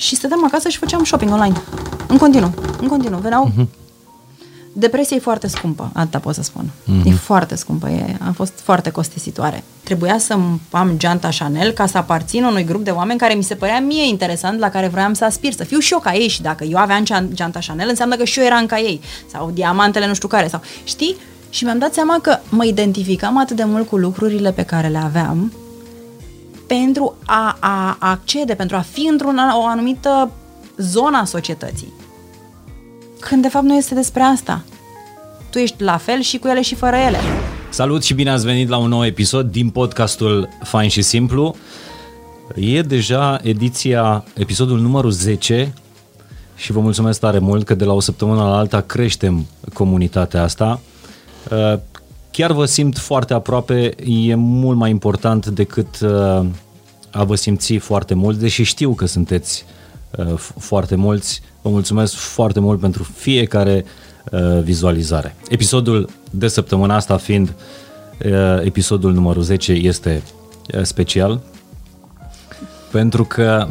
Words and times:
și 0.00 0.16
stăteam 0.16 0.44
acasă 0.44 0.68
și 0.68 0.78
făceam 0.78 1.04
shopping 1.04 1.32
online. 1.32 1.62
În 2.06 2.16
continuu, 2.16 2.54
în 2.80 2.88
continuu. 2.88 3.18
Veneau 3.18 3.50
uh-huh. 3.50 3.66
Depresia 4.72 5.16
e 5.16 5.20
foarte 5.20 5.46
scumpă, 5.46 5.90
atâta 5.94 6.18
pot 6.18 6.34
să 6.34 6.42
spun. 6.42 6.64
Mm-hmm. 6.64 7.04
E 7.04 7.10
foarte 7.10 7.54
scumpă, 7.54 7.88
e, 7.88 8.16
a 8.28 8.32
fost 8.32 8.52
foarte 8.62 8.90
costisitoare. 8.90 9.64
Trebuia 9.82 10.18
să 10.18 10.38
am 10.70 10.92
geanta 10.96 11.28
Chanel 11.38 11.70
ca 11.70 11.86
să 11.86 11.98
aparțin 11.98 12.44
unui 12.44 12.64
grup 12.64 12.84
de 12.84 12.90
oameni 12.90 13.18
care 13.18 13.34
mi 13.34 13.42
se 13.42 13.54
părea 13.54 13.80
mie 13.80 14.08
interesant, 14.08 14.58
la 14.58 14.68
care 14.68 14.88
vroiam 14.88 15.12
să 15.12 15.24
aspir, 15.24 15.52
să 15.52 15.64
fiu 15.64 15.78
și 15.78 15.92
eu 15.92 15.98
ca 15.98 16.14
ei 16.14 16.28
și 16.28 16.42
dacă 16.42 16.64
eu 16.64 16.78
aveam 16.78 17.04
geanta 17.32 17.58
Chanel, 17.66 17.88
înseamnă 17.88 18.16
că 18.16 18.24
și 18.24 18.38
eu 18.38 18.44
eram 18.44 18.66
ca 18.66 18.78
ei. 18.78 19.00
Sau 19.32 19.50
diamantele 19.50 20.06
nu 20.06 20.14
știu 20.14 20.28
care. 20.28 20.48
sau 20.48 20.60
Știi? 20.84 21.16
Și 21.50 21.64
mi-am 21.64 21.78
dat 21.78 21.94
seama 21.94 22.18
că 22.22 22.38
mă 22.48 22.64
identificam 22.64 23.38
atât 23.38 23.56
de 23.56 23.64
mult 23.64 23.88
cu 23.88 23.96
lucrurile 23.96 24.52
pe 24.52 24.62
care 24.62 24.88
le 24.88 24.98
aveam 24.98 25.52
pentru 26.76 27.16
a, 27.26 27.56
a 27.60 27.96
accede, 27.98 28.54
pentru 28.54 28.76
a 28.76 28.80
fi 28.80 29.06
într-o 29.10 29.28
anumită 29.70 30.30
zonă 30.76 31.16
a 31.16 31.24
societății. 31.24 31.92
Când 33.20 33.42
de 33.42 33.48
fapt 33.48 33.64
nu 33.64 33.76
este 33.76 33.94
despre 33.94 34.22
asta. 34.22 34.62
Tu 35.50 35.58
ești 35.58 35.82
la 35.82 35.96
fel 35.96 36.20
și 36.20 36.38
cu 36.38 36.48
ele 36.48 36.62
și 36.62 36.74
fără 36.74 36.96
ele. 36.96 37.18
Salut 37.70 38.04
și 38.04 38.14
bine 38.14 38.30
ați 38.30 38.44
venit 38.44 38.68
la 38.68 38.76
un 38.76 38.88
nou 38.88 39.04
episod 39.04 39.50
din 39.50 39.70
podcastul 39.70 40.48
Fain 40.62 40.88
și 40.88 41.02
Simplu. 41.02 41.56
E 42.54 42.80
deja 42.82 43.40
ediția, 43.42 44.24
episodul 44.34 44.80
numărul 44.80 45.10
10 45.10 45.74
și 46.56 46.72
vă 46.72 46.80
mulțumesc 46.80 47.20
tare 47.20 47.38
mult 47.38 47.64
că 47.64 47.74
de 47.74 47.84
la 47.84 47.92
o 47.92 48.00
săptămână 48.00 48.42
la 48.42 48.56
alta 48.56 48.80
creștem 48.80 49.46
comunitatea 49.72 50.42
asta. 50.42 50.80
Uh, 51.50 51.78
chiar 52.30 52.52
vă 52.52 52.64
simt 52.64 52.98
foarte 52.98 53.34
aproape, 53.34 53.94
e 54.04 54.34
mult 54.34 54.76
mai 54.76 54.90
important 54.90 55.46
decât 55.46 56.00
uh, 56.00 56.46
a 57.10 57.24
vă 57.24 57.34
simți 57.34 57.76
foarte 57.76 58.14
mult, 58.14 58.38
deși 58.38 58.62
știu 58.62 58.94
că 58.94 59.06
sunteți 59.06 59.64
uh, 60.10 60.34
foarte 60.58 60.94
mulți. 60.94 61.42
Vă 61.62 61.70
mulțumesc 61.70 62.14
foarte 62.14 62.60
mult 62.60 62.80
pentru 62.80 63.02
fiecare 63.02 63.84
uh, 64.30 64.62
vizualizare. 64.62 65.34
Episodul 65.48 66.08
de 66.30 66.48
săptămâna 66.48 66.94
asta 66.94 67.16
fiind 67.16 67.54
uh, 68.24 68.64
episodul 68.64 69.12
numărul 69.12 69.42
10 69.42 69.72
este 69.72 70.22
uh, 70.74 70.82
special 70.82 71.40
pentru 72.90 73.24
că 73.24 73.68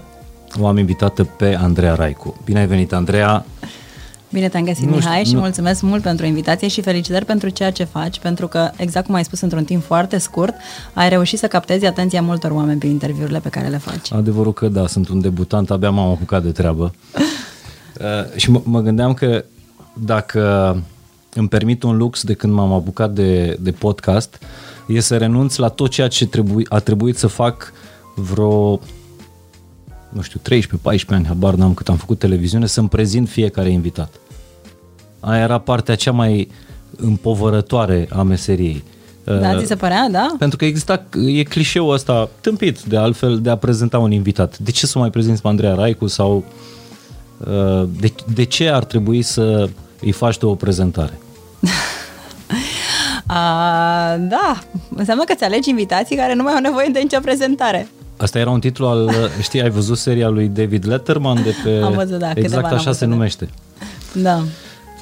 o 0.60 0.68
am 0.68 0.78
invitată 0.78 1.24
pe 1.24 1.56
Andreea 1.56 1.94
Raicu. 1.94 2.42
Bine 2.46 2.60
ai 2.60 2.68
venit, 2.68 2.94
Andreea! 2.94 3.46
Bine 4.32 4.50
te-am 4.50 4.64
găsit, 4.64 4.84
nu 4.84 4.96
Mihai, 4.96 5.14
știu, 5.18 5.30
și 5.30 5.34
nu... 5.34 5.40
mulțumesc 5.40 5.82
mult 5.82 6.02
pentru 6.02 6.26
invitație 6.26 6.68
și 6.68 6.82
felicitări 6.82 7.26
pentru 7.26 7.50
ceea 7.50 7.72
ce 7.72 7.84
faci, 7.84 8.20
pentru 8.20 8.48
că, 8.48 8.72
exact 8.76 9.06
cum 9.06 9.16
ai 9.16 9.24
spus 9.24 9.42
într-un 9.42 9.64
timp 9.64 9.84
foarte 9.84 10.18
scurt, 10.18 10.54
ai 10.94 11.10
reușit 11.10 11.40
să 11.40 11.48
captezi 11.48 11.86
atenția 11.86 12.22
multor 12.22 12.52
oameni 12.52 12.80
prin 12.80 12.92
interviurile 12.92 13.40
pe 13.40 13.50
care 13.50 13.68
le 13.68 13.78
faci. 13.78 14.14
Adevărul 14.14 14.54
că 14.54 14.68
da, 14.68 14.88
sunt 14.88 15.10
un 15.10 15.22
debutant, 15.22 15.72
abia 15.72 15.90
m-am 15.90 16.10
apucat 16.10 16.44
de 16.44 16.52
treabă. 16.52 16.94
uh, 17.14 18.36
și 18.36 18.52
m- 18.52 18.64
mă 18.64 18.82
gândeam 18.82 19.14
că 19.14 19.46
dacă 19.94 20.42
îmi 21.34 21.48
permit 21.48 21.84
un 21.84 21.98
lux 21.98 22.24
de 22.24 22.34
când 22.34 22.54
m-am 22.54 22.74
apucat 22.74 23.12
de, 23.12 23.58
de 23.60 23.72
podcast, 23.72 24.40
e 24.88 25.00
să 25.00 25.18
renunț 25.18 25.56
la 25.56 25.68
tot 25.68 25.90
ceea 25.90 26.08
ce 26.08 26.28
trebui, 26.28 26.66
a 26.70 26.80
trebuit 26.80 27.18
să 27.18 27.28
fac 27.28 27.74
vreo 28.16 28.80
nu 30.10 30.22
știu, 30.22 30.40
13-14 30.96 31.06
ani, 31.08 31.26
habar 31.26 31.54
n-am 31.54 31.74
cât 31.74 31.90
am 31.90 31.96
făcut 31.96 32.20
televiziune, 32.20 32.66
să-mi 32.66 32.90
prezint 32.90 33.30
fiecare 33.30 33.70
invitat. 33.70 34.14
Aia 35.20 35.42
era 35.42 35.58
partea 35.58 35.96
cea 35.96 36.12
mai 36.12 36.50
împovărătoare 36.96 38.08
a 38.12 38.22
meseriei. 38.22 38.84
Da, 39.24 39.60
ți 39.60 39.66
se 39.66 39.76
părea, 39.76 40.08
da? 40.12 40.36
Pentru 40.40 40.58
că 40.58 40.66
exista, 40.66 41.04
e 41.28 41.44
clișeul 41.44 41.94
ăsta 41.94 42.30
tâmpit 42.42 42.82
de 42.82 42.98
altfel 42.98 43.40
de 43.40 43.50
a 43.50 43.56
prezenta 43.56 44.00
un 44.00 44.12
invitat. 44.12 44.58
De 44.58 44.72
ce 44.72 44.86
să 44.86 45.00
mai 45.00 45.10
prezinți 45.10 45.42
pe 45.42 45.48
Andreea 45.48 45.74
Raicu 45.74 46.08
sau 46.08 46.44
uh, 47.38 47.90
de, 48.00 48.14
de 48.34 48.44
ce 48.44 48.70
ar 48.70 48.84
trebui 48.84 49.22
să 49.22 49.70
îi 50.02 50.12
faci 50.12 50.38
tu 50.38 50.48
o 50.48 50.56
prezentare? 50.56 51.20
A, 53.26 54.18
da, 54.18 54.60
înseamnă 54.96 55.24
că 55.24 55.34
ți 55.34 55.44
alegi 55.44 55.70
invitații 55.70 56.16
care 56.16 56.34
nu 56.34 56.44
mai 56.44 56.54
au 56.54 56.60
nevoie 56.60 56.88
de 56.88 57.00
nicio 57.00 57.20
prezentare. 57.20 57.88
Asta 58.22 58.40
era 58.40 58.50
un 58.50 58.60
titlu 58.60 58.88
al, 58.88 59.12
știi, 59.42 59.62
ai 59.62 59.70
văzut 59.70 59.98
seria 59.98 60.28
lui 60.28 60.48
David 60.48 60.88
Letterman 60.88 61.44
de 61.44 61.54
pe... 61.64 61.82
Am 61.84 61.94
văzut, 61.94 62.20
da. 62.20 62.32
Exact 62.36 62.72
așa 62.72 62.92
se 62.92 63.06
numește. 63.06 63.50
Da. 64.14 64.44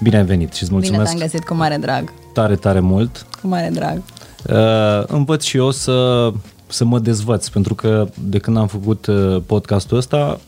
Bine 0.01 0.17
ai 0.17 0.25
venit 0.25 0.53
și 0.53 0.63
îți 0.63 0.71
mulțumesc. 0.71 1.03
Bine 1.03 1.17
te-am 1.17 1.29
găsit 1.29 1.47
cu 1.47 1.53
mare 1.53 1.77
drag. 1.77 2.13
Tare, 2.33 2.55
tare 2.55 2.79
mult. 2.79 3.25
Cu 3.41 3.47
mare 3.47 3.69
drag. 3.73 4.01
Uh, 4.49 5.03
învăț 5.07 5.43
și 5.43 5.57
eu 5.57 5.71
să, 5.71 6.29
să 6.67 6.85
mă 6.85 6.99
dezvăț, 6.99 7.47
pentru 7.47 7.75
că 7.75 8.07
de 8.23 8.37
când 8.37 8.57
am 8.57 8.67
făcut 8.67 9.05
uh, 9.05 9.41
podcastul 9.45 9.97
ăsta, 9.97 10.39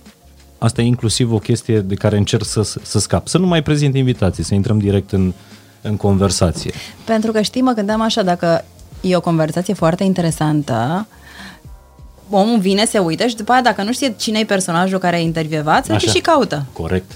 asta 0.57 0.81
e 0.81 0.85
inclusiv 0.85 1.33
o 1.33 1.37
chestie 1.37 1.79
de 1.79 1.95
care 1.95 2.17
încerc 2.17 2.45
să, 2.45 2.61
să 2.81 2.99
scap. 2.99 3.27
Să 3.27 3.37
nu 3.37 3.47
mai 3.47 3.63
prezint 3.63 3.95
invitații, 3.95 4.43
să 4.43 4.53
intrăm 4.53 4.77
direct 4.79 5.11
în, 5.11 5.33
în 5.81 5.97
conversație. 5.97 6.71
Pentru 7.05 7.31
că 7.31 7.41
știi, 7.41 7.61
mă 7.61 7.71
gândeam 7.71 8.01
așa, 8.01 8.23
dacă 8.23 8.65
e 9.01 9.15
o 9.15 9.21
conversație 9.21 9.73
foarte 9.73 10.03
interesantă, 10.03 11.07
omul 12.29 12.59
vine, 12.59 12.85
se 12.85 12.99
uită 12.99 13.27
și 13.27 13.35
după 13.35 13.51
aia 13.51 13.61
dacă 13.61 13.83
nu 13.83 13.91
știe 13.91 14.13
cine 14.17 14.39
e 14.39 14.45
personajul 14.45 14.97
care 14.99 15.15
a 15.15 15.19
intervievat, 15.19 15.85
se 15.85 15.97
și 15.97 16.19
caută. 16.19 16.65
Corect. 16.73 17.11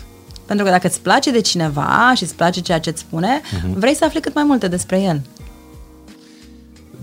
Pentru 0.46 0.66
că 0.66 0.72
dacă 0.72 0.88
îți 0.88 1.02
place 1.02 1.32
de 1.32 1.42
cineva 1.42 2.14
și 2.16 2.24
îți 2.24 2.36
place 2.36 2.62
ceea 2.62 2.80
ce 2.80 2.90
îți 2.90 3.00
spune, 3.00 3.42
uh-huh. 3.42 3.74
vrei 3.74 3.96
să 3.96 4.06
afli 4.06 4.20
cât 4.20 4.34
mai 4.34 4.44
multe 4.44 4.68
despre 4.68 5.02
el. 5.02 5.22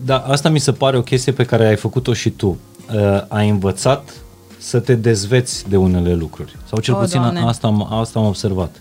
Da, 0.04 0.18
asta 0.18 0.48
mi 0.48 0.58
se 0.58 0.72
pare 0.72 0.96
o 0.96 1.02
chestie 1.02 1.32
pe 1.32 1.44
care 1.44 1.66
ai 1.66 1.76
făcut-o 1.76 2.12
și 2.12 2.30
tu. 2.30 2.58
Uh, 2.94 3.22
ai 3.28 3.48
învățat 3.48 4.10
să 4.58 4.78
te 4.78 4.94
dezveți 4.94 5.68
de 5.68 5.76
unele 5.76 6.14
lucruri. 6.14 6.56
Sau 6.68 6.80
cel 6.80 6.94
o, 6.94 6.96
puțin 6.96 7.20
asta 7.20 7.66
am, 7.66 7.92
asta 7.92 8.18
am 8.18 8.26
observat. 8.26 8.80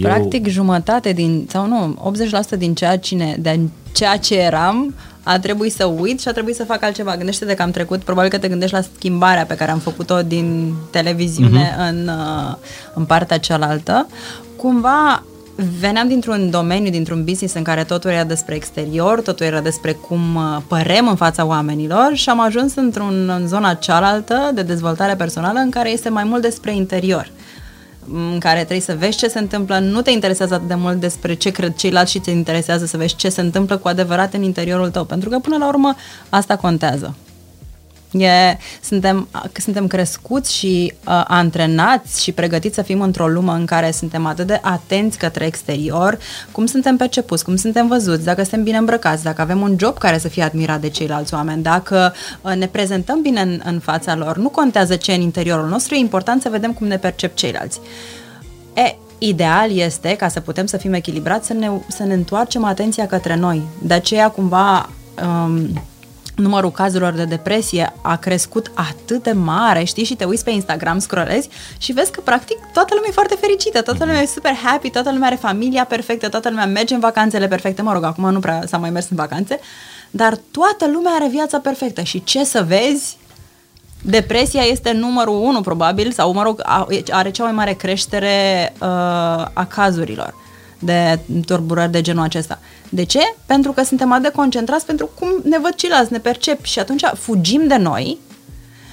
Practic 0.00 0.46
Eu... 0.46 0.52
jumătate 0.52 1.12
din, 1.12 1.46
sau 1.50 1.66
nu, 1.66 2.12
80% 2.54 2.58
din 2.58 2.74
ceea, 2.74 2.98
cine, 2.98 3.36
de 3.40 3.60
ceea 3.92 4.16
ce 4.16 4.38
eram 4.38 4.94
a 5.28 5.38
trebuit 5.38 5.72
să 5.72 5.84
uit 5.84 6.20
și 6.20 6.28
a 6.28 6.32
trebuit 6.32 6.54
să 6.54 6.64
fac 6.64 6.82
altceva. 6.82 7.16
Gândește-te 7.16 7.54
că 7.54 7.62
am 7.62 7.70
trecut, 7.70 8.00
probabil 8.00 8.30
că 8.30 8.38
te 8.38 8.48
gândești 8.48 8.74
la 8.74 8.80
schimbarea 8.96 9.44
pe 9.44 9.54
care 9.54 9.70
am 9.70 9.78
făcut-o 9.78 10.22
din 10.22 10.74
televiziune 10.90 11.70
uh-huh. 11.70 11.88
în, 11.88 12.08
uh, 12.08 12.54
în 12.94 13.04
partea 13.04 13.38
cealaltă. 13.38 14.06
Cumva 14.56 15.22
veneam 15.80 16.08
dintr-un 16.08 16.50
domeniu, 16.50 16.90
dintr-un 16.90 17.24
business 17.24 17.54
în 17.54 17.62
care 17.62 17.84
totul 17.84 18.10
era 18.10 18.24
despre 18.24 18.54
exterior, 18.54 19.20
totul 19.20 19.46
era 19.46 19.60
despre 19.60 19.92
cum 19.92 20.34
uh, 20.34 20.56
părem 20.66 21.08
în 21.08 21.16
fața 21.16 21.44
oamenilor 21.44 22.10
și 22.12 22.28
am 22.28 22.40
ajuns 22.40 22.74
într-un, 22.74 23.32
în 23.38 23.46
zona 23.46 23.74
cealaltă 23.74 24.50
de 24.54 24.62
dezvoltare 24.62 25.14
personală 25.14 25.58
în 25.58 25.70
care 25.70 25.90
este 25.90 26.08
mai 26.08 26.24
mult 26.24 26.42
despre 26.42 26.74
interior 26.74 27.30
în 28.12 28.38
care 28.38 28.58
trebuie 28.58 28.80
să 28.80 28.96
vezi 28.98 29.18
ce 29.18 29.28
se 29.28 29.38
întâmplă, 29.38 29.78
nu 29.78 30.02
te 30.02 30.10
interesează 30.10 30.54
atât 30.54 30.68
de 30.68 30.74
mult 30.74 31.00
despre 31.00 31.34
ce 31.34 31.50
cred 31.50 31.74
ceilalți 31.74 32.10
și 32.10 32.18
te 32.18 32.30
interesează 32.30 32.86
să 32.86 32.96
vezi 32.96 33.16
ce 33.16 33.28
se 33.28 33.40
întâmplă 33.40 33.76
cu 33.76 33.88
adevărat 33.88 34.34
în 34.34 34.42
interiorul 34.42 34.90
tău, 34.90 35.04
pentru 35.04 35.28
că 35.28 35.38
până 35.38 35.56
la 35.56 35.68
urmă 35.68 35.94
asta 36.28 36.56
contează. 36.56 37.14
E, 38.10 38.56
suntem, 38.82 39.28
suntem 39.54 39.86
crescuți 39.86 40.56
și 40.56 40.92
uh, 41.06 41.24
antrenați 41.26 42.22
și 42.22 42.32
pregătiți 42.32 42.74
să 42.74 42.82
fim 42.82 43.00
într-o 43.00 43.28
lume 43.28 43.52
în 43.52 43.64
care 43.64 43.90
suntem 43.90 44.26
atât 44.26 44.46
de 44.46 44.58
atenți 44.62 45.18
către 45.18 45.46
exterior, 45.46 46.18
cum 46.52 46.66
suntem 46.66 46.96
percepuți, 46.96 47.44
cum 47.44 47.56
suntem 47.56 47.88
văzuți, 47.88 48.24
dacă 48.24 48.40
suntem 48.40 48.62
bine 48.62 48.76
îmbrăcați, 48.76 49.22
dacă 49.22 49.40
avem 49.40 49.60
un 49.60 49.76
job 49.78 49.98
care 49.98 50.18
să 50.18 50.28
fie 50.28 50.42
admirat 50.42 50.80
de 50.80 50.88
ceilalți 50.88 51.34
oameni, 51.34 51.62
dacă 51.62 52.14
uh, 52.40 52.52
ne 52.54 52.66
prezentăm 52.66 53.22
bine 53.22 53.40
în, 53.40 53.60
în 53.64 53.78
fața 53.78 54.16
lor. 54.16 54.36
Nu 54.36 54.48
contează 54.48 54.96
ce 54.96 55.12
în 55.12 55.20
interiorul 55.20 55.68
nostru, 55.68 55.94
e 55.94 55.98
important 55.98 56.42
să 56.42 56.48
vedem 56.48 56.72
cum 56.72 56.86
ne 56.86 56.98
percep 56.98 57.34
ceilalți. 57.34 57.80
E, 58.74 58.96
ideal 59.18 59.70
este, 59.70 60.16
ca 60.16 60.28
să 60.28 60.40
putem 60.40 60.66
să 60.66 60.76
fim 60.76 60.92
echilibrați, 60.92 61.46
să 61.46 61.52
ne, 61.52 61.70
să 61.88 62.02
ne 62.02 62.14
întoarcem 62.14 62.64
atenția 62.64 63.06
către 63.06 63.36
noi. 63.36 63.62
De 63.82 63.94
aceea, 63.94 64.30
cumva, 64.30 64.90
um, 65.22 65.82
numărul 66.38 66.70
cazurilor 66.70 67.12
de 67.12 67.24
depresie 67.24 67.92
a 68.02 68.16
crescut 68.16 68.70
atât 68.74 69.22
de 69.22 69.32
mare, 69.32 69.84
știi, 69.84 70.04
și 70.04 70.14
te 70.14 70.24
uiți 70.24 70.44
pe 70.44 70.50
Instagram, 70.50 70.98
scrollezi 70.98 71.48
și 71.78 71.92
vezi 71.92 72.10
că 72.10 72.20
practic 72.20 72.56
toată 72.72 72.94
lumea 72.94 73.08
e 73.08 73.12
foarte 73.12 73.36
fericită, 73.40 73.82
toată 73.82 74.04
lumea 74.04 74.20
e 74.20 74.26
super 74.26 74.54
happy, 74.54 74.90
toată 74.90 75.10
lumea 75.10 75.26
are 75.26 75.36
familia 75.36 75.84
perfectă, 75.84 76.28
toată 76.28 76.48
lumea 76.48 76.66
merge 76.66 76.94
în 76.94 77.00
vacanțele 77.00 77.48
perfecte, 77.48 77.82
mă 77.82 77.92
rog, 77.92 78.04
acum 78.04 78.32
nu 78.32 78.38
prea 78.38 78.62
s-a 78.66 78.78
mai 78.78 78.90
mers 78.90 79.08
în 79.10 79.16
vacanțe, 79.16 79.60
dar 80.10 80.38
toată 80.50 80.86
lumea 80.92 81.12
are 81.12 81.28
viața 81.28 81.58
perfectă. 81.58 82.02
Și 82.02 82.24
ce 82.24 82.44
să 82.44 82.64
vezi, 82.66 83.16
depresia 84.02 84.62
este 84.62 84.92
numărul 84.92 85.40
unu 85.42 85.60
probabil, 85.60 86.12
sau 86.12 86.32
mă 86.32 86.42
rog, 86.42 86.62
are 87.10 87.30
cea 87.30 87.42
mai 87.42 87.52
mare 87.52 87.72
creștere 87.72 88.72
uh, 88.72 88.86
a 89.52 89.66
cazurilor 89.68 90.34
de 90.78 91.18
turburări 91.46 91.90
de 91.90 92.00
genul 92.00 92.22
acesta. 92.22 92.58
De 92.88 93.04
ce? 93.04 93.20
Pentru 93.46 93.72
că 93.72 93.82
suntem 93.82 94.12
atât 94.12 94.22
de 94.24 94.30
concentrați 94.30 94.86
pentru 94.86 95.10
cum 95.14 95.28
ne 95.44 95.58
văd 95.58 95.74
ceilalți, 95.74 96.12
ne 96.12 96.18
percep 96.18 96.64
și 96.64 96.78
atunci 96.78 97.02
fugim 97.14 97.66
de 97.66 97.76
noi 97.76 98.18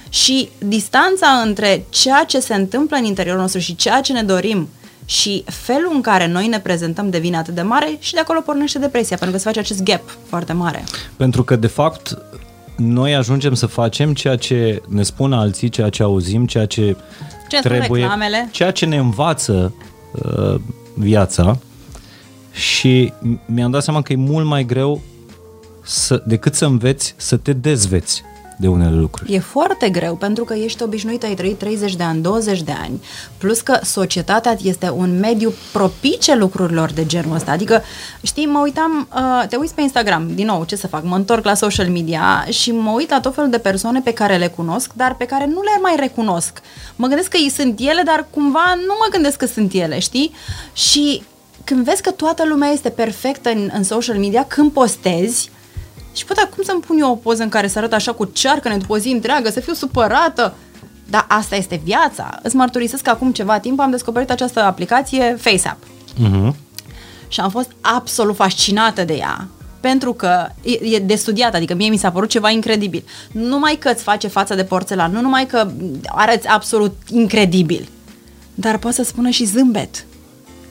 și 0.08 0.48
distanța 0.58 1.26
între 1.44 1.84
ceea 1.88 2.24
ce 2.24 2.40
se 2.40 2.54
întâmplă 2.54 2.96
în 2.96 3.04
interiorul 3.04 3.40
nostru 3.40 3.60
și 3.60 3.76
ceea 3.76 4.00
ce 4.00 4.12
ne 4.12 4.22
dorim 4.22 4.68
și 5.04 5.44
felul 5.46 5.90
în 5.94 6.00
care 6.00 6.26
noi 6.26 6.46
ne 6.46 6.60
prezentăm 6.60 7.10
devine 7.10 7.36
atât 7.36 7.54
de 7.54 7.62
mare 7.62 7.96
și 7.98 8.12
de 8.12 8.20
acolo 8.20 8.40
pornește 8.40 8.78
depresia, 8.78 9.16
pentru 9.16 9.36
că 9.36 9.42
se 9.42 9.48
face 9.48 9.58
acest 9.58 9.82
gap 9.82 10.16
foarte 10.28 10.52
mare. 10.52 10.84
Pentru 11.16 11.44
că, 11.44 11.56
de 11.56 11.66
fapt, 11.66 12.18
noi 12.76 13.14
ajungem 13.14 13.54
să 13.54 13.66
facem 13.66 14.14
ceea 14.14 14.36
ce 14.36 14.82
ne 14.88 15.02
spun 15.02 15.32
alții, 15.32 15.68
ceea 15.68 15.88
ce 15.88 16.02
auzim, 16.02 16.46
ceea 16.46 16.66
ce 16.66 16.96
Ce 17.48 17.56
spun 17.56 17.70
trebuie, 17.70 18.00
reclamele? 18.00 18.48
ceea 18.52 18.70
ce 18.70 18.84
ne 18.86 18.96
învață 18.96 19.74
uh, 20.12 20.54
viața 20.94 21.58
și 22.56 23.12
m- 23.12 23.38
mi-am 23.46 23.70
dat 23.70 23.82
seama 23.82 24.02
că 24.02 24.12
e 24.12 24.16
mult 24.16 24.46
mai 24.46 24.64
greu 24.64 25.00
să, 25.82 26.22
decât 26.26 26.54
să 26.54 26.64
înveți 26.64 27.14
să 27.16 27.36
te 27.36 27.52
dezveți 27.52 28.22
de 28.58 28.68
unele 28.68 28.96
lucruri. 28.96 29.34
E 29.34 29.38
foarte 29.38 29.88
greu 29.88 30.14
pentru 30.14 30.44
că 30.44 30.54
ești 30.54 30.82
obișnuit, 30.82 31.22
ai 31.22 31.34
trăit 31.34 31.58
30 31.58 31.96
de 31.96 32.02
ani, 32.02 32.22
20 32.22 32.62
de 32.62 32.72
ani, 32.82 33.02
plus 33.38 33.60
că 33.60 33.78
societatea 33.82 34.56
este 34.62 34.90
un 34.90 35.18
mediu 35.18 35.52
propice 35.72 36.34
lucrurilor 36.34 36.90
de 36.92 37.06
genul 37.06 37.34
ăsta. 37.34 37.50
Adică, 37.50 37.82
știi, 38.22 38.46
mă 38.46 38.58
uitam, 38.62 39.08
uh, 39.14 39.48
te 39.48 39.56
uiți 39.56 39.74
pe 39.74 39.80
Instagram, 39.82 40.30
din 40.34 40.46
nou, 40.46 40.64
ce 40.64 40.76
să 40.76 40.86
fac, 40.86 41.04
mă 41.04 41.16
întorc 41.16 41.44
la 41.44 41.54
social 41.54 41.88
media 41.88 42.46
și 42.50 42.70
mă 42.70 42.90
uit 42.90 43.10
la 43.10 43.20
tot 43.20 43.34
felul 43.34 43.50
de 43.50 43.58
persoane 43.58 44.00
pe 44.04 44.12
care 44.12 44.36
le 44.36 44.48
cunosc, 44.48 44.90
dar 44.94 45.16
pe 45.16 45.24
care 45.24 45.46
nu 45.46 45.62
le 45.62 45.80
mai 45.82 45.94
recunosc. 45.98 46.60
Mă 46.96 47.06
gândesc 47.06 47.28
că 47.28 47.36
ei 47.36 47.50
sunt 47.50 47.80
ele, 47.80 48.02
dar 48.04 48.26
cumva 48.30 48.74
nu 48.74 48.94
mă 48.98 49.06
gândesc 49.10 49.36
că 49.36 49.46
sunt 49.46 49.72
ele, 49.72 49.98
știi? 49.98 50.32
Și 50.72 51.22
când 51.66 51.84
vezi 51.84 52.02
că 52.02 52.10
toată 52.10 52.44
lumea 52.46 52.68
este 52.68 52.90
perfectă 52.90 53.50
în, 53.50 53.70
în 53.72 53.82
social 53.82 54.18
media, 54.18 54.44
când 54.44 54.72
postezi, 54.72 55.50
și 56.12 56.24
pot 56.24 56.36
acum 56.36 56.62
să-mi 56.62 56.80
pun 56.80 56.98
eu 56.98 57.10
o 57.10 57.14
poză 57.14 57.42
în 57.42 57.48
care 57.48 57.68
să 57.68 57.78
arăt 57.78 57.92
așa 57.92 58.12
cu 58.12 58.24
cearcăne 58.24 58.76
după 58.76 58.92
o 58.92 58.98
zi 58.98 59.08
întreagă, 59.08 59.50
să 59.50 59.60
fiu 59.60 59.72
supărată. 59.72 60.54
Dar 61.10 61.24
asta 61.28 61.56
este 61.56 61.80
viața. 61.84 62.38
Îți 62.42 62.56
mărturisesc 62.56 63.02
că 63.02 63.10
acum 63.10 63.32
ceva 63.32 63.58
timp 63.58 63.80
am 63.80 63.90
descoperit 63.90 64.30
această 64.30 64.62
aplicație 64.62 65.36
FaceApp. 65.40 65.84
Uh-huh. 65.84 66.54
Și 67.28 67.40
am 67.40 67.50
fost 67.50 67.70
absolut 67.80 68.36
fascinată 68.36 69.04
de 69.04 69.14
ea. 69.14 69.48
Pentru 69.80 70.12
că 70.12 70.48
e, 70.62 70.94
e 70.94 70.98
de 70.98 71.14
studiat, 71.14 71.54
adică 71.54 71.74
mie 71.74 71.88
mi 71.88 71.96
s-a 71.96 72.10
părut 72.10 72.28
ceva 72.28 72.50
incredibil. 72.50 73.04
Nu 73.32 73.46
numai 73.46 73.76
că 73.80 73.88
îți 73.88 74.02
face 74.02 74.28
fața 74.28 74.54
de 74.54 74.64
porțelan, 74.64 75.12
nu 75.12 75.20
numai 75.20 75.46
că 75.46 75.70
arăți 76.06 76.46
absolut 76.46 76.96
incredibil, 77.10 77.88
dar 78.54 78.78
poate 78.78 78.96
să 78.96 79.02
spună 79.02 79.28
și 79.28 79.44
zâmbet. 79.44 80.05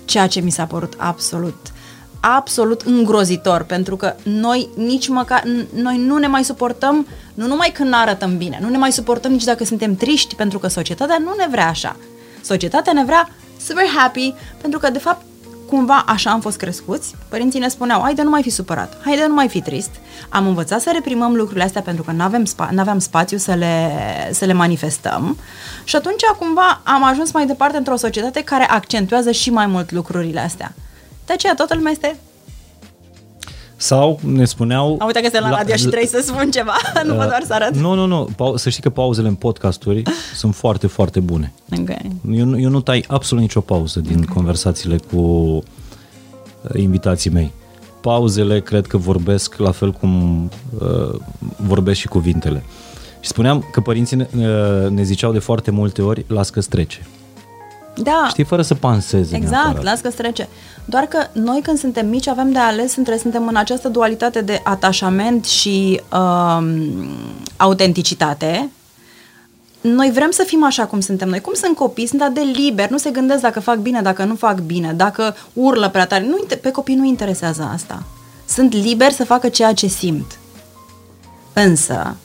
Ceea 0.05 0.27
ce 0.27 0.39
mi 0.39 0.51
s-a 0.51 0.65
părut 0.65 0.93
absolut 0.97 1.73
absolut 2.19 2.81
îngrozitor, 2.81 3.63
pentru 3.63 3.95
că 3.95 4.15
noi 4.23 4.69
nici 4.75 5.07
măcar, 5.07 5.43
noi 5.73 5.97
nu 5.97 6.17
ne 6.17 6.27
mai 6.27 6.43
suportăm, 6.43 7.07
nu 7.33 7.47
numai 7.47 7.71
când 7.73 7.89
ne 7.89 7.95
arătăm 7.95 8.37
bine, 8.37 8.59
nu 8.61 8.69
ne 8.69 8.77
mai 8.77 8.91
suportăm 8.91 9.31
nici 9.31 9.43
dacă 9.43 9.63
suntem 9.63 9.95
triști, 9.95 10.35
pentru 10.35 10.59
că 10.59 10.67
societatea 10.67 11.17
nu 11.19 11.33
ne 11.37 11.47
vrea 11.49 11.67
așa. 11.67 11.95
Societatea 12.41 12.93
ne 12.93 13.03
vrea 13.03 13.29
super 13.65 13.85
happy, 13.95 14.33
pentru 14.61 14.79
că, 14.79 14.89
de 14.89 14.99
fapt, 14.99 15.25
cumva 15.67 16.03
așa 16.07 16.31
am 16.31 16.39
fost 16.39 16.57
crescuți. 16.57 17.15
Părinții 17.29 17.59
ne 17.59 17.67
spuneau, 17.67 18.01
hai 18.01 18.13
de 18.13 18.21
nu 18.21 18.29
mai 18.29 18.41
fi 18.41 18.49
supărat, 18.49 18.97
hai 19.03 19.15
de 19.15 19.25
nu 19.27 19.33
mai 19.33 19.47
fi 19.47 19.61
trist. 19.61 19.89
Am 20.29 20.47
învățat 20.47 20.81
să 20.81 20.91
reprimăm 20.93 21.35
lucrurile 21.35 21.63
astea 21.63 21.81
pentru 21.81 22.03
că 22.03 22.11
nu 22.11 22.23
avem 22.23 22.45
spa- 22.45 22.69
aveam 22.77 22.99
spațiu 22.99 23.37
să 23.37 23.53
le, 23.53 23.91
să 24.31 24.45
le 24.45 24.53
manifestăm. 24.53 25.37
Și 25.83 25.95
atunci, 25.95 26.23
cumva, 26.39 26.81
am 26.83 27.03
ajuns 27.03 27.31
mai 27.31 27.45
departe 27.45 27.77
într-o 27.77 27.95
societate 27.95 28.43
care 28.43 28.63
accentuează 28.69 29.31
și 29.31 29.49
mai 29.49 29.65
mult 29.65 29.91
lucrurile 29.91 30.39
astea. 30.39 30.73
De 31.25 31.33
aceea 31.33 31.55
toată 31.55 31.75
lumea 31.75 31.91
este... 31.91 32.15
Sau 33.85 34.19
ne 34.23 34.45
spuneau... 34.45 34.97
Am 34.99 35.07
uitat 35.07 35.21
că 35.21 35.25
este 35.25 35.39
la, 35.39 35.49
la 35.49 35.55
radio 35.55 35.75
și 35.75 35.85
trebuie 35.85 36.07
să 36.07 36.23
spun 36.25 36.51
ceva, 36.51 36.75
nu 37.05 37.11
uh, 37.11 37.17
doar 37.17 37.43
să 37.45 37.53
arăt. 37.53 37.75
Nu, 37.75 37.93
nu, 37.93 38.05
nu. 38.05 38.29
Pau- 38.35 38.57
să 38.57 38.69
știi 38.69 38.81
că 38.81 38.89
pauzele 38.89 39.27
în 39.27 39.33
podcasturi 39.35 40.03
sunt 40.35 40.55
foarte, 40.55 40.87
foarte 40.87 41.19
bune. 41.19 41.53
Okay. 41.81 42.11
Eu, 42.31 42.45
nu- 42.45 42.59
eu 42.59 42.69
nu 42.69 42.81
tai 42.81 43.05
absolut 43.07 43.43
nicio 43.43 43.61
pauză 43.61 43.99
din 43.99 44.17
okay. 44.17 44.35
conversațiile 44.35 44.97
cu 45.11 45.17
uh, 45.17 45.61
invitații 46.75 47.29
mei. 47.29 47.51
Pauzele 48.01 48.61
cred 48.61 48.87
că 48.87 48.97
vorbesc 48.97 49.55
la 49.57 49.71
fel 49.71 49.91
cum 49.91 50.43
uh, 50.79 51.19
vorbesc 51.55 51.99
și 51.99 52.07
cuvintele. 52.07 52.63
Și 53.19 53.29
spuneam 53.29 53.67
că 53.71 53.81
părinții 53.81 54.17
ne, 54.17 54.27
uh, 54.37 54.89
ne 54.89 55.03
ziceau 55.03 55.31
de 55.31 55.39
foarte 55.39 55.71
multe 55.71 56.01
ori, 56.01 56.25
las 56.27 56.49
că 56.49 56.61
trece. 56.61 57.07
Da. 57.97 58.25
Știi, 58.29 58.43
fără 58.43 58.61
să 58.61 58.73
panseze 58.73 59.35
Exact, 59.35 59.63
neapărat. 59.63 59.83
las 59.83 59.99
că 59.99 60.09
trece. 60.09 60.47
Doar 60.85 61.03
că 61.03 61.17
noi 61.31 61.61
când 61.63 61.77
suntem 61.77 62.07
mici 62.07 62.27
avem 62.27 62.51
de 62.51 62.59
ales 62.59 62.95
între 62.95 63.17
suntem 63.17 63.47
în 63.47 63.55
această 63.55 63.89
dualitate 63.89 64.41
de 64.41 64.61
atașament 64.63 65.45
și 65.45 66.01
um, 66.13 66.69
autenticitate. 67.57 68.69
Noi 69.81 70.11
vrem 70.13 70.31
să 70.31 70.43
fim 70.47 70.63
așa 70.63 70.85
cum 70.85 70.99
suntem 70.99 71.29
noi. 71.29 71.41
Cum 71.41 71.53
sunt 71.53 71.75
copii, 71.75 72.07
sunt 72.07 72.21
atât 72.21 72.33
de 72.33 72.41
liberi, 72.41 72.91
nu 72.91 72.97
se 72.97 73.09
gândesc 73.09 73.41
dacă 73.41 73.59
fac 73.59 73.77
bine, 73.77 74.01
dacă 74.01 74.23
nu 74.23 74.35
fac 74.35 74.59
bine, 74.59 74.93
dacă 74.93 75.35
urlă 75.53 75.89
prea 75.89 76.05
tare. 76.05 76.25
Nu, 76.25 76.37
inter- 76.45 76.61
pe 76.61 76.71
copii 76.71 76.95
nu 76.95 77.05
interesează 77.05 77.69
asta. 77.73 78.03
Sunt 78.47 78.73
liberi 78.73 79.13
să 79.13 79.25
facă 79.25 79.49
ceea 79.49 79.73
ce 79.73 79.87
simt. 79.87 80.39
Însă, 81.53 82.15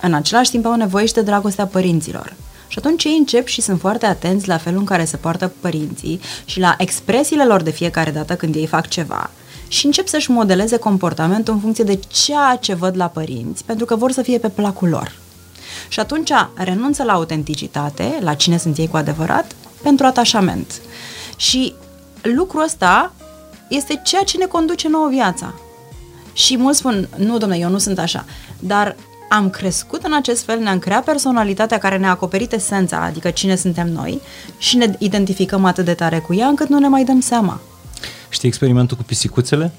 în 0.00 0.14
același 0.14 0.50
timp 0.50 0.66
au 0.66 0.74
nevoie 0.74 1.06
și 1.06 1.12
de 1.12 1.22
dragostea 1.22 1.66
părinților. 1.66 2.34
Și 2.72 2.78
atunci 2.78 3.04
ei 3.04 3.16
încep 3.18 3.46
și 3.46 3.60
sunt 3.60 3.80
foarte 3.80 4.06
atenți 4.06 4.48
la 4.48 4.56
felul 4.56 4.78
în 4.78 4.84
care 4.84 5.04
se 5.04 5.16
poartă 5.16 5.52
părinții 5.60 6.20
și 6.44 6.60
la 6.60 6.74
expresiile 6.78 7.44
lor 7.44 7.62
de 7.62 7.70
fiecare 7.70 8.10
dată 8.10 8.34
când 8.36 8.54
ei 8.54 8.66
fac 8.66 8.88
ceva 8.88 9.30
și 9.68 9.86
încep 9.86 10.06
să-și 10.06 10.30
modeleze 10.30 10.76
comportamentul 10.76 11.54
în 11.54 11.60
funcție 11.60 11.84
de 11.84 12.00
ceea 12.08 12.58
ce 12.60 12.74
văd 12.74 12.96
la 12.96 13.06
părinți, 13.06 13.64
pentru 13.64 13.84
că 13.84 13.96
vor 13.96 14.12
să 14.12 14.22
fie 14.22 14.38
pe 14.38 14.48
placul 14.48 14.88
lor. 14.88 15.12
Și 15.88 16.00
atunci 16.00 16.30
renunță 16.54 17.02
la 17.02 17.12
autenticitate, 17.12 18.18
la 18.20 18.34
cine 18.34 18.56
sunt 18.56 18.78
ei 18.78 18.88
cu 18.88 18.96
adevărat, 18.96 19.54
pentru 19.82 20.06
atașament. 20.06 20.80
Și 21.36 21.74
lucrul 22.22 22.62
ăsta 22.62 23.12
este 23.68 24.00
ceea 24.04 24.22
ce 24.22 24.36
ne 24.36 24.46
conduce 24.46 24.88
nouă 24.88 25.08
viața. 25.08 25.54
Și 26.32 26.56
mulți 26.56 26.78
spun, 26.78 27.08
nu, 27.16 27.38
domnule, 27.38 27.60
eu 27.60 27.68
nu 27.68 27.78
sunt 27.78 27.98
așa. 27.98 28.24
Dar 28.58 28.96
am 29.34 29.50
crescut 29.50 30.02
în 30.02 30.14
acest 30.14 30.44
fel, 30.44 30.58
ne-am 30.58 30.78
creat 30.78 31.04
personalitatea 31.04 31.78
care 31.78 31.96
ne-a 31.96 32.10
acoperit 32.10 32.52
esența, 32.52 33.02
adică 33.02 33.30
cine 33.30 33.56
suntem 33.56 33.92
noi, 33.92 34.20
și 34.58 34.76
ne 34.76 34.94
identificăm 34.98 35.64
atât 35.64 35.84
de 35.84 35.94
tare 35.94 36.18
cu 36.18 36.34
ea 36.34 36.46
încât 36.46 36.68
nu 36.68 36.78
ne 36.78 36.88
mai 36.88 37.04
dăm 37.04 37.20
seama. 37.20 37.60
Știi 38.28 38.48
experimentul 38.48 38.96
cu 38.96 39.02
pisicuțele? 39.02 39.72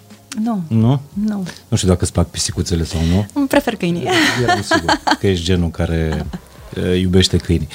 Nu. 0.44 0.62
Nu? 0.68 1.02
Nu. 1.14 1.46
Nu 1.68 1.78
știu 1.78 1.88
dacă 1.88 2.04
îți 2.04 2.12
plac 2.12 2.28
pisicuțele 2.28 2.84
sau 2.84 3.00
nu. 3.12 3.26
Îmi 3.34 3.48
prefer 3.48 3.76
câinii. 3.76 4.08
Eram 4.44 4.62
sigur 4.62 5.02
că 5.20 5.28
ești 5.28 5.46
genul 5.46 5.70
care 5.70 6.26
uh, 6.78 7.00
iubește 7.00 7.38
câinii. 7.38 7.68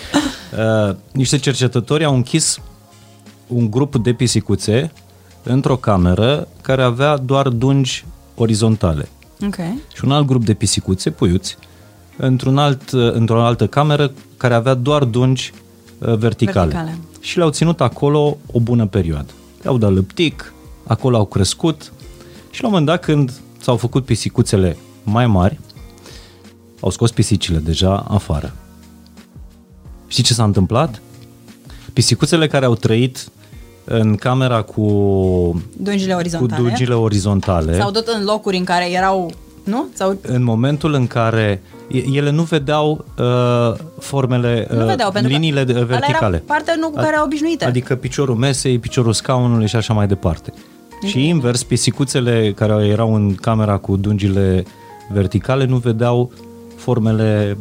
Uh, 0.89 0.97
niște 1.13 1.39
cercetători 1.39 2.05
au 2.05 2.15
închis 2.15 2.59
un 3.47 3.71
grup 3.71 3.97
de 3.97 4.13
pisicuțe 4.13 4.93
într-o 5.43 5.77
cameră 5.77 6.49
care 6.61 6.83
avea 6.83 7.17
doar 7.17 7.49
dungi 7.49 8.05
orizontale. 8.35 9.09
Ok. 9.47 9.57
Și 9.95 10.05
un 10.05 10.13
alt 10.13 10.27
grup 10.27 10.45
de 10.45 10.55
pisicuțe, 10.55 11.11
puiuți, 11.11 11.57
într-un 12.19 12.59
alt, 12.59 12.91
uh, 12.91 13.13
într-o 13.13 13.43
altă 13.43 13.67
cameră 13.67 14.13
care 14.37 14.55
avea 14.55 14.75
doar 14.75 15.05
dungi 15.05 15.53
uh, 15.99 16.15
verticale. 16.17 16.71
Verticale. 16.73 16.99
Și 17.21 17.37
le-au 17.37 17.51
ținut 17.51 17.81
acolo 17.81 18.37
o 18.53 18.61
bună 18.61 18.87
perioadă. 18.87 19.33
Le-au 19.63 19.79
dat 19.79 19.93
lăptic, 19.93 20.53
acolo 20.87 21.17
au 21.17 21.25
crescut 21.25 21.93
și 22.51 22.63
la 22.63 22.69
un 22.69 22.73
moment 22.75 22.91
dat 22.91 23.05
când 23.05 23.33
s-au 23.61 23.77
făcut 23.77 24.05
pisicuțele 24.05 24.77
mai 25.03 25.27
mari, 25.27 25.61
au 26.81 26.91
scos 26.91 27.11
pisicile 27.11 27.59
deja 27.59 28.05
afară. 28.09 28.53
Știi 30.07 30.23
ce 30.23 30.33
s-a 30.35 30.45
întâmplat? 30.45 31.01
Pisicuțele 31.93 32.47
care 32.47 32.65
au 32.65 32.75
trăit 32.75 33.29
în 33.85 34.17
camera 34.17 34.63
cu, 34.63 34.83
Dungile 35.77 36.13
cu 36.13 36.19
orizontale. 36.19 36.63
dungile 36.63 36.95
orizontale, 36.95 37.79
Sau 37.79 37.91
tot 37.91 38.07
în 38.07 38.25
locuri 38.25 38.57
în 38.57 38.65
care 38.65 38.91
erau, 38.91 39.33
nu? 39.69 39.87
Sau 39.93 40.19
în 40.23 40.45
momentul 40.45 40.93
în 40.95 41.07
care 41.07 41.63
e- 41.89 42.05
ele 42.13 42.31
nu 42.31 42.43
vedeau 42.43 43.05
uh, 43.19 43.79
formele, 43.99 44.67
nu 44.71 44.81
uh, 44.81 44.87
vedeau, 44.87 45.11
pentru 45.11 45.33
liniile 45.33 45.65
că 45.65 45.73
de- 45.73 45.79
ăla 45.79 45.85
verticale. 45.87 46.37
era 46.37 46.45
partea 46.47 46.75
nu 46.79 46.89
cu 46.89 46.95
care 46.95 47.09
erau 47.13 47.25
obișnuite. 47.25 47.65
Adică 47.65 47.95
piciorul 47.97 48.35
mesei, 48.35 48.79
piciorul 48.79 49.13
scaunului 49.13 49.67
și 49.67 49.77
așa 49.77 49.95
mai 49.95 50.07
departe. 50.07 50.53
Și 51.07 51.29
invers, 51.29 51.63
pisicuțele 51.63 52.53
care 52.57 52.87
erau 52.87 53.15
în 53.15 53.35
camera 53.35 53.77
cu 53.77 53.97
dungile 53.97 54.65
verticale 55.13 55.65
nu 55.65 55.77
vedeau 55.77 56.33
formele 56.77 57.59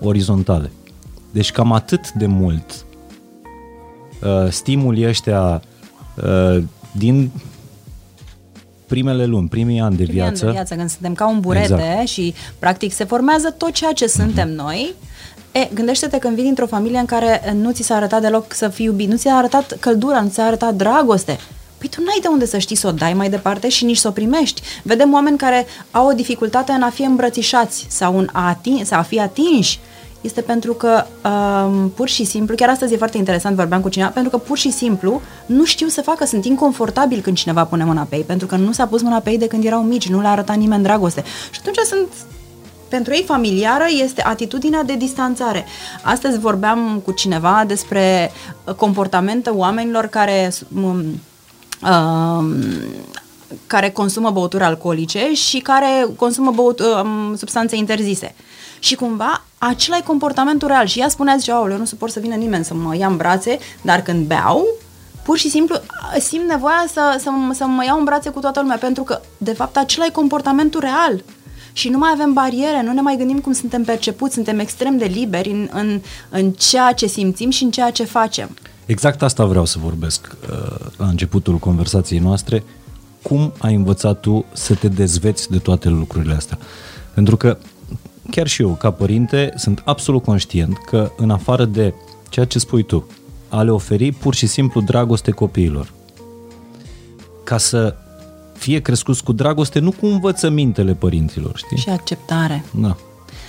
orizontale. 0.00 0.70
Deci 1.30 1.52
cam 1.52 1.72
atât 1.72 2.12
de 2.12 2.26
mult 2.26 2.84
uh, 4.22 4.50
stimulii 4.50 5.06
ăștia 5.06 5.62
uh, 6.24 6.62
din 6.92 7.30
primele 8.90 9.24
luni, 9.24 9.48
primii 9.48 9.80
ani 9.80 9.96
de 9.96 10.02
Primii 10.02 10.20
ani 10.20 10.30
viață, 10.30 10.44
de 10.44 10.50
viață, 10.50 10.74
când 10.74 10.90
suntem 10.90 11.14
ca 11.14 11.28
un 11.28 11.40
burete 11.40 11.72
Exact. 11.72 12.08
și 12.08 12.34
practic 12.58 12.92
se 12.92 13.04
formează 13.04 13.50
tot 13.50 13.72
ceea 13.72 13.92
ce 13.92 14.06
suntem 14.06 14.52
noi. 14.54 14.94
E, 15.52 15.68
gândește-te 15.74 16.18
când 16.18 16.34
vii 16.34 16.44
dintr-o 16.44 16.66
familie 16.66 16.98
în 16.98 17.04
care 17.04 17.54
nu 17.56 17.72
ți 17.72 17.82
s-a 17.82 17.94
arătat 17.94 18.20
deloc 18.20 18.52
să 18.52 18.68
fii 18.68 18.84
iubit, 18.84 19.08
nu 19.08 19.16
ți 19.16 19.22
s-a 19.22 19.34
arătat 19.34 19.76
căldura, 19.80 20.20
nu 20.20 20.28
ți 20.28 20.34
s-a 20.34 20.42
arătat 20.44 20.74
dragoste. 20.74 21.38
Păi 21.78 21.88
tu 21.88 22.00
n-ai 22.00 22.18
de 22.22 22.28
unde 22.28 22.46
să 22.46 22.58
știi 22.58 22.76
să 22.76 22.86
o 22.86 22.90
dai 22.90 23.14
mai 23.14 23.30
departe 23.30 23.68
și 23.68 23.84
nici 23.84 23.96
să 23.96 24.08
o 24.08 24.10
primești. 24.10 24.62
Vedem 24.82 25.12
oameni 25.12 25.38
care 25.38 25.66
au 25.90 26.06
o 26.06 26.12
dificultate 26.12 26.72
în 26.72 26.82
a 26.82 26.90
fi 26.90 27.02
îmbrățișați 27.02 27.86
sau 27.88 28.18
în 28.18 28.28
a, 28.32 28.56
atin- 28.56 28.84
sau 28.84 28.98
a 28.98 29.02
fi 29.02 29.20
atinși. 29.20 29.78
Este 30.20 30.40
pentru 30.40 30.72
că 30.72 31.04
um, 31.28 31.88
pur 31.88 32.08
și 32.08 32.24
simplu, 32.24 32.54
chiar 32.54 32.68
astăzi 32.68 32.92
e 32.94 32.96
foarte 32.96 33.16
interesant, 33.16 33.56
vorbeam 33.56 33.80
cu 33.80 33.88
cineva, 33.88 34.10
pentru 34.10 34.30
că 34.30 34.38
pur 34.38 34.58
și 34.58 34.70
simplu 34.70 35.20
nu 35.46 35.64
știu 35.64 35.88
să 35.88 36.02
facă, 36.02 36.24
sunt 36.24 36.44
inconfortabil 36.44 37.20
când 37.20 37.36
cineva 37.36 37.64
pune 37.64 37.84
mâna 37.84 38.06
pe 38.08 38.16
ei, 38.16 38.22
pentru 38.22 38.46
că 38.46 38.56
nu 38.56 38.72
s-a 38.72 38.86
pus 38.86 39.02
mâna 39.02 39.18
pe 39.18 39.30
ei 39.30 39.38
de 39.38 39.46
când 39.46 39.64
erau 39.64 39.82
mici, 39.82 40.08
nu 40.08 40.20
le-a 40.20 40.30
arătat 40.30 40.56
nimeni 40.56 40.82
dragoste. 40.82 41.24
Și 41.50 41.60
atunci 41.60 41.76
sunt 41.76 42.06
pentru 42.88 43.12
ei 43.12 43.24
familiară 43.26 43.84
este 44.02 44.22
atitudinea 44.22 44.82
de 44.82 44.96
distanțare. 44.96 45.64
Astăzi 46.02 46.38
vorbeam 46.38 47.00
cu 47.04 47.12
cineva 47.12 47.64
despre 47.66 48.32
comportamentul 48.76 49.52
oamenilor 49.56 50.06
care 50.06 50.52
um, 50.82 51.04
um, 51.90 52.54
care 53.66 53.90
consumă 53.90 54.30
băuturi 54.30 54.62
alcoolice 54.62 55.34
și 55.34 55.58
care 55.58 56.06
consumă 56.16 56.50
băut, 56.50 56.80
um, 56.80 57.36
substanțe 57.36 57.76
interzise. 57.76 58.34
Și 58.80 58.94
cumva 58.94 59.44
acela 59.58 59.96
e 59.96 60.02
comportamentul 60.02 60.68
real. 60.68 60.86
Și 60.86 61.00
ea 61.00 61.08
spunea, 61.08 61.36
zice, 61.36 61.50
eu 61.50 61.76
nu 61.78 61.84
suport 61.84 62.12
să 62.12 62.20
vină 62.20 62.34
nimeni 62.34 62.64
să 62.64 62.74
mă 62.74 62.96
ia 62.96 63.06
în 63.06 63.16
brațe, 63.16 63.58
dar 63.82 64.00
când 64.00 64.26
beau, 64.26 64.66
pur 65.22 65.38
și 65.38 65.50
simplu 65.50 65.76
simt 66.18 66.48
nevoia 66.48 66.84
să, 66.92 67.16
să, 67.18 67.30
să 67.52 67.64
mă 67.64 67.84
iau 67.84 67.98
în 67.98 68.04
brațe 68.04 68.30
cu 68.30 68.40
toată 68.40 68.60
lumea, 68.60 68.76
pentru 68.76 69.02
că, 69.02 69.20
de 69.38 69.52
fapt, 69.52 69.76
acela 69.76 70.04
e 70.04 70.10
comportamentul 70.10 70.80
real. 70.80 71.22
Și 71.72 71.88
nu 71.88 71.98
mai 71.98 72.10
avem 72.14 72.32
bariere, 72.32 72.82
nu 72.82 72.92
ne 72.92 73.00
mai 73.00 73.16
gândim 73.16 73.38
cum 73.38 73.52
suntem 73.52 73.84
percepuți, 73.84 74.34
suntem 74.34 74.58
extrem 74.58 74.96
de 74.96 75.04
liberi 75.04 75.50
în, 75.50 75.68
în, 75.72 76.00
în 76.30 76.50
ceea 76.50 76.92
ce 76.92 77.06
simțim 77.06 77.50
și 77.50 77.62
în 77.62 77.70
ceea 77.70 77.90
ce 77.90 78.04
facem. 78.04 78.56
Exact 78.86 79.22
asta 79.22 79.44
vreau 79.44 79.64
să 79.64 79.78
vorbesc 79.82 80.36
uh, 80.50 80.86
la 80.96 81.06
începutul 81.06 81.58
conversației 81.58 82.18
noastre. 82.18 82.64
Cum 83.22 83.52
ai 83.58 83.74
învățat 83.74 84.20
tu 84.20 84.44
să 84.52 84.74
te 84.74 84.88
dezveți 84.88 85.50
de 85.50 85.58
toate 85.58 85.88
lucrurile 85.88 86.34
astea? 86.34 86.58
Pentru 87.14 87.36
că 87.36 87.58
chiar 88.30 88.46
și 88.46 88.62
eu, 88.62 88.74
ca 88.74 88.90
părinte, 88.90 89.52
sunt 89.56 89.82
absolut 89.84 90.22
conștient 90.22 90.78
că 90.86 91.10
în 91.16 91.30
afară 91.30 91.64
de 91.64 91.94
ceea 92.28 92.46
ce 92.46 92.58
spui 92.58 92.82
tu, 92.82 93.06
a 93.48 93.62
le 93.62 93.70
oferi 93.70 94.12
pur 94.12 94.34
și 94.34 94.46
simplu 94.46 94.80
dragoste 94.80 95.30
copiilor. 95.30 95.92
Ca 97.44 97.58
să 97.58 97.96
fie 98.56 98.80
crescuți 98.80 99.24
cu 99.24 99.32
dragoste, 99.32 99.78
nu 99.78 99.90
cu 99.90 100.06
învățămintele 100.06 100.94
părinților, 100.94 101.56
știi? 101.56 101.76
Și 101.76 101.88
acceptare. 101.88 102.64
Da. 102.70 102.96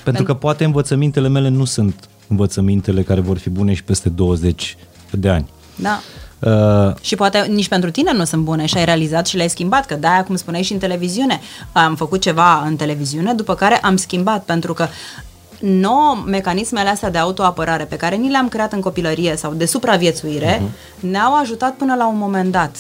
Pentru 0.04 0.24
că 0.24 0.34
poate 0.34 0.64
învățămintele 0.64 1.28
mele 1.28 1.50
nu 1.50 1.66
sunt 1.66 2.10
învățămintele 2.28 3.04
care 3.04 3.20
vor 3.20 3.38
fi 3.38 3.50
bune 3.50 3.74
și 3.74 3.84
peste 3.84 4.10
20 4.10 4.78
de 5.12 5.30
ani. 5.30 5.50
Da. 5.76 6.00
Uh, 6.42 6.94
și 7.02 7.16
poate 7.16 7.46
nici 7.50 7.68
pentru 7.68 7.92
tine 7.92 8.14
nu 8.14 8.24
sunt 8.24 8.44
bune 8.44 8.66
și 8.66 8.78
ai 8.78 8.86
realizat 8.86 9.28
și 9.28 9.36
le-ai 9.36 9.50
schimbat, 9.50 9.86
că 9.86 9.96
de-aia, 9.96 10.24
cum 10.24 10.36
spuneai 10.36 10.64
și 10.64 10.74
în 10.74 10.80
televiziune, 10.80 11.40
am 11.72 11.96
făcut 11.96 12.22
ceva 12.22 12.64
în 12.66 12.76
televiziune, 12.76 13.34
după 13.34 13.56
care 13.56 13.78
am 13.78 13.96
schimbat, 13.98 14.44
pentru 14.44 14.74
că 14.74 14.88
nouă 15.60 16.24
mecanismele 16.26 16.90
astea 16.90 17.12
de 17.12 17.18
autoapărare 17.18 17.84
pe 17.84 17.96
care 17.96 18.16
ni 18.16 18.30
le-am 18.30 18.48
creat 18.48 18.74
în 18.74 18.80
copilărie 18.80 19.36
sau 19.36 19.54
de 19.54 19.66
supraviețuire 19.66 20.58
uh-huh. 20.58 21.00
ne-au 21.00 21.36
ajutat 21.36 21.74
până 21.74 21.96
la 21.96 22.08
un 22.08 22.18
moment 22.18 22.52
dat. 22.52 22.76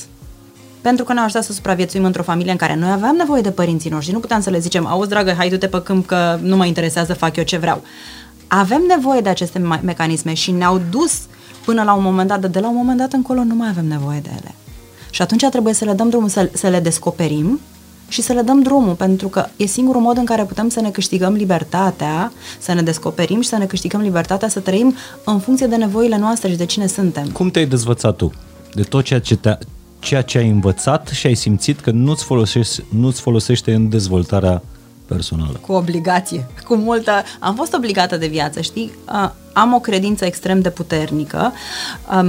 Pentru 0.82 1.06
că 1.06 1.14
ne-au 1.14 1.26
ajutat 1.26 1.44
să 1.44 1.54
supraviețuim 1.54 2.06
într-o 2.06 2.24
familie 2.24 2.52
în 2.52 2.58
care 2.58 2.76
noi 2.76 2.92
aveam 2.92 3.16
nevoie 3.16 3.42
de 3.42 3.52
părinții 3.52 3.90
noștri. 3.90 4.14
Nu 4.14 4.20
puteam 4.20 4.42
să 4.42 4.50
le 4.50 4.60
zicem, 4.60 4.88
auzi 4.88 5.10
dragă, 5.10 5.34
hai 5.38 5.50
du-te 5.50 5.68
pe 5.68 5.82
câmp 5.82 6.06
că 6.06 6.40
nu 6.42 6.56
mă 6.56 6.66
interesează, 6.66 7.14
fac 7.14 7.36
eu 7.36 7.44
ce 7.44 7.58
vreau. 7.58 7.84
Avem 8.48 8.82
nevoie 8.88 9.22
de 9.22 9.30
aceste 9.30 9.60
me- 9.60 9.82
mecanisme 9.84 10.34
și 10.34 10.52
ne-au 10.52 10.82
dus 10.90 11.22
până 11.66 11.84
la 11.84 11.94
un 11.94 12.04
moment 12.04 12.28
dat, 12.28 12.40
dar 12.40 12.50
de 12.50 12.60
la 12.60 12.70
un 12.70 12.76
moment 12.76 12.98
dat 12.98 13.14
încolo 13.14 13.44
nu 13.44 13.56
mai 13.56 13.70
avem 13.70 13.86
nevoie 13.86 14.20
de 14.20 14.30
ele. 14.30 14.56
Și 15.10 15.22
atunci 15.22 15.46
trebuie 15.46 15.74
să 15.74 15.86
le 15.86 15.94
dăm 15.94 16.10
drumul, 16.10 16.30
să, 16.30 16.50
să 16.54 16.68
le 16.68 16.80
descoperim 16.80 17.60
și 18.08 18.22
să 18.22 18.34
le 18.34 18.42
dăm 18.42 18.62
drumul, 18.62 18.94
pentru 18.94 19.28
că 19.28 19.46
e 19.56 19.66
singurul 19.66 20.02
mod 20.02 20.18
în 20.18 20.26
care 20.26 20.44
putem 20.44 20.70
să 20.70 20.82
ne 20.82 20.90
câștigăm 20.90 21.34
libertatea, 21.34 22.32
să 22.60 22.74
ne 22.74 22.82
descoperim 22.82 23.42
și 23.42 23.50
să 23.50 23.58
ne 23.58 23.66
câștigăm 23.66 24.02
libertatea 24.02 24.48
să 24.48 24.60
trăim 24.60 24.96
în 25.24 25.40
funcție 25.40 25.68
de 25.68 25.76
nevoile 25.76 26.18
noastre 26.18 26.50
și 26.50 26.56
de 26.56 26.66
cine 26.66 26.88
suntem. 26.88 27.28
Cum 27.28 27.50
te-ai 27.50 27.66
dezvățat 27.66 28.16
tu? 28.16 28.32
De 28.74 28.82
tot 28.82 29.04
ceea 29.04 29.20
ce, 29.20 29.36
te 29.36 29.58
ceea 30.00 30.22
ce 30.22 30.38
ai 30.38 30.50
învățat 30.50 31.08
și 31.08 31.28
ai 31.28 31.36
simțit 31.36 31.80
că 31.80 31.92
nu-ți 31.92 32.24
folosește, 32.24 32.84
nu-ți 32.90 33.22
folosește 33.22 33.74
în 33.74 33.90
dezvoltarea 33.90 34.64
personală. 35.14 35.60
Cu 35.62 35.72
obligație, 35.72 36.48
cu 36.66 36.76
multă... 36.76 37.24
Am 37.40 37.56
fost 37.56 37.74
obligată 37.74 38.18
de 38.18 38.28
viață, 38.28 38.62
știi? 38.62 38.92
Am 39.54 39.74
o 39.74 39.80
credință 39.80 40.26
extrem 40.26 40.62
de 40.62 40.70
puternică, 40.70 41.54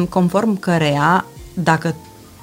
conform 0.09 0.59
căreia 0.59 1.25
dacă 1.55 1.95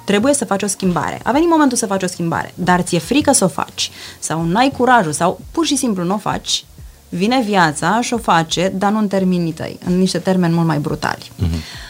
trebuie 0.04 0.34
să 0.34 0.44
faci 0.44 0.62
o 0.62 0.66
schimbare. 0.66 1.20
A 1.24 1.32
venit 1.32 1.48
momentul 1.48 1.76
să 1.76 1.86
faci 1.86 2.02
o 2.02 2.06
schimbare, 2.06 2.52
dar 2.54 2.80
ți-e 2.80 2.98
frică 2.98 3.32
să 3.32 3.44
o 3.44 3.48
faci 3.48 3.90
sau 4.18 4.44
n-ai 4.44 4.72
curajul 4.76 5.12
sau 5.12 5.40
pur 5.52 5.66
și 5.66 5.76
simplu 5.76 6.04
nu 6.04 6.14
o 6.14 6.18
faci, 6.18 6.64
vine 7.08 7.42
viața 7.42 8.00
și 8.00 8.14
o 8.14 8.18
face, 8.18 8.72
dar 8.74 8.90
nu 8.92 8.98
în 8.98 9.08
termenii 9.08 9.52
tăi, 9.52 9.78
în 9.84 9.98
niște 9.98 10.18
termeni 10.18 10.54
mult 10.54 10.66
mai 10.66 10.78
brutali. 10.78 11.30
Uh-huh. 11.42 11.88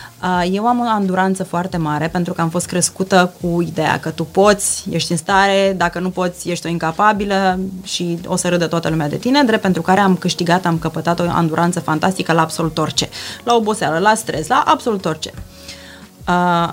Eu 0.51 0.67
am 0.67 0.81
o 0.81 0.89
anduranță 0.89 1.45
foarte 1.45 1.77
mare 1.77 2.09
pentru 2.09 2.33
că 2.33 2.41
am 2.41 2.49
fost 2.49 2.67
crescută 2.67 3.35
cu 3.41 3.63
ideea 3.63 4.01
că 4.01 4.11
tu 4.11 4.25
poți, 4.25 4.85
ești 4.91 5.11
în 5.11 5.17
stare, 5.17 5.75
dacă 5.77 5.99
nu 5.99 6.11
poți, 6.11 6.49
ești 6.49 6.67
o 6.67 6.69
incapabilă 6.69 7.59
și 7.83 8.19
o 8.27 8.37
să 8.37 8.49
râdă 8.49 8.67
toată 8.67 8.89
lumea 8.89 9.09
de 9.09 9.17
tine, 9.17 9.43
drept 9.43 9.63
pentru 9.63 9.83
care 9.83 10.01
am 10.01 10.17
câștigat, 10.17 10.67
am 10.67 10.79
căpătat 10.79 11.21
o 11.21 11.25
anduranță 11.29 11.81
fantastică 11.81 12.33
la 12.33 12.41
absolut 12.41 12.79
orice. 12.79 13.09
La 13.45 13.55
oboseală, 13.55 13.99
la 13.99 14.15
stres, 14.15 14.47
la 14.47 14.63
absolut 14.67 15.05
orice. 15.05 15.33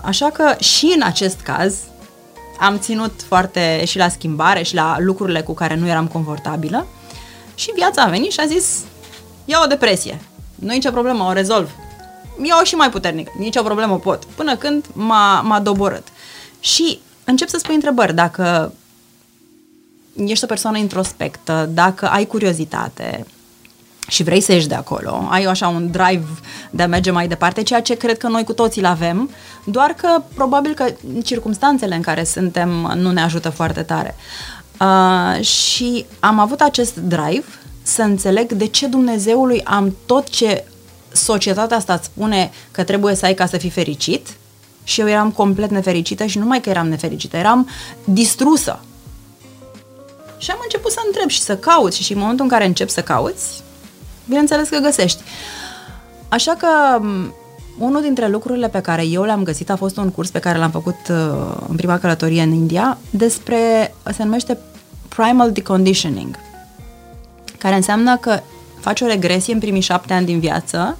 Așa 0.01 0.29
că 0.33 0.55
și 0.59 0.93
în 0.95 1.01
acest 1.05 1.39
caz 1.39 1.75
am 2.59 2.79
ținut 2.79 3.21
foarte 3.27 3.83
și 3.85 3.97
la 3.97 4.09
schimbare 4.09 4.63
și 4.63 4.75
la 4.75 4.95
lucrurile 4.99 5.41
cu 5.41 5.53
care 5.53 5.75
nu 5.75 5.87
eram 5.87 6.07
confortabilă 6.07 6.87
și 7.55 7.71
viața 7.75 8.01
a 8.01 8.09
venit 8.09 8.31
și 8.31 8.39
a 8.39 8.45
zis 8.45 8.79
ia 9.45 9.59
o 9.63 9.67
depresie, 9.67 10.21
nu 10.55 10.71
e 10.71 10.75
nicio 10.75 10.91
problemă, 10.91 11.23
o 11.23 11.31
rezolv 11.31 11.69
iau 12.43 12.63
și 12.63 12.75
mai 12.75 12.89
puternic, 12.89 13.29
nicio 13.37 13.63
problemă 13.63 13.99
pot, 13.99 14.25
până 14.25 14.55
când 14.55 14.85
m-a, 14.93 15.41
m-a 15.41 15.59
doborât. 15.59 16.07
Și 16.59 16.99
încep 17.23 17.47
să 17.47 17.57
spui 17.57 17.75
întrebări, 17.75 18.15
dacă 18.15 18.73
ești 20.25 20.43
o 20.43 20.47
persoană 20.47 20.77
introspectă, 20.77 21.69
dacă 21.73 22.07
ai 22.09 22.25
curiozitate 22.25 23.25
și 24.07 24.23
vrei 24.23 24.41
să 24.41 24.51
ieși 24.51 24.67
de 24.67 24.75
acolo, 24.75 25.27
ai 25.29 25.43
așa 25.43 25.67
un 25.67 25.91
drive 25.91 26.27
de 26.71 26.83
a 26.83 26.87
merge 26.87 27.11
mai 27.11 27.27
departe, 27.27 27.63
ceea 27.63 27.81
ce 27.81 27.97
cred 27.97 28.17
că 28.17 28.27
noi 28.27 28.43
cu 28.43 28.53
toții 28.53 28.81
îl 28.81 28.87
avem, 28.87 29.29
doar 29.63 29.93
că 29.93 30.21
probabil 30.33 30.73
că 30.73 30.85
circumstanțele 31.23 31.95
în 31.95 32.01
care 32.01 32.23
suntem 32.23 32.69
nu 32.95 33.11
ne 33.11 33.21
ajută 33.21 33.49
foarte 33.49 33.81
tare. 33.81 34.15
Uh, 34.79 35.45
și 35.45 36.05
am 36.19 36.39
avut 36.39 36.61
acest 36.61 36.95
drive 36.95 37.45
să 37.83 38.01
înțeleg 38.01 38.51
de 38.51 38.67
ce 38.67 38.87
Dumnezeului 38.87 39.63
am 39.63 39.95
tot 40.05 40.29
ce 40.29 40.65
societatea 41.23 41.77
asta 41.77 41.93
îți 41.93 42.05
spune 42.05 42.51
că 42.71 42.83
trebuie 42.83 43.15
să 43.15 43.25
ai 43.25 43.33
ca 43.33 43.45
să 43.45 43.57
fii 43.57 43.69
fericit 43.69 44.27
și 44.83 45.01
eu 45.01 45.09
eram 45.09 45.31
complet 45.31 45.69
nefericită 45.69 46.25
și 46.25 46.37
nu 46.37 46.43
numai 46.43 46.61
că 46.61 46.69
eram 46.69 46.87
nefericită, 46.87 47.37
eram 47.37 47.69
distrusă. 48.03 48.79
Și 50.37 50.51
am 50.51 50.59
început 50.63 50.91
să 50.91 50.99
întreb 51.05 51.29
și 51.29 51.41
să 51.41 51.57
caut 51.57 51.93
și, 51.93 52.03
și 52.03 52.13
în 52.13 52.19
momentul 52.19 52.45
în 52.45 52.51
care 52.51 52.65
încep 52.65 52.89
să 52.89 53.01
cauți, 53.01 53.63
bineînțeles 54.25 54.69
că 54.69 54.77
găsești. 54.77 55.21
Așa 56.29 56.55
că 56.57 56.67
unul 57.77 58.01
dintre 58.01 58.27
lucrurile 58.27 58.67
pe 58.67 58.81
care 58.81 59.05
eu 59.05 59.23
le-am 59.23 59.43
găsit 59.43 59.69
a 59.69 59.75
fost 59.75 59.97
un 59.97 60.09
curs 60.09 60.29
pe 60.29 60.39
care 60.39 60.57
l-am 60.57 60.71
făcut 60.71 60.97
uh, 61.09 61.17
în 61.67 61.75
prima 61.75 61.99
călătorie 61.99 62.41
în 62.41 62.51
India 62.51 62.97
despre, 63.09 63.93
se 64.15 64.23
numește 64.23 64.57
Primal 65.07 65.51
Deconditioning, 65.51 66.39
care 67.57 67.75
înseamnă 67.75 68.17
că 68.17 68.39
faci 68.79 69.01
o 69.01 69.05
regresie 69.05 69.53
în 69.53 69.59
primii 69.59 69.81
șapte 69.81 70.13
ani 70.13 70.25
din 70.25 70.39
viață 70.39 70.97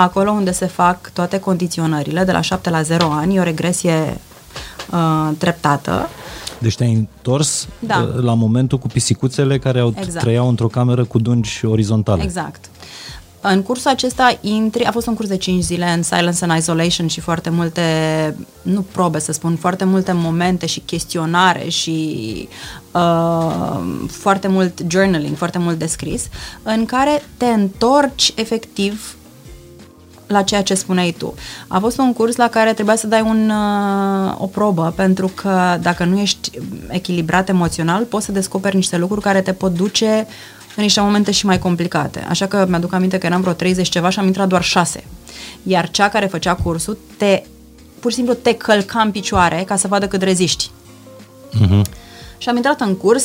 acolo 0.00 0.30
unde 0.30 0.52
se 0.52 0.66
fac 0.66 1.10
toate 1.12 1.38
condiționările, 1.38 2.24
de 2.24 2.32
la 2.32 2.40
7 2.40 2.70
la 2.70 2.82
0 2.82 3.10
ani, 3.10 3.36
e 3.36 3.40
o 3.40 3.42
regresie 3.42 4.20
uh, 4.92 5.30
treptată. 5.38 6.08
Deci 6.58 6.76
te-ai 6.76 6.92
întors 6.92 7.68
da. 7.78 8.08
Uh, 8.14 8.22
la 8.22 8.34
momentul 8.34 8.78
cu 8.78 8.86
pisicuțele 8.86 9.58
care 9.58 9.78
au 9.78 9.94
exact. 9.96 10.24
trăiau 10.24 10.48
într-o 10.48 10.66
cameră 10.66 11.04
cu 11.04 11.18
dungi 11.18 11.60
orizontale. 11.66 12.22
Exact. 12.22 12.64
În 13.42 13.62
cursul 13.62 13.90
acesta 13.90 14.38
intri, 14.40 14.84
a 14.84 14.90
fost 14.90 15.06
un 15.06 15.14
curs 15.14 15.28
de 15.28 15.36
5 15.36 15.62
zile 15.62 15.86
în 15.90 16.02
Silence 16.02 16.44
and 16.44 16.58
Isolation 16.58 17.06
și 17.06 17.20
foarte 17.20 17.50
multe, 17.50 17.82
nu 18.62 18.80
probe 18.80 19.18
să 19.18 19.32
spun, 19.32 19.56
foarte 19.56 19.84
multe 19.84 20.12
momente 20.12 20.66
și 20.66 20.80
chestionare 20.80 21.68
și 21.68 22.48
uh, 22.92 23.80
foarte 24.08 24.48
mult 24.48 24.80
journaling, 24.88 25.36
foarte 25.36 25.58
mult 25.58 25.78
descris, 25.78 26.28
în 26.62 26.84
care 26.84 27.22
te 27.36 27.46
întorci 27.46 28.32
efectiv 28.34 29.14
la 30.30 30.42
ceea 30.42 30.62
ce 30.62 30.74
spuneai 30.74 31.14
tu. 31.18 31.34
A 31.68 31.78
fost 31.78 31.98
un 31.98 32.12
curs 32.12 32.36
la 32.36 32.48
care 32.48 32.72
trebuia 32.72 32.96
să 32.96 33.06
dai 33.06 33.20
un, 33.20 33.50
uh, 33.50 34.34
o 34.38 34.46
probă, 34.46 34.92
pentru 34.96 35.30
că 35.34 35.78
dacă 35.82 36.04
nu 36.04 36.18
ești 36.18 36.50
echilibrat 36.88 37.48
emoțional, 37.48 38.04
poți 38.04 38.24
să 38.24 38.32
descoperi 38.32 38.76
niște 38.76 38.96
lucruri 38.96 39.22
care 39.22 39.40
te 39.40 39.52
pot 39.52 39.74
duce 39.74 40.26
în 40.76 40.82
niște 40.82 41.00
momente 41.00 41.30
și 41.30 41.46
mai 41.46 41.58
complicate. 41.58 42.26
Așa 42.28 42.46
că 42.46 42.66
mi-aduc 42.68 42.92
aminte 42.92 43.18
că 43.18 43.26
eram 43.26 43.40
vreo 43.40 43.52
30 43.52 43.88
ceva 43.88 44.08
și 44.08 44.18
am 44.18 44.26
intrat 44.26 44.48
doar 44.48 44.62
6. 44.62 45.04
Iar 45.62 45.90
cea 45.90 46.08
care 46.08 46.26
făcea 46.26 46.54
cursul 46.54 46.98
te, 47.16 47.42
pur 48.00 48.10
și 48.10 48.16
simplu 48.16 48.34
te 48.34 48.54
călca 48.54 49.00
în 49.00 49.10
picioare 49.10 49.62
ca 49.66 49.76
să 49.76 49.88
vadă 49.88 50.08
cât 50.08 50.22
reziști. 50.22 50.70
Uh-huh. 51.54 51.82
Și 52.38 52.48
am 52.48 52.56
intrat 52.56 52.80
în 52.80 52.96
curs, 52.96 53.24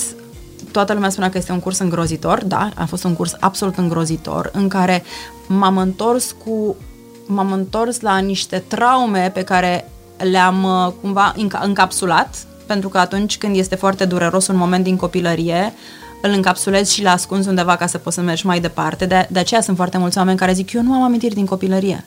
toată 0.72 0.94
lumea 0.94 1.10
spunea 1.10 1.30
că 1.30 1.38
este 1.38 1.52
un 1.52 1.60
curs 1.60 1.80
îngrozitor, 1.80 2.44
da, 2.44 2.70
a 2.76 2.86
fost 2.86 3.04
un 3.04 3.14
curs 3.14 3.36
absolut 3.40 3.78
îngrozitor, 3.78 4.50
în 4.54 4.68
care 4.68 5.04
m-am 5.48 5.78
întors 5.78 6.36
cu 6.46 6.76
m-am 7.26 7.52
întors 7.52 8.00
la 8.00 8.18
niște 8.18 8.64
traume 8.68 9.32
pe 9.34 9.44
care 9.44 9.92
le-am 10.18 10.64
uh, 10.64 10.94
cumva 11.02 11.34
încapsulat, 11.62 12.36
pentru 12.66 12.90
că 12.90 12.98
atunci 12.98 13.38
când 13.38 13.56
este 13.56 13.76
foarte 13.76 14.06
dureros 14.06 14.48
un 14.48 14.56
moment 14.56 14.84
din 14.84 14.96
copilărie, 14.96 15.74
îl 16.22 16.32
încapsulezi 16.32 16.94
și 16.94 17.04
l 17.04 17.08
ascunzi 17.08 17.48
undeva 17.48 17.76
ca 17.76 17.88
să 17.88 17.98
poți 17.98 18.16
să 18.16 18.22
mergi 18.22 18.46
mai 18.46 18.60
departe. 18.60 19.06
De, 19.06 19.28
de 19.32 19.40
aceea 19.40 19.62
sunt 19.62 19.76
foarte 19.76 19.98
mulți 19.98 20.18
oameni 20.18 20.38
care 20.38 20.54
zic, 20.54 20.74
eu 20.74 20.82
nu 20.82 20.94
am 20.94 21.04
amintiri 21.04 21.36
din 21.36 21.46
copilărie. 21.46 22.06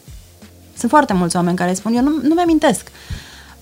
Sunt 0.76 0.90
foarte 0.90 1.12
mulți 1.12 1.36
oameni 1.36 1.56
care 1.56 1.74
spun, 1.74 1.94
eu 1.94 2.02
nu, 2.02 2.18
nu 2.22 2.34
mi-amintesc. 2.34 2.90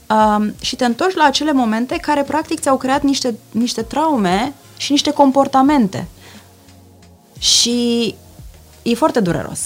Um, 0.09 0.55
și 0.61 0.77
te 0.77 0.85
întorci 0.85 1.15
la 1.15 1.25
acele 1.25 1.53
momente 1.53 1.97
care 1.97 2.23
practic 2.23 2.61
ți-au 2.61 2.77
creat 2.77 3.03
niște, 3.03 3.35
niște 3.51 3.83
traume 3.83 4.55
și 4.77 4.91
niște 4.93 5.11
comportamente. 5.11 6.07
Și 7.39 8.15
e 8.83 8.95
foarte 8.95 9.21
dureros. 9.21 9.61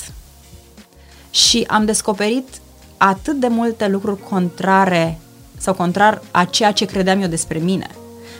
Și 1.30 1.64
am 1.68 1.84
descoperit 1.84 2.48
atât 2.96 3.40
de 3.40 3.48
multe 3.48 3.88
lucruri 3.88 4.22
contrare 4.28 5.18
sau 5.58 5.74
contrar 5.74 6.22
a 6.30 6.44
ceea 6.44 6.72
ce 6.72 6.84
credeam 6.84 7.20
eu 7.20 7.28
despre 7.28 7.58
mine 7.58 7.90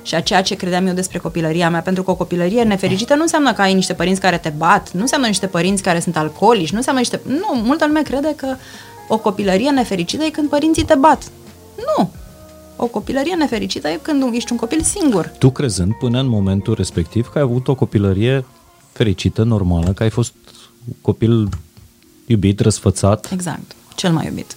și 0.03 0.15
a 0.15 0.21
ceea 0.21 0.43
ce 0.43 0.55
credeam 0.55 0.87
eu 0.87 0.95
despre 0.95 1.19
copilăria 1.19 1.71
mea, 1.71 1.81
pentru 1.81 2.03
că 2.03 2.11
o 2.11 2.15
copilărie 2.15 2.63
nefericită 2.63 3.15
nu 3.15 3.23
înseamnă 3.23 3.53
că 3.53 3.63
ai 3.63 3.75
niște 3.75 3.95
părinți 3.95 4.21
care 4.21 4.39
te 4.39 4.53
bat, 4.57 4.93
nu 4.93 5.01
înseamnă 5.01 5.27
niște 5.27 5.47
părinți 5.47 5.83
care 5.83 6.01
sunt 6.01 6.17
alcoolici, 6.17 6.71
nu 6.71 6.77
înseamnă 6.77 7.01
niște... 7.01 7.21
Nu, 7.27 7.61
multă 7.65 7.87
lume 7.87 8.03
crede 8.03 8.33
că 8.37 8.57
o 9.09 9.19
copilărie 9.19 9.71
nefericită 9.71 10.25
e 10.25 10.31
când 10.31 10.49
părinții 10.49 10.85
te 10.85 10.95
bat. 10.95 11.31
Nu! 11.77 12.11
O 12.77 12.87
copilărie 12.87 13.35
nefericită 13.35 13.89
e 13.89 13.99
când 14.03 14.35
ești 14.35 14.53
un 14.53 14.59
copil 14.59 14.83
singur. 14.83 15.33
Tu 15.39 15.51
crezând 15.51 15.93
până 15.99 16.21
în 16.21 16.29
momentul 16.29 16.75
respectiv 16.75 17.29
că 17.29 17.39
ai 17.39 17.45
avut 17.45 17.69
o 17.69 17.75
copilărie 17.75 18.45
fericită, 18.93 19.43
normală, 19.43 19.93
că 19.93 20.03
ai 20.03 20.11
fost 20.11 20.33
copil 21.01 21.49
iubit, 22.31 22.61
răsfățat. 22.61 23.29
Exact, 23.33 23.73
cel 23.95 24.13
mai 24.13 24.27
iubit. 24.27 24.57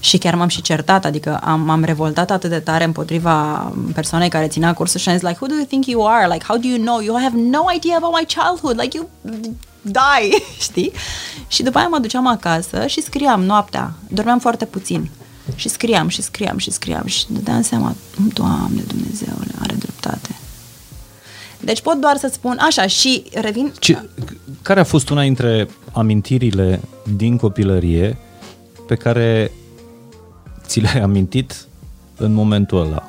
Și 0.00 0.18
chiar 0.18 0.34
m-am 0.34 0.48
și 0.48 0.62
certat, 0.62 1.04
adică 1.04 1.40
am, 1.42 1.60
m-am 1.60 1.84
revoltat 1.84 2.30
atât 2.30 2.50
de 2.50 2.58
tare 2.58 2.84
împotriva 2.84 3.72
persoanei 3.94 4.28
care 4.28 4.46
ținea 4.48 4.74
cursul 4.74 5.00
și 5.00 5.08
am 5.08 5.14
zis, 5.14 5.28
like, 5.28 5.38
who 5.40 5.46
do 5.46 5.54
you 5.54 5.64
think 5.64 5.86
you 5.86 6.06
are? 6.06 6.26
Like, 6.26 6.44
how 6.44 6.56
do 6.56 6.68
you 6.68 6.78
know? 6.78 7.00
You 7.00 7.20
have 7.20 7.36
no 7.36 7.60
idea 7.76 7.96
about 7.96 8.14
my 8.18 8.26
childhood. 8.26 8.80
Like, 8.80 8.96
you 8.96 9.08
die, 9.82 10.42
știi? 10.66 10.92
Și 11.48 11.62
după 11.62 11.78
aia 11.78 11.88
mă 11.88 11.98
duceam 11.98 12.26
acasă 12.26 12.86
și 12.86 13.02
scriam 13.02 13.42
noaptea. 13.42 13.92
Dormeam 14.08 14.38
foarte 14.38 14.64
puțin. 14.64 15.10
Și 15.54 15.68
scriam 15.68 16.08
și 16.08 16.22
scriam 16.22 16.58
și 16.58 16.70
scriam 16.70 17.06
și 17.06 17.24
dădeam 17.28 17.62
seama, 17.62 17.94
Doamne 18.32 18.82
Dumnezeule, 18.86 19.54
are 19.60 19.74
dreptate. 19.74 20.38
Deci 21.60 21.80
pot 21.80 22.00
doar 22.00 22.16
să 22.16 22.28
spun 22.32 22.58
așa 22.60 22.86
și 22.86 23.24
revin... 23.34 23.72
Ce, 23.78 24.08
care 24.62 24.80
a 24.80 24.84
fost 24.84 25.10
una 25.10 25.22
dintre 25.22 25.68
amintirile 25.92 26.80
din 27.16 27.36
copilărie 27.36 28.16
pe 28.86 28.94
care 28.94 29.52
ți 30.66 30.80
le-ai 30.80 31.00
amintit 31.00 31.66
în 32.16 32.32
momentul 32.32 32.80
ăla? 32.80 33.02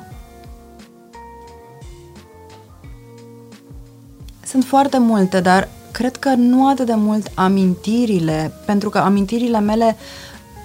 Sunt 4.44 4.64
foarte 4.64 4.98
multe, 4.98 5.40
dar 5.40 5.68
cred 5.90 6.16
că 6.16 6.28
nu 6.28 6.68
atât 6.68 6.86
de 6.86 6.94
mult 6.94 7.30
amintirile, 7.34 8.52
pentru 8.66 8.88
că 8.88 8.98
amintirile 8.98 9.60
mele 9.60 9.96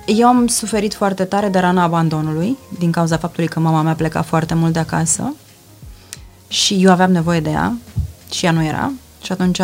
eu 0.06 0.28
am 0.28 0.48
suferit 0.48 0.94
foarte 0.94 1.24
tare 1.24 1.50
de 1.50 1.60
rana 1.60 1.84
abandonului, 1.84 2.58
din 2.80 2.92
cauza 2.92 3.18
faptului 3.18 3.50
că 3.50 3.60
mama 3.60 3.82
mea 3.82 3.94
pleca 3.94 4.22
foarte 4.22 4.54
mult 4.54 4.74
de 4.74 4.80
acasă 4.80 5.34
și 6.48 6.84
eu 6.84 6.92
aveam 6.92 7.12
nevoie 7.12 7.40
de 7.40 7.50
ea 7.50 7.78
și 8.32 8.46
ea 8.46 8.52
nu 8.52 8.64
era. 8.64 8.92
Și 9.22 9.32
atunci 9.32 9.60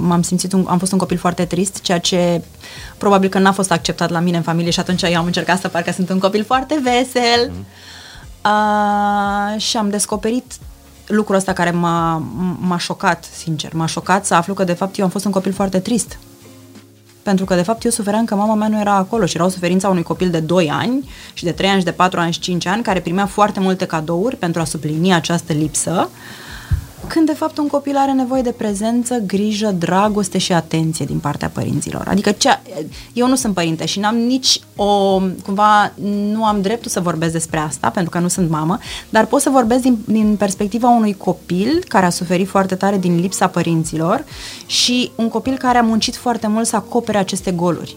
m-am 0.00 0.22
simțit, 0.22 0.52
un, 0.52 0.64
am 0.68 0.78
fost 0.78 0.92
un 0.92 0.98
copil 0.98 1.16
foarte 1.16 1.44
trist, 1.44 1.80
ceea 1.80 1.98
ce 1.98 2.42
probabil 2.98 3.28
că 3.28 3.38
n-a 3.38 3.52
fost 3.52 3.70
acceptat 3.70 4.10
la 4.10 4.18
mine 4.18 4.36
în 4.36 4.42
familie 4.42 4.70
și 4.70 4.80
atunci 4.80 5.02
eu 5.02 5.18
am 5.18 5.24
încercat 5.24 5.60
să 5.60 5.68
parcă 5.68 5.92
sunt 5.92 6.10
un 6.10 6.18
copil 6.18 6.44
foarte 6.44 6.80
vesel. 6.82 7.50
Mm. 7.50 7.66
Uh, 8.44 9.60
și 9.60 9.76
am 9.76 9.90
descoperit 9.90 10.52
lucrul 11.06 11.36
ăsta 11.36 11.52
care 11.52 11.70
m-a, 11.70 12.22
m-a 12.58 12.78
șocat, 12.78 13.24
sincer. 13.36 13.72
M-a 13.72 13.86
șocat 13.86 14.26
să 14.26 14.34
aflu 14.34 14.54
că 14.54 14.64
de 14.64 14.72
fapt 14.72 14.98
eu 14.98 15.04
am 15.04 15.10
fost 15.10 15.24
un 15.24 15.30
copil 15.30 15.52
foarte 15.52 15.78
trist. 15.78 16.18
Pentru 17.24 17.44
că 17.44 17.54
de 17.54 17.62
fapt 17.62 17.84
eu 17.84 17.90
sufeream 17.90 18.24
că 18.24 18.34
mama 18.34 18.54
mea 18.54 18.68
nu 18.68 18.80
era 18.80 18.94
acolo 18.94 19.26
și 19.26 19.36
era 19.36 19.44
o 19.44 19.48
suferință 19.48 19.86
a 19.86 19.90
unui 19.90 20.02
copil 20.02 20.30
de 20.30 20.40
2 20.40 20.70
ani 20.70 21.08
și 21.32 21.44
de 21.44 21.52
3 21.52 21.68
ani 21.68 21.78
și 21.78 21.84
de 21.84 21.92
4 21.92 22.20
ani 22.20 22.32
și 22.32 22.40
5 22.40 22.66
ani 22.66 22.82
care 22.82 23.00
primea 23.00 23.26
foarte 23.26 23.60
multe 23.60 23.86
cadouri 23.86 24.36
pentru 24.36 24.60
a 24.60 24.64
suplini 24.64 25.14
această 25.14 25.52
lipsă. 25.52 26.08
Uh, 26.10 26.43
când 27.06 27.26
de 27.26 27.34
fapt 27.34 27.58
un 27.58 27.66
copil 27.66 27.96
are 27.96 28.12
nevoie 28.12 28.42
de 28.42 28.52
prezență, 28.52 29.18
grijă, 29.26 29.70
dragoste 29.78 30.38
și 30.38 30.52
atenție 30.52 31.04
din 31.04 31.18
partea 31.18 31.48
părinților. 31.48 32.06
Adică 32.08 32.30
cea, 32.30 32.62
eu 33.12 33.28
nu 33.28 33.34
sunt 33.34 33.54
părinte 33.54 33.86
și 33.86 33.98
n-am 33.98 34.16
nici 34.16 34.60
o, 34.76 35.20
cumva, 35.44 35.92
nu 36.32 36.44
am 36.44 36.60
dreptul 36.60 36.90
să 36.90 37.00
vorbesc 37.00 37.32
despre 37.32 37.58
asta, 37.58 37.90
pentru 37.90 38.10
că 38.10 38.18
nu 38.18 38.28
sunt 38.28 38.50
mamă, 38.50 38.78
dar 39.10 39.26
pot 39.26 39.40
să 39.40 39.50
vorbesc 39.50 39.82
din, 39.82 39.98
din 40.04 40.36
perspectiva 40.36 40.88
unui 40.88 41.14
copil 41.14 41.84
care 41.88 42.06
a 42.06 42.10
suferit 42.10 42.48
foarte 42.48 42.74
tare 42.74 42.98
din 42.98 43.20
lipsa 43.20 43.46
părinților 43.46 44.24
și 44.66 45.10
un 45.14 45.28
copil 45.28 45.56
care 45.56 45.78
a 45.78 45.82
muncit 45.82 46.16
foarte 46.16 46.46
mult 46.46 46.66
să 46.66 46.76
acopere 46.76 47.18
aceste 47.18 47.50
goluri 47.50 47.96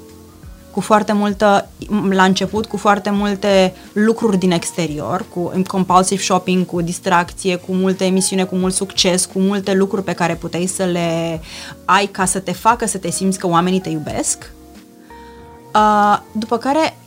cu 0.77 0.83
foarte 0.83 1.11
multă, 1.11 1.67
la 2.09 2.23
început, 2.23 2.65
cu 2.65 2.77
foarte 2.77 3.09
multe 3.09 3.73
lucruri 3.93 4.37
din 4.37 4.51
exterior, 4.51 5.25
cu 5.33 5.63
compulsive 5.67 6.21
shopping, 6.21 6.65
cu 6.65 6.81
distracție, 6.81 7.55
cu 7.55 7.73
multe 7.73 8.05
emisiune, 8.05 8.43
cu 8.43 8.55
mult 8.55 8.73
succes, 8.73 9.25
cu 9.25 9.39
multe 9.39 9.73
lucruri 9.73 10.03
pe 10.03 10.13
care 10.13 10.35
puteai 10.35 10.65
să 10.65 10.83
le 10.83 11.41
ai 11.85 12.05
ca 12.05 12.25
să 12.25 12.39
te 12.39 12.51
facă 12.51 12.85
să 12.85 12.97
te 12.97 13.09
simți 13.09 13.39
că 13.39 13.47
oamenii 13.47 13.79
te 13.79 13.89
iubesc. 13.89 14.51
Uh, 15.73 16.19
după 16.31 16.57
care 16.57 16.97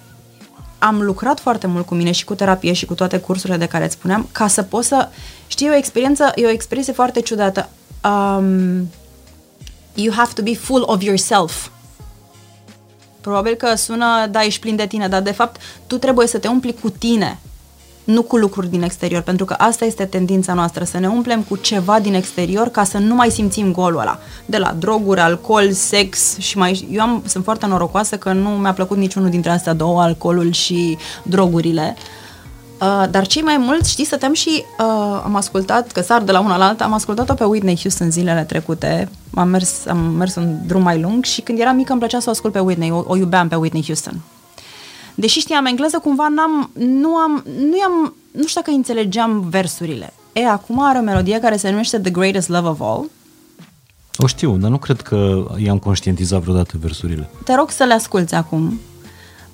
am 0.78 1.02
lucrat 1.02 1.40
foarte 1.40 1.66
mult 1.66 1.86
cu 1.86 1.94
mine 1.94 2.12
și 2.12 2.24
cu 2.24 2.34
terapie 2.34 2.72
și 2.72 2.86
cu 2.86 2.94
toate 2.94 3.18
cursurile 3.18 3.58
de 3.58 3.66
care 3.66 3.84
îți 3.84 3.94
spuneam, 3.94 4.28
ca 4.32 4.46
să 4.46 4.62
pot 4.62 4.84
să... 4.84 5.08
Știi, 5.46 5.66
e 5.66 5.70
o 5.70 5.76
experiență, 5.76 6.32
e 6.34 6.46
o 6.46 6.50
experiență 6.50 6.92
foarte 6.92 7.20
ciudată. 7.20 7.68
Um, 8.04 8.88
you 9.94 10.14
have 10.14 10.32
to 10.34 10.42
be 10.42 10.54
full 10.54 10.82
of 10.86 11.02
yourself 11.02 11.68
Probabil 13.20 13.54
că 13.54 13.74
sună, 13.74 14.26
da, 14.30 14.42
ești 14.42 14.60
plin 14.60 14.76
de 14.76 14.86
tine, 14.86 15.08
dar 15.08 15.22
de 15.22 15.32
fapt 15.32 15.60
tu 15.86 15.98
trebuie 15.98 16.26
să 16.26 16.38
te 16.38 16.48
umpli 16.48 16.76
cu 16.82 16.90
tine, 16.90 17.38
nu 18.04 18.22
cu 18.22 18.36
lucruri 18.36 18.70
din 18.70 18.82
exterior, 18.82 19.22
pentru 19.22 19.44
că 19.44 19.54
asta 19.58 19.84
este 19.84 20.04
tendința 20.04 20.54
noastră, 20.54 20.84
să 20.84 20.98
ne 20.98 21.08
umplem 21.08 21.42
cu 21.42 21.56
ceva 21.56 22.00
din 22.00 22.14
exterior 22.14 22.68
ca 22.68 22.84
să 22.84 22.98
nu 22.98 23.14
mai 23.14 23.30
simțim 23.30 23.72
golul 23.72 24.00
ăla. 24.00 24.18
De 24.46 24.58
la 24.58 24.74
droguri, 24.78 25.20
alcool, 25.20 25.72
sex 25.72 26.38
și 26.38 26.58
mai... 26.58 26.88
Eu 26.90 27.00
am, 27.00 27.22
sunt 27.26 27.44
foarte 27.44 27.66
norocoasă 27.66 28.16
că 28.16 28.32
nu 28.32 28.48
mi-a 28.48 28.72
plăcut 28.72 28.96
niciunul 28.96 29.30
dintre 29.30 29.50
astea 29.50 29.72
două, 29.72 30.02
alcoolul 30.02 30.52
și 30.52 30.98
drogurile. 31.22 31.96
Uh, 31.96 32.19
Uh, 32.80 33.04
dar 33.10 33.26
cei 33.26 33.42
mai 33.42 33.56
mulți, 33.56 33.90
știi, 33.90 34.04
stăteam 34.04 34.32
și 34.32 34.64
uh, 34.78 35.20
am 35.24 35.34
ascultat, 35.34 35.92
că 35.92 36.00
sar 36.00 36.22
de 36.22 36.32
la 36.32 36.40
una 36.40 36.56
la 36.56 36.66
alta, 36.66 36.84
am 36.84 36.92
ascultat-o 36.92 37.34
pe 37.34 37.44
Whitney 37.44 37.78
Houston 37.80 38.10
zilele 38.10 38.44
trecute, 38.44 39.10
am 39.34 39.48
mers, 39.48 39.86
am 39.86 39.98
mers 39.98 40.34
un 40.34 40.58
drum 40.66 40.82
mai 40.82 41.00
lung 41.00 41.24
și 41.24 41.40
când 41.40 41.58
eram 41.58 41.76
mică 41.76 41.90
îmi 41.92 42.00
plăcea 42.00 42.20
să 42.20 42.24
o 42.28 42.30
ascult 42.30 42.52
pe 42.52 42.58
Whitney, 42.58 42.90
o, 42.90 43.04
o 43.06 43.16
iubeam 43.16 43.48
pe 43.48 43.54
Whitney 43.54 43.84
Houston. 43.84 44.20
Deși 45.14 45.38
știam 45.38 45.64
engleză, 45.64 45.98
cumva 45.98 46.28
n-am, 46.28 46.70
nu 46.72 47.16
am, 47.16 47.44
nu 47.58 47.80
am, 47.82 48.14
nu 48.30 48.46
știu 48.46 48.60
dacă 48.60 48.76
înțelegeam 48.76 49.46
versurile. 49.48 50.12
E, 50.32 50.46
acum 50.46 50.82
are 50.82 50.98
o 50.98 51.02
melodie 51.02 51.40
care 51.40 51.56
se 51.56 51.70
numește 51.70 51.98
The 51.98 52.10
Greatest 52.10 52.48
Love 52.48 52.68
of 52.68 52.80
All. 52.80 53.10
O 54.16 54.26
știu, 54.26 54.56
dar 54.56 54.70
nu 54.70 54.78
cred 54.78 55.00
că 55.00 55.46
i-am 55.56 55.78
conștientizat 55.78 56.40
vreodată 56.40 56.74
versurile. 56.80 57.30
Te 57.44 57.54
rog 57.54 57.70
să 57.70 57.84
le 57.84 57.94
asculți 57.94 58.34
acum 58.34 58.80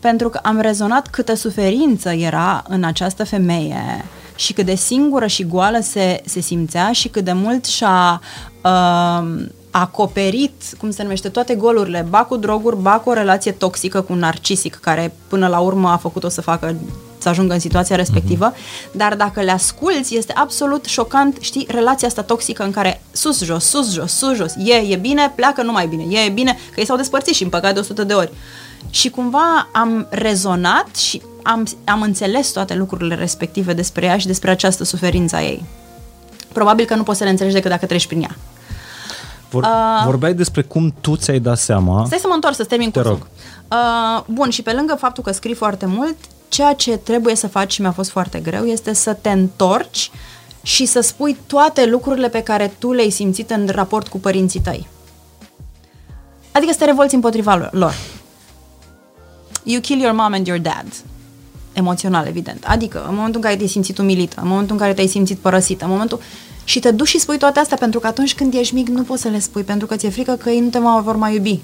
pentru 0.06 0.28
că 0.28 0.40
am 0.42 0.60
rezonat 0.60 1.08
câtă 1.08 1.34
suferință 1.34 2.10
era 2.10 2.62
în 2.68 2.84
această 2.84 3.24
femeie 3.24 4.04
și 4.36 4.52
cât 4.52 4.64
de 4.66 4.74
singură 4.74 5.26
și 5.26 5.46
goală 5.46 5.78
se, 5.82 6.22
se 6.24 6.40
simțea 6.40 6.92
și 6.92 7.08
cât 7.08 7.24
de 7.24 7.32
mult 7.32 7.64
și-a 7.64 8.20
uh, 8.62 9.44
acoperit, 9.70 10.52
cum 10.78 10.90
se 10.90 11.02
numește, 11.02 11.28
toate 11.28 11.54
golurile, 11.54 12.06
ba 12.08 12.24
cu 12.24 12.36
droguri, 12.36 12.76
ba 12.80 12.90
cu 12.90 13.10
o 13.10 13.12
relație 13.12 13.52
toxică 13.52 14.00
cu 14.00 14.12
un 14.12 14.18
narcisic, 14.18 14.74
care 14.74 15.14
până 15.28 15.46
la 15.46 15.58
urmă 15.58 15.88
a 15.88 15.96
făcut-o 15.96 16.28
să 16.28 16.40
facă 16.40 16.76
să 17.18 17.28
ajungă 17.28 17.52
în 17.52 17.60
situația 17.60 17.96
respectivă, 17.96 18.52
uh-huh. 18.52 18.92
dar 18.92 19.14
dacă 19.14 19.40
le 19.40 19.50
asculți, 19.50 20.16
este 20.16 20.32
absolut 20.36 20.84
șocant, 20.84 21.36
știi, 21.40 21.66
relația 21.70 22.08
asta 22.08 22.22
toxică 22.22 22.64
în 22.64 22.70
care 22.70 23.02
sus, 23.12 23.42
jos, 23.42 23.64
sus, 23.64 23.92
jos, 23.92 24.12
sus, 24.12 24.34
jos, 24.34 24.54
e, 24.54 24.74
e 24.74 24.96
bine, 24.96 25.32
pleacă, 25.34 25.62
nu 25.62 25.72
mai 25.72 25.86
bine, 25.86 26.04
e, 26.08 26.24
e 26.26 26.28
bine, 26.28 26.58
că 26.74 26.80
ei 26.80 26.86
s-au 26.86 26.96
despărțit 26.96 27.34
și 27.34 27.42
împăcat 27.42 27.74
de 27.74 27.80
100 27.80 28.04
de 28.04 28.12
ori. 28.12 28.30
Uh, 28.32 28.65
și 28.90 29.10
cumva 29.10 29.68
am 29.72 30.06
rezonat 30.10 30.96
și 30.96 31.22
am, 31.42 31.66
am 31.84 32.02
înțeles 32.02 32.48
toate 32.50 32.74
lucrurile 32.74 33.14
respective 33.14 33.72
despre 33.72 34.06
ea 34.06 34.18
și 34.18 34.26
despre 34.26 34.50
această 34.50 34.84
suferință 34.84 35.36
a 35.36 35.42
ei. 35.42 35.64
Probabil 36.52 36.84
că 36.84 36.94
nu 36.94 37.02
poți 37.02 37.18
să 37.18 37.24
le 37.24 37.30
înțelegi 37.30 37.54
decât 37.54 37.70
dacă 37.70 37.86
treci 37.86 38.06
prin 38.06 38.22
ea. 38.22 38.36
Vor, 39.50 39.62
uh, 39.62 40.04
vorbeai 40.04 40.34
despre 40.34 40.62
cum 40.62 40.94
tu 41.00 41.16
ți-ai 41.16 41.38
dat 41.38 41.58
seama. 41.58 42.04
Stai 42.06 42.18
să 42.18 42.26
mă 42.28 42.34
întorc, 42.34 42.54
să 42.54 42.64
termin 42.64 42.90
Te 42.90 43.00
cursul. 43.00 43.26
Uh, 43.70 44.22
bun, 44.26 44.50
și 44.50 44.62
pe 44.62 44.72
lângă 44.72 44.94
faptul 44.98 45.22
că 45.22 45.32
scrii 45.32 45.54
foarte 45.54 45.86
mult, 45.86 46.16
ceea 46.48 46.72
ce 46.72 46.96
trebuie 46.96 47.34
să 47.34 47.48
faci 47.48 47.72
și 47.72 47.80
mi-a 47.80 47.92
fost 47.92 48.10
foarte 48.10 48.38
greu 48.38 48.64
este 48.64 48.92
să 48.92 49.12
te 49.12 49.30
întorci 49.30 50.10
și 50.62 50.86
să 50.86 51.00
spui 51.00 51.36
toate 51.46 51.86
lucrurile 51.86 52.28
pe 52.28 52.42
care 52.42 52.74
tu 52.78 52.92
le-ai 52.92 53.10
simțit 53.10 53.50
în 53.50 53.68
raport 53.70 54.08
cu 54.08 54.18
părinții 54.18 54.60
tăi. 54.60 54.88
Adică 56.52 56.72
să 56.72 56.78
te 56.78 56.84
revolți 56.84 57.14
împotriva 57.14 57.68
lor 57.72 57.94
you 59.66 59.80
kill 59.80 60.00
your 60.00 60.14
mom 60.14 60.32
and 60.32 60.46
your 60.46 60.60
dad. 60.60 60.86
Emoțional, 61.72 62.26
evident. 62.26 62.64
Adică, 62.66 63.04
în 63.08 63.14
momentul 63.14 63.34
în 63.34 63.40
care 63.40 63.56
te-ai 63.56 63.68
simțit 63.68 63.98
umilită, 63.98 64.40
în 64.42 64.48
momentul 64.48 64.72
în 64.72 64.80
care 64.80 64.94
te-ai 64.94 65.06
simțit 65.06 65.38
părăsită, 65.38 65.84
în 65.84 65.90
momentul... 65.90 66.20
Și 66.64 66.78
te 66.78 66.90
duci 66.90 67.08
și 67.08 67.18
spui 67.18 67.38
toate 67.38 67.58
astea, 67.58 67.76
pentru 67.76 68.00
că 68.00 68.06
atunci 68.06 68.34
când 68.34 68.54
ești 68.54 68.74
mic 68.74 68.88
nu 68.88 69.02
poți 69.02 69.22
să 69.22 69.28
le 69.28 69.38
spui, 69.38 69.62
pentru 69.62 69.86
că 69.86 69.96
ți-e 69.96 70.10
frică 70.10 70.32
că 70.32 70.50
ei 70.50 70.60
nu 70.60 70.68
te 70.68 70.78
mai 70.78 71.02
vor 71.02 71.16
mai 71.16 71.34
iubi. 71.34 71.60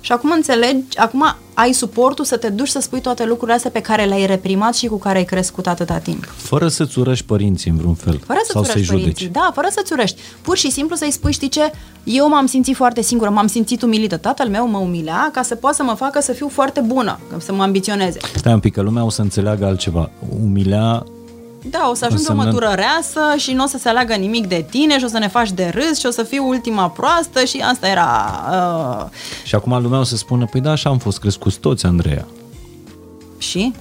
Și 0.00 0.12
acum 0.12 0.30
înțelegi, 0.30 0.98
acum 0.98 1.36
ai 1.54 1.72
suportul 1.72 2.24
să 2.24 2.36
te 2.36 2.48
duci 2.48 2.68
să 2.68 2.80
spui 2.80 3.00
toate 3.00 3.24
lucrurile 3.24 3.56
astea 3.56 3.70
pe 3.70 3.80
care 3.80 4.04
le-ai 4.04 4.26
reprimat 4.26 4.74
și 4.74 4.86
cu 4.86 4.98
care 4.98 5.18
ai 5.18 5.24
crescut 5.24 5.66
atâta 5.66 5.98
timp. 5.98 6.24
Fără 6.36 6.68
să-ți 6.68 6.98
urăști 6.98 7.24
părinții 7.24 7.70
în 7.70 7.76
vreun 7.76 7.94
fel. 7.94 8.20
Fără 8.26 8.38
să-ți 8.38 8.52
sau 8.52 8.62
să-i 8.62 8.72
urăști 8.72 8.92
părinții. 8.92 9.24
judeci. 9.24 9.42
Da, 9.42 9.50
fără 9.54 9.68
să-ți 9.70 9.92
urăști. 9.92 10.20
Pur 10.42 10.56
și 10.56 10.70
simplu 10.70 10.96
să-i 10.96 11.10
spui, 11.10 11.32
știi 11.32 11.48
ce, 11.48 11.72
eu 12.04 12.28
m-am 12.28 12.46
simțit 12.46 12.76
foarte 12.76 13.02
singură, 13.02 13.30
m-am 13.30 13.46
simțit 13.46 13.82
umilită. 13.82 14.16
Tatăl 14.16 14.48
meu 14.48 14.68
mă 14.68 14.78
umilea 14.78 15.30
ca 15.32 15.42
să 15.42 15.54
poată 15.54 15.76
să 15.76 15.82
mă 15.82 15.94
facă 15.94 16.20
să 16.20 16.32
fiu 16.32 16.48
foarte 16.48 16.80
bună, 16.80 17.18
să 17.38 17.52
mă 17.52 17.62
ambiționeze. 17.62 18.18
Stai 18.34 18.52
un 18.52 18.60
pic, 18.60 18.74
că 18.74 18.80
lumea 18.80 19.04
o 19.04 19.10
să 19.10 19.22
înțeleagă 19.22 19.66
altceva. 19.66 20.10
Umilea 20.42 21.04
Da, 21.62 21.88
o 21.90 21.94
să 21.94 22.04
ajungi 22.04 22.22
Însemnând- 22.22 22.48
o 22.48 22.52
mătură 22.52 22.72
reasă 22.74 23.20
și 23.36 23.52
nu 23.52 23.64
o 23.64 23.66
să 23.66 23.78
se 23.78 23.88
aleagă 23.88 24.14
nimic 24.14 24.46
de 24.46 24.66
tine 24.70 24.98
și 24.98 25.04
o 25.04 25.08
să 25.08 25.18
ne 25.18 25.28
faci 25.28 25.50
de 25.50 25.70
râs 25.74 25.98
și 25.98 26.06
o 26.06 26.10
să 26.10 26.22
fiu 26.22 26.48
ultima 26.48 26.88
proastă 26.90 27.44
și 27.44 27.64
asta 27.68 27.88
era... 27.88 28.40
Uh, 28.50 29.04
și 29.44 29.54
acum 29.54 29.82
lumea 29.82 29.98
o 29.98 30.02
să 30.02 30.16
spună, 30.16 30.46
păi 30.50 30.60
da, 30.60 30.70
așa 30.70 30.90
am 30.90 30.98
fost 30.98 31.18
crescuți 31.18 31.58
toți, 31.58 31.86
Andreea. 31.86 32.26
și? 33.38 33.72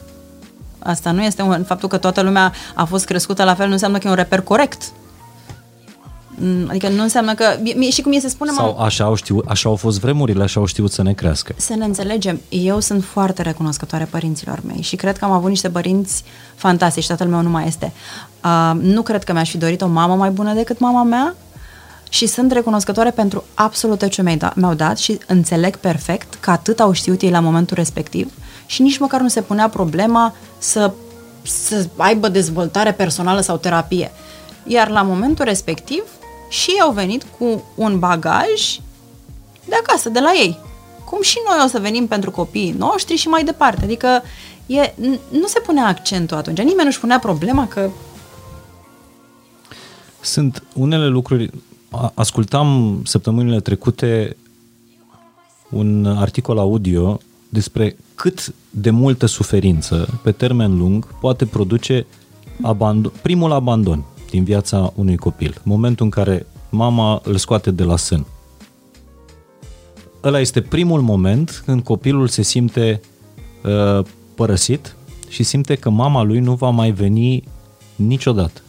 Asta 0.79 1.11
nu 1.11 1.23
este 1.23 1.41
un... 1.41 1.63
Faptul 1.63 1.89
că 1.89 1.97
toată 1.97 2.21
lumea 2.21 2.53
a 2.75 2.85
fost 2.85 3.05
crescută 3.05 3.43
la 3.43 3.55
fel 3.55 3.65
nu 3.65 3.71
înseamnă 3.71 3.97
că 3.97 4.07
e 4.07 4.09
un 4.09 4.15
reper 4.15 4.41
corect. 4.41 4.81
Mm, 6.39 6.67
Adică 6.69 6.89
nu 6.89 7.01
înseamnă 7.01 7.33
că... 7.33 7.45
mie- 7.75 7.89
Și 7.89 8.01
cum 8.01 8.11
e 8.11 8.19
să 8.19 8.27
spunem... 8.29 8.53
Sau 8.53 8.77
așa 8.79 9.03
au, 9.03 9.15
știut, 9.15 9.45
așa 9.47 9.69
au 9.69 9.75
fost 9.75 9.99
vremurile, 9.99 10.43
așa 10.43 10.59
au 10.59 10.65
știut 10.65 10.91
să 10.91 11.01
ne 11.03 11.13
crească. 11.13 11.53
Să 11.57 11.75
ne 11.75 11.85
înțelegem, 11.85 12.41
eu 12.49 12.79
sunt 12.79 13.03
foarte 13.03 13.41
recunoscătoare 13.41 14.05
părinților 14.09 14.59
mei 14.67 14.81
și 14.81 14.95
cred 14.95 15.17
că 15.17 15.25
am 15.25 15.31
avut 15.31 15.49
niște 15.49 15.69
părinți 15.69 16.23
fantastici, 16.55 17.07
tatăl 17.07 17.27
meu 17.27 17.41
nu 17.41 17.49
mai 17.49 17.67
este. 17.67 17.93
Uh, 18.43 18.71
nu 18.81 19.01
cred 19.01 19.23
că 19.23 19.33
mi-aș 19.33 19.49
fi 19.49 19.57
dorit 19.57 19.81
o 19.81 19.87
mamă 19.87 20.15
mai 20.15 20.29
bună 20.29 20.53
decât 20.53 20.79
mama 20.79 21.03
mea 21.03 21.35
și 22.09 22.25
sunt 22.27 22.51
recunoscătoare 22.51 23.11
pentru 23.11 23.43
absolut 23.53 23.97
tot 23.99 24.09
ce 24.09 24.21
mi-ai 24.21 24.37
da- 24.37 24.53
mi-au 24.55 24.73
dat 24.73 24.97
și 24.97 25.19
înțeleg 25.27 25.75
perfect 25.75 26.33
că 26.39 26.51
atât 26.51 26.79
au 26.79 26.91
știut 26.91 27.21
ei 27.21 27.29
la 27.29 27.39
momentul 27.39 27.75
respectiv 27.77 28.31
și 28.65 28.81
nici 28.81 28.97
măcar 28.97 29.21
nu 29.21 29.27
se 29.27 29.41
punea 29.41 29.69
problema 29.69 30.33
să, 30.57 30.91
să 31.41 31.85
aibă 31.97 32.27
dezvoltare 32.27 32.91
personală 32.91 33.41
sau 33.41 33.57
terapie. 33.57 34.11
Iar 34.65 34.89
la 34.89 35.01
momentul 35.01 35.45
respectiv 35.45 36.03
și 36.49 36.69
ei 36.69 36.79
au 36.81 36.91
venit 36.91 37.25
cu 37.39 37.63
un 37.75 37.99
bagaj 37.99 38.79
de 39.65 39.75
acasă, 39.83 40.09
de 40.09 40.19
la 40.19 40.31
ei. 40.33 40.57
Cum 41.05 41.21
și 41.21 41.37
noi 41.49 41.63
o 41.65 41.67
să 41.67 41.79
venim 41.79 42.07
pentru 42.07 42.31
copiii 42.31 42.71
noștri 42.77 43.15
și 43.15 43.27
mai 43.27 43.43
departe. 43.43 43.83
Adică 43.83 44.21
e, 44.65 44.89
n- 44.91 45.19
nu 45.31 45.47
se 45.47 45.59
punea 45.59 45.87
accentul 45.87 46.37
atunci. 46.37 46.57
Nimeni 46.57 46.83
nu-și 46.85 46.99
punea 46.99 47.19
problema 47.19 47.67
că 47.67 47.89
Sunt 50.21 50.63
unele 50.73 51.07
lucruri... 51.07 51.49
a- 51.91 52.11
Ascultam 52.15 52.99
săptămânile 53.05 53.59
trecute 53.59 54.37
un 55.69 56.05
articol 56.05 56.57
audio 56.57 57.19
despre 57.49 57.97
cât 58.15 58.53
de 58.69 58.89
multă 58.89 59.25
suferință 59.25 60.19
pe 60.23 60.31
termen 60.31 60.77
lung 60.77 61.07
poate 61.19 61.45
produce 61.45 62.05
abandon, 62.61 63.11
primul 63.21 63.51
abandon 63.51 64.03
din 64.29 64.43
viața 64.43 64.93
unui 64.95 65.17
copil. 65.17 65.61
Momentul 65.63 66.05
în 66.05 66.11
care 66.11 66.45
mama 66.69 67.21
îl 67.23 67.37
scoate 67.37 67.71
de 67.71 67.83
la 67.83 67.95
sân. 67.95 68.25
Ăla 70.23 70.39
este 70.39 70.61
primul 70.61 71.01
moment 71.01 71.63
când 71.65 71.83
copilul 71.83 72.27
se 72.27 72.41
simte 72.41 73.01
uh, 73.63 74.05
părăsit 74.35 74.95
și 75.27 75.43
simte 75.43 75.75
că 75.75 75.89
mama 75.89 76.23
lui 76.23 76.39
nu 76.39 76.53
va 76.53 76.69
mai 76.69 76.91
veni 76.91 77.43
niciodată. 77.95 78.61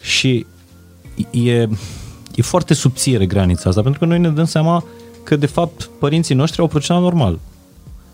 Și 0.00 0.46
e, 1.30 1.60
e 2.34 2.42
foarte 2.42 2.74
subțire 2.74 3.26
granița 3.26 3.68
asta, 3.68 3.82
pentru 3.82 4.00
că 4.00 4.06
noi 4.06 4.18
ne 4.18 4.28
dăm 4.28 4.44
seama 4.44 4.84
că, 5.22 5.36
de 5.36 5.46
fapt, 5.46 5.90
părinții 5.98 6.34
noștri 6.34 6.60
au 6.60 6.66
procedat 6.66 7.02
normal. 7.02 7.38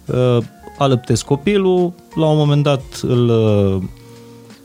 Uh, 0.07 0.39
alăptesc 0.79 1.25
copilul, 1.25 1.93
la 2.15 2.27
un 2.27 2.37
moment 2.37 2.63
dat 2.63 2.83
îl, 3.03 3.29
uh, 3.29 3.83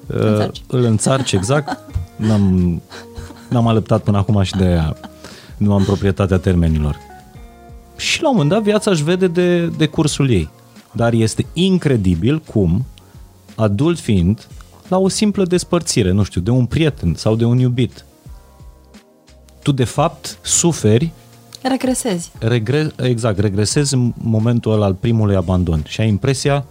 Înțarci. 0.08 0.62
îl 0.68 0.84
înțarci, 0.84 1.32
exact. 1.32 1.80
N-am, 2.16 2.82
n-am 3.50 3.68
alăptat 3.68 4.02
până 4.02 4.18
acum 4.18 4.42
și 4.42 4.56
de 4.56 4.64
aia 4.64 4.98
nu 5.58 5.74
am 5.74 5.84
proprietatea 5.84 6.38
termenilor. 6.38 6.98
Și 7.96 8.22
la 8.22 8.30
un 8.30 8.36
moment 8.36 8.54
dat 8.54 8.64
viața 8.64 8.92
își 8.92 9.04
vede 9.04 9.28
de, 9.28 9.68
de 9.68 9.86
cursul 9.86 10.30
ei. 10.30 10.50
Dar 10.92 11.14
este 11.14 11.46
incredibil 11.54 12.40
cum, 12.40 12.86
adult 13.56 14.00
fiind, 14.00 14.48
la 14.88 14.98
o 14.98 15.08
simplă 15.08 15.46
despărțire, 15.46 16.12
nu 16.12 16.24
știu, 16.24 16.42
de 16.42 16.50
un 16.50 16.66
prieten 16.66 17.14
sau 17.14 17.36
de 17.36 17.46
un 17.46 17.58
iubit, 17.60 18.06
tu 19.62 19.72
de 19.72 19.84
fapt 19.84 20.38
suferi, 20.42 21.12
regresezi. 21.62 22.32
regre, 22.40 22.92
exact, 22.96 23.40
regresezi 23.40 23.94
în 23.94 24.14
momentul 24.18 24.72
ăla 24.72 24.86
al 24.86 24.94
primului 24.94 25.36
abandon 25.36 25.84
și 25.88 26.02
ai 26.02 26.08
impresia 26.08 26.66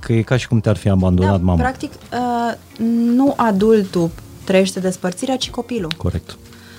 că 0.00 0.12
e 0.12 0.22
ca 0.22 0.36
și 0.36 0.48
cum 0.48 0.60
te-ar 0.60 0.76
fi 0.76 0.88
abandonat 0.88 1.38
da, 1.38 1.44
mama. 1.44 1.60
Practic, 1.60 1.92
uh, 1.92 2.54
nu 3.16 3.34
adultul 3.36 4.10
trăiește 4.44 4.80
despărțirea, 4.80 5.36
ci 5.36 5.50
copilul. 5.50 5.92
Corect. 5.96 6.36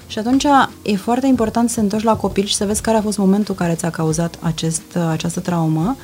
Și 0.08 0.20
atunci 0.20 0.46
e 0.82 0.96
foarte 0.96 1.28
important 1.28 1.70
să 1.70 1.76
te 1.76 1.82
întorci 1.82 2.04
la 2.04 2.16
copil 2.16 2.46
și 2.46 2.56
să 2.56 2.66
vezi 2.66 2.82
care 2.82 2.98
a 2.98 3.02
fost 3.02 3.18
momentul 3.18 3.56
care 3.56 3.74
ți-a 3.74 3.90
cauzat 3.90 4.38
acest, 4.42 4.82
această 5.10 5.40
traumă 5.40 5.98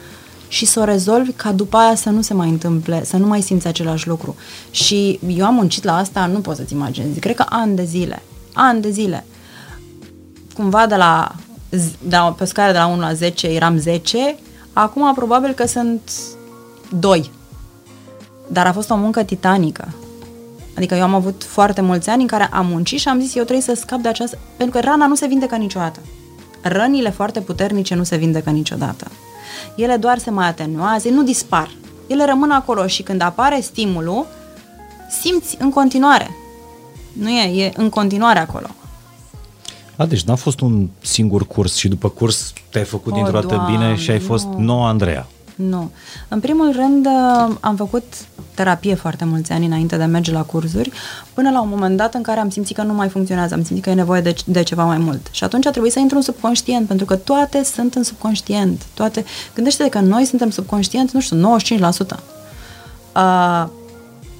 și 0.47 0.65
să 0.65 0.79
o 0.79 0.83
rezolvi 0.83 1.31
ca 1.31 1.51
după 1.51 1.77
aia 1.77 1.95
să 1.95 2.09
nu 2.09 2.21
se 2.21 2.33
mai 2.33 2.49
întâmple, 2.49 3.03
să 3.03 3.17
nu 3.17 3.27
mai 3.27 3.41
simți 3.41 3.67
același 3.67 4.07
lucru. 4.07 4.35
Și 4.71 5.19
eu 5.27 5.45
am 5.45 5.53
muncit 5.53 5.83
la 5.83 5.97
asta, 5.97 6.25
nu 6.25 6.39
poți 6.39 6.57
să-ți 6.57 6.73
imaginezi, 6.73 7.19
cred 7.19 7.35
că 7.35 7.45
ani 7.49 7.75
de 7.75 7.83
zile, 7.83 8.23
ani 8.53 8.81
de 8.81 8.89
zile. 8.89 9.25
Cumva 10.53 10.85
de 10.85 10.95
la, 10.95 11.35
z- 11.71 11.99
de 12.01 12.15
la 12.15 12.31
pe 12.31 12.43
o 12.43 12.45
scară 12.45 12.71
de 12.71 12.77
la 12.77 12.87
1 12.87 12.99
la 12.99 13.13
10 13.13 13.47
eram 13.47 13.77
10, 13.77 14.35
acum 14.73 15.13
probabil 15.13 15.51
că 15.51 15.65
sunt 15.65 16.11
2. 16.89 17.31
Dar 18.47 18.67
a 18.67 18.73
fost 18.73 18.89
o 18.89 18.95
muncă 18.95 19.23
titanică. 19.23 19.93
Adică 20.77 20.95
eu 20.95 21.03
am 21.03 21.13
avut 21.13 21.43
foarte 21.43 21.81
mulți 21.81 22.09
ani 22.09 22.21
în 22.21 22.27
care 22.27 22.49
am 22.51 22.65
muncit 22.65 22.99
și 22.99 23.07
am 23.07 23.19
zis 23.19 23.35
eu 23.35 23.43
trebuie 23.43 23.65
să 23.65 23.73
scap 23.73 23.99
de 23.99 24.07
această... 24.07 24.37
Pentru 24.57 24.79
că 24.79 24.85
rana 24.85 25.07
nu 25.07 25.15
se 25.15 25.27
vindecă 25.27 25.55
niciodată. 25.55 25.99
Rănile 26.61 27.09
foarte 27.09 27.39
puternice 27.41 27.95
nu 27.95 28.03
se 28.03 28.15
vindecă 28.15 28.49
niciodată. 28.49 29.07
Ele 29.75 29.95
doar 29.95 30.17
se 30.17 30.29
mai 30.29 30.47
atenuează, 30.47 31.09
nu 31.09 31.23
dispar. 31.23 31.71
Ele 32.07 32.25
rămân 32.25 32.51
acolo 32.51 32.87
și 32.87 33.03
când 33.03 33.21
apare 33.21 33.59
stimulul, 33.61 34.25
simți 35.21 35.57
în 35.59 35.69
continuare. 35.69 36.29
Nu 37.13 37.29
e, 37.29 37.63
e 37.63 37.71
în 37.75 37.89
continuare 37.89 38.39
acolo. 38.39 38.67
A, 39.95 40.05
deci 40.05 40.23
n-a 40.23 40.35
fost 40.35 40.59
un 40.59 40.87
singur 41.01 41.47
curs 41.47 41.75
și 41.75 41.87
după 41.87 42.09
curs 42.09 42.53
te-ai 42.69 42.83
făcut 42.83 43.11
O, 43.11 43.15
dintr-o 43.15 43.39
dată 43.39 43.55
Doamne, 43.55 43.77
bine 43.77 43.95
și 43.95 44.11
ai 44.11 44.19
fost 44.19 44.45
nu. 44.45 44.59
noua 44.59 44.87
Andreea. 44.87 45.27
Nu. 45.55 45.91
În 46.27 46.39
primul 46.39 46.71
rând, 46.71 47.05
uh, 47.05 47.55
am 47.59 47.75
făcut 47.75 48.03
terapie 48.53 48.95
foarte 48.95 49.25
mulți 49.25 49.51
ani 49.51 49.65
înainte 49.65 49.97
de 49.97 50.03
a 50.03 50.07
merge 50.07 50.31
la 50.31 50.43
cursuri, 50.43 50.91
până 51.33 51.51
la 51.51 51.61
un 51.61 51.69
moment 51.69 51.97
dat 51.97 52.13
în 52.13 52.21
care 52.21 52.39
am 52.39 52.49
simțit 52.49 52.75
că 52.75 52.81
nu 52.81 52.93
mai 52.93 53.09
funcționează, 53.09 53.53
am 53.53 53.63
simțit 53.63 53.83
că 53.83 53.89
e 53.89 53.93
nevoie 53.93 54.21
de, 54.21 54.35
de 54.45 54.63
ceva 54.63 54.83
mai 54.85 54.97
mult. 54.97 55.27
Și 55.31 55.43
atunci 55.43 55.65
a 55.65 55.71
trebuit 55.71 55.91
să 55.91 55.99
intru 55.99 56.17
în 56.17 56.23
subconștient, 56.23 56.87
pentru 56.87 57.05
că 57.05 57.15
toate 57.15 57.63
sunt 57.63 57.95
în 57.95 58.03
subconștient. 58.03 58.81
Toate... 58.93 59.25
Gândește-te 59.53 59.89
că 59.89 59.99
noi 59.99 60.25
suntem 60.25 60.49
subconștient, 60.49 61.11
nu 61.11 61.19
știu, 61.19 61.57
95%. 61.57 62.19
Uh, 63.15 63.67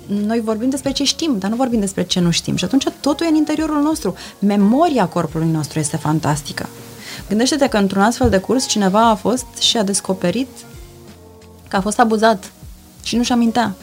noi 0.08 0.42
vorbim 0.44 0.70
despre 0.70 0.92
ce 0.92 1.04
știm, 1.04 1.36
dar 1.40 1.50
nu 1.50 1.56
vorbim 1.56 1.80
despre 1.80 2.04
ce 2.04 2.20
nu 2.20 2.32
știm. 2.32 2.56
Și 2.56 2.64
atunci 2.64 2.86
totul 3.00 3.26
e 3.26 3.30
în 3.30 3.36
interiorul 3.36 3.82
nostru. 3.82 4.16
Memoria 4.40 5.06
corpului 5.06 5.48
nostru 5.52 5.80
este 5.80 5.98
fantastică. 5.98 6.70
Gândește-te 7.28 7.68
că 7.68 7.78
într-un 7.78 8.02
astfel 8.02 8.30
de 8.30 8.38
curs 8.38 8.68
cineva 8.68 9.10
a 9.10 9.16
fost 9.16 9.46
și 9.60 9.78
a 9.78 9.84
descoperit 9.84 10.48
că 11.68 11.76
a 11.76 11.82
fost 11.82 12.00
abuzat 12.00 12.52
și 13.04 13.16
nu-și 13.16 13.32
amintea. 13.32 13.76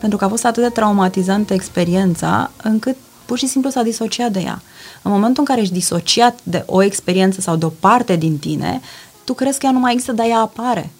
Pentru 0.00 0.18
că 0.18 0.24
a 0.24 0.28
fost 0.28 0.44
atât 0.44 0.62
de 0.62 0.68
traumatizantă 0.68 1.54
experiența, 1.54 2.50
încât 2.62 2.96
pur 3.24 3.38
și 3.38 3.46
simplu 3.46 3.70
s-a 3.70 3.82
disociat 3.82 4.32
de 4.32 4.40
ea. 4.40 4.62
În 5.02 5.10
momentul 5.10 5.36
în 5.38 5.44
care 5.44 5.60
ești 5.60 5.74
disociat 5.74 6.38
de 6.42 6.62
o 6.66 6.82
experiență 6.82 7.40
sau 7.40 7.56
de 7.56 7.64
o 7.64 7.68
parte 7.68 8.16
din 8.16 8.38
tine, 8.38 8.80
tu 9.24 9.32
crezi 9.32 9.58
că 9.58 9.66
ea 9.66 9.72
nu 9.72 9.78
mai 9.78 9.92
există, 9.92 10.12
dar 10.12 10.26
ea 10.26 10.38
apare. 10.38 10.90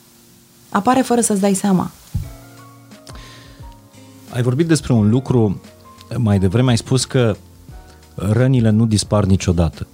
Apare 0.71 1.01
fără 1.01 1.21
să-ți 1.21 1.41
dai 1.41 1.55
seama. 1.55 1.91
Ai 4.31 4.43
vorbit 4.43 4.67
despre 4.67 4.93
un 4.93 5.11
lucru, 5.11 5.61
mai 6.17 6.39
devreme 6.39 6.71
ai 6.71 6.77
spus 6.77 7.05
că 7.05 7.37
rănile 8.15 8.71
nu 8.71 8.87
dispar 8.87 9.25
niciodată. 9.25 9.87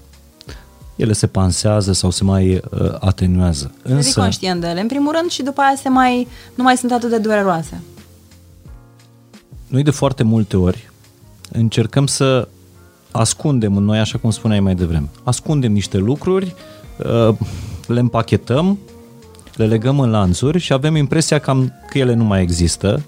Ele 0.96 1.12
se 1.12 1.26
pansează 1.26 1.92
sau 1.92 2.10
se 2.10 2.24
mai 2.24 2.54
uh, 2.70 2.94
atenuează. 3.00 3.74
Însă, 3.82 3.96
Însă, 3.96 4.20
conștient 4.20 4.60
de 4.60 4.66
ele, 4.66 4.80
în 4.80 4.86
primul 4.86 5.12
rând, 5.18 5.30
și 5.30 5.42
după 5.42 5.60
aia 5.60 5.76
se 5.76 5.88
mai, 5.88 6.28
nu 6.54 6.62
mai 6.62 6.76
sunt 6.76 6.92
atât 6.92 7.10
de 7.10 7.18
dureroase. 7.18 7.80
noi 9.66 9.82
de 9.82 9.90
foarte 9.90 10.22
multe 10.22 10.56
ori 10.56 10.90
încercăm 11.52 12.06
să 12.06 12.48
ascundem 13.10 13.76
în 13.76 13.84
noi, 13.84 13.98
așa 13.98 14.18
cum 14.18 14.30
spuneai 14.30 14.60
mai 14.60 14.74
devreme. 14.74 15.08
Ascundem 15.22 15.72
niște 15.72 15.98
lucruri, 15.98 16.54
uh, 17.28 17.34
le 17.86 18.00
împachetăm, 18.00 18.78
le 19.56 19.66
legăm 19.66 20.00
în 20.00 20.10
lanțuri 20.10 20.58
și 20.58 20.72
avem 20.72 20.96
impresia 20.96 21.38
cam 21.38 21.72
că 21.90 21.98
ele 21.98 22.14
nu 22.14 22.24
mai 22.24 22.42
există, 22.42 23.02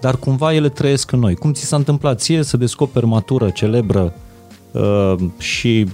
dar 0.00 0.16
cumva 0.16 0.54
ele 0.54 0.68
trăiesc 0.68 1.12
în 1.12 1.18
noi. 1.18 1.34
Cum 1.34 1.52
ți 1.52 1.64
s-a 1.64 1.76
întâmplat 1.76 2.20
ție 2.20 2.42
să 2.42 2.56
descoperi 2.56 3.06
matură, 3.06 3.50
celebră 3.50 4.14
uh, 4.70 5.14
și 5.38 5.86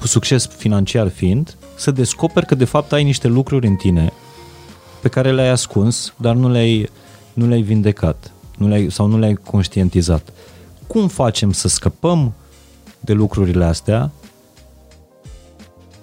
cu 0.00 0.06
succes 0.06 0.46
financiar 0.46 1.08
fiind, 1.08 1.56
să 1.76 1.90
descoperi 1.90 2.46
că 2.46 2.54
de 2.54 2.64
fapt 2.64 2.92
ai 2.92 3.04
niște 3.04 3.28
lucruri 3.28 3.66
în 3.66 3.76
tine 3.76 4.12
pe 5.00 5.08
care 5.08 5.32
le-ai 5.32 5.48
ascuns, 5.48 6.12
dar 6.16 6.34
nu 6.34 6.48
le-ai, 6.48 6.90
nu 7.32 7.46
le-ai 7.46 7.62
vindecat 7.62 8.30
nu 8.56 8.68
le-ai, 8.68 8.90
sau 8.90 9.06
nu 9.06 9.18
le-ai 9.18 9.34
conștientizat. 9.34 10.28
Cum 10.86 11.08
facem 11.08 11.52
să 11.52 11.68
scăpăm 11.68 12.32
de 13.00 13.12
lucrurile 13.12 13.64
astea 13.64 14.10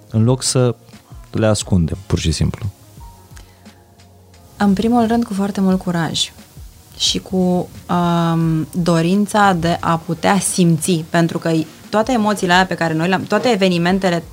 în 0.10 0.24
loc 0.24 0.44
să 0.44 0.76
le 1.32 1.46
ascundem, 1.46 1.98
pur 2.06 2.20
și 2.20 2.32
simplu? 2.32 2.66
În 4.58 4.74
primul 4.74 5.08
rând, 5.08 5.24
cu 5.24 5.34
foarte 5.34 5.62
mult 5.62 5.80
curaj 5.80 6.32
și 6.98 7.20
cu 7.20 7.70
um, 7.90 8.68
dorința 8.72 9.54
de 9.54 9.78
a 9.80 9.98
putea 9.98 10.40
simți, 10.40 11.06
pentru 11.10 11.38
că 11.38 11.52
toate 11.96 12.12
emoțiile 12.12 12.54
alea 12.54 12.66
pe 12.66 12.76
care 12.76 12.94
noi 12.94 13.08
le-am, 13.08 13.24
toate 13.24 13.50
evenimentele 13.52 14.24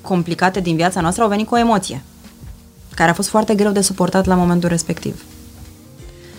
complicate 0.00 0.60
din 0.60 0.76
viața 0.76 1.00
noastră 1.00 1.22
au 1.22 1.28
venit 1.28 1.46
cu 1.46 1.54
o 1.54 1.58
emoție, 1.58 2.02
care 2.94 3.10
a 3.10 3.14
fost 3.14 3.28
foarte 3.28 3.54
greu 3.54 3.70
de 3.70 3.80
suportat 3.80 4.26
la 4.26 4.34
momentul 4.34 4.68
respectiv. 4.68 5.24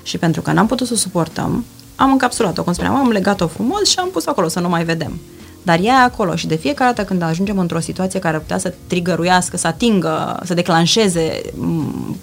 Și 0.04 0.18
pentru 0.18 0.42
că 0.42 0.52
n-am 0.52 0.68
putut 0.68 0.88
să 0.88 0.94
o 0.94 0.96
suportăm, 0.96 1.66
am 1.96 2.12
încapsulat-o, 2.12 2.64
cum 2.64 2.74
spuneam, 2.74 2.96
am 2.96 3.10
legat-o 3.10 3.48
frumos 3.48 3.90
și 3.90 4.00
am 4.00 4.10
pus 4.10 4.26
acolo 4.26 4.48
să 4.48 4.60
nu 4.60 4.70
mai 4.70 4.84
vedem. 4.84 5.20
Dar 5.62 5.80
ea 5.80 5.94
e 5.94 6.04
acolo 6.04 6.36
și 6.36 6.48
de 6.48 6.56
fiecare 6.56 6.94
dată 6.94 7.08
când 7.08 7.22
ajungem 7.22 7.58
într-o 7.58 7.80
situație 7.80 8.20
care 8.20 8.38
putea 8.38 8.58
să 8.58 8.74
trigăruiască, 8.88 9.58
să 9.58 9.68
atingă, 9.68 10.40
să 10.44 10.54
declanșeze 10.54 11.42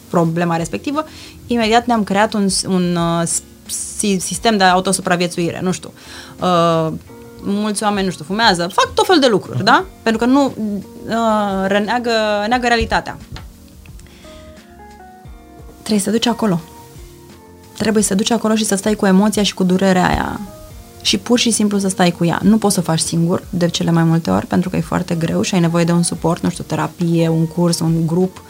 problema 0.08 0.56
respectivă, 0.56 1.04
imediat 1.46 1.86
ne-am 1.86 2.04
creat 2.04 2.32
un, 2.34 2.46
un 2.68 2.96
uh, 2.96 3.22
sistem 4.18 4.56
de 4.56 4.64
autosupraviețuire, 4.64 5.60
nu 5.62 5.72
știu. 5.72 5.92
Uh, 6.40 6.92
mulți 7.42 7.82
oameni, 7.82 8.04
nu 8.04 8.12
știu, 8.12 8.24
fumează, 8.24 8.68
fac 8.72 8.94
tot 8.94 9.06
fel 9.06 9.18
de 9.18 9.26
lucruri, 9.26 9.64
da? 9.64 9.84
Pentru 10.02 10.24
că 10.24 10.30
nu 10.30 10.44
uh, 10.44 11.80
neagă, 11.84 12.10
neagă 12.48 12.66
realitatea. 12.66 13.18
Trebuie 15.78 16.04
să 16.04 16.10
duci 16.10 16.26
acolo. 16.26 16.60
Trebuie 17.78 18.02
să 18.02 18.14
duci 18.14 18.30
acolo 18.30 18.54
și 18.54 18.64
să 18.64 18.74
stai 18.74 18.94
cu 18.94 19.06
emoția 19.06 19.42
și 19.42 19.54
cu 19.54 19.64
durerea 19.64 20.08
aia 20.08 20.40
și 21.02 21.18
pur 21.18 21.38
și 21.38 21.50
simplu 21.50 21.78
să 21.78 21.88
stai 21.88 22.10
cu 22.10 22.24
ea. 22.24 22.40
Nu 22.42 22.58
poți 22.58 22.74
să 22.74 22.80
o 22.80 22.82
faci 22.82 22.98
singur, 22.98 23.44
de 23.50 23.68
cele 23.68 23.90
mai 23.90 24.04
multe 24.04 24.30
ori, 24.30 24.46
pentru 24.46 24.70
că 24.70 24.76
e 24.76 24.80
foarte 24.80 25.14
greu 25.14 25.42
și 25.42 25.54
ai 25.54 25.60
nevoie 25.60 25.84
de 25.84 25.92
un 25.92 26.02
suport, 26.02 26.42
nu 26.42 26.50
știu, 26.50 26.64
terapie, 26.64 27.28
un 27.28 27.46
curs, 27.46 27.78
un 27.78 28.06
grup, 28.06 28.42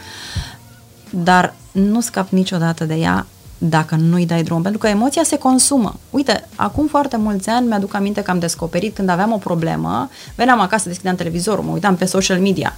dar 1.10 1.54
nu 1.72 2.00
scapi 2.00 2.34
niciodată 2.34 2.84
de 2.84 2.94
ea 2.94 3.26
dacă 3.58 3.94
nu-i 3.94 4.26
dai 4.26 4.42
drum, 4.42 4.62
pentru 4.62 4.80
că 4.80 4.86
emoția 4.86 5.22
se 5.22 5.38
consumă. 5.38 5.94
Uite, 6.10 6.48
acum 6.54 6.86
foarte 6.86 7.16
mulți 7.16 7.48
ani 7.48 7.66
mi-aduc 7.66 7.94
aminte 7.94 8.22
că 8.22 8.30
am 8.30 8.38
descoperit 8.38 8.94
când 8.94 9.08
aveam 9.08 9.32
o 9.32 9.36
problemă, 9.36 10.10
veneam 10.34 10.60
acasă, 10.60 10.88
deschideam 10.88 11.14
televizorul, 11.14 11.64
mă 11.64 11.72
uitam 11.72 11.96
pe 11.96 12.04
social 12.04 12.38
media, 12.38 12.76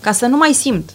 ca 0.00 0.12
să 0.12 0.26
nu 0.26 0.36
mai 0.36 0.52
simt. 0.52 0.90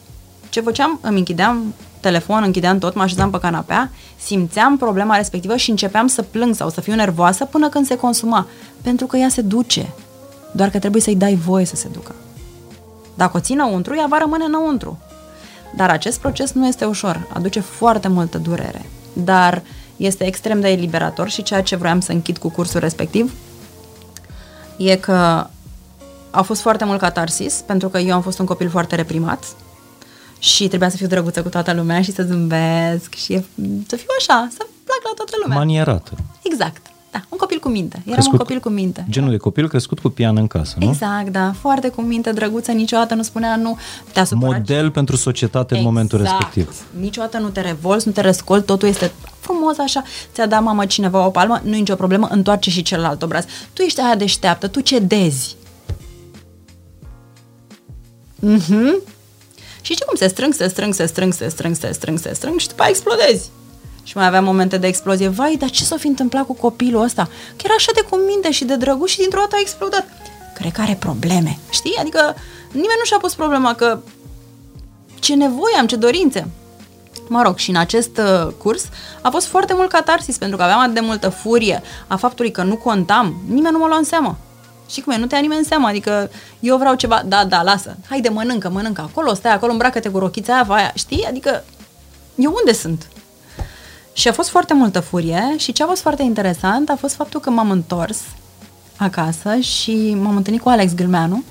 Ce 0.49 0.61
făceam? 0.61 0.99
Îmi 1.01 1.17
închideam 1.17 1.73
telefon, 1.99 2.43
închideam 2.43 2.77
tot, 2.77 2.95
mă 2.95 3.01
așezam 3.01 3.29
pe 3.29 3.39
canapea, 3.39 3.91
simțeam 4.19 4.77
problema 4.77 5.15
respectivă 5.15 5.55
și 5.55 5.69
începeam 5.69 6.07
să 6.07 6.21
plâng 6.21 6.55
sau 6.55 6.69
să 6.69 6.81
fiu 6.81 6.95
nervoasă 6.95 7.45
până 7.45 7.69
când 7.69 7.85
se 7.85 7.97
consuma. 7.97 8.47
Pentru 8.81 9.05
că 9.05 9.17
ea 9.17 9.29
se 9.29 9.41
duce. 9.41 9.93
Doar 10.51 10.69
că 10.69 10.79
trebuie 10.79 11.01
să-i 11.01 11.15
dai 11.15 11.35
voie 11.35 11.65
să 11.65 11.75
se 11.75 11.87
ducă. 11.91 12.15
Dacă 13.15 13.37
o 13.37 13.39
ții 13.39 13.55
înăuntru, 13.55 13.95
ea 13.95 14.05
va 14.09 14.17
rămâne 14.17 14.43
înăuntru. 14.43 14.99
Dar 15.75 15.89
acest 15.89 16.19
proces 16.19 16.51
nu 16.51 16.67
este 16.67 16.85
ușor, 16.85 17.27
aduce 17.33 17.59
foarte 17.59 18.07
multă 18.07 18.37
durere. 18.37 18.85
Dar 19.13 19.61
este 19.97 20.25
extrem 20.25 20.59
de 20.59 20.69
eliberator 20.69 21.29
și 21.29 21.43
ceea 21.43 21.63
ce 21.63 21.75
vroiam 21.75 21.99
să 21.99 22.11
închid 22.11 22.37
cu 22.37 22.49
cursul 22.49 22.79
respectiv 22.79 23.33
e 24.77 24.95
că 24.95 25.47
a 26.31 26.41
fost 26.41 26.61
foarte 26.61 26.85
mult 26.85 26.99
catarsis, 26.99 27.63
pentru 27.65 27.89
că 27.89 27.97
eu 27.97 28.13
am 28.13 28.21
fost 28.21 28.39
un 28.39 28.45
copil 28.45 28.69
foarte 28.69 28.95
reprimat, 28.95 29.43
și 30.39 30.67
trebuia 30.67 30.89
să 30.89 30.97
fiu 30.97 31.07
drăguță 31.07 31.41
cu 31.41 31.49
toată 31.49 31.73
lumea 31.73 32.01
și 32.01 32.11
să 32.11 32.23
zâmbesc 32.23 33.13
și 33.13 33.45
să 33.87 33.95
fiu 33.95 34.07
așa, 34.19 34.47
să 34.51 34.65
plac 34.83 34.99
la 35.03 35.11
toată 35.15 35.31
lumea. 35.41 35.57
Manierată. 35.57 36.11
Exact. 36.43 36.88
Da, 37.11 37.21
un 37.29 37.37
copil 37.37 37.59
cu 37.59 37.69
minte. 37.69 38.01
Eram 38.01 38.13
crescut, 38.13 38.33
un 38.33 38.39
copil 38.39 38.59
cu 38.59 38.69
minte. 38.69 39.05
Genul 39.09 39.29
de 39.29 39.37
copil 39.37 39.67
crescut 39.67 39.99
cu 39.99 40.09
pian 40.09 40.37
în 40.37 40.47
casă, 40.47 40.75
nu? 40.79 40.87
Exact, 40.87 41.27
da. 41.27 41.53
Foarte 41.59 41.89
cu 41.89 42.01
minte, 42.01 42.31
drăguță, 42.31 42.71
niciodată 42.71 43.13
nu 43.13 43.21
spunea 43.21 43.55
nu. 43.55 43.77
Te-a 44.13 44.23
supărat. 44.23 44.57
Model 44.57 44.91
pentru 44.91 45.15
societate 45.15 45.73
exact. 45.73 45.81
în 45.81 45.93
momentul 45.93 46.21
respectiv. 46.21 46.85
Niciodată 46.99 47.37
nu 47.37 47.49
te 47.49 47.61
revolți, 47.61 48.07
nu 48.07 48.13
te 48.13 48.21
răscoli, 48.21 48.63
totul 48.63 48.87
este 48.87 49.11
frumos 49.39 49.77
așa. 49.77 50.03
Ți-a 50.33 50.45
dat 50.45 50.63
mamă 50.63 50.85
cineva 50.85 51.25
o 51.25 51.29
palmă, 51.29 51.61
nu 51.63 51.75
e 51.75 51.77
nicio 51.77 51.95
problemă, 51.95 52.27
întoarce 52.31 52.69
și 52.69 52.81
celălalt 52.81 53.21
obraz. 53.21 53.45
Tu 53.73 53.81
ești 53.81 54.01
aia 54.01 54.15
deșteaptă, 54.15 54.67
tu 54.67 54.79
cedezi. 54.79 55.55
Mhm. 58.39 59.01
Și 59.81 59.93
știi 59.93 60.05
cum 60.05 60.15
se 60.15 60.27
strâng, 60.27 60.53
se 60.53 60.67
strâng, 60.67 60.93
se 60.93 61.05
strâng, 61.05 61.33
se 61.33 61.47
strâng, 61.47 61.75
se 61.75 61.91
strâng, 61.91 62.19
se 62.19 62.33
strâng 62.33 62.59
și 62.59 62.67
după 62.67 62.81
aia 62.81 62.89
explodezi. 62.89 63.49
Și 64.09 64.17
mai 64.17 64.25
aveam 64.25 64.43
momente 64.43 64.77
de 64.77 64.87
explozie. 64.87 65.27
Vai, 65.27 65.55
dar 65.55 65.69
ce 65.69 65.83
s-a 65.83 65.97
fi 65.97 66.07
întâmplat 66.07 66.45
cu 66.45 66.53
copilul 66.53 67.01
ăsta? 67.01 67.23
Că 67.55 67.61
era 67.63 67.73
așa 67.77 67.91
de 67.93 68.01
cuminte 68.09 68.51
și 68.51 68.65
de 68.65 68.75
drăguț 68.75 69.09
și 69.09 69.17
dintr-o 69.17 69.39
dată 69.39 69.55
a 69.55 69.59
explodat. 69.61 70.07
Cred 70.53 70.71
că 70.71 70.81
are 70.81 70.95
probleme. 70.99 71.57
Știi? 71.69 71.95
Adică 71.99 72.35
nimeni 72.71 72.97
nu 72.97 73.03
și-a 73.03 73.17
pus 73.17 73.33
problema 73.35 73.75
că 73.75 73.99
ce 75.19 75.35
nevoie 75.35 75.75
am, 75.79 75.87
ce 75.87 75.95
dorințe. 75.95 76.47
Mă 77.27 77.41
rog, 77.41 77.57
și 77.57 77.69
în 77.69 77.75
acest 77.75 78.17
uh, 78.17 78.53
curs 78.57 78.85
a 79.21 79.29
fost 79.29 79.47
foarte 79.47 79.73
mult 79.73 79.89
catarsis, 79.89 80.37
pentru 80.37 80.57
că 80.57 80.63
aveam 80.63 80.79
atât 80.79 80.93
de 80.93 80.99
multă 80.99 81.29
furie 81.29 81.81
a 82.07 82.15
faptului 82.15 82.51
că 82.51 82.63
nu 82.63 82.75
contam. 82.75 83.35
Nimeni 83.47 83.73
nu 83.73 83.79
mă 83.79 83.87
lua 83.87 83.97
în 83.97 84.03
seamă. 84.03 84.37
Și 84.89 85.01
cum 85.01 85.13
e, 85.13 85.17
nu 85.17 85.25
te 85.25 85.35
ia 85.35 85.41
nimeni 85.41 85.59
în 85.59 85.65
seama, 85.65 85.87
adică 85.87 86.29
eu 86.59 86.77
vreau 86.77 86.95
ceva, 86.95 87.21
da, 87.25 87.45
da, 87.45 87.61
lasă, 87.61 87.97
haide, 88.09 88.29
mănâncă, 88.29 88.69
mănâncă 88.69 89.01
acolo, 89.01 89.33
stai 89.33 89.53
acolo, 89.53 89.71
îmbracă-te 89.71 90.09
cu 90.09 90.19
rochița 90.19 90.53
aia, 90.53 90.65
aia, 90.67 90.91
știi? 90.95 91.25
Adică 91.25 91.63
eu 92.35 92.53
unde 92.59 92.73
sunt? 92.73 93.07
Și 94.19 94.27
a 94.27 94.31
fost 94.31 94.49
foarte 94.49 94.73
multă 94.73 94.99
furie 94.99 95.55
și 95.57 95.71
ce 95.71 95.83
a 95.83 95.85
fost 95.85 96.01
foarte 96.01 96.23
interesant 96.23 96.89
a 96.89 96.95
fost 96.95 97.15
faptul 97.15 97.39
că 97.39 97.49
m-am 97.49 97.71
întors 97.71 98.21
acasă 98.97 99.55
și 99.55 100.17
m-am 100.21 100.35
întâlnit 100.35 100.61
cu 100.61 100.69
Alex 100.69 100.93
Gâlmeanu. 100.93 101.43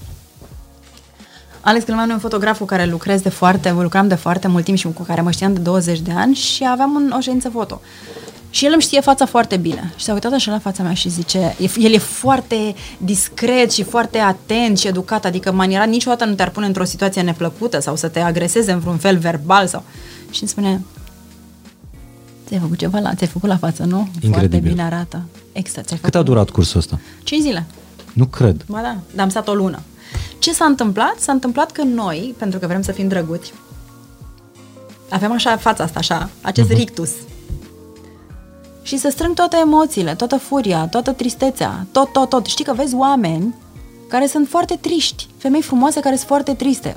Alex 1.60 1.84
Gâlmeanu 1.84 2.10
e 2.10 2.14
un 2.14 2.20
fotograf 2.20 2.58
cu 2.58 2.64
care 2.64 2.84
lucrez 2.84 3.20
de 3.20 3.28
foarte, 3.28 3.70
lucram 3.70 4.08
de 4.08 4.14
foarte 4.14 4.48
mult 4.48 4.64
timp 4.64 4.78
și 4.78 4.88
cu 4.92 5.02
care 5.02 5.20
mă 5.20 5.30
știam 5.30 5.52
de 5.52 5.60
20 5.60 6.00
de 6.00 6.10
ani 6.10 6.34
și 6.34 6.66
aveam 6.70 6.94
un, 6.94 7.14
o 7.16 7.20
ședință 7.20 7.48
foto. 7.48 7.80
Și 8.50 8.64
el 8.64 8.72
îmi 8.72 8.82
știe 8.82 9.00
fața 9.00 9.26
foarte 9.26 9.56
bine. 9.56 9.92
Și 9.96 10.04
s-a 10.04 10.12
uitat 10.12 10.32
așa 10.32 10.50
la 10.50 10.58
fața 10.58 10.82
mea 10.82 10.94
și 10.94 11.08
zice, 11.08 11.56
el 11.78 11.92
e 11.92 11.98
foarte 11.98 12.74
discret 12.98 13.72
și 13.72 13.82
foarte 13.82 14.18
atent 14.18 14.78
și 14.78 14.86
educat, 14.86 15.24
adică 15.24 15.52
maniera 15.52 15.84
niciodată 15.84 16.24
nu 16.24 16.34
te-ar 16.34 16.50
pune 16.50 16.66
într-o 16.66 16.84
situație 16.84 17.22
neplăcută 17.22 17.80
sau 17.80 17.96
să 17.96 18.08
te 18.08 18.20
agreseze 18.20 18.72
în 18.72 18.78
vreun 18.78 18.98
fel 18.98 19.18
verbal 19.18 19.66
sau... 19.66 19.82
Și 20.30 20.38
îmi 20.40 20.50
spune, 20.50 20.80
ți-ai 22.48 22.60
făcut 22.60 22.78
ceva 22.78 22.98
la, 22.98 23.14
ți-ai 23.14 23.28
făcut 23.28 23.48
la 23.48 23.56
față, 23.56 23.84
nu? 23.84 23.98
Incredibil. 23.98 24.38
Foarte 24.38 24.58
bine 24.58 24.82
arată. 24.82 25.22
Exact. 25.52 25.98
Cât 26.00 26.14
a 26.14 26.22
durat 26.22 26.50
cursul 26.50 26.78
ăsta? 26.78 26.98
5 27.22 27.42
zile. 27.42 27.66
Nu 28.12 28.26
cred. 28.26 28.64
Ba 28.68 28.80
da, 28.80 28.96
dar 29.14 29.24
am 29.24 29.28
stat 29.28 29.48
o 29.48 29.54
lună. 29.54 29.80
Ce 30.38 30.52
s-a 30.52 30.64
întâmplat? 30.64 31.14
S-a 31.18 31.32
întâmplat 31.32 31.72
că 31.72 31.82
noi, 31.82 32.34
pentru 32.38 32.58
că 32.58 32.66
vrem 32.66 32.82
să 32.82 32.92
fim 32.92 33.08
drăguți, 33.08 33.52
avem 35.10 35.32
așa 35.32 35.56
fața 35.56 35.84
asta, 35.84 35.98
așa, 35.98 36.30
acest 36.42 36.72
uh-huh. 36.72 36.76
rictus 36.76 37.10
și 38.82 38.96
să 38.96 39.08
strâng 39.10 39.34
toate 39.34 39.56
emoțiile, 39.60 40.14
toată 40.14 40.36
furia, 40.36 40.86
toată 40.86 41.12
tristețea, 41.12 41.86
tot, 41.92 42.12
tot, 42.12 42.28
tot. 42.28 42.46
Știi 42.46 42.64
că 42.64 42.72
vezi 42.72 42.94
oameni 42.94 43.54
care 44.08 44.26
sunt 44.26 44.48
foarte 44.48 44.78
triști, 44.80 45.26
femei 45.36 45.62
frumoase 45.62 46.00
care 46.00 46.14
sunt 46.14 46.26
foarte 46.26 46.54
triste. 46.54 46.96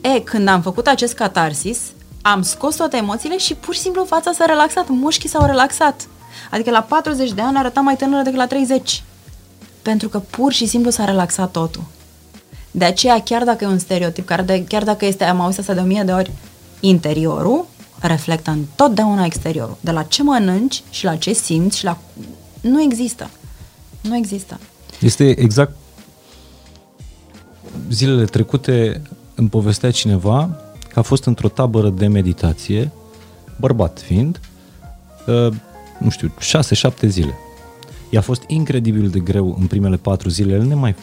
E, 0.00 0.20
când 0.20 0.48
am 0.48 0.62
făcut 0.62 0.86
acest 0.86 1.14
catarsis, 1.14 1.80
am 2.22 2.42
scos 2.42 2.76
toate 2.76 2.96
emoțiile 2.96 3.38
și 3.38 3.54
pur 3.54 3.74
și 3.74 3.80
simplu 3.80 4.04
fața 4.04 4.32
s-a 4.32 4.44
relaxat, 4.44 4.88
mușchii 4.88 5.28
s-au 5.28 5.46
relaxat. 5.46 6.08
Adică 6.50 6.70
la 6.70 6.82
40 6.82 7.32
de 7.32 7.40
ani 7.40 7.58
arătam 7.58 7.84
mai 7.84 7.96
tânără 7.96 8.22
decât 8.22 8.38
la 8.38 8.46
30. 8.46 9.02
Pentru 9.82 10.08
că 10.08 10.18
pur 10.18 10.52
și 10.52 10.66
simplu 10.66 10.90
s-a 10.90 11.04
relaxat 11.04 11.50
totul. 11.50 11.84
De 12.70 12.84
aceea, 12.84 13.22
chiar 13.22 13.44
dacă 13.44 13.64
e 13.64 13.66
un 13.66 13.78
stereotip, 13.78 14.26
chiar 14.68 14.84
dacă 14.84 15.04
este, 15.04 15.24
am 15.24 15.40
auzit 15.40 15.58
asta 15.58 15.74
de 15.74 15.80
o 15.80 15.84
mie 15.84 16.02
de 16.02 16.12
ori, 16.12 16.30
interiorul 16.80 17.66
reflectă 18.00 18.50
întotdeauna 18.50 19.24
exteriorul. 19.24 19.76
De 19.80 19.90
la 19.90 20.02
ce 20.02 20.22
mănânci 20.22 20.82
și 20.90 21.04
la 21.04 21.16
ce 21.16 21.32
simți 21.32 21.78
și 21.78 21.84
la... 21.84 21.98
Nu 22.60 22.82
există. 22.82 23.30
Nu 24.00 24.16
există. 24.16 24.60
Este 25.00 25.40
exact 25.40 25.76
zilele 27.90 28.24
trecute 28.24 29.02
îmi 29.34 29.48
povestea 29.48 29.90
cineva 29.90 30.61
că 30.92 30.98
a 30.98 31.02
fost 31.02 31.24
într-o 31.24 31.48
tabără 31.48 31.88
de 31.88 32.06
meditație, 32.06 32.90
bărbat 33.60 34.00
fiind, 34.00 34.40
uh, 35.26 35.54
nu 35.98 36.10
știu, 36.10 36.32
6-7 36.38 37.06
zile. 37.06 37.34
I-a 38.10 38.20
fost 38.20 38.42
incredibil 38.46 39.08
de 39.08 39.18
greu 39.18 39.56
în 39.60 39.66
primele 39.66 39.96
patru 39.96 40.28
zile, 40.28 40.52
el 40.52 40.62
nemai 40.62 40.94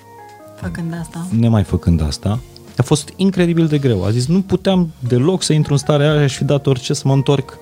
făcând 0.61 0.93
asta. 0.99 1.27
Nemai 1.39 1.63
făcând 1.63 2.01
asta 2.01 2.39
a 2.79 2.83
fost 2.83 3.13
incredibil 3.15 3.67
de 3.67 3.77
greu. 3.77 4.03
A 4.03 4.09
zis, 4.09 4.27
nu 4.27 4.41
puteam 4.41 4.89
deloc 5.07 5.43
să 5.43 5.53
intru 5.53 5.71
în 5.71 5.77
starea 5.77 6.11
aia 6.11 6.27
și 6.27 6.37
fi 6.37 6.43
dat 6.43 6.67
orice 6.67 6.93
să 6.93 7.01
mă 7.05 7.13
întorc 7.13 7.57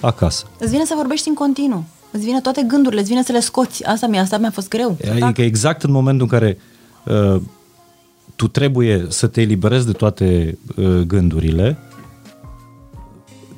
acasă. 0.00 0.46
Îți 0.58 0.70
vine 0.70 0.84
să 0.84 0.94
vorbești 0.96 1.28
în 1.28 1.34
continuu. 1.34 1.84
Îți 2.10 2.24
vine 2.24 2.40
toate 2.40 2.64
gândurile, 2.66 3.00
îți 3.00 3.10
vine 3.10 3.22
să 3.22 3.32
le 3.32 3.40
scoți. 3.40 3.84
Asta 3.84 4.06
mi-a, 4.06 4.20
asta 4.20 4.38
mi-a 4.38 4.50
fost 4.50 4.68
greu. 4.68 4.96
Adică 5.20 5.42
exact 5.42 5.82
în 5.82 5.90
momentul 5.90 6.28
în 6.30 6.38
care 6.38 6.58
uh, 7.04 7.40
tu 8.36 8.48
trebuie 8.48 9.06
să 9.08 9.26
te 9.26 9.40
eliberezi 9.40 9.86
de 9.86 9.92
toate 9.92 10.58
uh, 10.76 11.00
gândurile, 11.00 11.78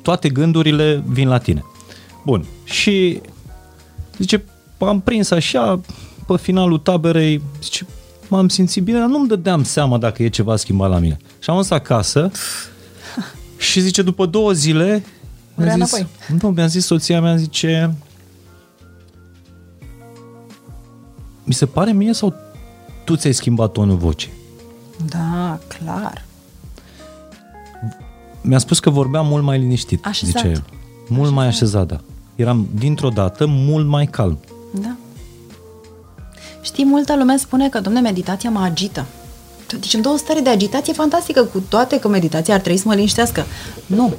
toate 0.01 0.29
gândurile 0.29 1.03
vin 1.07 1.27
la 1.27 1.37
tine. 1.37 1.63
Bun. 2.25 2.45
Și 2.63 3.21
zice, 4.17 4.43
am 4.77 5.01
prins 5.01 5.31
așa 5.31 5.81
pe 6.27 6.37
finalul 6.37 6.77
taberei, 6.77 7.41
zice, 7.61 7.85
m-am 8.27 8.47
simțit 8.47 8.83
bine, 8.83 8.99
dar 8.99 9.07
nu-mi 9.07 9.27
dădeam 9.27 9.63
seama 9.63 9.97
dacă 9.97 10.23
e 10.23 10.29
ceva 10.29 10.55
schimbat 10.55 10.89
la 10.89 10.99
mine. 10.99 11.17
Și 11.39 11.49
am 11.49 11.55
ajuns 11.55 11.69
acasă 11.69 12.31
și 13.57 13.79
zice, 13.79 14.01
după 14.01 14.25
două 14.25 14.51
zile, 14.51 15.03
mi-a 15.55 15.65
zis, 15.65 15.75
înapoi. 15.75 16.07
nu, 16.41 16.49
mi-a 16.49 16.67
zis 16.67 16.85
soția 16.85 17.21
mea, 17.21 17.35
zice, 17.35 17.95
mi 21.43 21.53
se 21.53 21.65
pare 21.65 21.91
mie 21.91 22.13
sau 22.13 22.33
tu 23.03 23.15
ți-ai 23.15 23.33
schimbat 23.33 23.71
tonul 23.71 23.97
vocii? 23.97 24.36
Da, 25.05 25.59
clar. 25.67 26.25
Mi-a 28.41 28.57
spus 28.57 28.79
că 28.79 28.89
vorbeam 28.89 29.27
mult 29.27 29.43
mai 29.43 29.59
liniștit, 29.59 30.05
Așezat. 30.05 30.41
zice 30.41 30.47
el. 30.47 30.63
Mult 31.09 31.31
mai 31.31 31.47
așezat, 31.47 31.87
da. 31.87 31.99
Eram 32.35 32.67
dintr-o 32.75 33.09
dată 33.09 33.45
mult 33.47 33.87
mai 33.87 34.05
calm. 34.05 34.39
Da. 34.71 34.95
Știi, 36.61 36.85
multă 36.85 37.15
lume 37.15 37.37
spune 37.37 37.69
că, 37.69 37.79
domne, 37.79 37.99
meditația 37.99 38.49
mă 38.49 38.59
agită. 38.59 39.05
Deci 39.79 39.93
în 39.93 40.01
două 40.01 40.17
stări 40.17 40.43
de 40.43 40.49
agitație 40.49 40.93
fantastică, 40.93 41.43
cu 41.43 41.59
toate 41.59 41.99
că 41.99 42.07
meditația 42.07 42.53
ar 42.53 42.59
trebui 42.59 42.79
să 42.79 42.87
mă 42.87 42.93
liniștească. 42.93 43.45
Nu. 43.85 44.13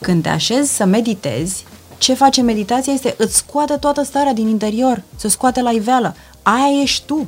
Când 0.00 0.22
te 0.22 0.28
așezi 0.28 0.74
să 0.74 0.84
meditezi, 0.84 1.64
ce 1.98 2.14
face 2.14 2.42
meditația 2.42 2.92
este 2.92 3.14
îți 3.18 3.36
scoate 3.36 3.74
toată 3.74 4.02
starea 4.02 4.32
din 4.32 4.48
interior, 4.48 5.02
să 5.16 5.28
scoate 5.28 5.62
la 5.62 5.70
iveală. 5.70 6.14
Aia 6.42 6.82
ești 6.82 7.06
tu. 7.06 7.26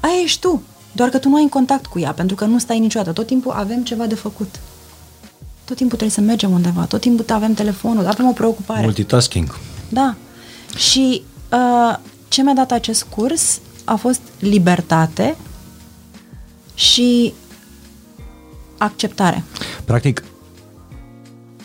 Aia 0.00 0.20
ești 0.22 0.40
tu. 0.40 0.62
Doar 0.92 1.08
că 1.08 1.18
tu 1.18 1.28
nu 1.28 1.36
ai 1.36 1.42
în 1.42 1.48
contact 1.48 1.86
cu 1.86 1.98
ea, 1.98 2.12
pentru 2.12 2.36
că 2.36 2.44
nu 2.44 2.58
stai 2.58 2.78
niciodată. 2.78 3.12
Tot 3.12 3.26
timpul 3.26 3.52
avem 3.52 3.84
ceva 3.84 4.06
de 4.06 4.14
făcut. 4.14 4.60
Tot 5.64 5.76
timpul 5.76 5.96
trebuie 5.96 6.16
să 6.16 6.20
mergem 6.20 6.50
undeva, 6.50 6.84
tot 6.84 7.00
timpul 7.00 7.24
avem 7.28 7.54
telefonul, 7.54 8.06
avem 8.06 8.26
o 8.28 8.32
preocupare. 8.32 8.82
Multitasking. 8.82 9.58
Da. 9.88 10.14
Și 10.76 11.22
uh, 11.52 11.98
ce 12.28 12.42
mi-a 12.42 12.54
dat 12.54 12.70
acest 12.70 13.02
curs 13.02 13.60
a 13.84 13.94
fost 13.94 14.20
libertate 14.38 15.36
și 16.74 17.32
acceptare. 18.78 19.44
Practic, 19.84 20.24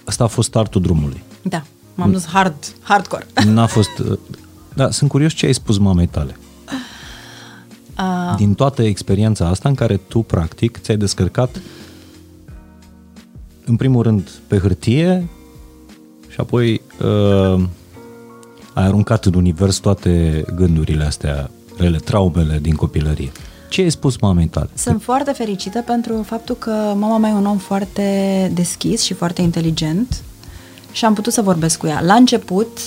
asta 0.05 0.23
a 0.23 0.27
fost 0.27 0.47
startul 0.47 0.81
drumului. 0.81 1.23
Da. 1.41 1.63
M-am 1.95 2.11
dus 2.11 2.25
hard, 2.25 2.55
hardcore. 2.81 3.25
N-a 3.45 3.65
fost... 3.67 3.97
uh, 4.09 4.17
Da, 4.73 4.91
sunt 4.91 5.09
curios 5.09 5.33
ce 5.33 5.45
ai 5.45 5.53
spus 5.53 5.77
mamei 5.77 6.07
tale. 6.07 6.37
Uh, 7.99 8.35
Din 8.37 8.53
toată 8.53 8.83
experiența 8.83 9.47
asta 9.47 9.69
în 9.69 9.75
care 9.75 9.97
tu, 9.97 10.19
practic, 10.19 10.79
ți-ai 10.81 10.97
descărcat 10.97 11.61
în 13.65 13.75
primul 13.75 14.03
rând 14.03 14.29
pe 14.47 14.57
hârtie 14.57 15.27
și 16.29 16.39
apoi 16.39 16.81
uh, 17.01 17.63
ai 18.73 18.85
aruncat 18.85 19.25
în 19.25 19.33
univers 19.33 19.77
toate 19.77 20.43
gândurile 20.55 21.03
astea, 21.03 21.49
rele, 21.77 21.97
traumele 21.97 22.59
din 22.61 22.75
copilărie. 22.75 23.31
Ce 23.69 23.81
ai 23.81 23.89
spus 23.89 24.17
mamei 24.17 24.47
tale? 24.47 24.69
sunt 24.73 25.01
foarte 25.01 25.31
fericită 25.31 25.81
pentru 25.81 26.23
faptul 26.25 26.55
că 26.55 26.71
mama 26.95 27.17
mea 27.17 27.29
e 27.29 27.33
un 27.33 27.45
om 27.45 27.57
foarte 27.57 28.51
deschis 28.53 29.01
și 29.01 29.13
foarte 29.13 29.41
inteligent 29.41 30.21
și 30.91 31.05
am 31.05 31.13
putut 31.13 31.33
să 31.33 31.41
vorbesc 31.41 31.77
cu 31.77 31.87
ea. 31.87 32.01
La 32.01 32.13
început, 32.13 32.79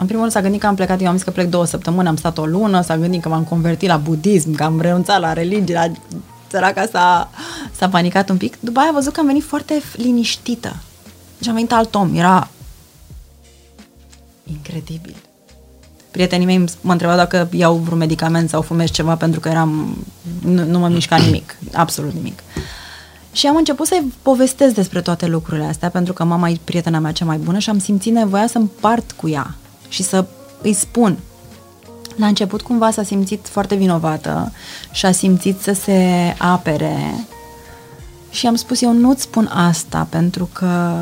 în 0.00 0.06
primul 0.06 0.20
rând 0.20 0.32
s-a 0.32 0.40
gândit 0.40 0.60
că 0.60 0.66
am 0.66 0.74
plecat, 0.74 1.00
eu 1.00 1.08
am 1.08 1.14
zis 1.14 1.22
că 1.22 1.30
plec 1.30 1.48
două 1.48 1.64
săptămâni, 1.64 2.08
am 2.08 2.16
stat 2.16 2.38
o 2.38 2.46
lună, 2.46 2.80
s-a 2.80 2.96
gândit 2.96 3.22
că 3.22 3.28
m-am 3.28 3.44
convertit 3.44 3.88
la 3.88 3.96
budism, 3.96 4.54
că 4.54 4.62
am 4.62 4.80
renunțat 4.80 5.20
la 5.20 5.32
religie, 5.32 5.74
la 5.74 5.92
săraca 6.46 6.86
s-a, 6.90 7.30
s-a 7.76 7.88
panicat 7.88 8.28
un 8.28 8.36
pic. 8.36 8.60
După 8.60 8.78
aia 8.78 8.88
a 8.88 8.92
văzut 8.92 9.12
că 9.12 9.20
am 9.20 9.26
venit 9.26 9.42
foarte 9.42 9.82
liniștită. 9.92 10.76
Și 11.42 11.48
am 11.48 11.54
venit 11.54 11.72
alt 11.72 11.94
om, 11.94 12.14
era 12.14 12.48
incredibil. 14.50 15.16
Prietenii 16.10 16.46
mei 16.46 16.64
mă 16.80 16.92
întrebau 16.92 17.16
dacă 17.16 17.48
iau 17.52 17.74
vreun 17.74 17.98
medicament 17.98 18.48
sau 18.48 18.62
fumez 18.62 18.90
ceva 18.90 19.16
pentru 19.16 19.40
că 19.40 19.48
eram, 19.48 19.96
nu, 20.44 20.64
nu 20.64 20.78
mă 20.78 20.88
mișca 20.88 21.16
nimic, 21.16 21.56
absolut 21.72 22.12
nimic. 22.12 22.42
Și 23.32 23.46
am 23.46 23.56
început 23.56 23.86
să-i 23.86 24.12
povestesc 24.22 24.74
despre 24.74 25.00
toate 25.00 25.26
lucrurile 25.26 25.66
astea, 25.66 25.88
pentru 25.88 26.12
că 26.12 26.24
mama 26.24 26.48
e 26.48 26.58
prietena 26.64 26.98
mea 26.98 27.12
cea 27.12 27.24
mai 27.24 27.36
bună 27.36 27.58
și 27.58 27.70
am 27.70 27.78
simțit 27.78 28.12
nevoia 28.12 28.46
să 28.46 28.58
împart 28.58 29.12
cu 29.12 29.28
ea 29.28 29.54
și 29.90 30.02
să 30.02 30.24
îi 30.62 30.72
spun. 30.72 31.18
La 32.16 32.26
început 32.26 32.62
cumva 32.62 32.90
s-a 32.90 33.02
simțit 33.02 33.48
foarte 33.48 33.74
vinovată 33.74 34.52
și 34.92 35.06
a 35.06 35.12
simțit 35.12 35.60
să 35.60 35.72
se 35.72 36.34
apere 36.38 37.26
și 38.30 38.46
am 38.46 38.54
spus 38.54 38.82
eu 38.82 38.92
nu-ți 38.92 39.22
spun 39.22 39.46
asta 39.46 40.06
pentru 40.10 40.48
că 40.52 40.94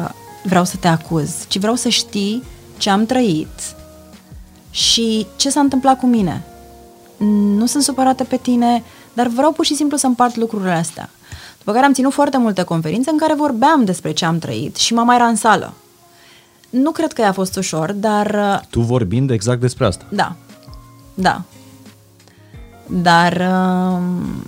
vreau 0.43 0.65
să 0.65 0.77
te 0.77 0.89
acuz, 0.89 1.31
ci 1.49 1.59
vreau 1.59 1.75
să 1.75 1.89
știi 1.89 2.43
ce 2.77 2.91
am 2.91 3.07
trăit 3.07 3.77
și 4.71 5.27
ce 5.37 5.51
s-a 5.51 5.61
întâmplat 5.61 5.99
cu 5.99 6.07
mine. 6.07 6.45
Nu 7.57 7.67
sunt 7.67 7.83
supărată 7.83 8.25
pe 8.25 8.37
tine, 8.37 8.83
dar 9.13 9.27
vreau 9.27 9.53
pur 9.53 9.65
și 9.65 9.75
simplu 9.75 9.97
să 9.97 10.07
împart 10.07 10.37
lucrurile 10.37 10.71
astea. 10.71 11.11
După 11.59 11.73
care 11.73 11.85
am 11.85 11.93
ținut 11.93 12.13
foarte 12.13 12.39
multe 12.39 12.63
conferințe 12.63 13.11
în 13.11 13.19
care 13.19 13.35
vorbeam 13.35 13.85
despre 13.85 14.13
ce 14.13 14.25
am 14.25 14.39
trăit 14.39 14.77
și 14.77 14.95
mama 14.95 15.15
era 15.15 15.27
în 15.27 15.37
sală. 15.37 15.73
Nu 16.71 16.91
cred 16.91 17.13
că 17.13 17.21
i-a 17.21 17.33
fost 17.33 17.57
ușor, 17.57 17.93
dar 17.93 18.35
uh, 18.35 18.61
Tu 18.71 18.81
vorbind 18.81 19.31
exact 19.31 19.61
despre 19.61 19.87
asta. 19.87 20.05
da, 20.09 20.35
da. 21.15 21.43
Dar 22.87 23.51
um, 23.53 24.47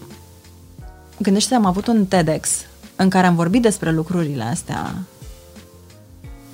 gândește 1.18 1.54
am 1.54 1.64
avut 1.64 1.86
un 1.86 2.06
TEDx 2.06 2.50
în 2.96 3.08
care 3.08 3.26
am 3.26 3.34
vorbit 3.34 3.62
despre 3.62 3.92
lucrurile 3.92 4.42
astea 4.42 4.94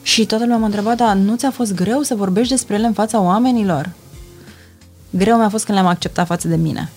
și 0.02 0.26
toată 0.26 0.42
lumea 0.42 0.58
m-a 0.58 0.66
întrebat, 0.66 0.96
dar 0.96 1.14
nu 1.14 1.36
ți-a 1.36 1.50
fost 1.50 1.74
greu 1.74 2.02
să 2.02 2.14
vorbești 2.14 2.52
despre 2.52 2.74
ele 2.74 2.86
în 2.86 2.92
fața 2.92 3.20
oamenilor? 3.20 3.90
Greu 5.10 5.36
mi-a 5.36 5.48
fost 5.48 5.64
când 5.64 5.78
le-am 5.78 5.90
acceptat 5.90 6.26
față 6.26 6.48
de 6.48 6.56
mine. 6.56 6.90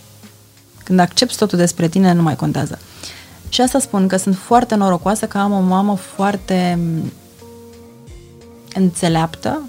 Când 0.83 0.99
accepti 0.99 1.37
totul 1.37 1.57
despre 1.57 1.87
tine, 1.87 2.13
nu 2.13 2.21
mai 2.21 2.35
contează. 2.35 2.79
Și 3.49 3.61
asta 3.61 3.79
spun 3.79 4.07
că 4.07 4.17
sunt 4.17 4.35
foarte 4.35 4.75
norocoasă 4.75 5.25
că 5.27 5.37
am 5.37 5.51
o 5.51 5.59
mamă 5.59 5.95
foarte 5.95 6.79
înțeleaptă, 8.73 9.61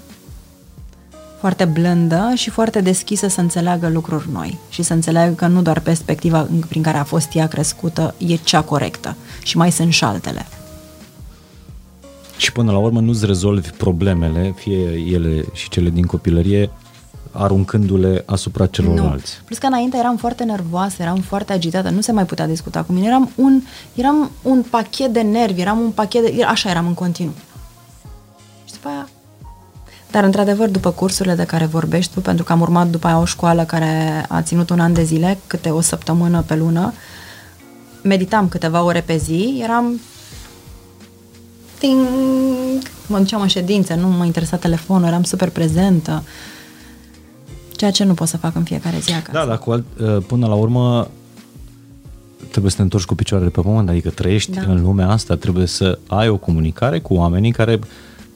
foarte 1.39 1.65
blândă 1.65 2.31
și 2.35 2.49
foarte 2.49 2.81
deschisă 2.81 3.27
să 3.27 3.41
înțeleagă 3.41 3.89
lucruri 3.89 4.27
noi 4.31 4.57
și 4.69 4.81
să 4.81 4.93
înțeleagă 4.93 5.33
că 5.33 5.47
nu 5.47 5.61
doar 5.61 5.79
perspectiva 5.79 6.47
prin 6.67 6.81
care 6.81 6.97
a 6.97 7.03
fost 7.03 7.35
ea 7.35 7.47
crescută 7.47 8.15
e 8.17 8.35
cea 8.35 8.61
corectă 8.61 9.15
și 9.43 9.57
mai 9.57 9.71
sunt 9.71 9.93
și 9.93 10.03
altele. 10.03 10.45
Și 12.37 12.51
până 12.51 12.71
la 12.71 12.77
urmă 12.77 12.99
nu-ți 12.99 13.25
rezolvi 13.25 13.69
problemele, 13.69 14.53
fie 14.57 15.03
ele 15.11 15.45
și 15.53 15.69
cele 15.69 15.89
din 15.89 16.05
copilărie, 16.05 16.69
aruncându-le 17.31 18.23
asupra 18.25 18.65
celorlalți. 18.65 19.33
Nu. 19.37 19.45
Plus 19.45 19.57
că 19.57 19.65
înainte 19.65 19.97
eram 19.97 20.17
foarte 20.17 20.43
nervoasă, 20.43 21.01
eram 21.01 21.17
foarte 21.17 21.53
agitată, 21.53 21.89
nu 21.89 22.01
se 22.01 22.11
mai 22.11 22.25
putea 22.25 22.47
discuta 22.47 22.83
cu 22.83 22.91
mine. 22.91 23.07
Eram 23.07 23.31
un, 23.35 23.61
eram 23.93 24.31
un 24.41 24.63
pachet 24.69 25.13
de 25.13 25.21
nervi, 25.21 25.61
eram 25.61 25.79
un 25.79 25.91
pachet 25.91 26.35
de... 26.35 26.43
Așa 26.43 26.69
eram 26.69 26.87
în 26.87 26.93
continuu. 26.93 27.33
Și 28.81 28.87
după 28.87 28.89
aia... 28.89 29.09
Dar, 30.11 30.23
într-adevăr, 30.23 30.69
după 30.69 30.91
cursurile 30.91 31.35
de 31.35 31.43
care 31.43 31.65
vorbești 31.65 32.13
tu, 32.13 32.19
pentru 32.19 32.43
că 32.43 32.51
am 32.51 32.61
urmat 32.61 32.87
după 32.87 33.07
aia 33.07 33.19
o 33.19 33.25
școală 33.25 33.63
care 33.63 34.25
a 34.27 34.41
ținut 34.41 34.69
un 34.69 34.79
an 34.79 34.93
de 34.93 35.03
zile, 35.03 35.37
câte 35.47 35.69
o 35.69 35.81
săptămână 35.81 36.41
pe 36.41 36.55
lună, 36.55 36.93
meditam 38.03 38.47
câteva 38.47 38.83
ore 38.83 39.01
pe 39.01 39.17
zi, 39.17 39.59
eram 39.63 39.99
ting, 41.79 42.07
mă 43.07 43.17
duceam 43.17 43.41
în 43.41 43.47
ședințe, 43.47 43.95
nu 43.95 44.07
mă 44.07 44.25
interesa 44.25 44.57
telefonul, 44.57 45.07
eram 45.07 45.23
super 45.23 45.49
prezentă, 45.49 46.23
ceea 47.71 47.91
ce 47.91 48.03
nu 48.03 48.13
pot 48.13 48.27
să 48.27 48.37
fac 48.37 48.55
în 48.55 48.63
fiecare 48.63 48.97
zi 48.99 49.11
acasă. 49.11 49.31
Da, 49.31 49.45
dar 49.45 49.57
cu 49.57 49.71
alt, 49.71 49.85
până 50.27 50.47
la 50.47 50.53
urmă 50.53 51.07
trebuie 52.49 52.71
să 52.71 52.77
te 52.77 52.83
întorci 52.83 53.05
cu 53.05 53.15
picioarele 53.15 53.49
pe 53.49 53.61
pământ, 53.61 53.89
adică 53.89 54.09
trăiești 54.09 54.51
Da. 54.51 54.61
în 54.61 54.81
lumea 54.81 55.09
asta, 55.09 55.35
trebuie 55.35 55.65
să 55.65 55.99
ai 56.07 56.29
o 56.29 56.37
comunicare 56.37 56.99
cu 56.99 57.13
oamenii 57.13 57.51
care 57.51 57.79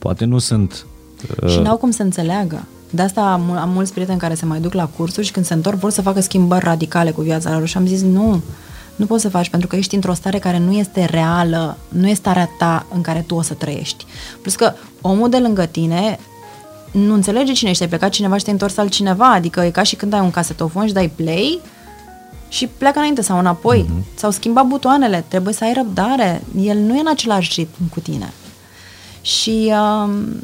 poate 0.05 0.25
nu 0.25 0.39
sunt... 0.39 0.85
Și 1.47 1.59
n-au 1.59 1.77
cum 1.77 1.91
să 1.91 2.01
înțeleagă. 2.01 2.65
De 2.89 3.01
asta 3.01 3.21
am, 3.21 3.51
am 3.51 3.69
mulți 3.69 3.93
prieteni 3.93 4.19
care 4.19 4.33
se 4.33 4.45
mai 4.45 4.59
duc 4.59 4.73
la 4.73 4.85
cursuri 4.85 5.25
și 5.25 5.31
când 5.31 5.45
se 5.45 5.53
întorc 5.53 5.77
vor 5.77 5.91
să 5.91 6.01
facă 6.01 6.19
schimbări 6.19 6.63
radicale 6.63 7.11
cu 7.11 7.21
viața 7.21 7.51
lor 7.57 7.67
și 7.67 7.77
am 7.77 7.85
zis 7.85 8.01
nu, 8.01 8.41
nu 8.95 9.05
poți 9.05 9.21
să 9.21 9.29
faci 9.29 9.49
pentru 9.49 9.67
că 9.67 9.75
ești 9.75 9.95
într-o 9.95 10.13
stare 10.13 10.39
care 10.39 10.59
nu 10.59 10.71
este 10.71 11.05
reală, 11.05 11.77
nu 11.87 12.07
este 12.07 12.15
starea 12.15 12.49
ta 12.57 12.85
în 12.93 13.01
care 13.01 13.23
tu 13.27 13.35
o 13.35 13.41
să 13.41 13.53
trăiești. 13.53 14.05
Plus 14.41 14.55
că 14.55 14.73
omul 15.01 15.29
de 15.29 15.37
lângă 15.37 15.65
tine 15.65 16.19
nu 16.91 17.13
înțelege 17.13 17.51
cine 17.51 17.69
ești, 17.69 17.83
ai 17.83 17.89
plecat 17.89 18.09
cineva 18.09 18.37
și 18.37 18.43
te-ai 18.43 18.53
întors 18.53 18.77
altcineva, 18.77 19.31
adică 19.31 19.61
e 19.61 19.69
ca 19.69 19.83
și 19.83 19.95
când 19.95 20.13
ai 20.13 20.21
un 20.21 20.31
casetofon 20.31 20.87
și 20.87 20.93
dai 20.93 21.11
play 21.15 21.59
și 22.47 22.67
pleacă 22.67 22.97
înainte 22.97 23.21
sau 23.21 23.39
înapoi, 23.39 23.85
mm-hmm. 23.85 24.15
sau 24.15 24.31
schimba 24.31 24.63
butoanele, 24.63 25.25
trebuie 25.27 25.53
să 25.53 25.63
ai 25.63 25.73
răbdare, 25.73 26.43
el 26.61 26.77
nu 26.77 26.95
e 26.95 26.99
în 26.99 27.07
același 27.07 27.51
ritm 27.55 27.89
cu 27.89 27.99
tine. 27.99 28.33
Și 29.25 29.73
um, 30.03 30.43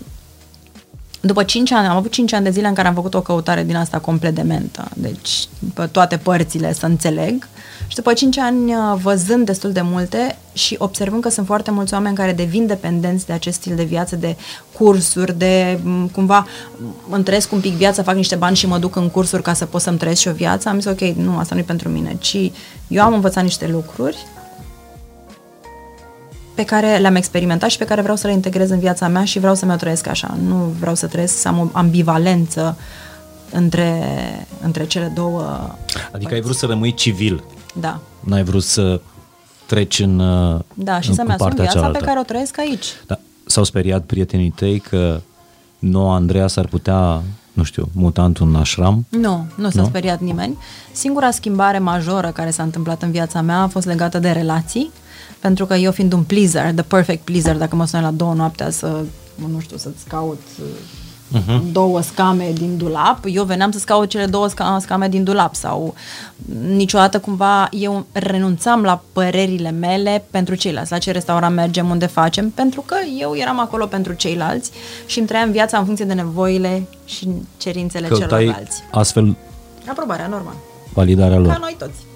după 1.20 1.44
5 1.44 1.72
ani, 1.72 1.88
am 1.88 1.96
avut 1.96 2.12
5 2.12 2.34
ani 2.34 2.44
de 2.44 2.50
zile 2.50 2.68
în 2.68 2.74
care 2.74 2.88
am 2.88 2.94
făcut 2.94 3.14
o 3.14 3.22
căutare 3.22 3.64
din 3.64 3.76
asta 3.76 4.00
complet 4.00 4.36
dementă, 4.36 4.88
deci 4.94 5.48
pe 5.74 5.86
toate 5.86 6.18
părțile 6.18 6.74
să 6.74 6.86
înțeleg. 6.86 7.48
Și 7.88 7.96
după 7.96 8.14
5 8.14 8.38
ani, 8.38 8.74
uh, 8.74 9.00
văzând 9.02 9.46
destul 9.46 9.72
de 9.72 9.82
multe 9.82 10.38
și 10.54 10.76
observând 10.80 11.22
că 11.22 11.30
sunt 11.30 11.46
foarte 11.46 11.72
mulți 11.72 11.94
oameni 11.94 12.16
care 12.16 12.34
devin 12.34 12.66
dependenți 12.66 13.26
de 13.26 13.34
acest 13.34 13.60
stil 13.60 13.76
de 13.76 13.84
viață, 13.84 14.16
de 14.16 14.36
cursuri, 14.78 15.38
de 15.38 15.80
m, 15.84 16.08
cumva 16.08 16.48
îmi 17.10 17.24
trăiesc 17.24 17.52
un 17.52 17.60
pic 17.60 17.74
viața, 17.74 18.04
fac 18.04 18.16
niște 18.16 18.36
bani 18.36 18.56
și 18.56 18.68
mă 18.68 18.78
duc 18.78 18.96
în 18.96 19.10
cursuri 19.10 19.42
ca 19.42 19.54
să 19.54 19.66
pot 19.66 19.82
să-mi 19.82 19.98
trăiesc 19.98 20.22
și 20.22 20.28
o 20.28 20.34
viață, 20.34 20.70
am 20.70 20.80
zis 20.80 20.92
ok, 20.92 21.00
nu, 21.00 21.38
asta 21.38 21.56
nu 21.56 21.62
e 21.62 21.64
pentru 21.64 21.90
mine, 21.90 22.18
ci 22.20 22.52
eu 22.88 23.04
am 23.04 23.14
învățat 23.14 23.44
niște 23.44 23.68
lucruri 23.68 24.18
pe 26.62 26.68
care 26.68 26.98
le-am 26.98 27.16
experimentat 27.16 27.70
și 27.70 27.78
pe 27.78 27.86
care 27.86 28.02
vreau 28.02 28.16
să 28.16 28.28
le 28.28 28.34
integrez 28.34 28.70
în 28.70 28.80
viața 28.80 29.08
mea 29.08 29.24
și 29.26 29.40
vreau 29.40 29.56
să 29.56 29.66
mă 29.66 29.76
trăiesc 29.76 30.08
așa. 30.08 30.38
Nu 30.48 30.56
vreau 30.80 30.96
să 30.96 31.08
trăiesc, 31.08 31.38
să 31.38 31.48
am 31.48 31.60
o 31.60 31.68
ambivalență 31.72 32.78
între, 33.52 34.04
între 34.64 34.86
cele 34.86 35.12
două 35.16 35.76
Adică 36.12 36.34
ai 36.34 36.42
vrut 36.42 36.56
să 36.56 36.66
rămâi 36.66 36.94
civil, 36.94 37.44
Da. 37.80 38.00
n-ai 38.20 38.44
vrut 38.44 38.64
să 38.64 39.02
treci 39.66 40.00
în, 40.00 40.20
uh, 40.20 40.60
Da, 40.74 41.00
și 41.00 41.10
în, 41.10 41.16
să-mi 41.16 41.28
în 41.28 41.34
asum 41.34 41.46
partea 41.46 41.64
viața 41.64 41.72
cealaltă. 41.80 42.00
pe 42.00 42.06
care 42.06 42.20
o 42.20 42.24
trăiesc 42.24 42.60
aici. 42.60 42.86
Da. 43.08 43.20
S-au 43.46 43.64
speriat 43.64 44.04
prietenii 44.04 44.50
tăi 44.50 44.80
că 44.80 45.22
noua 45.80 46.16
Andreea 46.16 46.48
s-ar 46.48 46.66
putea, 46.66 47.22
nu 47.54 47.64
știu, 47.64 47.90
muta 47.94 48.24
într-un 48.24 48.56
ashram? 48.56 49.06
Nu, 49.10 49.46
nu 49.56 49.70
s-a 49.70 49.82
Nu? 49.82 49.88
speriat 49.88 50.20
nimeni. 50.20 50.58
Singura 50.92 51.32
schimbare 51.32 51.80
majoră 51.80 52.28
care 52.28 52.50
s-a 52.50 52.64
întâmplat 52.64 53.02
în 53.02 53.12
viața 53.12 53.42
mea 53.42 53.62
a 53.62 53.68
fost 53.68 53.86
legată 53.86 54.20
de 54.20 54.30
relații, 54.32 54.90
pentru 55.42 55.66
că 55.66 55.74
eu 55.74 55.92
fiind 55.92 56.14
un 56.14 56.24
pleaser, 56.24 56.72
the 56.74 56.84
perfect 56.84 57.24
pleaser, 57.24 57.56
dacă 57.56 57.76
mă 57.76 57.86
sunai 57.86 58.04
la 58.06 58.12
două 58.12 58.34
noaptea 58.34 58.70
să, 58.70 59.04
nu 59.52 59.60
știu, 59.60 59.78
să-ți 59.78 60.06
caut 60.08 60.42
uh-huh. 61.38 61.62
două 61.72 62.02
scame 62.02 62.52
din 62.54 62.78
dulap, 62.78 63.18
eu 63.26 63.44
veneam 63.44 63.72
să-ți 63.72 63.86
caut 63.86 64.10
cele 64.10 64.26
două 64.26 64.48
sca- 64.50 64.78
scame 64.80 65.10
din 65.10 65.24
dulap 65.24 65.56
sau 65.56 65.94
niciodată 66.76 67.20
cumva 67.20 67.68
eu 67.72 68.06
renunțam 68.12 68.82
la 68.82 69.02
părerile 69.14 69.72
mele 69.72 70.24
pentru 70.32 70.56
ceilalți, 70.56 70.92
la 70.92 70.98
ce 70.98 71.12
restaurant 71.12 71.56
mergem, 71.56 71.90
unde 71.90 72.06
facem, 72.06 72.50
pentru 72.50 72.82
că 72.82 72.96
eu 73.20 73.36
eram 73.36 73.60
acolo 73.60 73.86
pentru 73.86 74.14
ceilalți 74.14 74.72
și 75.06 75.18
îmi 75.20 75.28
trăiam 75.28 75.52
viața 75.52 75.78
în 75.78 75.86
funcție 75.86 76.06
de 76.06 76.14
nevoile 76.14 76.88
și 77.06 77.28
cerințele 77.58 78.08
Căutai 78.08 78.28
celorlalți. 78.28 78.84
astfel 78.92 79.36
Aprobarea, 79.90 80.28
normal. 80.28 80.56
validarea 80.94 81.36
Ca 81.36 81.42
lor. 81.42 81.58
noi 81.60 81.76
toți. 81.80 82.10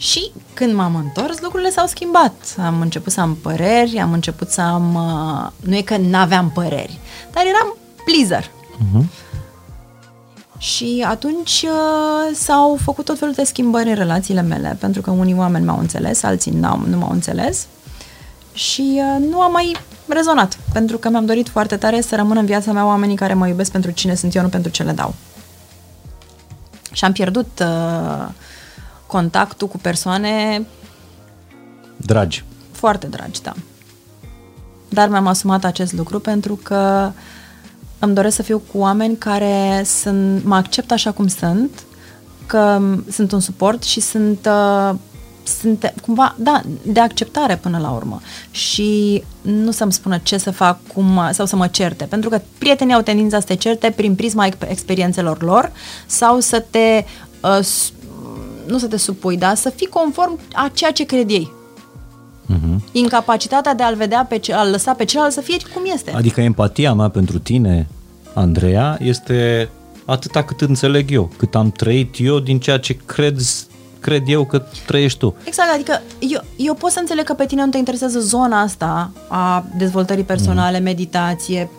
Și 0.00 0.32
când 0.54 0.74
m-am 0.74 0.94
întors, 0.94 1.40
lucrurile 1.40 1.70
s-au 1.70 1.86
schimbat. 1.86 2.34
Am 2.64 2.80
început 2.80 3.12
să 3.12 3.20
am 3.20 3.34
păreri, 3.42 3.98
am 3.98 4.12
început 4.12 4.50
să 4.50 4.60
am... 4.60 4.94
Uh, 4.94 5.68
nu 5.68 5.76
e 5.76 5.82
că 5.82 5.96
n-aveam 5.96 6.50
păreri, 6.50 6.98
dar 7.32 7.42
eram 7.46 7.76
pleaser. 8.04 8.44
Uh-huh. 8.44 9.04
Și 10.58 11.04
atunci 11.08 11.64
uh, 11.64 12.36
s-au 12.36 12.78
făcut 12.82 13.04
tot 13.04 13.18
felul 13.18 13.34
de 13.34 13.44
schimbări 13.44 13.88
în 13.88 13.94
relațiile 13.94 14.42
mele, 14.42 14.76
pentru 14.80 15.00
că 15.00 15.10
unii 15.10 15.34
oameni 15.34 15.64
m-au 15.64 15.78
înțeles, 15.78 16.22
alții 16.22 16.52
n-au, 16.52 16.82
nu 16.86 16.96
m-au 16.96 17.10
înțeles. 17.10 17.66
Și 18.52 19.00
uh, 19.02 19.26
nu 19.30 19.40
am 19.40 19.52
mai 19.52 19.76
rezonat, 20.06 20.58
pentru 20.72 20.98
că 20.98 21.08
mi-am 21.08 21.26
dorit 21.26 21.48
foarte 21.48 21.76
tare 21.76 22.00
să 22.00 22.16
rămână 22.16 22.40
în 22.40 22.46
viața 22.46 22.72
mea 22.72 22.86
oamenii 22.86 23.16
care 23.16 23.34
mă 23.34 23.48
iubesc 23.48 23.70
pentru 23.70 23.90
cine 23.90 24.14
sunt 24.14 24.34
eu, 24.34 24.42
nu 24.42 24.48
pentru 24.48 24.70
ce 24.70 24.82
le 24.82 24.92
dau. 24.92 25.14
Și 26.92 27.04
am 27.04 27.12
pierdut 27.12 27.62
uh, 27.62 28.28
contactul 29.10 29.68
cu 29.68 29.78
persoane 29.78 30.62
Dragi. 31.96 32.44
foarte 32.72 33.06
dragi, 33.06 33.42
da. 33.42 33.52
Dar 34.88 35.08
mi-am 35.08 35.26
asumat 35.26 35.64
acest 35.64 35.92
lucru 35.92 36.18
pentru 36.20 36.58
că 36.62 37.10
îmi 37.98 38.14
doresc 38.14 38.36
să 38.36 38.42
fiu 38.42 38.62
cu 38.72 38.78
oameni 38.78 39.16
care 39.16 39.82
sunt, 39.84 40.44
mă 40.44 40.54
acceptă 40.54 40.94
așa 40.94 41.10
cum 41.12 41.26
sunt, 41.26 41.70
că 42.46 42.80
sunt 43.10 43.32
un 43.32 43.40
suport 43.40 43.82
și 43.82 44.00
sunt, 44.00 44.48
uh, 44.50 44.94
sunt 45.60 45.92
cumva, 46.02 46.34
da, 46.38 46.60
de 46.82 47.00
acceptare 47.00 47.56
până 47.56 47.78
la 47.78 47.90
urmă. 47.90 48.20
Și 48.50 49.22
nu 49.42 49.70
să-mi 49.70 49.92
spună 49.92 50.18
ce 50.22 50.38
să 50.38 50.50
fac 50.50 50.78
cum, 50.94 51.20
sau 51.32 51.46
să 51.46 51.56
mă 51.56 51.66
certe, 51.66 52.04
pentru 52.04 52.28
că 52.28 52.40
prietenii 52.58 52.94
au 52.94 53.00
tendința 53.02 53.40
să 53.40 53.46
te 53.46 53.54
certe 53.54 53.90
prin 53.96 54.14
prisma 54.14 54.46
ex- 54.46 54.56
experiențelor 54.68 55.42
lor 55.42 55.72
sau 56.06 56.40
să 56.40 56.64
te, 56.70 57.04
uh, 57.42 57.58
s- 57.62 57.92
nu 58.70 58.78
să 58.78 58.86
te 58.86 58.96
supui, 58.96 59.36
dar 59.36 59.54
să 59.54 59.70
fii 59.70 59.86
conform 59.86 60.38
a 60.52 60.70
ceea 60.74 60.92
ce 60.92 61.04
cred 61.04 61.30
ei. 61.30 61.52
Uh-huh. 62.54 62.92
Incapacitatea 62.92 63.74
de 63.74 63.82
a-l 63.82 63.94
vedea 63.94 64.26
pe 64.28 64.38
ce, 64.38 64.52
a-l 64.52 64.70
lăsa 64.70 64.92
pe 64.92 65.04
celălalt 65.04 65.32
să 65.32 65.40
fie 65.40 65.56
cum 65.74 65.82
este. 65.94 66.12
Adică 66.14 66.40
empatia 66.40 66.92
mea 66.92 67.08
pentru 67.08 67.38
tine, 67.38 67.88
Andreea, 68.34 68.98
este 69.00 69.68
atâta 70.04 70.42
cât 70.42 70.60
înțeleg 70.60 71.10
eu, 71.10 71.30
cât 71.36 71.54
am 71.54 71.70
trăit 71.70 72.14
eu 72.18 72.38
din 72.38 72.58
ceea 72.58 72.78
ce 72.78 72.96
cred, 73.06 73.40
cred 74.00 74.22
eu 74.26 74.44
că 74.44 74.62
trăiești 74.86 75.18
tu. 75.18 75.34
Exact, 75.44 75.74
adică 75.74 76.02
eu, 76.18 76.40
eu 76.56 76.74
pot 76.74 76.90
să 76.90 76.98
înțeleg 77.00 77.24
că 77.24 77.34
pe 77.34 77.46
tine 77.46 77.64
nu 77.64 77.70
te 77.70 77.78
interesează 77.78 78.18
zona 78.18 78.60
asta 78.60 79.10
a 79.28 79.64
dezvoltării 79.78 80.24
personale, 80.24 80.78
mm. 80.78 80.84
meditație. 80.84 81.70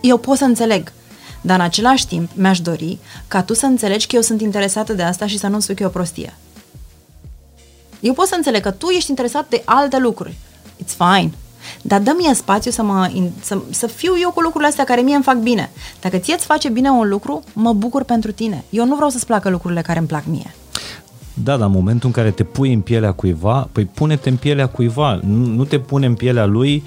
Eu 0.00 0.16
pot 0.16 0.36
să 0.36 0.44
înțeleg. 0.44 0.92
Dar 1.44 1.58
în 1.58 1.64
același 1.64 2.06
timp 2.06 2.30
mi-aș 2.34 2.60
dori 2.60 2.98
ca 3.28 3.42
tu 3.42 3.54
să 3.54 3.66
înțelegi 3.66 4.06
că 4.06 4.16
eu 4.16 4.22
sunt 4.22 4.40
interesată 4.40 4.92
de 4.92 5.02
asta 5.02 5.26
și 5.26 5.38
să 5.38 5.46
nu 5.46 5.60
spui 5.60 5.74
că 5.74 5.82
e 5.82 5.86
o 5.86 5.88
prostie. 5.88 6.34
Eu 8.00 8.12
pot 8.12 8.26
să 8.26 8.34
înțeleg 8.36 8.62
că 8.62 8.70
tu 8.70 8.88
ești 8.88 9.10
interesat 9.10 9.48
de 9.48 9.62
alte 9.64 9.98
lucruri. 9.98 10.36
It's 10.84 10.96
fine. 10.96 11.30
Dar 11.82 12.00
dă 12.00 12.14
mie 12.18 12.34
spațiu 12.34 12.70
să, 12.70 12.82
mă, 12.82 13.10
in- 13.14 13.42
să, 13.42 13.58
să 13.70 13.86
fiu 13.86 14.12
eu 14.20 14.30
cu 14.30 14.40
lucrurile 14.40 14.68
astea 14.68 14.84
care 14.84 15.00
mie 15.00 15.14
îmi 15.14 15.24
fac 15.24 15.36
bine. 15.36 15.70
Dacă 16.00 16.16
ție 16.16 16.34
îți 16.34 16.44
face 16.44 16.68
bine 16.68 16.90
un 16.90 17.08
lucru, 17.08 17.42
mă 17.52 17.72
bucur 17.72 18.02
pentru 18.04 18.32
tine. 18.32 18.64
Eu 18.70 18.86
nu 18.86 18.94
vreau 18.94 19.10
să-ți 19.10 19.26
placă 19.26 19.48
lucrurile 19.48 19.82
care 19.82 19.98
îmi 19.98 20.08
plac 20.08 20.22
mie. 20.26 20.54
Da, 21.34 21.56
dar 21.56 21.66
în 21.66 21.72
momentul 21.72 22.06
în 22.08 22.14
care 22.14 22.30
te 22.30 22.44
pui 22.44 22.72
în 22.72 22.80
pielea 22.80 23.12
cuiva, 23.12 23.68
păi 23.72 23.84
pune-te 23.84 24.28
în 24.28 24.36
pielea 24.36 24.66
cuiva, 24.68 25.20
nu, 25.24 25.46
nu 25.46 25.64
te 25.64 25.78
pune 25.78 26.06
în 26.06 26.14
pielea 26.14 26.44
lui 26.44 26.84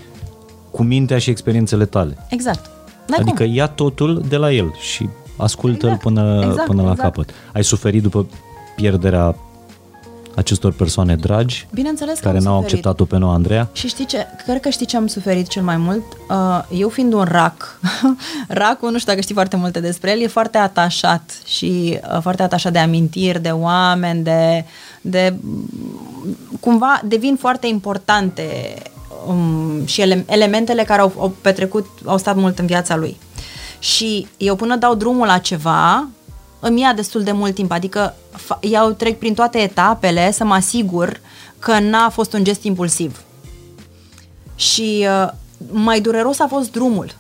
cu 0.72 0.84
mintea 0.84 1.18
și 1.18 1.30
experiențele 1.30 1.86
tale. 1.86 2.18
Exact. 2.30 2.70
N-ai 3.08 3.20
adică 3.22 3.44
cum. 3.44 3.54
ia 3.54 3.68
totul 3.68 4.24
de 4.28 4.36
la 4.38 4.52
el 4.52 4.76
și 4.80 5.10
ascultă-l 5.38 5.90
Exact, 5.90 6.02
până, 6.02 6.42
exact, 6.50 6.68
până 6.68 6.82
la 6.82 6.92
exact. 6.92 7.10
capăt. 7.16 7.30
Ai 7.54 7.64
suferit 7.64 8.02
după 8.02 8.28
pierderea 8.76 9.36
acestor 10.36 10.74
persoane 10.74 11.16
dragi 11.16 11.68
Bineînțeles 11.74 12.20
că 12.20 12.26
care 12.26 12.38
am 12.38 12.44
n-au 12.44 12.54
suferit. 12.62 12.76
acceptat-o 12.76 13.06
pe 13.06 13.18
noua 13.18 13.34
Andreea? 13.34 13.70
Și 13.74 13.88
știi 13.88 14.06
ce? 14.06 14.26
Cred 14.46 14.60
că 14.60 14.70
știi 14.70 14.86
ce 14.86 14.98
am 14.98 15.08
suferit 15.08 15.48
cel 15.48 15.64
mai 15.64 15.78
mult? 15.78 16.04
Uh, 16.30 16.80
Eu 16.80 16.90
fiind 16.90 17.14
un 17.14 17.24
rac, 17.24 17.80
racul, 18.48 18.92
nu 18.92 18.98
știu 18.98 19.12
dacă 19.12 19.22
știi 19.22 19.34
foarte 19.36 19.56
multe 19.56 19.80
despre 19.80 20.12
el, 20.12 20.22
e 20.22 20.28
foarte 20.28 20.58
atașat 20.58 21.38
și 21.46 22.00
uh, 22.14 22.22
foarte 22.22 22.44
atașat 22.44 22.72
de 22.72 22.80
amintiri, 22.80 23.42
de 23.42 23.50
oameni, 23.50 24.24
de, 24.24 24.66
de 25.02 25.36
cumva 26.60 27.02
devin 27.06 27.36
foarte 27.36 27.68
importante 27.68 28.76
um, 29.28 29.86
și 29.86 30.02
ele, 30.02 30.26
elementele 30.28 30.84
care 30.84 31.02
au, 31.02 31.14
au 31.18 31.36
petrecut, 31.42 31.86
au 32.06 32.18
stat 32.18 32.36
mult 32.36 32.60
în 32.60 32.66
viața 32.66 32.96
lui. 32.96 33.18
Și 33.80 34.28
eu 34.38 34.56
până 34.56 34.76
dau 34.76 34.96
drumul 34.96 35.28
la 35.28 35.38
ceva, 35.38 36.08
îmi 36.60 36.82
ia 36.82 36.94
destul 36.94 37.24
de 37.24 37.32
mult 37.32 37.54
timp, 37.54 37.72
adică 37.72 38.16
fa- 38.36 38.60
iau 38.60 38.92
trec 38.92 39.20
prin 39.20 39.34
toate 39.34 39.58
etapele 39.58 40.32
să 40.32 40.44
mă 40.44 40.54
asigur 40.54 41.20
că 41.60 41.80
n-a 41.80 42.10
fost 42.10 42.34
un 42.34 42.44
gest 42.44 42.64
impulsiv. 42.64 43.22
Și 44.56 45.08
uh, 45.24 45.32
mai 45.72 46.02
dureros 46.02 46.40
a 46.40 46.48
fost 46.48 46.72
drumul. 46.72 47.16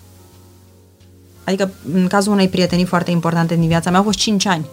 Adică, 1.44 1.72
în 1.94 2.08
cazul 2.08 2.34
unei 2.34 2.50
prietenii 2.50 2.86
foarte 2.86 3.12
importante 3.12 3.56
din 3.56 3.68
viața 3.68 3.90
mea, 3.90 4.00
au 4.00 4.06
fost 4.06 4.18
5 4.18 4.46
ani 4.46 4.66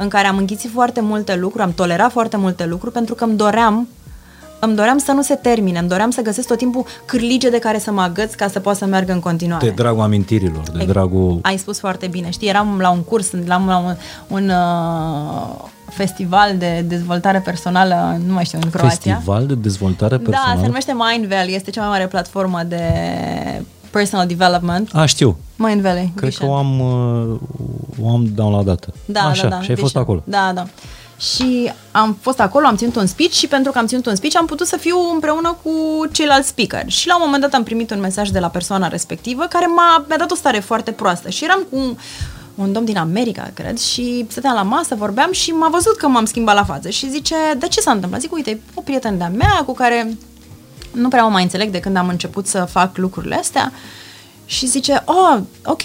în 0.00 0.08
care 0.08 0.26
am 0.26 0.36
înghițit 0.36 0.70
foarte 0.70 1.00
multe 1.00 1.36
lucruri, 1.36 1.62
am 1.62 1.72
tolerat 1.72 2.10
foarte 2.10 2.36
multe 2.36 2.66
lucruri 2.66 2.92
pentru 2.92 3.14
că 3.14 3.24
îmi 3.24 3.36
doream 3.36 3.88
îmi 4.60 4.74
doream 4.76 4.98
să 4.98 5.12
nu 5.12 5.22
se 5.22 5.34
termine, 5.34 5.78
îmi 5.78 5.88
doream 5.88 6.10
să 6.10 6.20
găsesc 6.22 6.48
tot 6.48 6.58
timpul 6.58 6.84
cârlige 7.04 7.50
de 7.50 7.58
care 7.58 7.78
să 7.78 7.90
mă 7.92 8.00
agăț 8.00 8.34
ca 8.34 8.48
să 8.48 8.60
pot 8.60 8.76
să 8.76 8.84
merg 8.84 9.08
în 9.08 9.20
continuare. 9.20 9.66
De 9.66 9.72
dragul 9.76 10.02
amintirilor, 10.02 10.62
de 10.72 10.78
Ex- 10.82 10.86
dragul... 10.92 11.38
Ai 11.42 11.56
spus 11.56 11.78
foarte 11.78 12.06
bine. 12.06 12.30
Știi, 12.30 12.48
eram 12.48 12.78
la 12.80 12.90
un 12.90 13.00
curs, 13.02 13.32
eram 13.32 13.66
la 13.66 13.78
un, 13.78 13.94
un 14.28 14.48
uh, 14.48 15.64
festival 15.90 16.56
de 16.58 16.84
dezvoltare 16.88 17.40
personală, 17.40 18.20
nu 18.26 18.32
mai 18.32 18.44
știu, 18.44 18.58
în 18.62 18.70
Croația. 18.70 19.12
Festival 19.14 19.46
de 19.46 19.54
dezvoltare 19.54 20.16
Da, 20.16 20.22
personală? 20.30 20.60
se 20.60 20.66
numește 20.66 20.92
Mind 21.10 21.26
Valley, 21.32 21.54
este 21.54 21.70
cea 21.70 21.80
mai 21.80 21.90
mare 21.90 22.06
platformă 22.06 22.62
de 22.68 22.82
personal 23.90 24.26
development. 24.26 24.90
A, 24.92 25.04
știu. 25.06 25.36
Mind 25.56 25.80
Valley. 25.80 26.12
Cred 26.16 26.28
Vision. 26.30 26.48
că 26.48 26.54
o 26.54 26.56
am, 26.56 26.80
uh, 26.80 27.38
o 28.02 28.08
am 28.10 28.26
downloadată. 28.34 28.92
Da, 29.04 29.20
Așa, 29.20 29.42
da, 29.42 29.48
da. 29.56 29.62
și 29.62 29.70
ai 29.70 29.76
fost 29.76 29.92
Vision. 29.92 30.02
acolo. 30.02 30.22
Da, 30.24 30.50
da. 30.54 30.66
Și 31.18 31.72
am 31.90 32.18
fost 32.20 32.40
acolo, 32.40 32.66
am 32.66 32.76
ținut 32.76 32.96
un 32.96 33.06
speech 33.06 33.32
și 33.32 33.46
pentru 33.46 33.72
că 33.72 33.78
am 33.78 33.86
ținut 33.86 34.06
un 34.06 34.14
speech 34.14 34.36
am 34.36 34.46
putut 34.46 34.66
să 34.66 34.76
fiu 34.76 34.96
împreună 35.12 35.58
cu 35.62 35.70
ceilalți 36.12 36.48
speaker. 36.48 36.90
Și 36.90 37.06
la 37.06 37.16
un 37.16 37.22
moment 37.24 37.42
dat 37.42 37.54
am 37.54 37.62
primit 37.62 37.90
un 37.90 38.00
mesaj 38.00 38.28
de 38.28 38.38
la 38.38 38.48
persoana 38.48 38.88
respectivă 38.88 39.44
care 39.44 39.66
m-a, 39.66 40.04
mi-a 40.08 40.16
dat 40.16 40.30
o 40.30 40.34
stare 40.34 40.58
foarte 40.58 40.92
proastă. 40.92 41.30
Și 41.30 41.44
eram 41.44 41.66
cu 41.70 41.76
un, 41.76 41.96
un 42.54 42.72
domn 42.72 42.84
din 42.84 42.96
America, 42.96 43.50
cred, 43.54 43.78
și 43.78 44.26
stăteam 44.28 44.54
la 44.54 44.62
masă, 44.62 44.94
vorbeam 44.94 45.32
și 45.32 45.50
m-a 45.50 45.68
văzut 45.68 45.96
că 45.96 46.08
m-am 46.08 46.24
schimbat 46.24 46.54
la 46.54 46.64
față. 46.64 46.88
Și 46.88 47.10
zice, 47.10 47.34
de 47.58 47.68
ce 47.68 47.80
s-a 47.80 47.90
întâmplat? 47.90 48.20
Zic, 48.20 48.32
uite, 48.32 48.50
e 48.50 48.60
o 48.74 48.80
prietenă 48.80 49.16
de-a 49.16 49.28
mea 49.28 49.62
cu 49.66 49.74
care 49.74 50.16
nu 50.92 51.08
prea 51.08 51.22
mă 51.22 51.30
mai 51.30 51.42
înțeleg 51.42 51.70
de 51.70 51.80
când 51.80 51.96
am 51.96 52.08
început 52.08 52.46
să 52.46 52.64
fac 52.70 52.96
lucrurile 52.96 53.34
astea 53.34 53.72
Și 54.46 54.66
zice, 54.66 55.02
oh, 55.04 55.38
ok, 55.64 55.82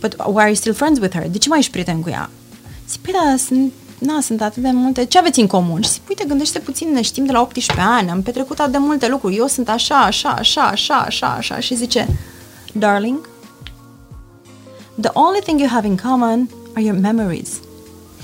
but 0.00 0.14
why 0.26 0.36
are 0.36 0.46
you 0.46 0.54
still 0.54 0.74
friends 0.74 1.00
with 1.00 1.16
her? 1.16 1.28
De 1.28 1.38
ce 1.38 1.48
mai 1.48 1.58
ești 1.58 1.70
prieten 1.70 2.00
cu 2.00 2.08
ea? 2.08 2.30
Zic, 2.88 3.00
păi 3.00 3.12
da, 3.12 3.36
sunt, 3.36 3.72
na, 4.00 4.20
sunt 4.20 4.42
atât 4.42 4.62
de 4.62 4.70
multe. 4.70 5.04
Ce 5.04 5.18
aveți 5.18 5.40
în 5.40 5.46
comun? 5.46 5.82
Și 5.82 5.90
zic, 5.90 6.08
uite, 6.08 6.24
gândește 6.28 6.58
puțin, 6.58 6.92
ne 6.92 7.02
știm 7.02 7.24
de 7.24 7.32
la 7.32 7.40
18 7.40 7.84
ani, 7.86 8.10
am 8.10 8.22
petrecut 8.22 8.58
atât 8.58 8.72
de 8.72 8.78
multe 8.78 9.08
lucruri. 9.08 9.36
Eu 9.36 9.46
sunt 9.46 9.68
așa, 9.68 9.96
așa, 9.96 10.28
așa, 10.28 10.62
așa, 10.62 10.94
așa, 10.94 11.26
așa. 11.26 11.60
Și 11.60 11.76
zice, 11.76 12.08
darling, 12.72 13.28
the 15.00 15.10
only 15.12 15.40
thing 15.40 15.60
you 15.60 15.68
have 15.68 15.86
in 15.86 15.96
common 15.96 16.48
are 16.74 16.84
your 16.84 16.98
memories. 16.98 17.48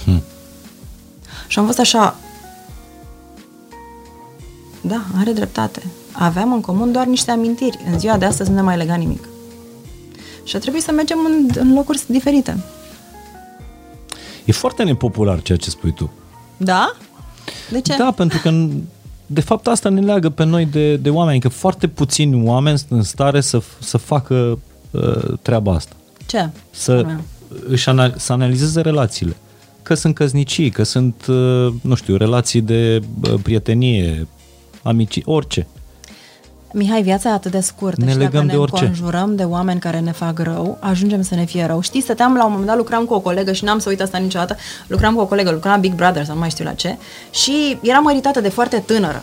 Hmm. 0.04 0.22
Și 1.46 1.58
am 1.58 1.66
fost 1.66 1.78
așa, 1.78 2.16
da, 4.80 5.00
are 5.18 5.32
dreptate. 5.32 5.82
Aveam 6.12 6.52
în 6.52 6.60
comun 6.60 6.92
doar 6.92 7.06
niște 7.06 7.30
amintiri. 7.30 7.78
În 7.92 7.98
ziua 7.98 8.16
de 8.16 8.24
astăzi 8.24 8.50
nu 8.50 8.54
ne 8.54 8.62
mai 8.62 8.76
lega 8.76 8.94
nimic. 8.94 9.28
Și 10.44 10.56
a 10.56 10.58
trebuit 10.58 10.82
să 10.82 10.92
mergem 10.92 11.18
în, 11.24 11.48
în 11.54 11.74
locuri 11.74 12.02
diferite. 12.06 12.56
E 14.46 14.52
foarte 14.52 14.82
nepopular 14.82 15.42
ceea 15.42 15.58
ce 15.58 15.70
spui 15.70 15.92
tu. 15.92 16.10
Da? 16.56 16.96
De 17.70 17.80
ce? 17.80 17.96
Da, 17.96 18.12
pentru 18.16 18.38
că 18.42 18.66
de 19.26 19.40
fapt 19.40 19.66
asta 19.66 19.88
ne 19.88 20.00
leagă 20.00 20.28
pe 20.28 20.44
noi 20.44 20.64
de, 20.64 20.96
de 20.96 21.10
oameni, 21.10 21.40
că 21.40 21.48
foarte 21.48 21.88
puțini 21.88 22.46
oameni 22.46 22.78
sunt 22.78 22.90
în 22.90 23.02
stare 23.02 23.40
să, 23.40 23.62
să 23.78 23.96
facă 23.96 24.58
uh, 24.90 25.38
treaba 25.42 25.72
asta. 25.74 25.96
Ce? 26.26 26.48
Să, 26.70 27.06
își 27.68 27.88
anal- 27.88 28.14
să 28.16 28.32
analizeze 28.32 28.80
relațiile. 28.80 29.36
Că 29.82 29.94
sunt 29.94 30.14
căznicii, 30.14 30.70
că 30.70 30.82
sunt, 30.82 31.26
uh, 31.26 31.74
nu 31.80 31.94
știu, 31.94 32.16
relații 32.16 32.60
de 32.60 33.02
uh, 33.22 33.34
prietenie, 33.42 34.26
amici, 34.82 35.20
orice. 35.24 35.66
Mihai, 36.72 37.02
viața 37.02 37.28
e 37.28 37.32
atât 37.32 37.50
de 37.50 37.60
scurtă 37.60 38.04
Ne 38.04 38.10
și 38.10 38.16
dacă 38.16 38.30
legăm 38.30 38.46
ne 38.46 38.52
de 38.52 38.58
orice. 38.58 38.84
înconjurăm 38.84 39.34
de 39.36 39.42
oameni 39.42 39.80
care 39.80 40.00
ne 40.00 40.12
fac 40.12 40.38
rău, 40.38 40.76
ajungem 40.80 41.22
să 41.22 41.34
ne 41.34 41.44
fie 41.44 41.64
rău. 41.64 41.80
Știi, 41.80 42.00
stăteam 42.00 42.34
la 42.34 42.44
un 42.44 42.50
moment 42.50 42.68
dat, 42.68 42.76
lucram 42.76 43.04
cu 43.04 43.14
o 43.14 43.20
colegă 43.20 43.52
și 43.52 43.64
n-am 43.64 43.78
să 43.78 43.88
uit 43.88 44.00
asta 44.00 44.18
niciodată, 44.18 44.56
lucram 44.86 45.14
cu 45.14 45.20
o 45.20 45.26
colegă, 45.26 45.50
lucram 45.50 45.72
la 45.72 45.80
Big 45.80 45.94
Brother 45.94 46.24
sau 46.24 46.34
nu 46.34 46.40
mai 46.40 46.50
știu 46.50 46.64
la 46.64 46.72
ce, 46.72 46.96
și 47.30 47.78
eram 47.82 48.02
măritată 48.02 48.40
de 48.40 48.48
foarte 48.48 48.78
tânără. 48.78 49.22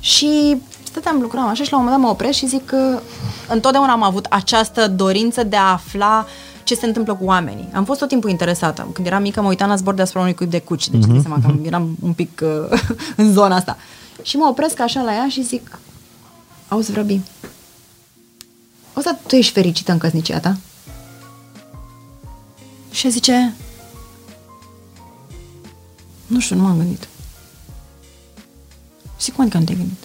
Și 0.00 0.56
stăteam, 0.82 1.20
lucram 1.20 1.48
așa 1.48 1.62
și 1.64 1.72
la 1.72 1.78
un 1.78 1.84
moment 1.84 2.02
dat 2.02 2.10
mă 2.10 2.14
opresc 2.14 2.38
și 2.38 2.46
zic 2.46 2.66
că 2.66 3.00
întotdeauna 3.48 3.92
am 3.92 4.02
avut 4.02 4.26
această 4.30 4.88
dorință 4.88 5.42
de 5.42 5.56
a 5.56 5.72
afla 5.72 6.26
ce 6.64 6.74
se 6.74 6.86
întâmplă 6.86 7.14
cu 7.14 7.24
oamenii. 7.24 7.68
Am 7.72 7.84
fost 7.84 7.98
tot 7.98 8.08
timpul 8.08 8.30
interesată. 8.30 8.88
Când 8.92 9.06
eram 9.06 9.22
mică, 9.22 9.40
mă 9.42 9.48
uitam 9.48 9.68
la 9.68 9.76
zbor 9.76 9.94
deasupra 9.94 10.20
unui 10.20 10.34
cuib 10.34 10.50
de 10.50 10.58
cuci, 10.58 10.88
deci 10.88 11.02
mm-hmm. 11.02 11.20
seama 11.22 11.38
că 11.46 11.54
eram 11.62 11.96
un 12.02 12.12
pic 12.12 12.42
uh, 12.42 12.80
în 13.16 13.32
zona 13.32 13.56
asta. 13.56 13.76
Și 14.22 14.36
mă 14.36 14.46
opresc 14.46 14.80
așa 14.80 15.02
la 15.02 15.12
ea 15.12 15.26
și 15.28 15.42
zic, 15.42 15.78
auzi, 16.68 16.90
vrăbi, 16.90 17.20
o 18.94 19.00
să 19.00 19.16
tu 19.26 19.34
ești 19.34 19.52
fericită 19.52 19.92
în 19.92 19.98
căsnicia 19.98 20.40
ta? 20.40 20.56
Și 22.90 23.04
ea 23.06 23.12
zice, 23.12 23.54
nu 26.26 26.40
știu, 26.40 26.56
nu 26.56 26.62
m-am 26.62 26.76
gândit. 26.76 27.08
Și 29.18 29.30
cum 29.30 29.44
adică 29.44 29.58
nu 29.58 29.64
te-ai 29.64 29.78
gândit? 29.78 30.04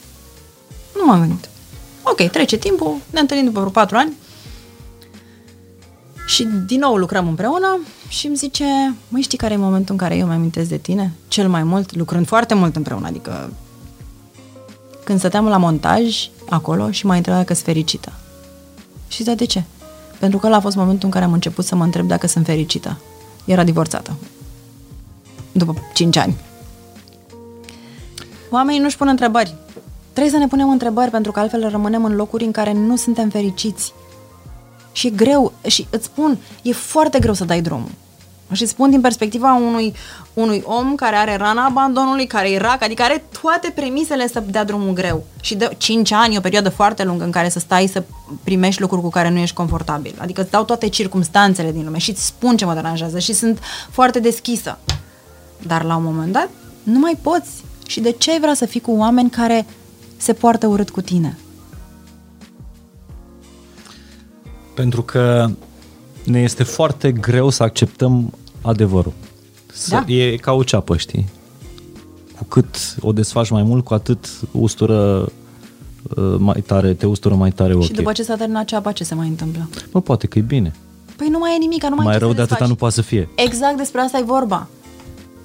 Nu 0.96 1.06
m-am 1.06 1.20
gândit. 1.20 1.50
Ok, 2.04 2.32
trece 2.32 2.58
timpul, 2.58 2.98
ne 3.10 3.20
întâlnim 3.20 3.46
după 3.46 3.60
vreo 3.60 3.72
patru 3.72 3.98
ani 3.98 4.14
și 6.28 6.44
din 6.44 6.80
nou 6.80 6.96
lucrăm 6.96 7.28
împreună 7.28 7.80
și 8.08 8.28
îmi 8.28 8.36
zice, 8.36 8.96
măi, 9.08 9.22
știi 9.22 9.38
care 9.38 9.54
e 9.54 9.58
momentul 9.58 9.92
în 9.92 9.98
care 9.98 10.16
eu 10.16 10.28
mi 10.28 10.34
amintesc 10.34 10.70
de 10.70 10.78
tine? 10.78 11.12
Cel 11.28 11.50
mai 11.50 11.64
mult, 11.64 11.96
lucrând 11.96 12.28
foarte 12.28 12.54
mult 12.54 12.76
împreună, 12.76 13.08
adică 13.08 13.54
când 15.04 15.20
stăteam 15.20 15.48
la 15.48 15.58
montaj 15.58 16.30
acolo 16.50 16.92
și 16.92 17.06
m-a 17.06 17.16
întrebat 17.16 17.40
dacă 17.40 17.54
sunt 17.54 17.66
fericită. 17.66 18.12
Și 19.08 19.24
zic, 19.24 19.36
de 19.36 19.46
ce? 19.46 19.64
Pentru 20.20 20.40
că 20.40 20.48
ăla 20.48 20.56
a 20.56 20.60
fost 20.60 20.76
momentul 20.76 21.06
în 21.06 21.12
care 21.12 21.26
am 21.26 21.34
început 21.34 21.66
să 21.66 21.76
mă 21.76 21.84
întreb 21.84 22.08
dacă 22.08 22.28
sunt 22.28 22.46
fericită. 22.46 22.98
Era 23.46 23.64
divorțată. 23.64 24.16
După 25.52 25.76
5 25.94 26.18
ani. 26.18 26.36
Oamenii 28.50 28.82
nu-și 28.82 28.98
pun 28.98 29.08
întrebări. 29.08 29.56
Trebuie 30.12 30.34
să 30.34 30.40
ne 30.40 30.48
punem 30.48 30.70
întrebări 30.70 31.10
pentru 31.10 31.32
că 31.32 31.40
altfel 31.40 31.70
rămânem 31.70 32.06
în 32.06 32.16
locuri 32.16 32.44
în 32.44 32.52
care 32.52 32.74
nu 32.74 32.96
suntem 32.96 33.30
fericiți. 33.30 33.94
Și 34.92 35.08
e 35.08 35.10
greu, 35.10 35.54
și 35.68 35.88
îți 35.90 36.06
spun, 36.06 36.38
e 36.62 36.72
foarte 36.72 37.20
greu 37.20 37.34
să 37.34 37.46
dai 37.46 37.62
drumul. 37.62 37.92
Și 38.52 38.66
spun 38.66 38.90
din 38.90 39.02
perspectiva 39.02 39.54
unui, 39.54 39.94
unui 40.34 40.62
om 40.66 40.96
care 40.96 41.16
are 41.16 41.36
rana 41.36 41.66
abandonului, 41.66 42.28
care 42.28 42.50
e 42.50 42.58
rac, 42.58 42.84
adică 42.84 43.04
are 43.04 43.24
toate 43.42 43.72
premisele 43.76 44.28
să 44.28 44.44
dea 44.50 44.64
drumul 44.64 44.94
greu. 44.94 45.26
Și 45.42 45.56
de 45.56 45.76
5 45.78 46.12
ani 46.12 46.34
e 46.34 46.38
o 46.38 46.42
perioadă 46.42 46.70
foarte 46.70 47.04
lungă 47.04 47.24
în 47.24 47.32
care 47.32 47.50
să 47.50 47.60
stai 47.60 47.88
să 47.88 48.04
primești 48.44 48.82
lucruri 48.82 49.02
cu 49.02 49.10
care 49.10 49.30
nu 49.30 49.38
ești 49.38 49.56
confortabil. 49.56 50.16
Adică 50.18 50.42
îți 50.42 50.52
dau 50.52 50.64
toate 50.64 50.88
circumstanțele 50.88 51.72
din 51.72 51.84
lume 51.84 51.98
și 51.98 52.10
îți 52.10 52.26
spun 52.26 52.58
ce 52.58 52.66
mă 52.66 52.74
deranjează 52.74 53.20
și 53.20 53.34
sunt 53.34 53.60
foarte 53.90 54.20
deschisă. 54.20 54.78
Dar 55.68 55.84
la 55.84 55.96
un 55.96 56.04
moment 56.04 56.32
dat 56.32 56.50
nu 56.84 57.00
mai 57.00 57.18
poți. 57.22 57.50
Și 57.88 58.00
de 58.00 58.12
ce 58.12 58.32
ai 58.32 58.40
vrea 58.40 58.54
să 58.54 58.66
fii 58.66 58.82
cu 58.82 58.92
oameni 58.92 59.30
care 59.30 59.66
se 60.18 60.34
poartă 60.34 60.68
urât 60.68 60.90
cu 60.90 61.02
tine? 61.02 61.38
Pentru 64.74 65.02
că 65.02 65.50
ne 66.24 66.40
este 66.40 66.64
foarte 66.64 67.12
greu 67.12 67.50
să 67.50 67.64
acceptăm 67.64 68.34
adevărul. 68.62 69.14
Să, 69.74 69.90
Da. 70.08 70.14
E 70.14 70.36
ca 70.36 70.52
o 70.52 70.64
ceapă, 70.64 70.98
știi? 70.98 71.30
Cu 72.38 72.44
cât 72.44 72.96
o 73.00 73.12
desfaci 73.12 73.50
mai 73.50 73.64
mult, 73.64 73.84
cu 73.84 73.94
atât 73.94 74.30
ustură 74.52 75.22
uh, 76.16 76.36
mai 76.38 76.62
tare, 76.66 76.94
te 76.94 77.06
ustură 77.06 77.36
mai 77.36 77.52
tare 77.52 77.74
ochii. 77.74 77.88
Și 77.88 77.94
după 77.94 78.12
ce 78.12 78.24
s-a 78.24 78.36
terminat 78.36 78.66
ceapa, 78.66 78.92
ce 78.92 79.04
se 79.04 79.16
mai 79.16 79.28
întâmplă? 79.28 79.70
Mă, 79.92 80.02
poate 80.02 80.28
că 80.28 80.40
e 80.40 80.42
bine. 80.42 80.74
Păi 81.16 81.28
nu 81.28 81.38
mai 81.40 81.56
e 81.56 81.58
nimic, 81.58 81.84
nu 81.84 81.96
mai, 81.96 82.06
Mai 82.06 82.14
ai 82.14 82.20
ce 82.20 82.20
rău 82.20 82.30
să 82.30 82.36
de 82.36 82.42
atâta 82.42 82.54
desfaci. 82.56 82.70
nu 82.70 82.76
poate 82.76 82.94
să 82.94 83.02
fie. 83.02 83.30
Exact 83.36 83.78
despre 83.78 84.02
asta 84.02 84.18
e 84.18 84.24
vorba. 84.24 84.68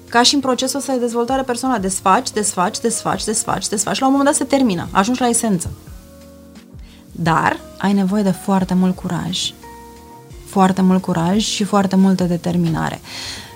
Ca 0.09 0.23
și 0.23 0.35
în 0.35 0.39
procesul 0.41 0.79
ăsta 0.79 0.93
de 0.93 0.99
dezvoltare 0.99 1.41
personală. 1.41 1.79
Desfaci, 1.79 2.31
desfaci, 2.31 2.79
desfaci, 2.79 3.23
desfaci, 3.23 3.67
desfaci. 3.67 3.99
La 3.99 4.05
un 4.05 4.11
moment 4.11 4.29
dat 4.29 4.47
se 4.47 4.55
termină. 4.55 4.87
Ajungi 4.91 5.21
la 5.21 5.27
esență. 5.27 5.71
Dar 7.11 7.59
ai 7.77 7.93
nevoie 7.93 8.23
de 8.23 8.31
foarte 8.31 8.73
mult 8.73 8.95
curaj. 8.95 9.51
Foarte 10.49 10.81
mult 10.81 11.01
curaj 11.01 11.43
și 11.43 11.63
foarte 11.63 11.95
multă 11.95 12.23
determinare. 12.23 12.99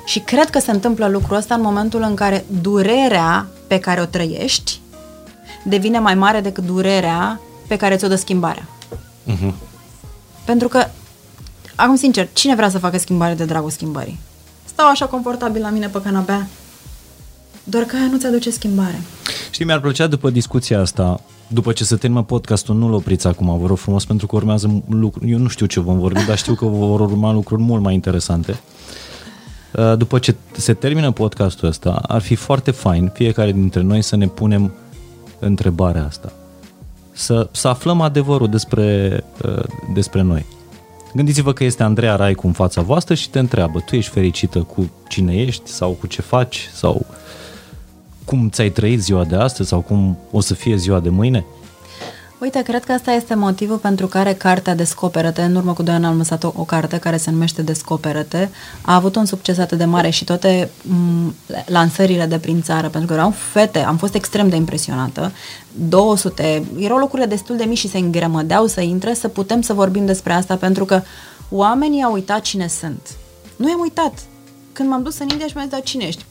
Și 0.05 0.19
cred 0.19 0.49
că 0.49 0.59
se 0.59 0.71
întâmplă 0.71 1.07
lucrul 1.07 1.37
ăsta 1.37 1.55
în 1.55 1.61
momentul 1.61 2.01
în 2.01 2.15
care 2.15 2.45
durerea 2.61 3.47
pe 3.67 3.79
care 3.79 4.01
o 4.01 4.05
trăiești 4.05 4.79
devine 5.63 5.99
mai 5.99 6.15
mare 6.15 6.41
decât 6.41 6.65
durerea 6.65 7.39
pe 7.67 7.75
care 7.75 7.95
ți-o 7.95 8.07
dă 8.07 8.15
schimbarea. 8.15 8.67
Uh-huh. 9.27 9.53
Pentru 10.45 10.67
că, 10.67 10.87
acum 11.75 11.95
sincer, 11.95 12.27
cine 12.33 12.55
vrea 12.55 12.69
să 12.69 12.77
facă 12.77 12.97
schimbare 12.97 13.33
de 13.33 13.45
dragul 13.45 13.69
schimbării? 13.69 14.19
Stau 14.65 14.87
așa 14.87 15.05
confortabil 15.05 15.61
la 15.61 15.69
mine 15.69 15.87
pe 15.87 16.01
canapea, 16.01 16.47
doar 17.63 17.83
că 17.83 17.95
aia 17.95 18.07
nu-ți 18.11 18.25
aduce 18.25 18.49
schimbare. 18.49 19.01
Știi, 19.51 19.65
mi-ar 19.65 19.79
plăcea 19.79 20.07
după 20.07 20.29
discuția 20.29 20.79
asta, 20.79 21.21
după 21.47 21.71
ce 21.71 21.83
se 21.83 21.95
termină 21.95 22.23
podcastul, 22.23 22.75
nu-l 22.75 22.93
opriți 22.93 23.27
acum, 23.27 23.59
vă 23.59 23.67
rog 23.67 23.77
frumos, 23.77 24.05
pentru 24.05 24.27
că 24.27 24.35
urmează 24.35 24.83
lucruri, 24.89 25.31
eu 25.31 25.37
nu 25.37 25.47
știu 25.47 25.65
ce 25.65 25.79
vom 25.79 25.99
vorbi, 25.99 26.25
dar 26.25 26.37
știu 26.37 26.53
că 26.53 26.65
vor 26.65 26.99
urma 26.99 27.31
lucruri 27.31 27.61
mult 27.61 27.81
mai 27.81 27.93
interesante. 27.93 28.59
Uh, 29.73 29.97
După 29.97 30.19
ce 30.19 30.35
se 30.51 30.73
termină 30.73 31.11
podcastul 31.11 31.67
ăsta, 31.67 32.01
ar 32.07 32.21
fi 32.21 32.35
foarte 32.35 32.71
fain 32.71 33.11
fiecare 33.13 33.51
dintre 33.51 33.81
noi 33.81 34.01
să 34.01 34.15
ne 34.15 34.27
punem 34.27 34.73
întrebarea 35.39 36.05
asta. 36.05 36.33
Să, 37.11 37.49
să 37.51 37.67
aflăm 37.67 38.01
adevărul 38.01 38.49
despre, 38.49 39.19
uh, 39.45 39.63
despre 39.93 40.21
noi. 40.21 40.45
Gândiți-vă 41.13 41.53
că 41.53 41.63
este 41.63 41.83
Andreea 41.83 42.15
Raicu 42.15 42.47
în 42.47 42.53
fața 42.53 42.81
voastră 42.81 43.13
și 43.13 43.29
te 43.29 43.39
întreabă, 43.39 43.79
tu 43.79 43.95
ești 43.95 44.11
fericită 44.11 44.59
cu 44.59 44.91
cine 45.07 45.33
ești 45.33 45.69
sau 45.69 45.91
cu 45.91 46.07
ce 46.07 46.21
faci 46.21 46.69
sau 46.73 47.05
cum 48.25 48.49
ți-ai 48.49 48.69
trăit 48.69 49.01
ziua 49.01 49.23
de 49.23 49.35
astăzi 49.35 49.69
sau 49.69 49.79
cum 49.79 50.17
o 50.31 50.39
să 50.39 50.53
fie 50.53 50.75
ziua 50.75 50.99
de 50.99 51.09
mâine? 51.09 51.45
Uite, 52.41 52.61
cred 52.61 52.83
că 52.83 52.91
asta 52.91 53.11
este 53.11 53.35
motivul 53.35 53.77
pentru 53.77 54.07
care 54.07 54.33
cartea 54.33 54.75
Descoperă-te, 54.75 55.41
în 55.41 55.55
urmă 55.55 55.73
cu 55.73 55.83
doi 55.83 55.93
ani 55.93 56.05
am 56.05 56.17
lăsat 56.17 56.43
o, 56.43 56.53
o 56.55 56.63
carte 56.63 56.97
care 56.97 57.17
se 57.17 57.31
numește 57.31 57.61
Descoperă-te, 57.61 58.47
a 58.81 58.95
avut 58.95 59.15
un 59.15 59.25
succes 59.25 59.57
atât 59.57 59.77
de 59.77 59.85
mare 59.85 60.09
și 60.09 60.23
toate 60.23 60.69
m, 60.81 61.35
lansările 61.65 62.25
de 62.25 62.39
prin 62.39 62.61
țară, 62.61 62.89
pentru 62.89 63.09
că 63.09 63.13
erau 63.13 63.33
fete, 63.51 63.79
am 63.79 63.97
fost 63.97 64.15
extrem 64.15 64.49
de 64.49 64.55
impresionată, 64.55 65.31
200, 65.71 66.63
erau 66.77 66.97
locurile 66.97 67.27
destul 67.27 67.57
de 67.57 67.63
mici 67.63 67.77
și 67.77 67.89
se 67.89 67.97
îngrămădeau 67.97 68.67
să 68.67 68.81
intre, 68.81 69.13
să 69.13 69.27
putem 69.27 69.61
să 69.61 69.73
vorbim 69.73 70.05
despre 70.05 70.33
asta, 70.33 70.55
pentru 70.55 70.85
că 70.85 71.01
oamenii 71.49 72.03
au 72.03 72.13
uitat 72.13 72.41
cine 72.41 72.67
sunt. 72.67 73.09
Nu 73.55 73.69
i-am 73.69 73.79
uitat. 73.79 74.13
Când 74.71 74.89
m-am 74.89 75.03
dus 75.03 75.19
în 75.19 75.27
India 75.29 75.47
și 75.47 75.53
mi-a 75.55 75.63
zis, 75.63 75.71
dar 75.71 75.81
cine 75.81 76.05
ești? 76.05 76.25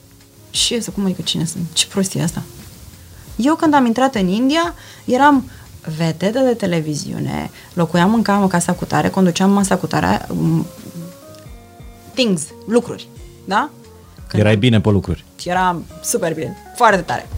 Și 0.50 0.74
eu 0.74 0.80
zic, 0.80 0.94
cum 0.94 1.04
adică 1.04 1.22
cine 1.22 1.44
sunt? 1.44 1.64
Ce 1.72 1.86
prostie 1.86 2.20
e 2.20 2.24
asta? 2.24 2.42
Eu 3.36 3.54
când 3.54 3.74
am 3.74 3.86
intrat 3.86 4.14
în 4.14 4.28
India, 4.28 4.74
eram 5.04 5.50
vedetă 5.96 6.38
de 6.38 6.54
televiziune, 6.54 7.50
locuiam 7.72 8.14
în 8.14 8.22
camă 8.22 8.46
casa 8.46 8.72
cu 8.72 8.84
tare, 8.84 9.08
conduceam 9.08 9.50
masa 9.50 9.76
cu 9.76 9.86
tare, 9.86 10.26
um, 10.30 10.66
things, 12.14 12.42
lucruri, 12.66 13.08
da? 13.44 13.70
Când 14.26 14.42
Erai 14.42 14.56
bine 14.56 14.80
pe 14.80 14.90
lucruri. 14.90 15.24
eram 15.44 15.84
super 16.02 16.34
bine, 16.34 16.56
foarte 16.76 17.00
tare. 17.00 17.28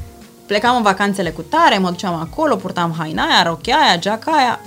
Plecam 0.46 0.76
în 0.76 0.82
vacanțele 0.82 1.30
cu 1.30 1.42
tare, 1.42 1.78
mă 1.78 1.90
duceam 1.90 2.14
acolo, 2.14 2.56
purtam 2.56 2.94
haina 2.98 3.22
aia, 3.24 3.42
rochia 3.42 3.76
aia, 3.76 3.98
geaca 3.98 4.30
aia. 4.32 4.60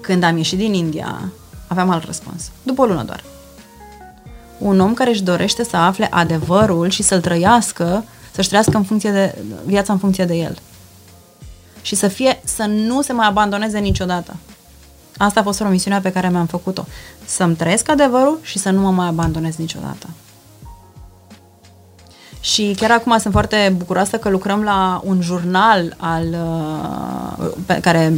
Când 0.00 0.22
am 0.22 0.36
ieșit 0.36 0.58
din 0.58 0.74
India, 0.74 1.32
aveam 1.66 1.90
alt 1.90 2.04
răspuns. 2.04 2.50
După 2.62 2.82
o 2.82 2.84
lună 2.84 3.02
doar. 3.02 3.24
Un 4.64 4.80
om 4.80 4.94
care 4.94 5.10
își 5.10 5.22
dorește 5.22 5.64
să 5.64 5.76
afle 5.76 6.08
adevărul 6.10 6.88
și 6.88 7.02
să-l 7.02 7.20
trăiască, 7.20 8.04
să-și 8.32 8.48
trăiască 8.48 8.76
în 8.76 8.82
funcție 8.82 9.10
de, 9.10 9.38
viața 9.64 9.92
în 9.92 9.98
funcție 9.98 10.24
de 10.24 10.34
el. 10.34 10.58
Și 11.82 11.94
să 11.94 12.08
fie, 12.08 12.40
să 12.44 12.64
nu 12.68 13.02
se 13.02 13.12
mai 13.12 13.26
abandoneze 13.26 13.78
niciodată. 13.78 14.36
Asta 15.16 15.40
a 15.40 15.42
fost 15.42 15.58
promisiunea 15.58 16.00
pe 16.00 16.12
care 16.12 16.28
mi-am 16.28 16.46
făcut-o. 16.46 16.86
Să-mi 17.24 17.56
trăiesc 17.56 17.88
adevărul 17.88 18.38
și 18.42 18.58
să 18.58 18.70
nu 18.70 18.80
mă 18.80 18.90
mai 18.90 19.06
abandonez 19.06 19.56
niciodată. 19.56 20.08
Și 22.40 22.74
chiar 22.76 22.90
acum 22.90 23.18
sunt 23.18 23.32
foarte 23.32 23.74
bucuroasă 23.76 24.16
că 24.16 24.28
lucrăm 24.28 24.62
la 24.62 25.00
un 25.04 25.20
jurnal 25.20 25.94
al, 25.96 26.26
uh, 26.30 27.48
pe 27.66 27.78
care 27.80 28.12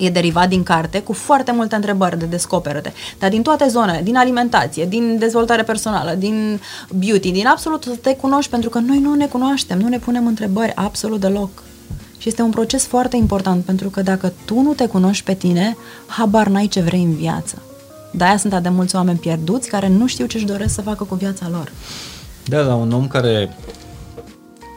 e 0.00 0.10
derivat 0.10 0.48
din 0.48 0.62
carte, 0.62 1.00
cu 1.00 1.12
foarte 1.12 1.52
multe 1.52 1.74
întrebări 1.74 2.18
de 2.18 2.24
descoperete, 2.24 2.92
dar 3.18 3.30
din 3.30 3.42
toate 3.42 3.66
zonele, 3.68 4.00
din 4.02 4.16
alimentație, 4.16 4.86
din 4.86 5.16
dezvoltare 5.18 5.62
personală, 5.62 6.14
din 6.18 6.60
beauty, 6.94 7.30
din 7.30 7.46
absolut 7.46 7.82
să 7.82 7.96
te 8.00 8.16
cunoști, 8.16 8.50
pentru 8.50 8.70
că 8.70 8.78
noi 8.78 8.98
nu 8.98 9.14
ne 9.14 9.26
cunoaștem, 9.26 9.78
nu 9.78 9.88
ne 9.88 9.98
punem 9.98 10.26
întrebări 10.26 10.74
absolut 10.74 11.20
deloc. 11.20 11.50
Și 12.18 12.28
este 12.28 12.42
un 12.42 12.50
proces 12.50 12.86
foarte 12.86 13.16
important, 13.16 13.64
pentru 13.64 13.88
că 13.88 14.02
dacă 14.02 14.32
tu 14.44 14.60
nu 14.60 14.72
te 14.72 14.86
cunoști 14.86 15.24
pe 15.24 15.34
tine, 15.34 15.76
habar 16.06 16.46
n-ai 16.46 16.66
ce 16.66 16.80
vrei 16.80 17.02
în 17.02 17.14
viață. 17.14 17.62
De-aia 18.12 18.36
sunt 18.36 18.52
atât 18.52 18.64
de 18.64 18.68
mulți 18.68 18.96
oameni 18.96 19.18
pierduți 19.18 19.68
care 19.68 19.88
nu 19.88 20.06
știu 20.06 20.26
ce-și 20.26 20.44
doresc 20.44 20.74
să 20.74 20.80
facă 20.80 21.04
cu 21.04 21.14
viața 21.14 21.48
lor. 21.50 21.72
Da, 22.44 22.62
da, 22.62 22.74
un 22.74 22.92
om 22.92 23.08
care 23.08 23.56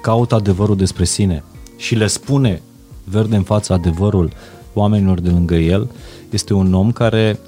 caută 0.02 0.36
adevărul 0.36 0.76
despre 0.76 1.04
sine 1.04 1.44
și 1.76 1.96
le 1.96 2.08
spune 2.08 2.62
verde 3.04 3.36
în 3.36 3.44
față 3.44 3.74
adevărul 3.74 4.32
oamenilor 4.74 5.20
de 5.20 5.30
lângă 5.30 5.56
el, 5.56 5.90
este 6.30 6.54
un 6.54 6.74
om 6.74 6.92
care 6.92 7.40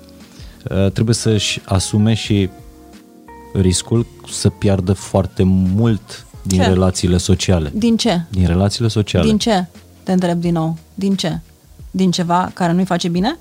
uh, 0.71 0.91
trebuie 0.91 1.15
să-și 1.15 1.61
asume 1.65 2.13
și 2.13 2.49
riscul 3.53 4.05
să 4.30 4.49
piardă 4.49 4.93
foarte 4.93 5.43
mult 5.43 6.26
din 6.41 6.59
Ce? 6.59 6.67
relațiile 6.67 7.17
sociale. 7.17 7.71
Din 7.76 7.97
ce? 7.97 8.21
Din 8.30 8.47
relațiile 8.47 8.88
sociale. 8.88 9.28
Din 9.28 9.38
ce? 9.38 9.65
Te 10.03 10.11
întreb 10.11 10.39
din 10.39 10.53
nou. 10.53 10.78
Din 10.93 11.15
ce? 11.15 11.39
Din 11.91 12.11
ceva 12.11 12.51
care 12.53 12.73
nu-i 12.73 12.86
face 12.86 13.07
bine? 13.07 13.38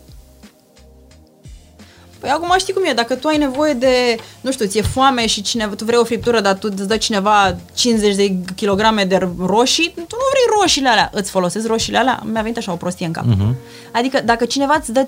Păi 2.24 2.32
acum 2.32 2.54
știi 2.58 2.72
cum 2.72 2.82
e, 2.84 2.92
dacă 2.92 3.14
tu 3.14 3.28
ai 3.28 3.36
nevoie 3.36 3.72
de, 3.72 4.16
nu 4.40 4.52
știu, 4.52 4.66
ți-e 4.66 4.82
foame 4.82 5.26
și 5.26 5.42
cineva, 5.42 5.74
tu 5.74 5.84
vrei 5.84 5.98
o 5.98 6.04
friptură, 6.04 6.40
dar 6.40 6.54
tu 6.54 6.68
îți 6.76 6.88
dă 6.88 6.96
cineva 6.96 7.56
50 7.74 8.14
de 8.14 8.36
kilograme 8.54 9.04
de 9.04 9.28
roșii, 9.38 9.92
tu 9.94 10.16
nu 10.16 10.26
vrei 10.30 10.60
roșiile 10.60 10.88
alea. 10.88 11.10
Îți 11.12 11.30
folosesc 11.30 11.66
roșiile 11.66 11.98
alea? 11.98 12.22
Mi-a 12.24 12.42
venit 12.42 12.56
așa 12.56 12.72
o 12.72 12.76
prostie 12.76 13.06
în 13.06 13.12
cap. 13.12 13.24
Uh-huh. 13.24 13.54
Adică 13.92 14.20
dacă 14.24 14.44
cineva 14.44 14.76
îți 14.78 14.92
dă, 14.92 15.06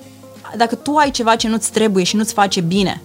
dacă 0.57 0.75
tu 0.75 0.95
ai 0.95 1.11
ceva 1.11 1.35
ce 1.35 1.47
nu-ți 1.47 1.71
trebuie 1.71 2.03
și 2.03 2.15
nu-ți 2.15 2.33
face 2.33 2.61
bine, 2.61 3.01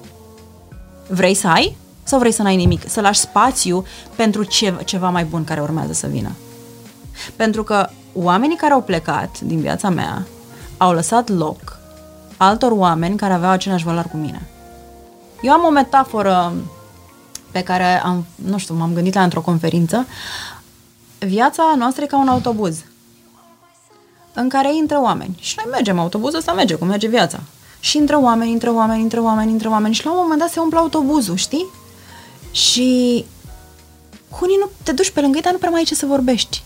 vrei 1.09 1.35
să 1.35 1.49
ai 1.49 1.77
sau 2.03 2.19
vrei 2.19 2.33
să 2.33 2.43
n-ai 2.43 2.57
nimic? 2.57 2.83
Să 2.89 3.01
lași 3.01 3.21
spațiu 3.21 3.87
pentru 4.17 4.45
ce, 4.45 4.75
ceva 4.85 5.09
mai 5.09 5.25
bun 5.25 5.45
care 5.45 5.61
urmează 5.61 5.93
să 5.93 6.07
vină. 6.07 6.31
Pentru 7.37 7.63
că 7.63 7.89
oamenii 8.13 8.57
care 8.57 8.73
au 8.73 8.83
plecat 8.83 9.41
din 9.41 9.61
viața 9.61 9.89
mea 9.89 10.27
au 10.77 10.93
lăsat 10.93 11.29
loc 11.29 11.72
altor 12.47 12.72
oameni 12.72 13.16
care 13.16 13.32
aveau 13.32 13.51
același 13.51 13.84
valori 13.84 14.09
cu 14.09 14.16
mine. 14.16 14.49
Eu 15.43 15.53
am 15.53 15.64
o 15.64 15.70
metaforă 15.70 16.53
pe 17.51 17.62
care 17.62 18.03
am, 18.03 18.26
nu 18.34 18.59
știu, 18.59 18.74
m-am 18.74 18.93
gândit 18.93 19.14
la 19.14 19.22
într-o 19.22 19.40
conferință. 19.40 20.07
Viața 21.18 21.74
noastră 21.76 22.05
e 22.05 22.07
ca 22.07 22.18
un 22.18 22.28
autobuz 22.28 22.84
în 24.32 24.49
care 24.49 24.76
intră 24.76 25.01
oameni. 25.01 25.36
Și 25.40 25.55
noi 25.57 25.66
mergem, 25.70 25.99
autobuzul 25.99 26.38
ăsta 26.38 26.53
merge, 26.53 26.74
cum 26.74 26.86
merge 26.86 27.09
viața. 27.09 27.40
Și 27.80 27.97
intră 27.97 28.20
oameni, 28.20 28.51
intră 28.51 28.72
oameni, 28.72 29.01
intră 29.01 29.22
oameni, 29.22 29.51
intră 29.51 29.68
oameni 29.68 29.95
și 29.95 30.05
la 30.05 30.11
un 30.11 30.18
moment 30.20 30.40
dat 30.40 30.51
se 30.51 30.61
umple 30.61 30.78
autobuzul, 30.78 31.36
știi? 31.36 31.66
Și 32.51 33.24
cu 34.28 34.38
unii 34.43 34.57
nu 34.61 34.70
te 34.82 34.93
duci 34.93 35.11
pe 35.11 35.20
lângă 35.20 35.36
ei, 35.36 35.43
dar 35.43 35.53
nu 35.53 35.59
prea 35.59 35.70
mai 35.70 35.78
ai 35.78 35.84
ce 35.84 35.95
să 35.95 36.07
vorbești. 36.07 36.62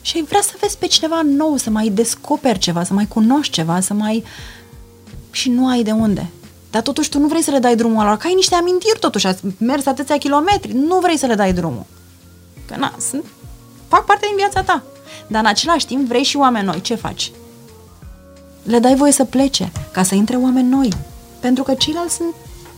Și 0.00 0.16
ai 0.16 0.22
vrea 0.22 0.40
să 0.40 0.52
vezi 0.60 0.78
pe 0.78 0.86
cineva 0.86 1.20
nou, 1.24 1.56
să 1.56 1.70
mai 1.70 1.88
descoperi 1.88 2.58
ceva, 2.58 2.84
să 2.84 2.92
mai 2.92 3.06
cunoști 3.06 3.52
ceva, 3.52 3.80
să 3.80 3.94
mai... 3.94 4.24
Și 5.38 5.48
nu 5.48 5.68
ai 5.68 5.82
de 5.82 5.90
unde. 5.90 6.26
Dar 6.70 6.82
totuși 6.82 7.08
tu 7.08 7.18
nu 7.18 7.26
vrei 7.26 7.42
să 7.42 7.50
le 7.50 7.58
dai 7.58 7.76
drumul 7.76 8.04
lor, 8.04 8.16
că 8.16 8.26
ai 8.26 8.34
niște 8.34 8.54
amintiri 8.54 8.98
totuși, 8.98 9.26
ați 9.26 9.42
mers 9.58 9.86
atâția 9.86 10.18
kilometri, 10.18 10.72
nu 10.72 10.98
vrei 10.98 11.16
să 11.16 11.26
le 11.26 11.34
dai 11.34 11.52
drumul. 11.52 11.84
Că 12.66 12.74
na, 12.78 12.94
sunt, 13.10 13.24
fac 13.88 14.04
parte 14.04 14.26
din 14.26 14.36
viața 14.36 14.62
ta. 14.62 14.82
Dar 15.26 15.40
în 15.40 15.46
același 15.46 15.86
timp 15.86 16.08
vrei 16.08 16.22
și 16.22 16.36
oameni 16.36 16.64
noi. 16.64 16.80
Ce 16.80 16.94
faci? 16.94 17.32
Le 18.62 18.78
dai 18.78 18.94
voie 18.94 19.12
să 19.12 19.24
plece, 19.24 19.72
ca 19.92 20.02
să 20.02 20.14
intre 20.14 20.36
oameni 20.36 20.68
noi. 20.68 20.92
Pentru 21.40 21.62
că 21.62 21.74
ceilalți 21.74 22.14
sunt, 22.14 22.34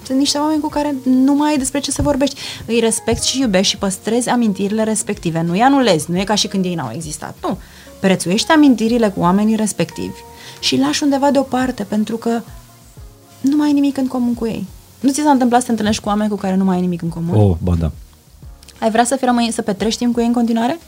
sunt 0.07 0.19
niște 0.19 0.39
oameni 0.39 0.61
cu 0.61 0.69
care 0.69 0.95
nu 1.05 1.35
mai 1.35 1.51
ai 1.51 1.59
despre 1.59 1.81
ce 1.81 1.91
să 1.91 2.03
vorbești. 2.03 2.41
Îi 2.67 2.81
respecti 2.81 3.27
și 3.27 3.41
iubești 3.41 3.71
și 3.71 3.77
păstrezi 3.79 4.29
amintirile 4.29 4.83
respective. 4.83 5.41
Nu 5.41 5.57
i 5.57 5.61
anulezi, 5.61 6.11
nu 6.11 6.19
e 6.19 6.25
ca 6.25 6.35
și 6.35 6.49
când 6.49 6.65
ei 6.65 6.75
n-au 6.75 6.91
existat. 6.95 7.37
Nu. 7.43 7.59
Prețuiești 8.01 8.51
amintirile 8.51 9.09
cu 9.09 9.21
oamenii 9.21 9.57
respectivi 9.57 10.29
și 10.61 10.75
îi 10.75 10.81
lași 10.81 11.03
undeva 11.03 11.31
deoparte, 11.31 11.83
pentru 11.83 12.17
că 12.17 12.41
nu 13.41 13.57
mai 13.57 13.67
ai 13.67 13.73
nimic 13.73 13.97
în 13.97 14.07
comun 14.07 14.35
cu 14.35 14.47
ei. 14.47 14.67
Nu 15.01 15.11
ți 15.11 15.21
s-a 15.21 15.31
întâmplat 15.31 15.61
să 15.61 15.67
te 15.67 15.71
întâlnești 15.71 16.03
cu 16.03 16.09
oameni 16.09 16.31
cu 16.31 16.37
care 16.37 16.57
nu 16.57 16.65
mai 16.65 16.75
ai 16.75 16.81
nimic 16.81 17.03
în 17.03 17.09
comun? 17.09 17.35
Oh, 17.41 17.57
ba 17.63 17.75
da. 17.75 17.91
Ai 18.81 18.91
vrea 18.91 19.05
să 19.05 19.17
fii 19.17 19.27
rămâi, 19.27 19.53
să 19.53 19.63
petrești 19.63 19.99
timp 19.99 20.15
cu 20.15 20.21
ei 20.21 20.27
în 20.27 20.33
continuare? 20.33 20.79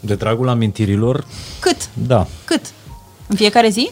De 0.00 0.14
dragul 0.14 0.48
amintirilor, 0.48 1.26
Cât? 1.60 1.88
da. 2.06 2.26
Cât? 2.44 2.72
În 3.26 3.36
fiecare 3.36 3.68
zi? 3.68 3.90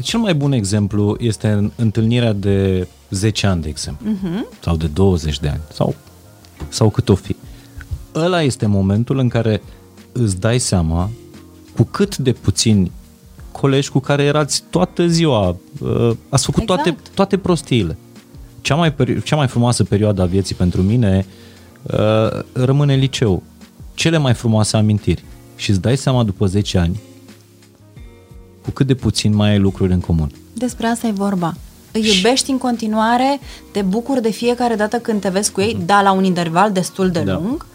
Cel 0.00 0.20
mai 0.20 0.34
bun 0.34 0.52
exemplu 0.52 1.16
este 1.18 1.72
întâlnirea 1.76 2.32
de 2.32 2.88
10 3.10 3.46
ani, 3.46 3.62
de 3.62 3.68
exemplu, 3.68 4.10
uh-huh. 4.10 4.60
sau 4.60 4.76
de 4.76 4.86
20 4.86 5.40
de 5.40 5.48
ani, 5.48 5.60
sau, 5.72 5.94
sau 6.68 6.90
cât 6.90 7.08
o 7.08 7.14
fi. 7.14 7.36
Ăla 8.14 8.42
este 8.42 8.66
momentul 8.66 9.18
în 9.18 9.28
care 9.28 9.62
îți 10.12 10.40
dai 10.40 10.58
seama 10.58 11.10
cu 11.76 11.82
cât 11.82 12.16
de 12.16 12.32
puțini 12.32 12.92
colegi 13.60 13.90
cu 13.90 13.98
care 13.98 14.22
erați 14.22 14.62
toată 14.70 15.06
ziua, 15.06 15.56
uh, 15.80 16.10
ați 16.28 16.44
făcut 16.44 16.62
Exact. 16.62 16.82
toate, 16.82 16.98
toate 17.14 17.36
prostiile. 17.38 17.96
Cea 18.60 18.74
mai, 18.74 18.92
peri- 18.94 19.22
cea 19.24 19.36
mai 19.36 19.46
frumoasă 19.48 19.84
perioadă 19.84 20.22
a 20.22 20.24
vieții 20.24 20.54
pentru 20.54 20.82
mine 20.82 21.26
uh, 21.82 22.40
rămâne 22.52 22.94
liceu. 22.94 23.42
Cele 23.94 24.18
mai 24.18 24.34
frumoase 24.34 24.76
amintiri. 24.76 25.24
Și 25.56 25.70
îți 25.70 25.80
dai 25.80 25.96
seama 25.96 26.22
după 26.22 26.46
10 26.46 26.78
ani 26.78 27.00
cu 28.62 28.70
cât 28.70 28.86
de 28.86 28.94
puțin 28.94 29.34
mai 29.34 29.50
ai 29.50 29.58
lucruri 29.58 29.92
în 29.92 30.00
comun. 30.00 30.30
Despre 30.54 30.86
asta 30.86 31.06
e 31.06 31.10
vorba. 31.10 31.54
Îi 31.92 32.12
iubești 32.16 32.50
în 32.50 32.58
continuare, 32.58 33.40
te 33.70 33.82
bucuri 33.82 34.22
de 34.22 34.30
fiecare 34.30 34.74
dată 34.74 34.96
când 34.96 35.20
te 35.20 35.28
vezi 35.28 35.52
cu 35.52 35.60
ei, 35.60 35.78
da, 35.86 36.02
la 36.02 36.12
un 36.12 36.24
interval 36.24 36.72
destul 36.72 37.10
de 37.10 37.20
Da. 37.20 37.32
lung, 37.32 37.66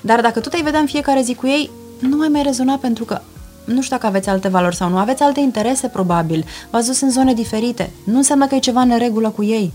dar 0.00 0.20
dacă 0.20 0.40
tu 0.40 0.48
te-ai 0.48 0.62
vedea 0.62 0.80
în 0.80 0.86
fiecare 0.86 1.22
zi 1.22 1.34
cu 1.34 1.46
ei, 1.46 1.70
nu 2.00 2.16
mai 2.16 2.28
mai 2.28 2.42
rezona 2.42 2.74
pentru 2.76 3.04
că 3.04 3.20
nu 3.64 3.82
știu 3.82 3.96
dacă 3.96 4.06
aveți 4.06 4.28
alte 4.28 4.48
valori 4.48 4.76
sau 4.76 4.88
nu, 4.88 4.96
aveți 4.96 5.22
alte 5.22 5.40
interese 5.40 5.88
probabil, 5.88 6.44
v-ați 6.70 6.86
dus 6.86 7.00
în 7.00 7.10
zone 7.10 7.34
diferite. 7.34 7.90
Nu 8.04 8.16
înseamnă 8.16 8.46
că 8.46 8.54
e 8.54 8.58
ceva 8.58 8.80
în 8.80 8.98
regulă 8.98 9.28
cu 9.28 9.44
ei. 9.44 9.72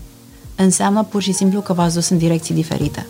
Înseamnă 0.56 1.02
pur 1.02 1.22
și 1.22 1.32
simplu 1.32 1.60
că 1.60 1.72
v-ați 1.72 1.94
dus 1.94 2.08
în 2.08 2.18
direcții 2.18 2.54
diferite. 2.54 3.06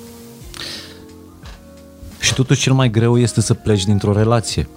Și 2.20 2.35
totuși 2.35 2.61
cel 2.61 2.72
mai 2.72 2.91
greu 2.91 3.18
este 3.18 3.41
să 3.41 3.55
pleci 3.55 3.85
dintr-o 3.85 4.12
relație. 4.12 4.68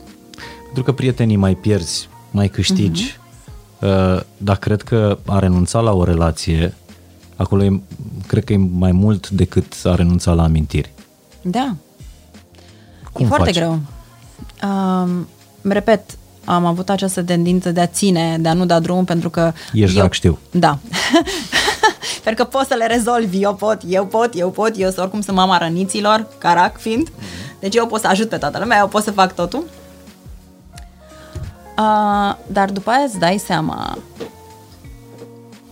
Pentru 0.64 0.84
că 0.84 0.91
prietenii 0.91 1.36
mai 1.36 1.56
pierzi, 1.56 2.10
mai 2.32 2.47
câștigi. 2.47 3.12
Uh-huh. 3.12 4.24
Dar 4.38 4.58
cred 4.58 4.82
că 4.82 5.18
a 5.26 5.39
renunța 5.39 5.80
la 5.80 5.91
o 5.91 6.04
relație, 6.04 6.74
acolo 7.36 7.64
e, 7.64 7.82
cred 8.28 8.43
că 8.43 8.54
e 8.54 8.58
mai 8.58 8.91
mult 8.91 9.30
decât 9.30 9.74
a 9.84 9.95
renunța 9.95 10.34
la 10.34 10.43
amintiri. 10.43 10.91
Da, 11.41 11.76
Cum 13.12 13.26
e 13.26 13.28
foarte 13.28 13.52
faci? 13.52 13.56
greu. 13.56 13.80
Um, 14.64 15.28
repet, 15.62 16.01
am 16.45 16.66
avut 16.66 16.89
această 16.89 17.24
tendință 17.24 17.72
de 17.72 17.82
a 17.82 17.88
ține, 17.88 18.38
de 18.39 18.47
a 18.47 18.53
nu 18.53 18.66
da 18.66 18.80
drumul 18.80 19.03
pentru 19.03 19.30
că... 19.30 19.53
Ești 19.74 19.95
eu, 19.95 19.99
drag, 20.01 20.14
știu. 20.14 20.39
Da. 20.51 20.78
pentru 22.24 22.43
că 22.43 22.49
pot 22.49 22.68
să 22.68 22.74
le 22.74 22.86
rezolvi, 22.86 23.41
eu 23.41 23.55
pot, 23.55 23.82
eu 23.88 24.05
pot, 24.05 24.30
eu 24.34 24.49
pot, 24.49 24.72
eu 24.78 24.88
sunt 24.88 24.97
oricum 24.97 25.22
sunt 25.22 25.36
mama 25.36 25.57
răniților, 25.57 26.28
carac 26.38 26.78
fiind. 26.78 27.07
Deci 27.60 27.76
eu 27.76 27.88
pot 27.88 28.01
să 28.01 28.07
ajut 28.07 28.30
pe 28.30 28.38
toată 28.38 28.60
lumea, 28.60 28.78
eu 28.78 28.88
pot 28.88 29.03
să 29.03 29.12
fac 29.12 29.36
totul. 29.36 29.64
Uh, 31.78 32.36
dar 32.47 32.70
după 32.72 32.89
aia 32.89 33.03
îți 33.03 33.20
dai 33.20 33.41
seama 33.45 33.97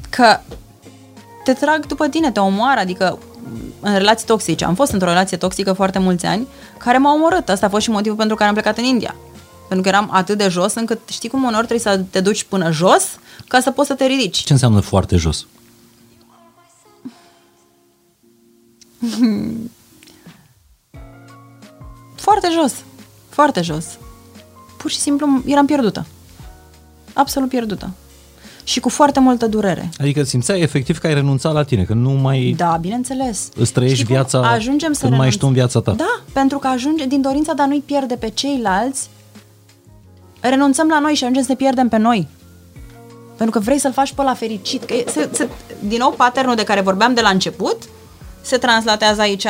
că 0.10 0.40
te 1.44 1.54
trag 1.54 1.86
după 1.86 2.08
tine, 2.08 2.32
te 2.32 2.40
omoară, 2.40 2.80
adică 2.80 3.20
în 3.80 3.98
relații 3.98 4.26
toxice. 4.26 4.66
Am 4.66 4.76
fost 4.76 4.92
într-o 4.92 5.08
relație 5.08 5.38
toxică 5.38 5.74
foarte 5.74 6.00
mulți 6.00 6.26
ani, 6.26 6.48
care 6.78 6.98
m-a 6.98 7.14
omorât. 7.14 7.50
Asta 7.50 7.66
a 7.66 7.70
fost 7.70 7.84
și 7.84 7.90
motivul 7.90 8.18
pentru 8.18 8.36
care 8.36 8.50
am 8.50 8.56
plecat 8.56 8.78
în 8.78 8.84
India. 8.84 9.16
Pentru 9.68 9.82
că 9.82 9.96
eram 9.96 10.10
atât 10.12 10.38
de 10.38 10.48
jos 10.48 10.74
încât 10.74 11.00
știi 11.10 11.30
cum 11.30 11.44
uneori 11.44 11.68
trebuie 11.68 11.94
să 11.96 12.02
te 12.10 12.20
duci 12.20 12.44
până 12.44 12.72
jos 12.72 13.04
ca 13.48 13.60
să 13.60 13.72
poți 13.72 13.88
să 13.88 13.94
te 13.94 14.06
ridici. 14.06 14.38
Ce 14.38 14.54
înseamnă 14.54 14.80
foarte 14.80 15.16
jos? 15.16 15.46
Foarte 22.16 22.48
jos. 22.62 22.74
Foarte 23.30 23.62
jos. 23.62 23.86
Pur 24.78 24.92
și 24.92 24.98
simplu 24.98 25.42
eram 25.46 25.66
pierdută. 25.66 26.06
Absolut 27.14 27.50
pierdută. 27.50 27.90
și 28.64 28.80
cu 28.80 28.90
foarte 28.90 29.20
multă 29.20 29.48
durere. 29.48 29.90
Adică 30.00 30.24
simțeai 30.24 30.62
efectiv 30.62 30.98
că 30.98 31.08
ai 31.08 31.14
renunțat 31.14 31.54
la 31.54 31.64
tine, 31.64 31.84
că 31.84 31.94
nu 31.94 32.10
mai 32.12 32.54
Da, 32.58 32.78
bineînțeles. 32.82 33.50
îți 33.56 33.72
trăiești 33.72 33.96
Știi 33.98 34.08
cum? 34.08 34.16
viața 34.16 34.50
ajungem 34.50 34.94
să 34.94 35.02
când 35.06 35.18
mai 35.18 35.28
ești 35.28 35.40
tu 35.40 35.46
în 35.48 35.52
renunț- 35.54 35.56
viața 35.56 35.80
ta. 35.82 35.92
Da, 35.92 36.22
pentru 36.34 36.58
că 36.58 36.68
ajunge 36.68 37.06
din 37.06 37.22
dorința 37.22 37.54
de 37.54 37.62
a 37.62 37.66
nu-i 37.66 37.84
pierde 37.86 38.16
pe 38.16 38.30
ceilalți, 38.30 39.10
renunțăm 40.50 40.88
la 40.88 41.00
noi 41.00 41.14
și 41.14 41.24
ajungem 41.24 41.44
să 41.44 41.50
ne 41.52 41.56
pierdem 41.56 41.88
pe 41.90 41.98
noi. 41.98 42.28
Pentru 43.38 43.60
că 43.60 43.66
vrei 43.66 43.80
să-l 43.80 43.92
faci 43.92 44.14
pe 44.14 44.22
la 44.24 44.34
fericit. 44.34 44.84
Că 44.84 44.94
e- 44.94 45.06
se, 45.08 45.30
se, 45.32 45.50
din 45.80 45.98
nou, 45.98 46.12
patternul 46.12 46.56
de 46.56 46.64
care 46.64 46.82
vorbeam 46.82 47.14
de 47.14 47.22
la 47.22 47.30
început 47.30 47.78
se 48.42 48.58
translatează 48.58 49.22
aici 49.22 49.48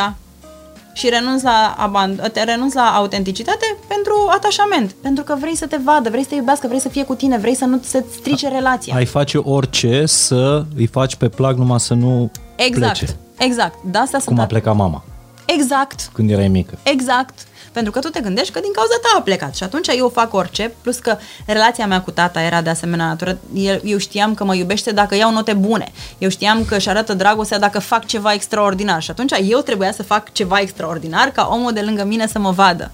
și 0.94 1.10
renunți 1.10 1.44
la, 1.44 1.76
aband- 1.78 2.32
te 2.32 2.44
renunți 2.44 2.76
la 2.76 2.82
autenticitate 2.96 3.78
pentru 3.88 4.14
atașament. 4.32 4.92
Pentru 5.02 5.24
că 5.24 5.36
vrei 5.40 5.56
să 5.56 5.66
te 5.68 5.78
vadă, 5.84 6.10
vrei 6.10 6.24
să 6.24 6.30
te 6.30 6.36
iubească, 6.36 6.68
vrei 6.68 6.80
să 6.80 6.90
fie 6.90 7.04
cu 7.06 7.16
tine, 7.16 7.38
vrei 7.38 7.56
să 7.56 7.66
nu 7.66 7.80
se 7.84 8.06
strice 8.20 8.48
relația. 8.48 8.96
Ai 8.96 9.06
face 9.06 9.38
orice 9.38 10.06
să 10.06 10.66
îi 10.76 10.86
faci 10.86 11.16
pe 11.16 11.30
plac 11.30 11.56
numai 11.58 11.80
să 11.80 11.94
nu 11.94 12.32
exact, 12.56 12.98
plece. 12.98 13.16
exact. 13.38 13.78
De 13.92 13.98
asta 13.98 14.18
Cum 14.18 14.26
sunt 14.26 14.40
a 14.40 14.46
plecat 14.46 14.76
mama 14.76 15.04
Exact. 15.46 16.10
când 16.14 16.30
erai 16.32 16.48
mică. 16.48 16.78
Exact. 16.84 17.34
Pentru 17.78 17.96
că 17.96 18.00
tu 18.08 18.10
te 18.10 18.20
gândești 18.20 18.54
că 18.54 18.60
din 18.60 18.72
cauza 18.72 18.94
ta 19.02 19.18
a 19.18 19.22
plecat 19.22 19.56
și 19.56 19.64
atunci 19.64 19.88
eu 19.88 20.10
fac 20.10 20.34
orice, 20.34 20.74
plus 20.82 20.98
că 20.98 21.18
relația 21.46 21.88
mea 21.88 22.02
cu 22.02 22.12
tata 22.12 22.42
era 22.42 22.62
de 22.62 22.70
asemenea 22.70 23.06
natură. 23.06 23.38
El, 23.54 23.82
eu 23.84 23.98
știam 23.98 24.34
că 24.34 24.44
mă 24.44 24.56
iubește 24.56 24.92
dacă 24.92 25.16
iau 25.16 25.32
note 25.32 25.54
bune. 25.54 25.92
Eu 26.18 26.30
știam 26.30 26.66
că 26.66 26.76
își 26.76 26.90
arată 26.90 27.14
dragostea 27.14 27.60
dacă 27.60 27.80
fac 27.80 28.06
ceva 28.06 28.34
extraordinar 28.34 29.02
și 29.02 29.12
atunci 29.12 29.34
eu 29.44 29.60
trebuia 29.60 29.92
să 29.92 30.04
fac 30.04 30.32
ceva 30.32 30.60
extraordinar 30.60 31.30
ca 31.30 31.50
omul 31.52 31.74
de 31.74 31.82
lângă 31.82 32.04
mine 32.04 32.28
să 32.28 32.40
mă 32.40 32.52
vadă. 32.52 32.92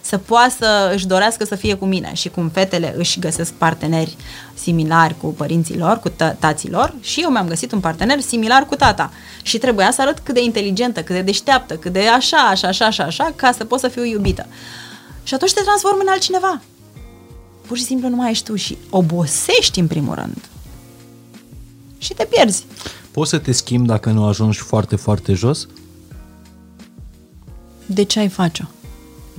Să 0.00 0.18
poată 0.18 0.54
să 0.58 0.92
își 0.94 1.06
dorească 1.06 1.44
să 1.44 1.54
fie 1.54 1.74
cu 1.74 1.84
mine 1.84 2.14
și 2.14 2.28
cum 2.28 2.48
fetele 2.48 2.94
își 2.96 3.18
găsesc 3.18 3.52
parteneri 3.52 4.16
similari 4.54 5.16
cu 5.20 5.26
părinții 5.26 5.78
lor, 5.78 5.98
cu 5.98 6.08
tă- 6.08 6.36
tații 6.38 6.70
lor 6.70 6.94
și 7.00 7.20
eu 7.20 7.30
mi-am 7.30 7.48
găsit 7.48 7.72
un 7.72 7.80
partener 7.80 8.20
similar 8.20 8.66
cu 8.66 8.74
tata. 8.76 9.12
Și 9.42 9.58
trebuia 9.58 9.90
să 9.90 10.00
arăt 10.00 10.18
cât 10.18 10.34
de 10.34 10.42
inteligentă, 10.42 11.02
cât 11.02 11.14
de 11.14 11.22
deșteaptă, 11.22 11.76
cât 11.76 11.92
de 11.92 12.06
așa, 12.06 12.36
așa, 12.36 12.68
așa, 12.68 12.84
așa, 12.84 13.04
așa, 13.04 13.32
ca 13.36 13.52
să 13.52 13.64
pot 13.64 13.80
să 13.80 13.88
fiu 13.88 14.04
iubită. 14.04 14.46
Și 15.22 15.34
atunci 15.34 15.52
te 15.52 15.60
transformi 15.60 16.00
în 16.02 16.08
altcineva. 16.10 16.60
Pur 17.66 17.76
și 17.76 17.84
simplu 17.84 18.08
nu 18.08 18.16
mai 18.16 18.30
ești 18.30 18.44
tu 18.44 18.56
și 18.56 18.78
obosești 18.90 19.80
în 19.80 19.86
primul 19.86 20.14
rând. 20.14 20.38
Și 21.98 22.14
te 22.14 22.24
pierzi. 22.24 22.66
Poți 23.10 23.30
să 23.30 23.38
te 23.38 23.52
schimbi 23.52 23.88
dacă 23.88 24.10
nu 24.10 24.24
ajungi 24.26 24.58
foarte, 24.58 24.96
foarte 24.96 25.32
jos? 25.32 25.68
De 27.86 28.02
ce 28.02 28.18
ai 28.18 28.28
face-o 28.28 28.79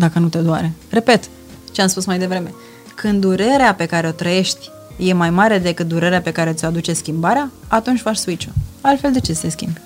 dacă 0.02 0.20
nu 0.20 0.28
te 0.28 0.38
doare? 0.38 0.74
Repet 0.89 1.30
ce 1.72 1.82
am 1.82 1.88
spus 1.88 2.06
mai 2.06 2.20
devreme. 2.20 2.54
Când 2.95 3.22
durerea 3.22 3.76
pe 3.76 3.86
care 3.86 4.08
o 4.08 4.12
trăiești 4.12 4.70
e 4.97 5.14
mai 5.14 5.30
mare 5.30 5.58
decât 5.58 5.88
durerea 5.88 6.22
pe 6.22 6.32
care 6.32 6.54
ți-o 6.54 6.68
aduce 6.68 6.93
schimbarea, 6.93 7.52
atunci 7.68 7.99
faci 7.99 8.16
switch-ul. 8.16 8.54
Altfel 8.82 9.12
de 9.12 9.20
ce 9.20 9.34
să 9.34 9.41
te 9.41 9.49
schimbi? 9.49 9.80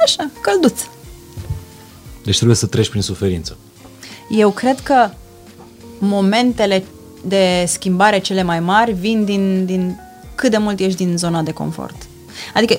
Așa, 0.00 0.30
călduț. 0.40 0.80
Deci 2.24 2.36
trebuie 2.36 2.56
să 2.56 2.66
treci 2.66 2.88
prin 2.88 3.02
suferință. 3.02 3.56
Eu 4.30 4.50
cred 4.50 4.80
că 4.80 5.10
momentele 5.98 6.84
de 7.24 7.64
schimbare 7.66 8.18
cele 8.18 8.42
mai 8.42 8.60
mari 8.60 8.92
vin 8.92 9.24
din, 9.24 9.64
din 9.66 10.00
cât 10.34 10.50
de 10.50 10.58
mult 10.58 10.78
ești 10.78 11.04
din 11.04 11.16
zona 11.16 11.42
de 11.42 11.52
confort. 11.52 11.96
Adică 12.54 12.78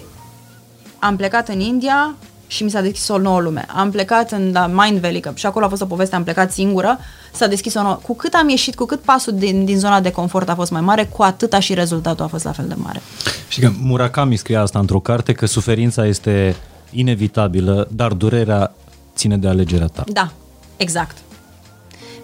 am 1.00 1.16
plecat 1.16 1.48
în 1.48 1.60
India 1.60 2.16
și 2.52 2.64
mi 2.64 2.70
s-a 2.70 2.82
deschis 2.82 3.08
o 3.08 3.18
nouă 3.18 3.40
lume. 3.40 3.66
Am 3.76 3.92
plecat 3.92 4.32
în 4.32 4.50
la 4.54 4.68
Mind 4.68 5.00
Valley, 5.00 5.20
că 5.20 5.32
și 5.36 5.46
acolo 5.46 5.66
a 5.66 5.70
fost 5.70 5.82
o 5.82 5.86
poveste, 5.86 6.16
am 6.16 6.24
plecat 6.24 6.52
singură, 6.52 7.00
s-a 7.32 7.48
deschis 7.48 7.74
o 7.74 7.82
nouă... 7.82 8.00
Cu 8.02 8.16
cât 8.16 8.34
am 8.34 8.50
ieșit, 8.50 8.76
cu 8.76 8.86
cât 8.86 9.00
pasul 9.00 9.34
din, 9.34 9.66
din 9.66 9.80
zona 9.80 10.00
de 10.02 10.12
confort 10.12 10.50
a 10.50 10.56
fost 10.56 10.72
mai 10.72 10.82
mare, 10.82 11.06
cu 11.06 11.24
atâta 11.24 11.60
și 11.60 11.74
rezultatul 11.74 12.26
a 12.26 12.28
fost 12.28 12.44
la 12.44 12.52
fel 12.52 12.66
de 12.68 12.74
mare. 12.78 13.02
Știi 13.48 13.62
că 13.62 13.72
Murakami 13.82 14.36
scria 14.36 14.62
asta 14.62 14.80
într-o 14.80 15.00
carte, 15.00 15.34
că 15.34 15.46
suferința 15.46 16.06
este 16.06 16.56
inevitabilă, 16.92 17.88
dar 17.92 18.12
durerea 18.12 18.74
ține 19.16 19.38
de 19.38 19.48
alegerea 19.48 19.88
ta. 19.88 20.04
Da, 20.08 20.32
exact. 20.78 21.18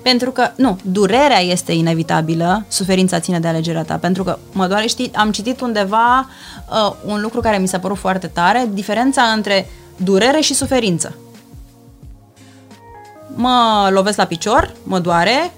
Pentru 0.03 0.31
că, 0.31 0.51
nu, 0.55 0.79
durerea 0.81 1.39
este 1.39 1.71
inevitabilă, 1.71 2.65
suferința 2.67 3.19
ține 3.19 3.39
de 3.39 3.47
alegerea 3.47 3.83
ta. 3.83 3.95
Pentru 3.95 4.23
că, 4.23 4.37
mă 4.51 4.67
doare, 4.67 4.87
știi, 4.87 5.11
am 5.15 5.31
citit 5.31 5.61
undeva 5.61 6.29
uh, 6.69 6.95
un 7.05 7.21
lucru 7.21 7.41
care 7.41 7.57
mi 7.57 7.67
s-a 7.67 7.79
părut 7.79 7.97
foarte 7.97 8.27
tare, 8.27 8.69
diferența 8.73 9.21
între 9.21 9.69
durere 9.95 10.39
și 10.39 10.53
suferință. 10.53 11.15
Mă 13.35 13.89
lovesc 13.91 14.17
la 14.17 14.25
picior, 14.25 14.75
mă 14.83 14.99
doare 14.99 15.53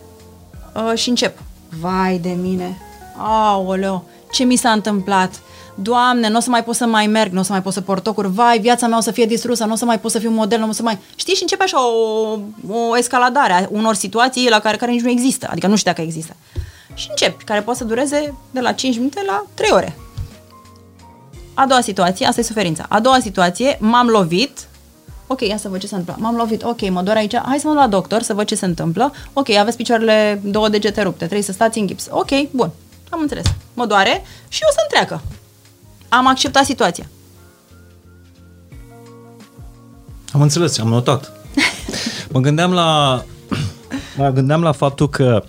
uh, 0.74 0.98
și 0.98 1.10
încep. 1.10 1.40
Vai 1.80 2.18
de 2.18 2.36
mine! 2.42 2.78
Aoleo! 3.18 4.04
Ce 4.32 4.44
mi 4.44 4.56
s-a 4.56 4.72
întâmplat? 4.72 5.42
Doamne, 5.76 6.30
nu 6.30 6.38
o 6.38 6.40
să 6.40 6.50
mai 6.50 6.64
pot 6.64 6.76
să 6.76 6.86
mai 6.86 7.08
merg, 7.08 7.32
nu 7.32 7.40
o 7.40 7.44
să 7.44 7.52
mai 7.52 7.62
pot 7.62 7.74
să 7.74 7.82
port 7.82 8.04
tocuri, 8.04 8.32
vai, 8.32 8.60
viața 8.60 8.88
mea 8.88 8.98
o 8.98 9.02
să 9.02 9.12
fie 9.12 9.26
distrusă, 9.26 9.66
nu 9.66 9.74
o 9.74 9.76
să 9.76 9.86
mai 9.86 10.00
pot 10.00 10.12
să 10.12 10.20
fiu 10.20 10.30
model, 10.30 10.60
nu 10.60 10.70
o 10.70 10.72
să 10.72 10.82
mai... 10.82 10.98
Știi? 11.16 11.34
Și 11.34 11.42
începe 11.42 11.64
așa 11.64 11.88
o, 11.88 12.40
o 12.68 12.98
escaladare 12.98 13.54
a 13.54 13.68
unor 13.70 13.96
situații 13.96 14.50
la 14.50 14.60
care, 14.60 14.78
care 14.78 14.92
nici 14.92 15.02
nu 15.02 15.10
există, 15.10 15.48
adică 15.52 15.68
nu 15.68 15.76
știu 15.76 15.92
dacă 15.92 16.04
există. 16.04 16.36
Și 16.94 17.08
începi, 17.10 17.44
care 17.44 17.62
poate 17.62 17.80
să 17.80 17.86
dureze 17.86 18.34
de 18.52 18.60
la 18.60 18.72
5 18.72 18.96
minute 18.98 19.24
la 19.26 19.46
3 19.54 19.70
ore. 19.72 19.98
A 21.60 21.66
doua 21.66 21.82
situație, 21.82 22.26
asta 22.26 22.40
e 22.40 22.44
suferința. 22.44 22.86
A 22.90 23.00
doua 23.00 23.20
situație, 23.20 23.78
m-am 23.80 24.08
lovit, 24.08 24.68
ok, 25.28 25.42
ia 25.42 25.58
să 25.58 25.70
văd 25.70 25.80
ce 25.80 25.88
se 25.88 25.96
întâmplă. 25.96 26.24
M-am 26.24 26.36
lovit, 26.36 26.64
ok, 26.64 26.90
mă 26.90 27.02
doare 27.02 27.20
aici, 27.20 27.36
hai 27.36 27.60
să 27.60 27.68
mă 27.68 27.74
duc 27.74 27.82
la 27.82 27.88
doctor 27.88 28.22
să 28.22 28.34
văd 28.34 28.46
ce 28.46 28.56
se 28.56 28.66
întâmplă. 28.66 29.12
Ok, 29.34 29.50
aveți 29.50 29.78
picioarele 29.78 30.42
două 30.44 30.70
degete 30.70 31.02
rupte, 31.02 31.18
trebuie 31.18 31.42
să 31.42 31.52
stați 31.52 31.80
în 31.80 31.88
gips. 31.88 32.08
Ok, 32.10 32.30
bun, 32.52 32.70
am 33.10 33.20
înțeles. 33.22 33.46
Mă 33.74 33.86
doare 33.86 34.24
și 34.48 34.62
o 34.64 34.72
să 34.72 34.78
întreacă. 34.84 35.22
Am 36.10 36.28
acceptat 36.28 36.66
situația. 36.66 37.10
Am 40.34 40.42
înțeles, 40.42 40.78
am 40.78 40.88
notat. 40.88 41.32
Mă 42.32 42.40
gândeam 42.40 42.74
la 42.74 43.24
mă 44.18 44.30
gândeam 44.30 44.62
la 44.62 44.72
faptul 44.72 45.10
că 45.10 45.44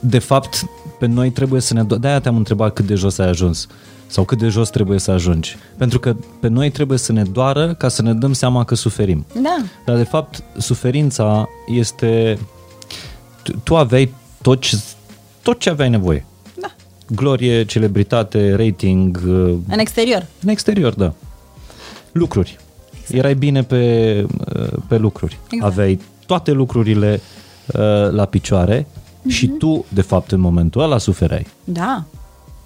de 0.00 0.18
fapt 0.18 0.64
pe 0.98 1.06
noi 1.06 1.30
trebuie 1.30 1.60
să 1.60 1.74
ne 1.74 1.84
do- 1.84 1.98
de-aia 2.00 2.20
te-am 2.20 2.36
întrebat 2.36 2.72
cât 2.72 2.86
de 2.86 2.94
jos 2.94 3.18
ai 3.18 3.28
ajuns 3.28 3.66
sau 4.10 4.24
cât 4.24 4.38
de 4.38 4.48
jos 4.48 4.68
trebuie 4.70 4.98
să 4.98 5.10
ajungi. 5.10 5.56
Pentru 5.76 5.98
că 6.00 6.16
pe 6.40 6.48
noi 6.48 6.70
trebuie 6.70 6.98
să 6.98 7.12
ne 7.12 7.22
doară 7.22 7.74
ca 7.74 7.88
să 7.88 8.02
ne 8.02 8.14
dăm 8.14 8.32
seama 8.32 8.64
că 8.64 8.74
suferim. 8.74 9.26
Da. 9.42 9.56
Dar 9.84 9.96
de 9.96 10.02
fapt 10.04 10.42
suferința 10.58 11.48
este 11.66 12.38
tu, 13.42 13.52
tu 13.62 13.76
aveai 13.76 14.14
tot 14.42 14.60
ce, 14.60 14.78
tot 15.42 15.58
ce 15.58 15.70
aveai 15.70 15.88
nevoie. 15.88 16.24
Da. 16.60 16.74
Glorie, 17.10 17.64
celebritate, 17.64 18.54
rating, 18.54 19.20
uh, 19.26 19.54
În 19.68 19.78
exterior. 19.78 20.26
în 20.42 20.48
exterior, 20.48 20.94
da. 20.94 21.12
Lucruri. 22.12 22.58
Erai 23.08 23.34
bine 23.34 23.62
pe, 23.62 24.24
uh, 24.56 24.68
pe 24.88 24.96
lucruri. 24.96 25.38
Exact. 25.50 25.72
Aveai 25.72 26.00
toate 26.26 26.50
lucrurile 26.50 27.20
uh, 27.66 28.10
la 28.10 28.24
picioare 28.24 28.86
și 29.26 29.46
tu, 29.46 29.84
de 29.88 30.00
fapt, 30.02 30.32
în 30.32 30.40
momentul 30.40 30.82
ăla 30.82 30.98
suferai. 30.98 31.46
Da. 31.64 32.04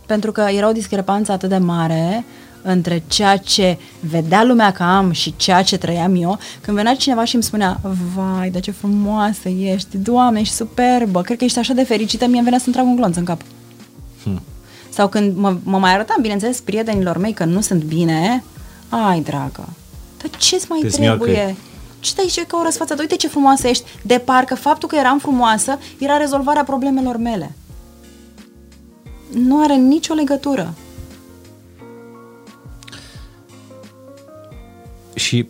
Pentru 0.07 0.33
că 0.33 0.41
era 0.41 0.69
o 0.69 0.73
discrepanță 0.73 1.33
atât 1.33 1.49
de 1.49 1.57
mare 1.57 2.25
între 2.63 3.03
ceea 3.07 3.37
ce 3.37 3.79
vedea 4.01 4.45
lumea 4.45 4.73
că 4.73 4.83
am 4.83 5.11
și 5.11 5.35
ceea 5.37 5.63
ce 5.63 5.79
trăiam 5.79 6.15
eu, 6.15 6.39
când 6.61 6.77
venea 6.77 6.95
cineva 6.95 7.25
și 7.25 7.35
îmi 7.35 7.45
spunea, 7.45 7.81
vai, 8.15 8.51
dar 8.51 8.61
ce 8.61 8.71
frumoasă 8.71 9.49
ești, 9.49 9.97
doamne, 9.97 10.41
ești 10.41 10.55
superbă, 10.55 11.23
cred 11.23 11.39
că 11.39 11.45
ești 11.45 11.59
așa 11.59 11.73
de 11.73 11.85
fericită, 11.85 12.27
mie 12.27 12.35
îmi 12.35 12.45
venea 12.45 12.59
să-mi 12.59 12.75
trag 12.75 12.87
un 12.87 12.97
glonț 12.97 13.17
în 13.17 13.25
cap. 13.25 13.41
Hmm. 14.23 14.43
Sau 14.89 15.09
când 15.09 15.37
mă, 15.37 15.57
mă 15.63 15.79
mai 15.79 15.95
arătam, 15.95 16.19
bineînțeles, 16.21 16.61
prietenilor 16.61 17.19
mei 17.19 17.33
că 17.33 17.45
nu 17.45 17.61
sunt 17.61 17.83
bine, 17.83 18.45
ai, 18.89 19.21
dragă, 19.21 19.69
dar 20.19 20.31
ce-ți 20.39 20.67
mai 20.69 20.79
Te 20.81 20.89
trebuie? 20.89 21.35
smiacă. 21.35 21.57
Ce 22.01 22.11
stai 22.11 22.25
și 22.25 22.45
ca 22.47 22.57
o 22.61 22.63
răsfață? 22.63 22.95
Uite 22.99 23.17
ce 23.17 23.29
frumoasă 23.29 23.69
ești. 23.69 23.85
De 24.03 24.19
parcă 24.19 24.55
faptul 24.55 24.89
că 24.89 24.97
eram 24.97 25.19
frumoasă 25.19 25.79
era 25.99 26.17
rezolvarea 26.17 26.65
problemelor 26.65 27.17
mele. 27.17 27.53
Nu 29.33 29.63
are 29.63 29.75
nicio 29.75 30.15
legătură. 30.15 30.75
Și, 35.15 35.47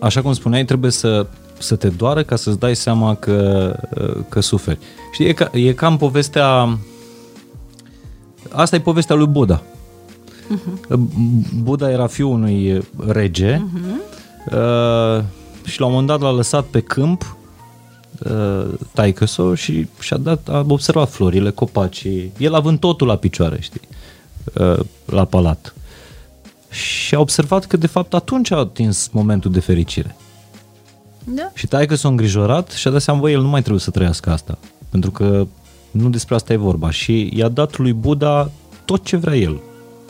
așa 0.00 0.22
cum 0.22 0.32
spuneai, 0.32 0.64
trebuie 0.64 0.90
să, 0.90 1.26
să 1.58 1.76
te 1.76 1.88
doară 1.88 2.22
ca 2.22 2.36
să-ți 2.36 2.58
dai 2.58 2.76
seama 2.76 3.14
că, 3.14 3.76
uh, 4.00 4.24
că 4.28 4.40
suferi. 4.40 4.78
Și 5.12 5.24
e, 5.24 5.32
ca, 5.32 5.50
e 5.52 5.72
cam 5.72 5.96
povestea... 5.96 6.78
Asta 8.50 8.76
e 8.76 8.80
povestea 8.80 9.16
lui 9.16 9.26
Buddha. 9.26 9.62
Uh-huh. 10.50 10.98
Buddha 11.62 11.90
era 11.90 12.06
fiul 12.06 12.30
unui 12.30 12.82
rege 13.06 13.56
uh-huh. 13.56 14.52
uh, 14.52 15.24
și 15.64 15.80
la 15.80 15.86
un 15.86 15.92
moment 15.92 16.06
dat 16.06 16.20
l-a 16.20 16.30
lăsat 16.30 16.64
pe 16.64 16.80
câmp 16.80 17.36
uh, 18.24 18.66
taică 18.92 19.54
și 19.54 19.86
și-a 20.00 20.16
dat, 20.16 20.48
a 20.48 20.64
observat 20.68 21.10
florile, 21.10 21.50
copacii, 21.50 22.32
el 22.38 22.54
având 22.54 22.78
totul 22.78 23.06
la 23.06 23.16
picioare, 23.16 23.60
știi, 23.60 23.80
uh, 24.54 24.78
la 25.04 25.24
palat. 25.24 25.74
Și 26.70 27.14
a 27.14 27.20
observat 27.20 27.64
că 27.64 27.76
de 27.76 27.86
fapt 27.86 28.14
atunci 28.14 28.50
a 28.50 28.56
atins 28.56 29.08
momentul 29.12 29.50
de 29.50 29.60
fericire. 29.60 30.16
Da? 31.24 31.50
Și 31.54 31.66
taică 31.66 31.94
s-a 31.94 32.08
îngrijorat 32.08 32.70
și 32.70 32.88
a 32.88 32.90
dat 32.90 33.02
seama, 33.02 33.20
bă, 33.20 33.30
el 33.30 33.40
nu 33.40 33.48
mai 33.48 33.60
trebuie 33.60 33.80
să 33.80 33.90
trăiască 33.90 34.30
asta. 34.30 34.58
Pentru 34.90 35.10
că 35.10 35.46
Nu 35.90 36.08
despre 36.08 36.34
asta 36.34 36.52
e 36.52 36.56
vorba. 36.56 36.90
Și 36.90 37.30
i-a 37.34 37.48
dat 37.48 37.78
lui 37.78 37.92
Buddha 37.92 38.50
tot 38.84 39.04
ce 39.04 39.16
vrea 39.16 39.36
el. 39.36 39.60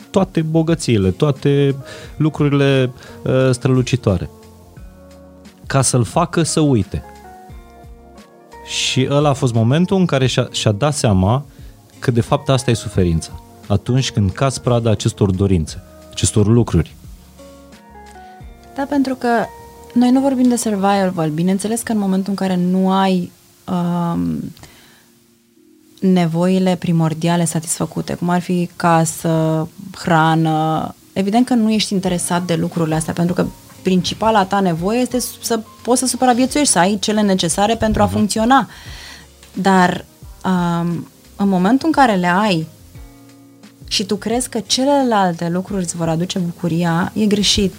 Toate 0.09 0.41
bogățiile, 0.41 1.11
toate 1.11 1.75
lucrurile 2.17 2.91
uh, 3.23 3.49
strălucitoare. 3.51 4.29
Ca 5.65 5.81
să-l 5.81 6.03
facă 6.03 6.43
să 6.43 6.59
uite. 6.59 7.03
Și 8.65 9.07
ăla 9.09 9.29
a 9.29 9.33
fost 9.33 9.53
momentul 9.53 9.97
în 9.97 10.05
care 10.05 10.27
și-a, 10.27 10.47
și-a 10.51 10.71
dat 10.71 10.93
seama 10.93 11.45
că 11.99 12.11
de 12.11 12.21
fapt 12.21 12.49
asta 12.49 12.71
e 12.71 12.73
suferința. 12.73 13.41
Atunci 13.67 14.11
când 14.11 14.31
cazi 14.31 14.61
prada 14.61 14.89
acestor 14.89 15.31
dorințe, 15.31 15.83
acestor 16.11 16.47
lucruri. 16.47 16.95
Da, 18.75 18.85
pentru 18.89 19.15
că 19.15 19.27
noi 19.93 20.11
nu 20.11 20.19
vorbim 20.19 20.49
de 20.49 20.55
survival. 20.55 21.29
Bineînțeles 21.33 21.81
că 21.81 21.91
în 21.91 21.97
momentul 21.97 22.29
în 22.29 22.35
care 22.35 22.55
nu 22.55 22.91
ai 22.91 23.31
um, 23.71 24.39
nevoile 25.99 26.75
primordiale 26.75 27.45
satisfăcute, 27.45 28.13
cum 28.13 28.29
ar 28.29 28.41
fi 28.41 28.69
casă, 28.75 29.67
hrană, 29.97 30.95
evident 31.13 31.45
că 31.45 31.53
nu 31.53 31.71
ești 31.71 31.93
interesat 31.93 32.43
de 32.45 32.55
lucrurile 32.55 32.95
astea, 32.95 33.13
pentru 33.13 33.33
că 33.33 33.45
principala 33.81 34.45
ta 34.45 34.59
nevoie 34.59 34.99
este 34.99 35.19
să 35.41 35.59
poți 35.81 35.99
să 35.99 36.05
supraviețuiești, 36.05 36.73
să 36.73 36.79
ai 36.79 36.97
cele 36.99 37.21
necesare 37.21 37.75
pentru 37.75 38.01
a 38.01 38.07
uh-huh. 38.07 38.11
funcționa. 38.11 38.67
Dar 39.53 40.05
um, 40.45 41.07
în 41.35 41.47
momentul 41.49 41.87
în 41.87 41.91
care 41.91 42.15
le 42.15 42.27
ai 42.27 42.67
și 43.87 44.03
tu 44.03 44.15
crezi 44.15 44.49
că 44.49 44.59
celelalte 44.59 45.49
lucruri 45.49 45.83
îți 45.83 45.95
vor 45.95 46.09
aduce 46.09 46.39
bucuria, 46.39 47.11
e 47.15 47.25
greșit. 47.25 47.73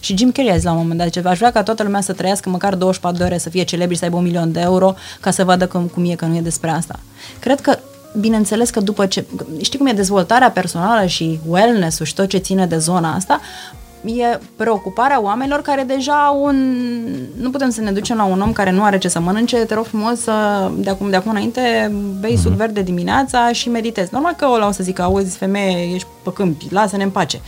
Și 0.00 0.16
Jim 0.16 0.32
Carrey 0.32 0.52
a 0.52 0.54
zis 0.54 0.64
la 0.64 0.70
un 0.70 0.76
moment 0.76 0.98
dat, 0.98 1.06
zice, 1.06 1.28
aș 1.28 1.38
vrea 1.38 1.50
ca 1.52 1.62
toată 1.62 1.82
lumea 1.82 2.00
să 2.00 2.12
trăiască 2.12 2.48
măcar 2.48 2.74
24 2.74 3.18
de 3.18 3.24
ore, 3.24 3.38
să 3.38 3.48
fie 3.48 3.62
celebri, 3.62 3.96
să 3.96 4.04
aibă 4.04 4.16
un 4.16 4.22
milion 4.22 4.52
de 4.52 4.60
euro, 4.60 4.94
ca 5.20 5.30
să 5.30 5.44
vadă 5.44 5.66
cum, 5.66 5.86
cum 5.86 6.10
e, 6.10 6.14
că 6.14 6.24
nu 6.24 6.36
e 6.36 6.40
despre 6.40 6.70
asta. 6.70 6.98
Cred 7.38 7.60
că, 7.60 7.78
bineînțeles 8.18 8.70
că 8.70 8.80
după 8.80 9.06
ce, 9.06 9.26
știi 9.60 9.78
cum 9.78 9.86
e 9.86 9.92
dezvoltarea 9.92 10.50
personală 10.50 11.06
și 11.06 11.40
wellness-ul 11.46 12.06
și 12.06 12.14
tot 12.14 12.28
ce 12.28 12.38
ține 12.38 12.66
de 12.66 12.78
zona 12.78 13.14
asta, 13.14 13.40
e 14.04 14.38
preocuparea 14.56 15.20
oamenilor 15.20 15.62
care 15.62 15.82
deja 15.82 16.24
au 16.26 16.44
un... 16.44 16.56
Nu 17.36 17.50
putem 17.50 17.70
să 17.70 17.80
ne 17.80 17.92
ducem 17.92 18.16
la 18.16 18.24
un 18.24 18.40
om 18.40 18.52
care 18.52 18.70
nu 18.70 18.82
are 18.82 18.98
ce 18.98 19.08
să 19.08 19.20
mănânce, 19.20 19.56
te 19.56 19.74
rog 19.74 19.84
frumos 19.84 20.20
să, 20.20 20.70
de 20.74 20.90
acum, 20.90 21.10
de 21.10 21.16
acum 21.16 21.30
înainte, 21.30 21.92
bei 22.20 22.36
mm-hmm. 22.36 22.42
suc 22.42 22.52
verde 22.52 22.82
dimineața 22.82 23.52
și 23.52 23.68
meditezi. 23.68 24.12
Normal 24.12 24.34
că 24.34 24.46
ăla 24.52 24.66
o 24.66 24.70
să 24.70 24.82
zică, 24.82 25.02
auzi, 25.02 25.36
femeie, 25.36 25.94
ești 25.94 26.08
pe 26.22 26.32
câmpi, 26.32 26.66
lasă-ne 26.70 27.02
în 27.02 27.10
pace. 27.10 27.40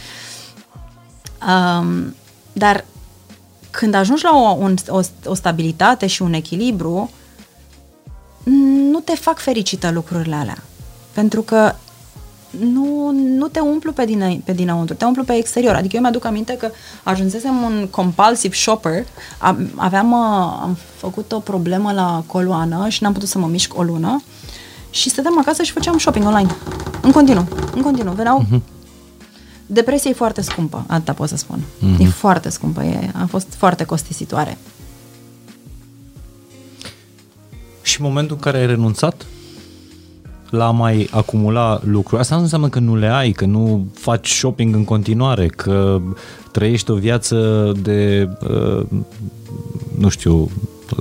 Um, 1.48 2.14
dar 2.52 2.84
când 3.70 3.94
ajungi 3.94 4.24
la 4.24 4.36
o, 4.36 4.56
un, 4.58 4.74
o, 4.88 5.00
o 5.24 5.34
stabilitate 5.34 6.06
și 6.06 6.22
un 6.22 6.32
echilibru, 6.32 7.10
nu 8.90 8.98
te 8.98 9.14
fac 9.14 9.38
fericită 9.38 9.90
lucrurile 9.90 10.34
alea. 10.34 10.62
Pentru 11.12 11.42
că 11.42 11.74
nu, 12.58 13.10
nu 13.14 13.48
te 13.48 13.60
umplu 13.60 13.92
pe, 13.92 14.04
din, 14.04 14.42
pe 14.44 14.52
dinăuntru, 14.52 14.94
te 14.94 15.04
umplu 15.04 15.24
pe 15.24 15.32
exterior. 15.32 15.74
Adică 15.74 15.96
eu 15.96 16.02
mi-aduc 16.02 16.24
aminte 16.24 16.56
că 16.56 16.70
ajunsesem 17.02 17.62
un 17.62 17.88
compulsive 17.90 18.54
shopper, 18.54 19.04
aveam, 19.74 20.14
am 20.14 20.76
făcut 20.96 21.32
o 21.32 21.38
problemă 21.38 21.92
la 21.92 22.24
coloană 22.26 22.88
și 22.88 23.02
n-am 23.02 23.12
putut 23.12 23.28
să 23.28 23.38
mă 23.38 23.46
mișc 23.46 23.78
o 23.78 23.82
lună 23.82 24.22
și 24.90 25.10
stăteam 25.10 25.38
acasă 25.38 25.62
și 25.62 25.72
făceam 25.72 25.98
shopping 25.98 26.26
online. 26.26 26.54
În 27.00 27.10
continuu, 27.10 27.48
în 27.74 27.82
continuu. 27.82 28.12
Veneau 28.12 28.44
uh-huh. 28.44 28.60
Depresia 29.66 30.10
e 30.10 30.14
foarte 30.14 30.40
scumpă, 30.40 30.84
atâta 30.86 31.12
pot 31.12 31.28
să 31.28 31.36
spun. 31.36 31.58
Uh-huh. 31.58 31.98
E 31.98 32.04
foarte 32.04 32.48
scumpă, 32.48 32.82
e, 32.82 33.10
a 33.22 33.26
fost 33.26 33.46
foarte 33.56 33.84
costisitoare. 33.84 34.58
Și 37.82 38.02
momentul 38.02 38.36
în 38.36 38.42
care 38.42 38.58
ai 38.58 38.66
renunțat 38.66 39.26
la 40.52 40.66
a 40.66 40.70
mai 40.70 41.08
acumula 41.10 41.80
lucruri. 41.84 42.20
Asta 42.20 42.36
nu 42.36 42.42
înseamnă 42.42 42.68
că 42.68 42.78
nu 42.78 42.96
le 42.96 43.06
ai, 43.06 43.30
că 43.30 43.44
nu 43.44 43.86
faci 43.94 44.30
shopping 44.30 44.74
în 44.74 44.84
continuare, 44.84 45.46
că 45.46 46.00
trăiești 46.50 46.90
o 46.90 46.94
viață 46.94 47.72
de, 47.82 48.28
uh, 48.48 48.86
nu 49.98 50.08
știu... 50.08 50.50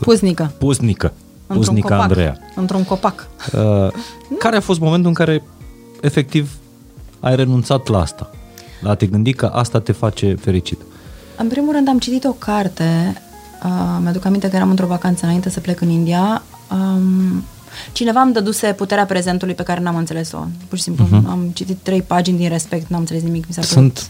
Pusnică. 0.02 0.54
Pusnică. 0.58 1.14
Într-un 1.48 1.58
Pusnică 1.58 1.88
copac. 1.88 2.02
Andreea. 2.02 2.38
Într-un 2.56 2.84
copac. 2.84 3.28
Uh, 3.54 3.92
care 4.40 4.56
a 4.56 4.62
fost 4.62 4.80
momentul 4.80 5.08
în 5.08 5.14
care 5.14 5.44
efectiv 6.02 6.52
ai 7.20 7.36
renunțat 7.36 7.88
la 7.88 8.02
asta? 8.02 8.30
La 8.82 8.90
a 8.90 8.96
te 8.96 9.06
gândi 9.06 9.34
că 9.34 9.46
asta 9.46 9.80
te 9.80 9.92
face 9.92 10.36
fericit? 10.36 10.80
În 11.38 11.48
primul 11.48 11.74
rând 11.74 11.88
am 11.88 12.00
citit 12.00 12.24
o 12.24 12.32
carte, 12.32 13.22
uh, 13.64 14.00
mi-aduc 14.02 14.26
aminte 14.26 14.50
că 14.50 14.56
eram 14.56 14.70
într-o 14.70 14.88
vacanță 14.88 15.26
înainte 15.26 15.50
să 15.50 15.60
plec 15.60 15.82
în 15.82 15.90
India, 15.90 16.42
um, 16.72 17.21
Cineva 17.92 18.22
îmi 18.22 18.34
dăduse 18.34 18.74
puterea 18.74 19.06
prezentului 19.06 19.54
pe 19.54 19.64
care 19.64 19.80
n-am 19.80 19.96
înțeles-o. 19.96 20.38
Pur 20.68 20.78
și 20.78 20.84
simplu 20.84 21.06
uh-huh. 21.06 21.30
am 21.30 21.52
citit 21.54 21.78
trei 21.84 22.02
pagini 22.02 22.38
din 22.38 22.50
respect, 22.50 22.90
n-am 22.90 23.00
înțeles 23.00 23.24
nimic. 23.24 23.48
Mi 23.48 23.54
s-a 23.54 23.62
Sunt, 23.62 24.10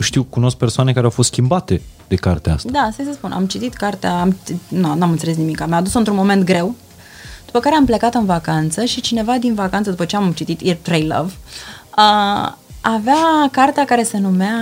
știu, 0.00 0.22
cunosc 0.22 0.56
persoane 0.56 0.92
care 0.92 1.04
au 1.04 1.10
fost 1.10 1.30
schimbate 1.30 1.82
de 2.08 2.14
cartea 2.14 2.54
asta. 2.54 2.68
Da, 2.72 2.90
să 2.96 3.02
spun, 3.12 3.32
am 3.32 3.46
citit 3.46 3.74
cartea, 3.74 4.20
am, 4.20 4.36
nu, 4.68 4.94
n-am 4.94 5.10
înțeles 5.10 5.36
nimic. 5.36 5.66
Mi-a 5.66 5.76
adus 5.76 5.94
într-un 5.94 6.16
moment 6.16 6.44
greu, 6.44 6.74
după 7.44 7.60
care 7.60 7.74
am 7.74 7.84
plecat 7.84 8.14
în 8.14 8.24
vacanță 8.24 8.84
și 8.84 9.00
cineva 9.00 9.32
din 9.38 9.54
vacanță, 9.54 9.90
după 9.90 10.04
ce 10.04 10.16
am 10.16 10.32
citit 10.32 10.60
Ear 10.62 10.76
Pray 10.82 11.06
Love, 11.06 11.32
uh, 11.96 12.52
avea 12.80 13.48
cartea 13.50 13.84
care 13.84 14.02
se 14.02 14.18
numea 14.18 14.54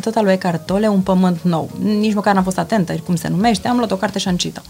tot 0.00 0.14
al 0.14 0.24
lui 0.24 0.32
Eckhart 0.32 0.66
Tolle, 0.66 0.86
Un 0.86 1.00
pământ 1.00 1.40
nou. 1.42 1.70
Nici 1.82 2.14
măcar 2.14 2.34
n-am 2.34 2.42
fost 2.42 2.58
atentă 2.58 2.92
cum 2.92 3.16
se 3.16 3.28
numește, 3.28 3.68
am 3.68 3.76
luat 3.76 3.90
o 3.90 3.96
carte 3.96 4.18
și 4.18 4.28
am 4.28 4.36
citit-o 4.36 4.60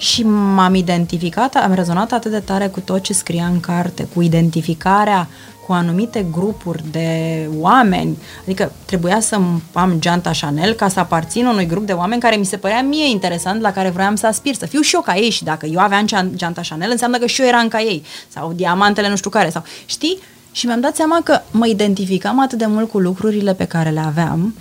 și 0.00 0.22
m-am 0.22 0.74
identificat, 0.74 1.54
am 1.54 1.72
rezonat 1.72 2.12
atât 2.12 2.30
de 2.30 2.38
tare 2.38 2.66
cu 2.66 2.80
tot 2.80 3.02
ce 3.02 3.12
scria 3.12 3.46
în 3.46 3.60
carte, 3.60 4.08
cu 4.14 4.22
identificarea 4.22 5.28
cu 5.66 5.72
anumite 5.72 6.26
grupuri 6.30 6.84
de 6.90 7.48
oameni, 7.58 8.18
adică 8.42 8.72
trebuia 8.84 9.20
să 9.20 9.40
am 9.72 9.94
geanta 9.98 10.30
Chanel 10.40 10.72
ca 10.72 10.88
să 10.88 11.00
aparțin 11.00 11.46
unui 11.46 11.66
grup 11.66 11.86
de 11.86 11.92
oameni 11.92 12.20
care 12.20 12.36
mi 12.36 12.44
se 12.44 12.56
părea 12.56 12.82
mie 12.82 13.10
interesant, 13.10 13.60
la 13.60 13.72
care 13.72 13.90
vroiam 13.90 14.14
să 14.14 14.26
aspir, 14.26 14.54
să 14.54 14.66
fiu 14.66 14.80
și 14.80 14.94
eu 14.94 15.00
ca 15.00 15.16
ei. 15.16 15.30
Și 15.30 15.44
dacă 15.44 15.66
eu 15.66 15.78
aveam 15.78 16.06
geanta 16.34 16.60
Chanel, 16.68 16.90
înseamnă 16.90 17.18
că 17.18 17.26
și 17.26 17.40
eu 17.40 17.46
eram 17.46 17.68
ca 17.68 17.80
ei, 17.80 18.02
sau 18.28 18.52
diamantele 18.52 19.08
nu 19.08 19.16
știu 19.16 19.30
care, 19.30 19.50
sau 19.50 19.62
știi? 19.86 20.18
Și 20.52 20.66
mi-am 20.66 20.80
dat 20.80 20.96
seama 20.96 21.20
că 21.24 21.40
mă 21.50 21.66
identificam 21.66 22.40
atât 22.40 22.58
de 22.58 22.66
mult 22.66 22.90
cu 22.90 22.98
lucrurile 22.98 23.54
pe 23.54 23.64
care 23.64 23.90
le 23.90 24.00
aveam 24.00 24.54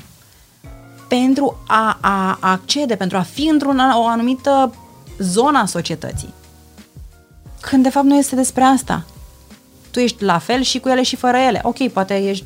pentru 1.08 1.64
a, 1.68 1.98
a 2.02 2.38
accede, 2.42 2.96
pentru 2.96 3.18
a 3.18 3.22
fi 3.22 3.48
într-o 3.48 3.72
anumită 4.10 4.74
zona 5.20 5.66
societății. 5.66 6.34
Când 7.62 7.84
de 7.84 7.90
fapt 7.90 8.06
nu 8.06 8.18
este 8.18 8.36
despre 8.36 8.64
asta. 8.64 9.04
Tu 9.92 10.00
ești 10.00 10.24
la 10.24 10.38
fel 10.38 10.62
și 10.62 10.80
cu 10.80 10.90
ele 10.90 11.04
și 11.04 11.16
fără 11.16 11.38
ele. 11.38 11.60
Ok, 11.64 11.88
poate 11.88 12.30
ești... 12.30 12.46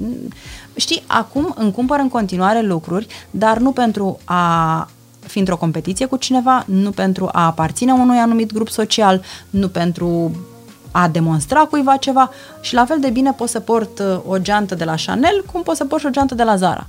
Știi, 0.75 1.03
acum 1.07 1.53
îmi 1.57 1.71
cumpăr 1.71 1.99
în 1.99 2.09
continuare 2.09 2.61
lucruri, 2.61 3.07
dar 3.31 3.57
nu 3.57 3.71
pentru 3.71 4.19
a 4.23 4.89
fi 5.19 5.39
într-o 5.39 5.57
competiție 5.57 6.05
cu 6.05 6.17
cineva, 6.17 6.63
nu 6.67 6.91
pentru 6.91 7.29
a 7.31 7.45
aparține 7.45 7.91
unui 7.91 8.17
anumit 8.17 8.53
grup 8.53 8.69
social, 8.69 9.23
nu 9.49 9.67
pentru 9.67 10.31
a 10.91 11.07
demonstra 11.07 11.59
cuiva 11.59 11.97
ceva 11.97 12.31
și 12.61 12.73
la 12.73 12.85
fel 12.85 12.99
de 12.99 13.09
bine 13.09 13.31
pot 13.31 13.49
să 13.49 13.59
port 13.59 13.99
uh, 13.99 14.19
o 14.27 14.37
geantă 14.37 14.75
de 14.75 14.83
la 14.83 14.95
Chanel 15.05 15.45
cum 15.51 15.63
pot 15.63 15.75
să 15.75 15.85
port 15.85 16.01
și 16.01 16.07
o 16.07 16.11
geantă 16.11 16.35
de 16.35 16.43
la 16.43 16.55
Zara. 16.55 16.87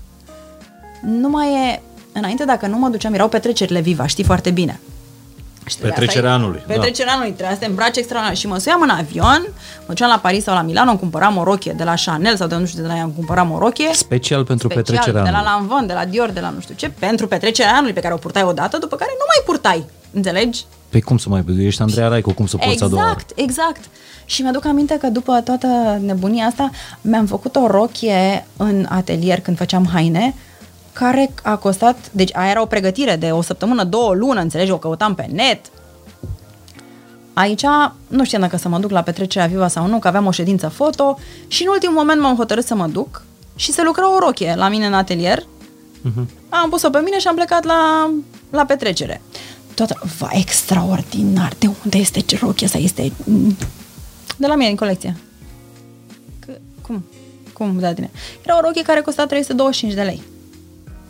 Nu 1.02 1.28
mai 1.28 1.52
e... 1.52 1.82
Înainte, 2.12 2.44
dacă 2.44 2.66
nu 2.66 2.78
mă 2.78 2.88
duceam, 2.88 3.14
erau 3.14 3.28
petrecerile 3.28 3.80
Viva, 3.80 4.06
știi 4.06 4.24
foarte 4.24 4.50
bine. 4.50 4.80
Petrecerea 5.80 6.32
anului. 6.32 6.62
Petrecerea 6.66 7.12
da. 7.12 7.18
anului, 7.18 7.32
trebuia 7.32 7.54
să 7.54 7.60
te 7.60 7.66
îmbraci 7.66 7.96
extraordinar. 7.96 8.36
Și 8.36 8.46
mă 8.46 8.58
suiam 8.58 8.80
în 8.80 8.88
avion, 8.88 9.46
mă 9.78 9.86
duceam 9.86 10.08
la 10.10 10.18
Paris 10.18 10.42
sau 10.42 10.54
la 10.54 10.62
Milano, 10.62 10.90
îmi 10.90 10.98
cumpăram 10.98 11.36
o 11.36 11.42
rochie 11.42 11.72
de 11.72 11.84
la 11.84 11.94
Chanel 12.04 12.36
sau 12.36 12.46
de 12.46 12.54
nu 12.56 12.66
știu 12.66 12.82
de 12.82 12.88
la 12.88 12.96
ea, 12.96 13.02
îmi 13.02 13.14
cumpăram 13.14 13.52
o 13.52 13.58
rochie. 13.58 13.90
Special 13.92 14.44
pentru 14.44 14.68
special, 14.68 14.84
petrecerea 14.84 15.24
de 15.24 15.30
la 15.30 15.42
Lanvin, 15.42 15.86
de 15.86 15.92
la 15.92 16.04
Dior, 16.04 16.30
de 16.30 16.40
la 16.40 16.50
nu 16.50 16.60
știu 16.60 16.74
ce, 16.74 16.90
pentru 16.98 17.26
petrecerea 17.26 17.72
anului 17.72 17.92
pe 17.92 18.00
care 18.00 18.14
o 18.14 18.16
purtai 18.16 18.42
odată, 18.42 18.78
după 18.78 18.96
care 18.96 19.10
nu 19.12 19.24
mai 19.28 19.42
purtai. 19.46 19.84
Înțelegi? 20.12 20.60
Pe 20.62 20.68
păi 20.90 21.00
cum 21.00 21.18
să 21.18 21.28
mai 21.28 21.44
Ești 21.58 21.82
Andreea 21.82 22.08
Raico, 22.08 22.32
cum 22.32 22.46
să 22.46 22.56
poți 22.56 22.70
exact, 22.70 22.92
a 22.92 22.94
doua 22.94 23.10
Exact, 23.10 23.32
exact. 23.34 23.80
Și 24.24 24.42
mi-aduc 24.42 24.64
aminte 24.64 24.96
că 25.00 25.06
după 25.06 25.40
toată 25.44 25.66
nebunia 26.04 26.46
asta 26.46 26.70
mi-am 27.00 27.26
făcut 27.26 27.56
o 27.56 27.66
rochie 27.66 28.46
în 28.56 28.86
atelier 28.88 29.40
când 29.40 29.56
făceam 29.56 29.88
haine 29.92 30.34
care 30.94 31.30
a 31.42 31.56
costat, 31.56 31.96
deci 32.12 32.36
aia 32.36 32.50
era 32.50 32.62
o 32.62 32.66
pregătire 32.66 33.16
de 33.16 33.30
o 33.30 33.42
săptămână, 33.42 33.84
două 33.84 34.14
luni, 34.14 34.40
înțelegi, 34.40 34.70
o 34.70 34.78
căutam 34.78 35.14
pe 35.14 35.28
net, 35.32 35.60
Aici 37.34 37.64
nu 38.06 38.24
știam 38.24 38.40
dacă 38.40 38.56
să 38.56 38.68
mă 38.68 38.78
duc 38.78 38.90
la 38.90 39.02
petrecerea 39.02 39.46
Viva 39.46 39.68
sau 39.68 39.86
nu, 39.86 39.98
că 39.98 40.08
aveam 40.08 40.26
o 40.26 40.30
ședință 40.30 40.68
foto 40.68 41.18
și 41.46 41.62
în 41.62 41.68
ultimul 41.68 41.94
moment 41.94 42.20
m-am 42.20 42.36
hotărât 42.36 42.64
să 42.64 42.74
mă 42.74 42.86
duc 42.86 43.22
și 43.56 43.72
să 43.72 43.82
lucra 43.84 44.14
o 44.14 44.18
rochie 44.18 44.54
la 44.56 44.68
mine 44.68 44.86
în 44.86 44.94
atelier. 44.94 45.38
Uh-huh. 45.38 46.24
Am 46.48 46.70
pus-o 46.70 46.90
pe 46.90 47.00
mine 47.04 47.18
și 47.18 47.26
am 47.26 47.34
plecat 47.34 47.64
la, 47.64 48.10
la 48.50 48.64
petrecere. 48.64 49.22
Toată, 49.74 49.98
va, 50.18 50.28
extraordinar, 50.30 51.52
de 51.58 51.70
unde 51.84 51.98
este 51.98 52.20
ce 52.20 52.38
rochie 52.40 52.66
asta? 52.66 52.78
Este 52.78 53.12
de 54.36 54.46
la 54.46 54.54
mine, 54.54 54.68
din 54.68 54.76
colecție. 54.76 55.16
C- 56.46 56.60
cum? 56.82 57.04
Cum, 57.52 57.78
da, 57.78 57.92
tine? 57.92 58.10
Era 58.42 58.58
o 58.58 58.60
rochie 58.60 58.82
care 58.82 59.00
costa 59.00 59.26
325 59.26 59.94
de 59.94 60.02
lei. 60.02 60.22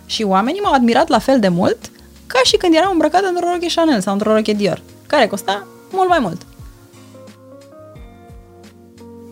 Și 0.07 0.23
oamenii 0.23 0.61
m-au 0.61 0.73
admirat 0.73 1.09
la 1.09 1.19
fel 1.19 1.41
de 1.41 1.49
mult 1.49 1.79
ca 2.27 2.41
și 2.45 2.57
când 2.57 2.75
eram 2.75 2.91
îmbrăcată 2.93 3.27
într-o 3.27 3.49
rochie 3.53 3.69
Chanel 3.75 4.01
sau 4.01 4.13
într-o 4.13 4.35
rochie 4.35 4.53
Dior, 4.55 4.81
care 5.07 5.27
costa 5.27 5.67
mult 5.93 6.09
mai 6.09 6.19
mult. 6.21 6.41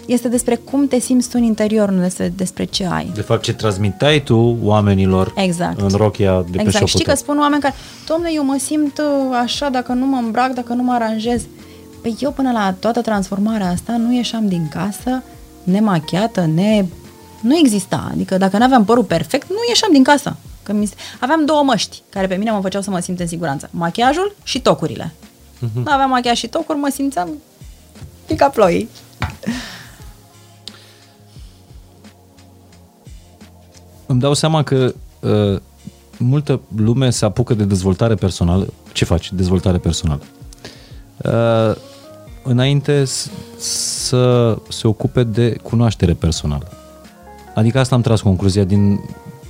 este 0.06 0.28
despre 0.28 0.54
cum 0.54 0.86
te 0.86 0.98
simți 0.98 1.28
tu 1.28 1.36
în 1.36 1.42
interior, 1.42 1.90
nu 1.90 2.04
este 2.04 2.32
despre 2.36 2.64
ce 2.64 2.86
ai. 2.90 3.10
De 3.14 3.20
fapt, 3.20 3.42
ce 3.42 3.54
transmiteai 3.54 4.22
tu 4.22 4.58
oamenilor 4.62 5.32
Exact. 5.36 5.80
în 5.80 5.88
rochia 5.88 6.32
de 6.32 6.56
pe 6.56 6.62
Exact. 6.62 6.72
șopotă. 6.72 6.86
Știi 6.86 7.04
că 7.04 7.14
spun 7.14 7.38
oameni 7.38 7.62
care, 7.62 7.74
domne, 8.06 8.30
eu 8.34 8.44
mă 8.44 8.56
simt 8.58 8.98
uh, 8.98 9.38
așa 9.42 9.68
dacă 9.68 9.92
nu 9.92 10.06
mă 10.06 10.16
îmbrac, 10.16 10.52
dacă 10.52 10.72
nu 10.72 10.82
mă 10.82 10.92
aranjez. 10.92 11.42
Păi 12.02 12.16
eu 12.20 12.30
până 12.30 12.52
la 12.52 12.74
toată 12.78 13.00
transformarea 13.00 13.68
asta 13.68 13.96
nu 13.96 14.14
ieșeam 14.14 14.48
din 14.48 14.68
casă 14.68 15.22
nemachiată, 15.62 16.46
ne... 16.54 16.84
Nu 17.40 17.56
exista. 17.56 18.08
Adică 18.12 18.36
dacă 18.38 18.58
nu 18.58 18.64
aveam 18.64 18.84
părul 18.84 19.04
perfect, 19.04 19.48
nu 19.48 19.56
ieșeam 19.68 19.92
din 19.92 20.02
casă. 20.02 20.36
Că 20.62 20.72
mi... 20.72 20.88
Aveam 21.20 21.44
două 21.44 21.62
măști 21.62 22.02
care 22.10 22.26
pe 22.26 22.34
mine 22.34 22.50
mă 22.50 22.60
făceau 22.60 22.80
să 22.82 22.90
mă 22.90 22.98
simt 23.00 23.20
în 23.20 23.26
siguranță. 23.26 23.68
Machiajul 23.72 24.34
și 24.42 24.60
tocurile. 24.60 25.12
Uh-huh. 25.56 25.72
Nu 25.84 25.92
aveam 25.92 26.10
machiaj 26.10 26.38
și 26.38 26.46
tocuri, 26.48 26.78
mă 26.78 26.88
simțeam 26.92 27.28
pica 28.26 28.48
ploii. 28.48 28.88
Îmi 34.06 34.20
dau 34.20 34.34
seama 34.34 34.62
că 34.62 34.94
uh, 35.20 35.60
multă 36.18 36.60
lume 36.76 37.10
se 37.10 37.24
apucă 37.24 37.54
de 37.54 37.64
dezvoltare 37.64 38.14
personală. 38.14 38.72
Ce 38.92 39.04
faci? 39.04 39.32
Dezvoltare 39.32 39.78
personală. 39.78 40.22
Uh, 41.16 41.76
înainte 42.44 43.04
s- 43.04 43.30
să 43.58 44.56
se 44.68 44.86
ocupe 44.86 45.22
de 45.24 45.56
cunoaștere 45.62 46.12
personală. 46.12 46.68
Adică 47.54 47.78
asta 47.78 47.94
am 47.94 48.00
tras 48.00 48.20
concluzia 48.20 48.64
din 48.64 49.00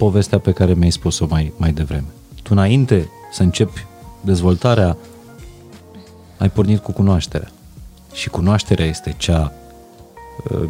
povestea 0.03 0.39
pe 0.39 0.53
care 0.53 0.75
mi-ai 0.75 0.91
spus-o 0.91 1.27
mai, 1.29 1.53
mai 1.57 1.73
devreme. 1.73 2.07
Tu 2.43 2.49
înainte 2.51 3.11
să 3.33 3.43
începi 3.43 3.87
dezvoltarea, 4.21 4.97
ai 6.39 6.51
pornit 6.51 6.79
cu 6.83 6.93
cunoașterea. 6.93 7.51
Și 8.13 8.29
cunoașterea 8.29 8.87
este 8.87 9.15
cea, 9.19 9.53
uh, 10.51 10.69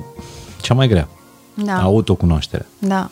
cea 0.61 0.75
mai 0.75 0.89
grea. 0.89 1.09
Da. 1.55 1.83
Autocunoașterea. 1.83 2.67
Da. 2.79 3.11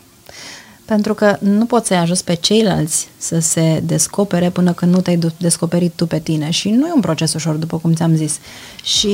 Pentru 0.91 1.14
că 1.14 1.36
nu 1.41 1.64
poți 1.64 1.86
să-i 1.86 1.97
ajuți 1.97 2.24
pe 2.24 2.34
ceilalți 2.34 3.09
să 3.18 3.38
se 3.38 3.82
descopere 3.86 4.51
până 4.51 4.72
când 4.72 4.95
nu 4.95 5.01
te-ai 5.01 5.16
du- 5.16 5.32
descoperit 5.38 5.93
tu 5.93 6.07
pe 6.07 6.18
tine. 6.18 6.51
Și 6.51 6.70
nu 6.70 6.86
e 6.86 6.93
un 6.95 7.01
proces 7.01 7.34
ușor, 7.34 7.55
după 7.55 7.78
cum 7.78 7.93
ți-am 7.93 8.14
zis. 8.14 8.38
Și 8.82 9.09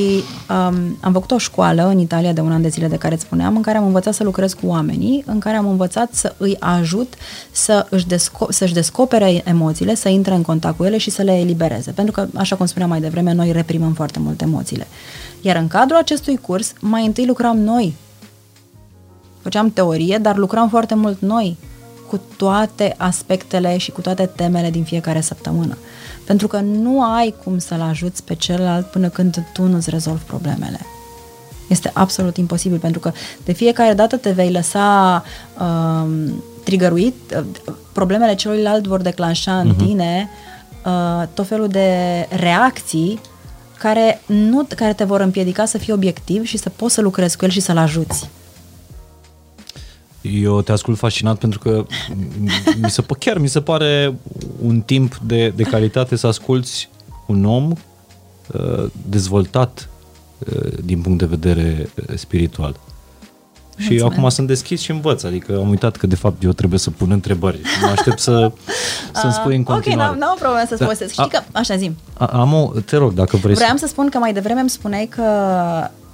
um, 0.48 0.98
am 1.00 1.12
făcut 1.12 1.30
o 1.30 1.38
școală 1.38 1.86
în 1.86 1.98
Italia 1.98 2.32
de 2.32 2.40
un 2.40 2.52
an 2.52 2.62
de 2.62 2.68
zile 2.68 2.88
de 2.88 2.96
care 2.96 3.14
îți 3.14 3.22
spuneam, 3.22 3.56
în 3.56 3.62
care 3.62 3.78
am 3.78 3.86
învățat 3.86 4.14
să 4.14 4.24
lucrez 4.24 4.52
cu 4.52 4.66
oamenii, 4.66 5.22
în 5.26 5.38
care 5.38 5.56
am 5.56 5.68
învățat 5.68 6.08
să 6.12 6.34
îi 6.36 6.56
ajut 6.60 7.14
să 7.50 7.86
își 7.90 8.06
desco- 8.06 8.48
să-și 8.48 8.74
descopere 8.74 9.42
emoțiile, 9.44 9.94
să 9.94 10.08
intre 10.08 10.34
în 10.34 10.42
contact 10.42 10.76
cu 10.76 10.84
ele 10.84 10.98
și 10.98 11.10
să 11.10 11.22
le 11.22 11.32
elibereze. 11.32 11.90
Pentru 11.90 12.12
că, 12.12 12.26
așa 12.34 12.56
cum 12.56 12.66
spuneam 12.66 12.90
mai 12.90 13.00
devreme, 13.00 13.32
noi 13.32 13.52
reprimăm 13.52 13.92
foarte 13.92 14.18
mult 14.18 14.40
emoțiile. 14.40 14.86
Iar 15.40 15.56
în 15.56 15.68
cadrul 15.68 15.98
acestui 15.98 16.36
curs, 16.36 16.72
mai 16.80 17.06
întâi 17.06 17.26
lucram 17.26 17.58
noi 17.58 17.94
făceam 19.46 19.70
teorie, 19.70 20.18
dar 20.18 20.36
lucram 20.36 20.68
foarte 20.68 20.94
mult 20.94 21.20
noi 21.20 21.56
cu 22.08 22.20
toate 22.36 22.94
aspectele 22.96 23.76
și 23.76 23.90
cu 23.90 24.00
toate 24.00 24.30
temele 24.36 24.70
din 24.70 24.84
fiecare 24.84 25.20
săptămână. 25.20 25.76
Pentru 26.24 26.46
că 26.46 26.60
nu 26.60 27.02
ai 27.02 27.34
cum 27.44 27.58
să-l 27.58 27.80
ajuți 27.80 28.22
pe 28.24 28.34
celălalt 28.34 28.86
până 28.86 29.08
când 29.08 29.44
tu 29.52 29.62
nu-ți 29.62 29.90
rezolvi 29.90 30.22
problemele. 30.22 30.80
Este 31.68 31.90
absolut 31.94 32.36
imposibil, 32.36 32.78
pentru 32.78 33.00
că 33.00 33.12
de 33.44 33.52
fiecare 33.52 33.94
dată 33.94 34.16
te 34.16 34.30
vei 34.30 34.50
lăsa 34.50 35.22
um, 35.60 36.42
trigăruit, 36.64 37.14
uh, 37.36 37.74
problemele 37.92 38.34
celuilalt 38.34 38.86
vor 38.86 39.00
declanșa 39.00 39.58
în 39.58 39.74
uh-huh. 39.74 39.86
tine 39.86 40.28
uh, 40.84 41.26
tot 41.34 41.46
felul 41.46 41.68
de 41.68 41.90
reacții 42.30 43.20
care, 43.78 44.20
nu, 44.26 44.66
care 44.76 44.92
te 44.92 45.04
vor 45.04 45.20
împiedica 45.20 45.64
să 45.64 45.78
fii 45.78 45.92
obiectiv 45.92 46.44
și 46.44 46.58
să 46.58 46.68
poți 46.68 46.94
să 46.94 47.00
lucrezi 47.00 47.36
cu 47.36 47.44
el 47.44 47.50
și 47.50 47.60
să-l 47.60 47.76
ajuți. 47.76 48.28
Eu 50.32 50.60
te 50.62 50.72
ascult 50.72 50.98
fascinat 50.98 51.38
pentru 51.38 51.58
că 51.58 51.86
mi 52.80 52.90
se, 52.90 53.02
chiar 53.18 53.38
mi 53.38 53.48
se 53.48 53.60
pare 53.60 54.14
un 54.62 54.80
timp 54.80 55.16
de, 55.22 55.48
de 55.56 55.62
calitate 55.62 56.16
să 56.16 56.26
asculți 56.26 56.88
un 57.26 57.44
om 57.44 57.70
uh, 58.52 58.84
dezvoltat 59.08 59.88
uh, 60.38 60.72
din 60.84 61.00
punct 61.00 61.18
de 61.18 61.26
vedere 61.26 61.88
uh, 62.08 62.16
spiritual. 62.16 62.76
Și 63.78 63.86
Mulțumesc. 63.88 64.16
acum 64.18 64.28
sunt 64.28 64.46
deschis 64.46 64.80
și 64.80 64.90
învăț, 64.90 65.22
adică 65.22 65.56
am 65.58 65.68
uitat 65.68 65.96
că 65.96 66.06
de 66.06 66.14
fapt 66.14 66.42
eu 66.42 66.52
trebuie 66.52 66.78
să 66.78 66.90
pun 66.90 67.10
întrebări. 67.10 67.60
Mă 67.82 67.86
aștept 67.88 68.18
să, 68.18 68.52
să-mi 69.20 69.32
spui 69.32 69.54
în 69.54 69.60
Ok, 69.60 69.66
continuare. 69.66 70.10
n-am, 70.10 70.18
n-am 70.18 70.32
o 70.34 70.38
problemă 70.40 70.64
să-ți 70.68 70.78
Da, 70.78 70.84
povestesc. 70.84 71.12
Știi 71.12 71.24
a- 71.24 71.26
că, 71.28 71.42
așa 71.52 71.76
zim, 71.76 71.96
A- 72.14 72.24
Am 72.26 72.52
o, 72.52 72.72
te 72.84 72.96
rog, 72.96 73.12
dacă 73.12 73.36
vrei 73.36 73.54
vreau 73.54 73.76
să... 73.76 73.84
să 73.86 73.86
spun 73.86 74.08
că 74.08 74.18
mai 74.18 74.32
devreme 74.32 74.60
îmi 74.60 74.70
spuneai 74.70 75.06
că 75.06 75.22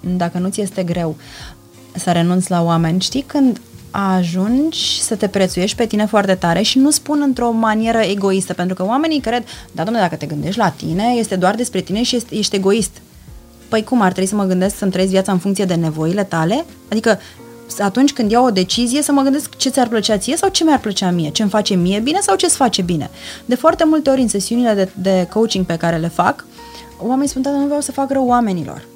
dacă 0.01 0.39
nu 0.39 0.49
ți 0.49 0.61
este 0.61 0.83
greu 0.83 1.17
să 1.95 2.11
renunți 2.13 2.51
la 2.51 2.63
oameni, 2.63 3.01
știi 3.01 3.23
când 3.27 3.61
ajungi 3.93 5.03
să 5.03 5.15
te 5.15 5.29
prețuiești 5.29 5.77
pe 5.77 5.87
tine 5.87 6.07
foarte 6.07 6.35
tare 6.35 6.63
și 6.63 6.79
nu 6.79 6.91
spun 6.91 7.21
într-o 7.21 7.51
manieră 7.51 7.99
egoistă, 7.99 8.53
pentru 8.53 8.75
că 8.75 8.85
oamenii 8.85 9.21
cred, 9.21 9.45
da, 9.73 9.83
domnule, 9.83 10.05
dacă 10.05 10.17
te 10.17 10.27
gândești 10.27 10.59
la 10.59 10.69
tine, 10.71 11.05
este 11.17 11.37
doar 11.37 11.55
despre 11.55 11.81
tine 11.81 12.03
și 12.03 12.15
ești, 12.15 12.39
ești 12.39 12.57
egoist. 12.57 12.91
Păi 13.69 13.85
cum, 13.85 14.01
ar 14.01 14.13
trebui 14.13 14.29
să 14.29 14.37
mă 14.37 14.45
gândesc 14.45 14.77
să-mi 14.77 14.91
trăiesc 14.91 15.13
viața 15.13 15.33
în 15.33 15.39
funcție 15.39 15.65
de 15.65 15.75
nevoile 15.75 16.25
tale? 16.25 16.65
Adică 16.91 17.19
atunci 17.79 18.13
când 18.13 18.31
iau 18.31 18.45
o 18.45 18.51
decizie 18.51 19.03
să 19.03 19.13
mă 19.13 19.23
gândesc 19.23 19.57
ce 19.57 19.69
ți-ar 19.69 19.89
plăcea 19.89 20.19
ție 20.19 20.37
sau 20.37 20.49
ce 20.49 20.65
mi-ar 20.65 20.81
plăcea 20.81 21.11
mie, 21.11 21.31
ce 21.31 21.43
îmi 21.43 21.51
face 21.51 21.75
mie 21.75 22.01
bine 22.01 22.19
sau 22.21 22.37
ce 22.37 22.47
îți 22.47 22.57
face 22.57 22.83
bine. 22.83 23.11
De 23.45 23.55
foarte 23.55 23.85
multe 23.85 24.11
ori 24.11 24.21
în 24.21 24.29
sesiunile 24.29 24.75
de, 24.75 24.89
de 24.95 25.29
coaching 25.33 25.67
pe 25.67 25.77
care 25.77 25.97
le 25.97 26.09
fac, 26.09 26.45
oamenii 26.99 27.29
spun, 27.29 27.43
da, 27.43 27.51
nu 27.51 27.65
vreau 27.65 27.81
să 27.81 27.93
fac 27.93 28.11
rău 28.11 28.27
oamenilor. 28.27 28.87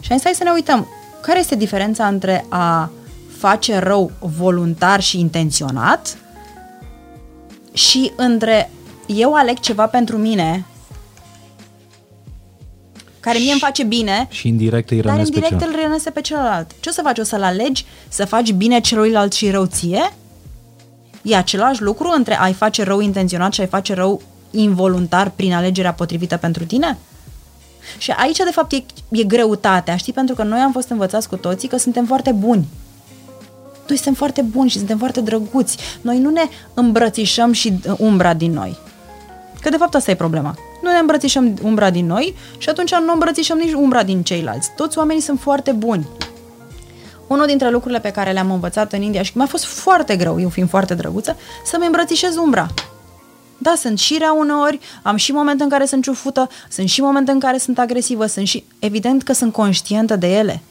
Și 0.00 0.12
am 0.12 0.16
zis, 0.16 0.24
hai 0.24 0.34
să 0.34 0.44
ne 0.44 0.50
uităm. 0.50 0.86
Care 1.22 1.38
este 1.38 1.54
diferența 1.54 2.06
între 2.06 2.44
a 2.48 2.90
face 3.38 3.78
rău 3.78 4.10
voluntar 4.18 5.00
și 5.00 5.18
intenționat 5.18 6.16
și 7.72 8.12
între 8.16 8.70
eu 9.06 9.34
aleg 9.34 9.58
ceva 9.58 9.86
pentru 9.86 10.16
mine 10.16 10.64
care 13.20 13.38
mie 13.38 13.50
îmi 13.50 13.60
face 13.60 13.82
bine, 13.84 14.26
Și 14.30 14.48
indirect 14.48 14.90
îi 14.90 15.00
dar 15.00 15.12
rănesc 15.12 15.30
pe 15.30 15.36
indirect 15.36 15.60
celălalt. 15.60 15.82
îl 15.84 15.88
rănese 15.88 16.10
pe 16.10 16.20
celălalt. 16.20 16.70
Ce 16.80 16.88
o 16.88 16.92
să 16.92 17.00
faci? 17.04 17.18
O 17.18 17.22
să-l 17.22 17.42
alegi 17.42 17.84
să 18.08 18.24
faci 18.24 18.52
bine 18.52 18.80
celuilalt 18.80 19.32
și 19.32 19.50
rău 19.50 19.64
ție? 19.66 20.12
E 21.22 21.36
același 21.36 21.82
lucru 21.82 22.12
între 22.16 22.38
ai 22.40 22.52
face 22.52 22.82
rău 22.82 23.00
intenționat 23.00 23.52
și 23.52 23.60
ai 23.60 23.66
face 23.66 23.94
rău 23.94 24.22
involuntar 24.50 25.30
prin 25.30 25.52
alegerea 25.52 25.92
potrivită 25.92 26.36
pentru 26.36 26.64
tine? 26.64 26.98
Și 27.98 28.10
aici, 28.10 28.36
de 28.36 28.50
fapt, 28.52 28.72
e, 28.72 28.82
e 29.10 29.22
greutatea, 29.24 29.96
știi? 29.96 30.12
Pentru 30.12 30.34
că 30.34 30.42
noi 30.42 30.58
am 30.58 30.72
fost 30.72 30.88
învățați 30.88 31.28
cu 31.28 31.36
toții 31.36 31.68
că 31.68 31.76
suntem 31.76 32.06
foarte 32.06 32.32
buni. 32.32 32.66
Noi 33.88 33.96
suntem 33.96 34.14
foarte 34.14 34.42
buni 34.42 34.70
și 34.70 34.76
suntem 34.76 34.98
foarte 34.98 35.20
drăguți. 35.20 35.76
Noi 36.00 36.18
nu 36.18 36.30
ne 36.30 36.42
îmbrățișăm 36.74 37.52
și 37.52 37.72
uh, 37.88 37.94
umbra 37.98 38.34
din 38.34 38.52
noi. 38.52 38.76
Că 39.60 39.68
de 39.68 39.76
fapt 39.76 39.94
asta 39.94 40.10
e 40.10 40.14
problema. 40.14 40.54
Nu 40.82 40.90
ne 40.90 40.98
îmbrățișăm 40.98 41.54
umbra 41.62 41.90
din 41.90 42.06
noi 42.06 42.34
și 42.58 42.68
atunci 42.68 42.94
nu 42.94 43.12
îmbrățișăm 43.12 43.58
nici 43.58 43.72
umbra 43.72 44.02
din 44.02 44.22
ceilalți. 44.22 44.70
Toți 44.76 44.98
oamenii 44.98 45.22
sunt 45.22 45.40
foarte 45.40 45.72
buni. 45.72 46.08
Unul 47.26 47.46
dintre 47.46 47.70
lucrurile 47.70 48.00
pe 48.00 48.10
care 48.10 48.32
le-am 48.32 48.50
învățat 48.50 48.92
în 48.92 49.02
India 49.02 49.22
și 49.22 49.32
mi-a 49.34 49.46
fost 49.46 49.64
foarte 49.64 50.16
greu, 50.16 50.40
eu 50.40 50.48
fiind 50.48 50.68
foarte 50.68 50.94
drăguță, 50.94 51.36
să-mi 51.64 51.86
îmbrățișez 51.86 52.36
umbra. 52.36 52.66
Da, 53.58 53.74
sunt 53.76 53.98
și 53.98 54.16
rea 54.18 54.32
uneori, 54.32 54.80
am 55.02 55.16
și 55.16 55.32
momente 55.32 55.62
în 55.62 55.68
care 55.68 55.84
sunt 55.84 56.02
ciufută, 56.02 56.48
sunt 56.70 56.88
și 56.88 57.00
momente 57.00 57.30
în 57.30 57.38
care 57.38 57.58
sunt 57.58 57.78
agresivă, 57.78 58.26
sunt 58.26 58.46
și... 58.46 58.64
Evident 58.78 59.22
că 59.22 59.32
sunt 59.32 59.52
conștientă 59.52 60.16
de 60.16 60.26
ele. 60.26 60.62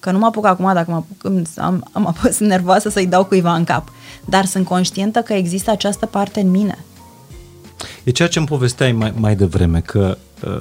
Că 0.00 0.10
nu 0.10 0.18
mă 0.18 0.26
apuc 0.26 0.46
acum, 0.46 0.70
dacă 0.74 0.90
mă 0.90 0.96
apuc, 0.96 1.24
îmi- 1.24 1.48
am, 1.56 1.88
am 1.92 2.06
apăs 2.16 2.38
nervoasă 2.38 2.88
să-i 2.88 3.06
dau 3.06 3.24
cuiva 3.24 3.54
în 3.54 3.64
cap. 3.64 3.88
Dar 4.24 4.44
sunt 4.44 4.64
conștientă 4.66 5.20
că 5.20 5.32
există 5.32 5.70
această 5.70 6.06
parte 6.06 6.40
în 6.40 6.50
mine. 6.50 6.84
E 8.04 8.10
ceea 8.10 8.28
ce 8.28 8.38
îmi 8.38 8.48
povesteai 8.48 8.92
mai, 8.92 9.12
mai 9.16 9.36
devreme, 9.36 9.80
că 9.80 10.18
uh, 10.46 10.60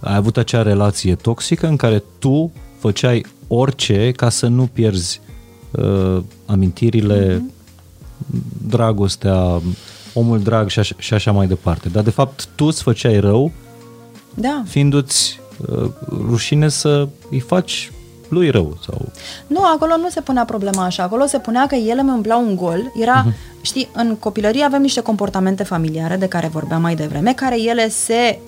ai 0.00 0.16
avut 0.16 0.36
acea 0.36 0.62
relație 0.62 1.14
toxică 1.14 1.66
în 1.66 1.76
care 1.76 2.02
tu 2.18 2.52
făceai 2.78 3.26
orice 3.48 4.12
ca 4.12 4.28
să 4.28 4.46
nu 4.46 4.66
pierzi 4.66 5.20
uh, 5.70 6.22
amintirile, 6.46 7.36
mm-hmm. 7.36 7.52
dragostea, 8.66 9.60
omul 10.14 10.42
drag 10.42 10.68
și 10.68 10.78
așa, 10.78 10.94
și 10.98 11.14
așa 11.14 11.32
mai 11.32 11.46
departe. 11.46 11.88
Dar 11.88 12.02
de 12.02 12.10
fapt 12.10 12.48
tu 12.54 12.64
îți 12.64 12.82
făceai 12.82 13.20
rău 13.20 13.52
Da. 14.34 14.62
fiindu-ți 14.66 15.40
uh, 15.68 15.90
rușine 16.08 16.68
să 16.68 17.08
îi 17.30 17.40
faci 17.40 17.92
lui 18.34 18.50
rău 18.50 18.76
sau 18.86 19.08
Nu, 19.46 19.64
acolo 19.64 19.96
nu 19.96 20.08
se 20.08 20.20
punea 20.20 20.44
problema 20.44 20.84
așa. 20.84 21.02
Acolo 21.02 21.26
se 21.26 21.38
punea 21.38 21.66
că 21.66 21.74
ele 21.74 22.00
îmi 22.00 22.10
umpleau 22.10 22.46
un 22.46 22.56
gol. 22.56 22.92
Era, 23.00 23.24
uh-huh. 23.24 23.60
știi, 23.62 23.88
în 23.92 24.16
copilărie 24.16 24.64
avem 24.64 24.80
niște 24.80 25.00
comportamente 25.00 25.62
familiare 25.62 26.16
de 26.16 26.28
care 26.28 26.48
vorbeam 26.48 26.80
mai 26.80 26.94
devreme, 26.94 27.32
care 27.32 27.60
ele 27.60 27.88
se 27.88 28.38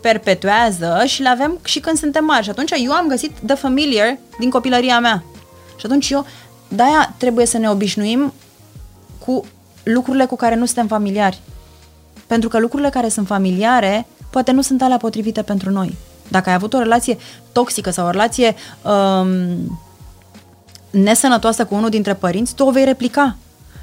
perpetuează 0.00 1.02
și 1.06 1.22
le 1.22 1.28
avem 1.28 1.58
și 1.64 1.80
când 1.80 1.98
suntem 1.98 2.24
mari. 2.24 2.44
Și 2.44 2.50
atunci 2.50 2.70
eu 2.84 2.92
am 2.92 3.08
găsit 3.08 3.30
The 3.46 3.54
Familiar 3.54 4.18
din 4.38 4.50
copilăria 4.50 5.00
mea. 5.00 5.22
Și 5.76 5.86
atunci 5.86 6.10
eu, 6.10 6.26
de-aia 6.68 7.14
trebuie 7.16 7.46
să 7.46 7.58
ne 7.58 7.70
obișnuim 7.70 8.32
cu 9.18 9.44
lucrurile 9.82 10.24
cu 10.24 10.36
care 10.36 10.54
nu 10.54 10.64
suntem 10.64 10.86
familiari. 10.86 11.40
Pentru 12.26 12.48
că 12.48 12.58
lucrurile 12.58 12.90
care 12.90 13.08
sunt 13.08 13.26
familiare 13.26 14.06
poate 14.30 14.52
nu 14.52 14.62
sunt 14.62 14.82
alea 14.82 14.96
potrivite 14.96 15.42
pentru 15.42 15.70
noi. 15.70 15.96
Dacă 16.28 16.48
ai 16.48 16.54
avut 16.54 16.72
o 16.72 16.78
relație 16.78 17.18
toxică 17.52 17.90
sau 17.90 18.06
o 18.06 18.10
relație 18.10 18.54
um, 18.82 19.80
nesănătoasă 20.90 21.64
cu 21.64 21.74
unul 21.74 21.90
dintre 21.90 22.14
părinți, 22.14 22.54
tu 22.54 22.64
o 22.64 22.70
vei 22.70 22.84
replica. 22.84 23.36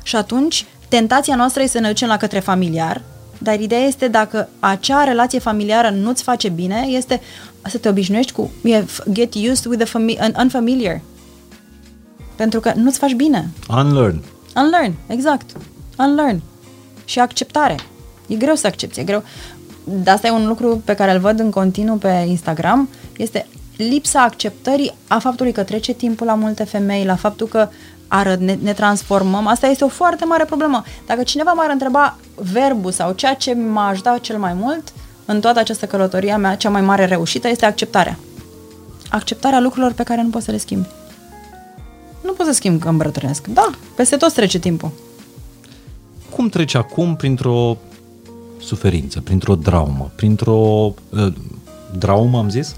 Și 0.04 0.16
atunci, 0.16 0.66
tentația 0.88 1.36
noastră 1.36 1.62
este 1.62 1.78
să 1.78 1.84
ne 1.84 1.90
ducem 1.90 2.08
la 2.08 2.18
către 2.18 2.40
familiar, 2.40 3.02
dar 3.38 3.60
ideea 3.60 3.82
este 3.82 4.08
dacă 4.08 4.50
acea 4.60 5.04
relație 5.04 5.40
familiară 5.40 5.90
nu-ți 5.90 6.24
face 6.24 6.50
bine, 6.50 6.86
este 6.88 7.22
să 7.62 7.78
te 7.78 7.90
obișnuiești 7.90 8.32
cu 8.32 8.52
get 9.12 9.34
used 9.34 9.66
with 9.66 9.84
the 9.84 10.00
fami- 10.00 10.36
unfamiliar. 10.38 11.02
Pentru 12.36 12.60
că 12.60 12.72
nu-ți 12.76 12.98
faci 12.98 13.14
bine. 13.14 13.50
Unlearn. 13.70 14.24
Unlearn, 14.56 14.94
exact. 15.08 15.50
Unlearn. 15.98 16.42
Și 17.06 17.20
acceptare. 17.20 17.76
E 18.28 18.36
greu 18.36 18.56
să 18.56 18.68
accepti, 18.68 19.00
e 19.00 19.04
greu. 19.04 19.24
De 19.88 20.10
asta 20.10 20.28
e 20.28 20.32
un 20.32 20.48
lucru 20.48 20.82
pe 20.86 20.94
care 20.94 21.12
îl 21.12 21.20
văd 21.20 21.40
în 21.40 21.50
continuu 21.50 21.96
pe 21.96 22.26
Instagram, 22.28 22.90
este 23.18 23.48
lipsa 23.78 24.22
acceptării 24.22 24.94
a 25.08 25.20
faptului 25.20 25.52
că 25.52 25.64
trece 25.64 25.94
timpul 25.94 26.26
la 26.26 26.34
multe 26.34 26.64
femei, 26.64 27.06
la 27.06 27.16
faptul 27.16 27.48
că 27.48 27.70
arăt, 28.08 28.40
ne, 28.40 28.58
ne 28.62 28.74
transformăm. 28.74 29.48
Asta 29.48 29.68
este 29.68 29.84
o 29.84 29.88
foarte 29.88 30.26
mare 30.26 30.46
problemă. 30.46 30.84
Dacă 31.08 31.24
cineva 31.24 31.52
m-ar 31.52 31.70
întreba 31.70 32.18
verbul 32.52 32.92
sau 32.92 33.12
ceea 33.12 33.34
ce 33.34 33.54
m-aș 33.54 33.90
ajutat 33.90 34.20
cel 34.20 34.38
mai 34.38 34.54
mult 34.54 34.94
în 35.26 35.40
toată 35.40 35.60
această 35.60 35.86
călătorie 35.86 36.32
a 36.32 36.38
mea, 36.38 36.56
cea 36.56 36.70
mai 36.70 36.82
mare 36.82 37.06
reușită 37.06 37.48
este 37.48 37.66
acceptarea. 37.66 38.18
Acceptarea 39.10 39.60
lucrurilor 39.60 39.94
pe 39.94 40.04
care 40.04 40.22
nu 40.22 40.30
poți 40.30 40.46
să 40.46 40.52
le 40.52 40.58
schimbi. 40.58 40.88
Nu 42.22 42.32
poți 42.32 42.50
să 42.50 42.56
schimbi 42.56 42.84
că 42.84 42.90
îmbrătrânesc. 42.90 43.48
Da, 43.48 43.70
peste 43.96 44.16
tot 44.16 44.34
trece 44.34 44.60
timpul. 44.60 44.92
Cum 46.36 46.50
treci 46.50 46.76
acum 46.76 47.16
printr-o 47.16 47.78
suferință, 48.66 49.22
printr-o 49.22 49.56
traumă, 49.56 50.12
printr-o... 50.16 50.94
Uh, 51.10 51.34
traumă 52.00 52.38
am 52.38 52.50
zis? 52.50 52.76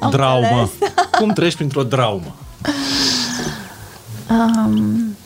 Da, 0.00 0.06
am 0.06 0.10
Traumă. 0.10 0.46
înțeles. 0.46 0.70
Cum 1.18 1.28
treci 1.28 1.54
printr-o 1.54 1.82
traumă? 1.84 2.34
Um, 4.30 5.16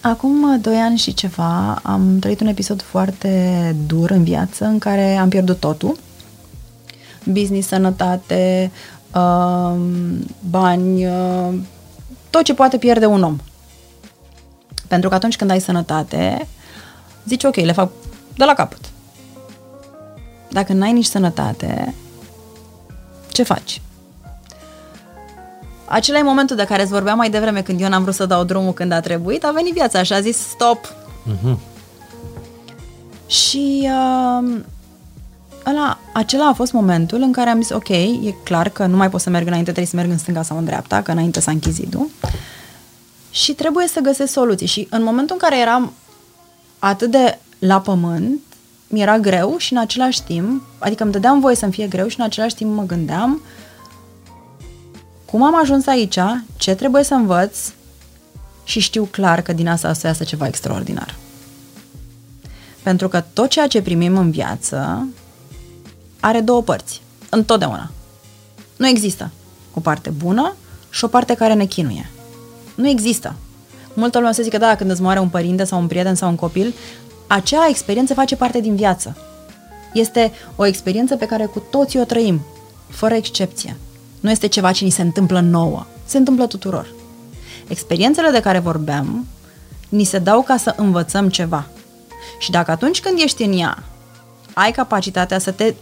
acum 0.00 0.60
doi 0.60 0.76
ani 0.76 0.98
și 0.98 1.14
ceva 1.14 1.80
am 1.82 2.18
trăit 2.18 2.40
un 2.40 2.46
episod 2.46 2.82
foarte 2.82 3.76
dur 3.86 4.10
în 4.10 4.24
viață 4.24 4.64
în 4.64 4.78
care 4.78 5.16
am 5.16 5.28
pierdut 5.28 5.58
totul. 5.60 5.96
Business, 7.24 7.68
sănătate, 7.68 8.70
um, 9.14 9.80
bani, 10.50 11.06
uh, 11.06 11.54
tot 12.30 12.42
ce 12.42 12.54
poate 12.54 12.76
pierde 12.78 13.06
un 13.06 13.22
om. 13.22 13.36
Pentru 14.88 15.08
că 15.08 15.14
atunci 15.14 15.36
când 15.36 15.50
ai 15.50 15.60
sănătate, 15.60 16.48
zici 17.26 17.44
ok, 17.44 17.56
le 17.56 17.72
fac 17.72 17.90
de 18.36 18.44
la 18.44 18.54
capăt. 18.54 18.80
Dacă 20.50 20.72
n-ai 20.72 20.92
nici 20.92 21.04
sănătate, 21.04 21.94
ce 23.32 23.42
faci? 23.42 23.80
Acela 25.84 26.18
e 26.18 26.22
momentul 26.22 26.56
de 26.56 26.64
care 26.64 26.82
îți 26.82 26.90
vorbeam 26.90 27.16
mai 27.16 27.30
devreme 27.30 27.62
când 27.62 27.80
eu 27.80 27.88
n-am 27.88 28.02
vrut 28.02 28.14
să 28.14 28.26
dau 28.26 28.44
drumul 28.44 28.72
când 28.72 28.92
a 28.92 29.00
trebuit, 29.00 29.44
a 29.44 29.50
venit 29.50 29.72
viața 29.72 30.02
și 30.02 30.12
a 30.12 30.20
zis 30.20 30.36
stop. 30.36 30.94
Mhm. 31.22 31.58
Și 33.26 33.82
uh, 33.82 34.60
ăla, 35.66 35.98
acela 36.12 36.48
a 36.48 36.52
fost 36.52 36.72
momentul 36.72 37.20
în 37.20 37.32
care 37.32 37.50
am 37.50 37.60
zis 37.60 37.70
ok, 37.70 37.88
e 37.88 38.34
clar 38.44 38.68
că 38.68 38.86
nu 38.86 38.96
mai 38.96 39.10
pot 39.10 39.20
să 39.20 39.30
merg 39.30 39.46
înainte, 39.46 39.70
trebuie 39.72 39.90
să 39.90 39.96
merg 39.96 40.10
în 40.10 40.18
stânga 40.18 40.42
sau 40.42 40.58
în 40.58 40.64
dreapta, 40.64 41.02
că 41.02 41.10
înainte 41.10 41.40
s-a 41.40 41.50
închis 41.50 41.72
zidul. 41.72 42.08
Și 43.30 43.52
trebuie 43.52 43.86
să 43.86 44.00
găsesc 44.00 44.32
soluții. 44.32 44.66
Și 44.66 44.86
în 44.90 45.02
momentul 45.02 45.36
în 45.40 45.48
care 45.48 45.60
eram 45.60 45.92
atât 46.78 47.10
de 47.10 47.38
la 47.58 47.80
pământ, 47.80 48.40
mi 48.88 49.00
era 49.00 49.18
greu 49.18 49.54
și 49.56 49.72
în 49.72 49.78
același 49.78 50.22
timp, 50.22 50.62
adică 50.78 51.02
îmi 51.02 51.12
dădeam 51.12 51.40
voie 51.40 51.56
să-mi 51.56 51.72
fie 51.72 51.86
greu 51.86 52.08
și 52.08 52.18
în 52.18 52.24
același 52.24 52.54
timp 52.54 52.74
mă 52.74 52.82
gândeam 52.82 53.40
cum 55.24 55.42
am 55.42 55.60
ajuns 55.60 55.86
aici, 55.86 56.18
ce 56.56 56.74
trebuie 56.74 57.02
să 57.02 57.14
învăț 57.14 57.58
și 58.64 58.80
știu 58.80 59.04
clar 59.04 59.42
că 59.42 59.52
din 59.52 59.68
asta 59.68 59.90
o 59.90 59.92
să 59.92 60.06
iasă 60.06 60.24
ceva 60.24 60.46
extraordinar. 60.46 61.14
Pentru 62.82 63.08
că 63.08 63.24
tot 63.32 63.48
ceea 63.48 63.66
ce 63.66 63.82
primim 63.82 64.16
în 64.16 64.30
viață 64.30 65.08
are 66.20 66.40
două 66.40 66.62
părți. 66.62 67.02
Întotdeauna. 67.28 67.90
Nu 68.76 68.88
există 68.88 69.30
o 69.74 69.80
parte 69.80 70.10
bună 70.10 70.54
și 70.90 71.04
o 71.04 71.08
parte 71.08 71.34
care 71.34 71.54
ne 71.54 71.64
chinuie. 71.64 72.10
Nu 72.74 72.88
există. 72.88 73.34
Multă 73.94 74.18
lume 74.18 74.32
se 74.32 74.42
zice 74.42 74.56
că 74.58 74.64
da, 74.64 74.76
când 74.76 74.90
îți 74.90 75.02
moare 75.02 75.18
un 75.18 75.28
părinte 75.28 75.64
sau 75.64 75.80
un 75.80 75.86
prieten 75.86 76.14
sau 76.14 76.28
un 76.28 76.36
copil, 76.36 76.74
acea 77.26 77.68
experiență 77.68 78.14
face 78.14 78.36
parte 78.36 78.60
din 78.60 78.76
viață. 78.76 79.16
Este 79.92 80.32
o 80.56 80.66
experiență 80.66 81.16
pe 81.16 81.26
care 81.26 81.44
cu 81.44 81.62
toții 81.70 82.00
o 82.00 82.04
trăim, 82.04 82.40
fără 82.88 83.14
excepție. 83.14 83.76
Nu 84.20 84.30
este 84.30 84.46
ceva 84.46 84.72
ce 84.72 84.84
ni 84.84 84.90
se 84.90 85.02
întâmplă 85.02 85.40
nouă. 85.40 85.86
Se 86.04 86.16
întâmplă 86.16 86.46
tuturor. 86.46 86.94
Experiențele 87.68 88.30
de 88.30 88.40
care 88.40 88.58
vorbeam 88.58 89.26
ni 89.88 90.04
se 90.04 90.18
dau 90.18 90.42
ca 90.42 90.56
să 90.56 90.74
învățăm 90.76 91.28
ceva. 91.28 91.66
Și 92.38 92.50
dacă 92.50 92.70
atunci 92.70 93.00
când 93.00 93.18
ești 93.18 93.42
în 93.42 93.58
ea, 93.58 93.82
ai 94.54 94.70
capacitatea 94.70 95.38
să 95.38 95.50
te 95.50 95.74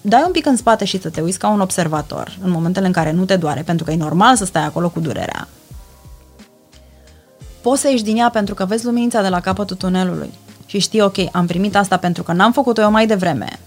dai 0.00 0.22
un 0.26 0.32
pic 0.32 0.46
în 0.46 0.56
spate 0.56 0.84
și 0.84 1.00
să 1.00 1.08
te 1.08 1.20
uiți 1.20 1.38
ca 1.38 1.48
un 1.48 1.60
observator 1.60 2.38
în 2.42 2.50
momentele 2.50 2.86
în 2.86 2.92
care 2.92 3.10
nu 3.10 3.24
te 3.24 3.36
doare, 3.36 3.62
pentru 3.62 3.84
că 3.84 3.90
e 3.90 3.96
normal 3.96 4.36
să 4.36 4.44
stai 4.44 4.64
acolo 4.64 4.88
cu 4.88 5.00
durerea, 5.00 5.48
poți 7.60 7.80
să 7.80 7.88
ieși 7.90 8.02
din 8.02 8.16
ea 8.16 8.30
pentru 8.30 8.54
că 8.54 8.64
vezi 8.64 8.84
luminița 8.84 9.22
de 9.22 9.28
la 9.28 9.40
capătul 9.40 9.76
tunelului 9.76 10.30
și 10.68 10.78
știi, 10.78 11.00
ok, 11.00 11.16
am 11.32 11.46
primit 11.46 11.76
asta 11.76 11.96
pentru 11.96 12.22
că 12.22 12.32
n-am 12.32 12.52
făcut-o 12.52 12.80
eu 12.80 12.90
mai 12.90 13.06
devreme 13.06 13.58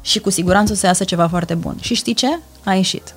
și 0.00 0.18
cu 0.18 0.30
siguranță 0.30 0.72
o 0.72 0.76
să 0.76 0.86
iasă 0.86 1.04
ceva 1.04 1.28
foarte 1.28 1.54
bun. 1.54 1.76
Și 1.80 1.94
știi 1.94 2.14
ce? 2.14 2.38
A 2.64 2.74
ieșit. 2.74 3.14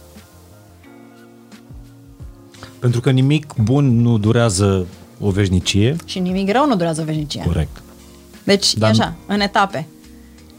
Pentru 2.79 3.01
că 3.01 3.09
nimic 3.09 3.53
bun 3.63 4.01
nu 4.01 4.17
durează 4.17 4.85
o 5.19 5.29
veșnicie. 5.29 5.95
Și 6.05 6.19
nimic 6.19 6.51
rău 6.51 6.67
nu 6.67 6.75
durează 6.75 7.01
o 7.01 7.03
veșnicie. 7.03 7.43
Corect. 7.45 7.81
Deci, 8.43 8.73
Dar 8.73 8.89
e 8.89 8.91
așa, 8.91 9.15
în 9.25 9.39
etape. 9.39 9.87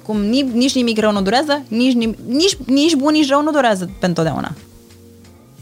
Cum 0.02 0.20
nici, 0.20 0.46
nici 0.52 0.74
nimic 0.74 0.98
rău 0.98 1.12
nu 1.12 1.22
durează, 1.22 1.62
nici, 1.68 1.92
nim- 1.94 2.18
nici, 2.26 2.56
nici 2.66 2.94
bun, 2.94 3.12
nici 3.12 3.28
rău 3.28 3.42
nu 3.42 3.50
durează 3.50 3.84
pentru 3.84 4.06
întotdeauna. 4.06 4.54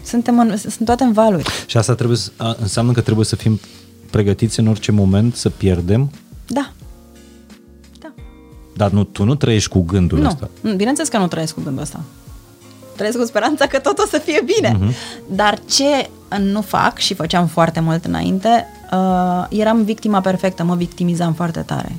Suntem 0.05 0.39
în, 0.39 0.57
sunt 0.57 0.85
toate 0.85 1.05
în 1.05 1.13
valuri. 1.13 1.45
Și 1.67 1.77
asta 1.77 1.95
trebuie 1.95 2.17
să, 2.17 2.31
a, 2.37 2.57
înseamnă 2.61 2.93
că 2.93 3.01
trebuie 3.01 3.25
să 3.25 3.37
fim 3.37 3.61
pregătiți 4.17 4.61
în 4.61 4.67
orice 4.67 4.93
moment 4.93 5.35
să 5.35 5.49
pierdem, 5.51 6.11
Da. 6.47 6.71
Da. 8.01 8.13
dar 8.77 8.91
nu, 8.91 9.05
tu 9.05 9.25
nu 9.25 9.35
trăiești 9.35 9.69
cu 9.69 9.81
gândul 9.81 10.19
Nu. 10.19 10.27
ăsta. 10.27 10.49
Nu, 10.61 10.75
Bineînțeles 10.75 11.11
că 11.11 11.19
nu 11.19 11.27
trăiesc 11.27 11.55
cu 11.55 11.61
gândul 11.65 11.83
ăsta. 11.83 12.01
Trăiesc 12.97 13.19
cu 13.19 13.25
speranța 13.25 13.67
că 13.67 13.79
tot 13.79 13.99
o 13.99 14.07
să 14.07 14.19
fie 14.19 14.43
bine. 14.57 14.77
Mhm. 14.81 14.95
Dar 15.31 15.59
ce 15.71 16.11
nu 16.41 16.61
fac 16.61 16.99
și 16.99 17.15
făceam 17.15 17.47
foarte 17.47 17.81
mult 17.81 18.05
înainte, 18.05 18.67
uh, 18.93 19.45
eram 19.49 19.83
victima 19.83 20.21
perfectă, 20.21 20.65
mă 20.65 20.75
victimizam 20.75 21.33
foarte 21.33 21.61
tare. 21.61 21.97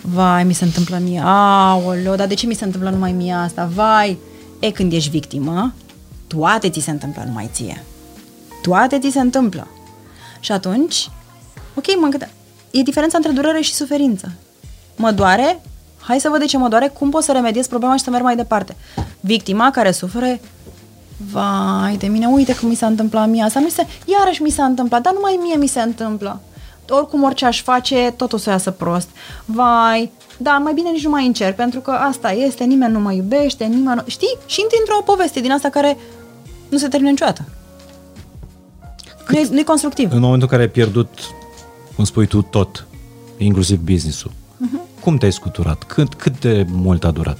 Vai, 0.00 0.44
mi 0.44 0.52
se 0.52 0.64
întâmplă 0.64 0.98
mie, 1.02 1.20
aoleo, 1.24 2.14
dar 2.14 2.26
de 2.26 2.34
ce 2.34 2.46
mi 2.46 2.54
se 2.54 2.64
întâmplă 2.64 2.90
numai 2.90 3.12
mie 3.12 3.32
asta? 3.32 3.70
Vai! 3.74 4.18
E, 4.60 4.70
când 4.70 4.92
ești 4.92 5.10
victimă, 5.10 5.72
toate 6.26 6.70
ți 6.70 6.80
se 6.80 6.90
întâmplă 6.90 7.22
numai 7.26 7.50
ție. 7.52 7.84
Toate 8.62 8.98
ți 8.98 9.10
se 9.10 9.20
întâmplă. 9.20 9.66
Și 10.40 10.52
atunci, 10.52 11.08
ok, 11.74 12.00
mă 12.00 12.08
gândeam, 12.08 12.30
e 12.70 12.82
diferența 12.82 13.16
între 13.16 13.32
durere 13.32 13.60
și 13.60 13.74
suferință. 13.74 14.32
Mă 14.96 15.10
doare, 15.10 15.60
hai 16.00 16.20
să 16.20 16.28
văd 16.28 16.40
de 16.40 16.44
ce 16.44 16.58
mă 16.58 16.68
doare, 16.68 16.88
cum 16.88 17.10
pot 17.10 17.22
să 17.22 17.32
remediez 17.32 17.66
problema 17.66 17.96
și 17.96 18.04
să 18.04 18.10
merg 18.10 18.22
mai 18.22 18.36
departe. 18.36 18.76
Victima 19.20 19.70
care 19.70 19.90
suferă, 19.90 20.38
vai 21.30 21.96
de 21.96 22.06
mine, 22.06 22.26
uite 22.26 22.56
cum 22.56 22.68
mi 22.68 22.74
s-a 22.74 22.86
întâmplat 22.86 23.28
mie 23.28 23.42
asta, 23.42 23.60
mi 23.60 23.70
se, 23.70 23.86
iarăși 24.04 24.42
mi 24.42 24.50
s-a 24.50 24.64
întâmplat, 24.64 25.02
dar 25.02 25.12
numai 25.12 25.38
mie 25.42 25.56
mi 25.56 25.66
se 25.66 25.80
întâmplă. 25.80 26.40
Oricum 26.88 27.22
orice 27.22 27.44
aș 27.44 27.62
face, 27.62 28.14
tot 28.16 28.32
o 28.32 28.36
să 28.36 28.50
iasă 28.50 28.70
prost. 28.70 29.08
Vai, 29.44 30.12
da, 30.36 30.58
mai 30.58 30.72
bine 30.74 30.90
nici 30.90 31.04
nu 31.04 31.10
mai 31.10 31.26
încerc, 31.26 31.56
pentru 31.56 31.80
că 31.80 31.90
asta 31.90 32.32
este, 32.32 32.64
nimeni 32.64 32.92
nu 32.92 33.00
mă 33.00 33.12
iubește, 33.12 33.64
nimeni 33.64 33.96
nu... 33.96 34.02
Știi? 34.06 34.38
Și 34.46 34.60
intri 34.60 34.78
într-o 34.78 35.02
poveste 35.04 35.40
din 35.40 35.52
asta 35.52 35.68
care 35.68 35.96
nu 36.68 36.78
se 36.78 36.88
termină 36.88 37.10
niciodată. 37.10 37.44
Nu 39.28 39.38
e, 39.38 39.48
nu 39.50 39.58
e 39.58 39.62
constructiv. 39.62 40.12
În 40.12 40.20
momentul 40.20 40.42
în 40.42 40.48
care 40.48 40.62
ai 40.62 40.68
pierdut, 40.68 41.08
cum 41.94 42.04
spui 42.04 42.26
tu, 42.26 42.42
tot, 42.42 42.86
inclusiv 43.36 43.80
business-ul, 43.80 44.30
uh-huh. 44.30 45.00
cum 45.00 45.16
te-ai 45.16 45.32
scuturat? 45.32 45.82
Cât, 45.82 46.14
cât 46.14 46.40
de 46.40 46.66
mult 46.70 47.04
a 47.04 47.10
durat? 47.10 47.38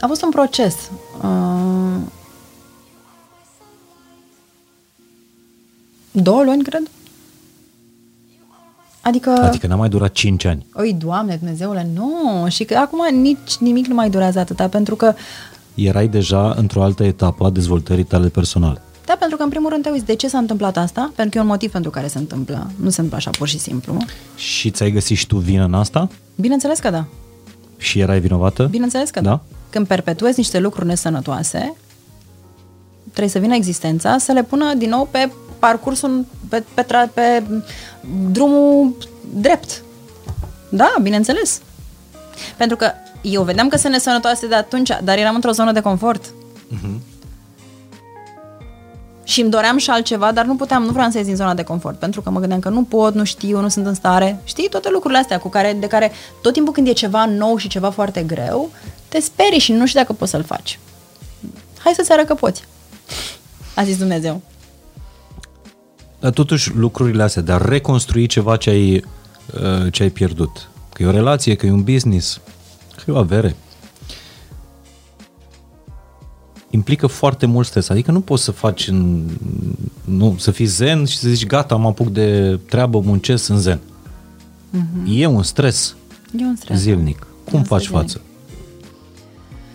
A 0.00 0.06
fost 0.06 0.22
un 0.22 0.30
proces. 0.30 0.90
Uh, 1.22 2.00
două 6.10 6.42
luni, 6.42 6.62
cred. 6.62 6.90
Adică, 9.00 9.30
Adică 9.30 9.66
n-a 9.66 9.76
mai 9.76 9.88
durat 9.88 10.12
5 10.12 10.44
ani. 10.44 10.66
oi, 10.74 10.92
Doamne, 10.92 11.36
Dumnezeule, 11.36 11.88
nu. 11.94 12.46
Și 12.48 12.64
că 12.64 12.74
acum 12.74 13.20
nici 13.20 13.56
nimic 13.60 13.86
nu 13.86 13.94
mai 13.94 14.10
durează 14.10 14.38
atâta, 14.38 14.68
pentru 14.68 14.94
că, 14.94 15.14
Erai 15.74 16.08
deja 16.08 16.50
într-o 16.50 16.82
altă 16.82 17.04
etapă 17.04 17.44
a 17.44 17.50
dezvoltării 17.50 18.04
tale 18.04 18.28
personale. 18.28 18.82
Da, 19.04 19.16
pentru 19.18 19.36
că 19.36 19.42
în 19.42 19.48
primul 19.48 19.70
rând 19.70 19.82
te 19.82 19.90
uiți 19.90 20.04
de 20.04 20.14
ce 20.14 20.28
s-a 20.28 20.38
întâmplat 20.38 20.76
asta, 20.76 21.12
pentru 21.14 21.32
că 21.32 21.38
e 21.38 21.40
un 21.40 21.46
motiv 21.46 21.70
pentru 21.70 21.90
care 21.90 22.06
se 22.06 22.18
întâmplă. 22.18 22.70
Nu 22.76 22.90
se 22.90 23.00
întâmplă 23.00 23.16
așa 23.16 23.30
pur 23.30 23.48
și 23.48 23.58
simplu. 23.58 23.96
Și 24.36 24.70
ți-ai 24.70 24.90
găsit 24.90 25.16
și 25.16 25.26
tu 25.26 25.36
vină 25.36 25.64
în 25.64 25.74
asta? 25.74 26.08
Bineînțeles 26.34 26.78
că 26.78 26.90
da. 26.90 27.04
Și 27.76 28.00
erai 28.00 28.20
vinovată? 28.20 28.66
Bineînțeles 28.70 29.10
că 29.10 29.20
da. 29.20 29.28
Da? 29.28 29.40
Când 29.70 29.86
perpetuezi 29.86 30.38
niște 30.38 30.58
lucruri 30.58 30.86
nesănătoase, 30.86 31.74
trebuie 33.02 33.28
să 33.28 33.38
vină 33.38 33.54
existența 33.54 34.18
să 34.18 34.32
le 34.32 34.42
pună 34.42 34.74
din 34.74 34.88
nou 34.88 35.08
pe 35.10 35.30
parcursul, 35.58 36.24
pe, 36.48 36.64
pe, 36.74 36.82
tra- 36.82 37.14
pe 37.14 37.42
drumul 38.30 38.96
drept. 39.34 39.82
Da, 40.68 40.94
bineînțeles. 41.02 41.60
Pentru 42.56 42.76
că 42.76 42.90
eu 43.22 43.42
vedeam 43.42 43.68
că 43.68 43.76
sunt 43.76 43.92
nesănătoase 43.92 44.46
de 44.46 44.54
atunci, 44.54 44.90
dar 45.04 45.18
eram 45.18 45.34
într-o 45.34 45.50
zonă 45.50 45.72
de 45.72 45.80
confort. 45.80 46.24
Uh-huh. 46.24 47.13
Și 49.24 49.40
îmi 49.40 49.50
doream 49.50 49.76
și 49.76 49.90
altceva, 49.90 50.32
dar 50.32 50.44
nu 50.44 50.56
puteam, 50.56 50.82
nu 50.82 50.92
vreau 50.92 51.10
să 51.10 51.18
ies 51.18 51.26
din 51.26 51.36
zona 51.36 51.54
de 51.54 51.62
confort, 51.62 51.98
pentru 51.98 52.20
că 52.20 52.30
mă 52.30 52.38
gândeam 52.38 52.60
că 52.60 52.68
nu 52.68 52.82
pot, 52.82 53.14
nu 53.14 53.24
știu, 53.24 53.60
nu 53.60 53.68
sunt 53.68 53.86
în 53.86 53.94
stare. 53.94 54.40
Știi, 54.44 54.68
toate 54.68 54.90
lucrurile 54.90 55.20
astea 55.20 55.38
cu 55.38 55.48
care, 55.48 55.76
de 55.80 55.86
care 55.86 56.12
tot 56.40 56.52
timpul 56.52 56.72
când 56.72 56.88
e 56.88 56.92
ceva 56.92 57.26
nou 57.26 57.56
și 57.56 57.68
ceva 57.68 57.90
foarte 57.90 58.22
greu, 58.22 58.70
te 59.08 59.20
sperii 59.20 59.58
și 59.58 59.72
nu 59.72 59.86
știu 59.86 60.00
dacă 60.00 60.12
poți 60.12 60.30
să-l 60.30 60.42
faci. 60.42 60.78
Hai 61.78 61.92
să-ți 61.96 62.12
arăt 62.12 62.26
că 62.26 62.34
poți. 62.34 62.64
A 63.74 63.84
zis 63.84 63.98
Dumnezeu. 63.98 64.42
Dar 66.20 66.32
totuși 66.32 66.74
lucrurile 66.74 67.22
astea, 67.22 67.42
de 67.42 67.52
a 67.52 67.56
reconstrui 67.56 68.26
ceva 68.26 68.56
ce 68.56 68.70
ai, 68.70 68.94
uh, 68.94 69.92
ce 69.92 70.02
ai 70.02 70.10
pierdut, 70.10 70.68
că 70.92 71.02
e 71.02 71.06
o 71.06 71.10
relație, 71.10 71.54
că 71.54 71.66
e 71.66 71.70
un 71.70 71.82
business, 71.82 72.40
că 72.96 73.04
e 73.06 73.12
o 73.12 73.16
avere, 73.16 73.56
implică 76.74 77.06
foarte 77.06 77.46
mult 77.46 77.66
stres. 77.66 77.88
Adică 77.88 78.10
nu 78.10 78.20
poți 78.20 78.42
să 78.42 78.50
faci 78.50 78.88
în, 78.88 79.28
nu, 80.04 80.36
să 80.38 80.50
fii 80.50 80.64
zen 80.64 81.04
și 81.04 81.18
să 81.18 81.28
zici 81.28 81.46
gata, 81.46 81.74
am 81.74 81.86
apuc 81.86 82.08
de 82.08 82.58
treabă, 82.68 83.00
muncesc, 83.00 83.48
în 83.48 83.58
zen. 83.58 83.78
Uh-huh. 83.78 85.08
E 85.08 85.26
un 85.26 85.42
stres, 85.42 85.94
e 86.38 86.44
un 86.44 86.56
stres 86.56 86.78
zilnic. 86.78 87.26
Cum 87.50 87.62
faci 87.62 87.82
zilnic. 87.82 88.00
față? 88.00 88.20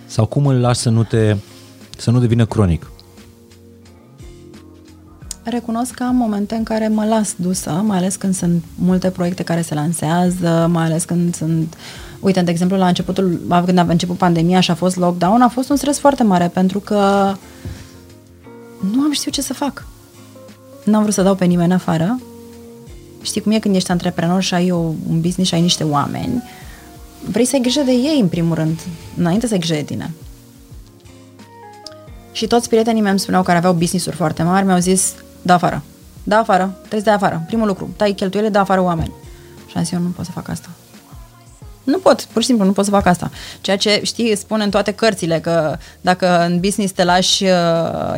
Sau 0.05 0.25
cum 0.25 0.45
îl 0.45 0.59
lași 0.59 0.79
să 0.79 0.89
nu 0.89 1.03
te 1.03 1.35
să 1.97 2.11
nu 2.11 2.19
devină 2.19 2.45
cronic? 2.45 2.91
Recunosc 5.43 5.93
că 5.93 6.03
am 6.03 6.15
momente 6.15 6.55
în 6.55 6.63
care 6.63 6.87
mă 6.87 7.05
las 7.05 7.35
dusă, 7.37 7.69
mai 7.69 7.97
ales 7.97 8.15
când 8.15 8.35
sunt 8.35 8.63
multe 8.75 9.09
proiecte 9.09 9.43
care 9.43 9.61
se 9.61 9.73
lansează, 9.73 10.67
mai 10.71 10.85
ales 10.85 11.03
când 11.03 11.35
sunt 11.35 11.73
uh, 11.73 12.08
Uite, 12.19 12.41
de 12.41 12.51
exemplu, 12.51 12.77
la 12.77 12.87
începutul, 12.87 13.41
când 13.65 13.77
a 13.77 13.85
început 13.87 14.17
pandemia 14.17 14.59
și 14.59 14.71
a 14.71 14.75
fost 14.75 14.95
lockdown, 14.95 15.41
a 15.41 15.47
fost 15.47 15.69
un 15.69 15.75
stres 15.75 15.99
foarte 15.99 16.23
mare 16.23 16.47
pentru 16.47 16.79
că 16.79 17.33
nu 18.91 19.01
am 19.01 19.11
știut 19.11 19.33
ce 19.33 19.41
să 19.41 19.53
fac. 19.53 19.85
Nu 20.83 20.95
am 20.95 21.01
vrut 21.01 21.13
să 21.13 21.21
dau 21.21 21.35
pe 21.35 21.45
nimeni 21.45 21.73
afară. 21.73 22.19
Știi 23.21 23.41
cum 23.41 23.51
e 23.51 23.59
când 23.59 23.75
ești 23.75 23.91
antreprenor 23.91 24.41
și 24.41 24.53
ai 24.53 24.71
o, 24.71 24.77
un 25.09 25.21
business 25.21 25.49
și 25.49 25.53
ai 25.53 25.61
niște 25.61 25.83
oameni, 25.83 26.43
vrei 27.31 27.45
să 27.45 27.55
ai 27.55 27.61
grijă 27.61 27.81
de 27.81 27.91
ei, 27.91 28.19
în 28.21 28.27
primul 28.27 28.55
rând, 28.55 28.79
înainte 29.17 29.47
să 29.47 29.53
ai 29.53 29.59
grijă 29.59 29.73
de 29.73 29.83
tine. 29.83 30.11
Și 32.31 32.47
toți 32.47 32.69
prietenii 32.69 33.01
mei 33.01 33.11
îmi 33.11 33.19
spuneau 33.19 33.43
care 33.43 33.57
aveau 33.57 33.73
business-uri 33.73 34.15
foarte 34.15 34.43
mari, 34.43 34.65
mi-au 34.65 34.79
zis, 34.79 35.13
da 35.41 35.53
afară, 35.53 35.83
da 36.23 36.37
afară, 36.37 36.75
trebuie 36.79 36.99
să 36.99 37.05
dai 37.05 37.13
afară. 37.13 37.43
Primul 37.47 37.67
lucru, 37.67 37.89
tai 37.95 38.11
cheltuiele, 38.11 38.49
da 38.49 38.59
afară 38.59 38.81
oameni. 38.81 39.11
Și 39.67 39.77
am 39.77 39.83
zis, 39.83 39.91
eu 39.91 39.99
nu 39.99 40.07
pot 40.07 40.25
să 40.25 40.31
fac 40.31 40.49
asta. 40.49 40.69
Nu 41.83 41.97
pot, 41.97 42.27
pur 42.33 42.41
și 42.41 42.47
simplu 42.47 42.65
nu 42.65 42.71
pot 42.71 42.85
să 42.85 42.91
fac 42.91 43.05
asta. 43.05 43.31
Ceea 43.61 43.77
ce, 43.77 44.01
știi, 44.03 44.37
spun 44.37 44.61
în 44.63 44.69
toate 44.69 44.91
cărțile 44.91 45.39
că 45.39 45.77
dacă 46.01 46.45
în 46.45 46.59
business 46.59 46.93
te 46.93 47.03
lași 47.03 47.43
uh, 47.43 47.49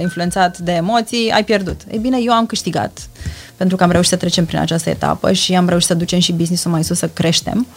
influențat 0.02 0.58
de 0.58 0.72
emoții, 0.72 1.32
ai 1.32 1.44
pierdut. 1.44 1.82
Ei 1.92 2.00
bine, 2.00 2.18
eu 2.22 2.34
am 2.34 2.46
câștigat 2.46 3.10
pentru 3.62 3.80
că 3.80 3.84
am 3.84 3.92
reușit 3.92 4.12
să 4.12 4.18
trecem 4.18 4.46
prin 4.46 4.60
această 4.60 4.90
etapă 4.90 5.32
și 5.32 5.56
am 5.56 5.68
reușit 5.68 5.88
să 5.88 5.94
ducem 5.94 6.20
și 6.20 6.32
business-ul 6.32 6.72
mai 6.72 6.84
sus, 6.84 6.98
să 6.98 7.08
creștem. 7.08 7.68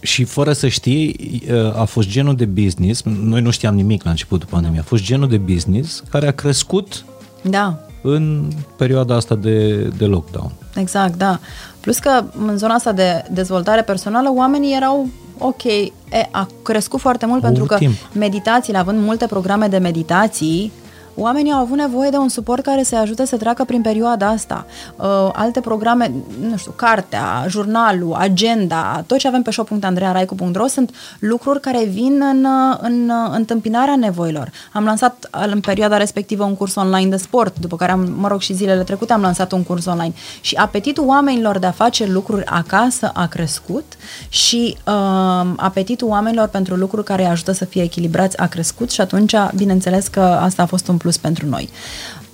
Și 0.00 0.24
fără 0.24 0.52
să 0.52 0.68
știi, 0.68 1.42
uh, 1.50 1.80
a 1.80 1.84
fost 1.84 2.08
genul 2.08 2.36
de 2.36 2.44
business, 2.44 3.02
noi 3.02 3.40
nu 3.40 3.50
știam 3.50 3.74
nimic 3.74 4.02
la 4.02 4.10
începutul 4.10 4.48
pandemiei, 4.50 4.80
a 4.80 4.82
fost 4.82 5.02
genul 5.02 5.28
de 5.28 5.36
business 5.36 6.02
care 6.10 6.26
a 6.26 6.30
crescut 6.30 7.04
da. 7.42 7.78
în 8.02 8.50
perioada 8.76 9.14
asta 9.14 9.34
de, 9.34 9.82
de 9.82 10.04
lockdown. 10.04 10.52
Exact, 10.74 11.16
da. 11.16 11.40
Plus 11.88 11.98
că 11.98 12.24
în 12.46 12.58
zona 12.58 12.74
asta 12.74 12.92
de 12.92 13.24
dezvoltare 13.30 13.82
personală, 13.82 14.32
oamenii 14.34 14.74
erau 14.76 15.08
ok, 15.38 15.64
e, 15.64 15.90
a 16.30 16.46
crescut 16.62 17.00
foarte 17.00 17.26
mult 17.26 17.40
pentru 17.40 17.64
că 17.64 17.74
timp. 17.76 17.94
meditațiile, 18.12 18.78
având 18.78 19.04
multe 19.04 19.26
programe 19.26 19.66
de 19.66 19.78
meditații, 19.78 20.72
oamenii 21.18 21.52
au 21.52 21.60
avut 21.60 21.76
nevoie 21.76 22.10
de 22.10 22.16
un 22.16 22.28
suport 22.28 22.62
care 22.62 22.82
să 22.82 22.96
ajute 22.96 23.26
să 23.26 23.36
treacă 23.36 23.64
prin 23.64 23.82
perioada 23.82 24.26
asta. 24.28 24.66
Uh, 24.96 25.28
alte 25.32 25.60
programe, 25.60 26.12
nu 26.40 26.56
știu, 26.56 26.72
cartea, 26.76 27.44
jurnalul, 27.48 28.14
agenda, 28.18 29.04
tot 29.06 29.18
ce 29.18 29.28
avem 29.28 29.42
pe 29.42 29.50
shop.andrearaicu.ro 29.50 30.66
sunt 30.66 30.94
lucruri 31.18 31.60
care 31.60 31.84
vin 31.84 32.22
în, 32.32 32.46
în 32.80 33.10
întâmpinarea 33.32 33.96
nevoilor. 33.96 34.50
Am 34.72 34.84
lansat 34.84 35.28
în 35.30 35.60
perioada 35.60 35.96
respectivă 35.96 36.44
un 36.44 36.56
curs 36.56 36.74
online 36.74 37.10
de 37.10 37.16
sport, 37.16 37.58
după 37.58 37.76
care 37.76 37.92
am, 37.92 38.14
mă 38.16 38.28
rog, 38.28 38.40
și 38.40 38.54
zilele 38.54 38.82
trecute 38.82 39.12
am 39.12 39.20
lansat 39.20 39.52
un 39.52 39.62
curs 39.62 39.86
online. 39.86 40.12
Și 40.40 40.54
apetitul 40.54 41.06
oamenilor 41.06 41.58
de 41.58 41.66
a 41.66 41.70
face 41.70 42.06
lucruri 42.06 42.44
acasă 42.44 43.10
a 43.14 43.26
crescut 43.26 43.84
și 44.28 44.76
uh, 44.86 45.46
apetitul 45.56 46.08
oamenilor 46.08 46.48
pentru 46.48 46.74
lucruri 46.74 47.04
care 47.04 47.22
îi 47.22 47.28
ajută 47.28 47.52
să 47.52 47.64
fie 47.64 47.82
echilibrați 47.82 48.38
a 48.38 48.46
crescut 48.46 48.90
și 48.90 49.00
atunci, 49.00 49.34
bineînțeles 49.54 50.08
că 50.08 50.20
asta 50.20 50.62
a 50.62 50.66
fost 50.66 50.88
un 50.88 50.96
plus 50.96 51.07
pentru 51.16 51.46
noi. 51.46 51.68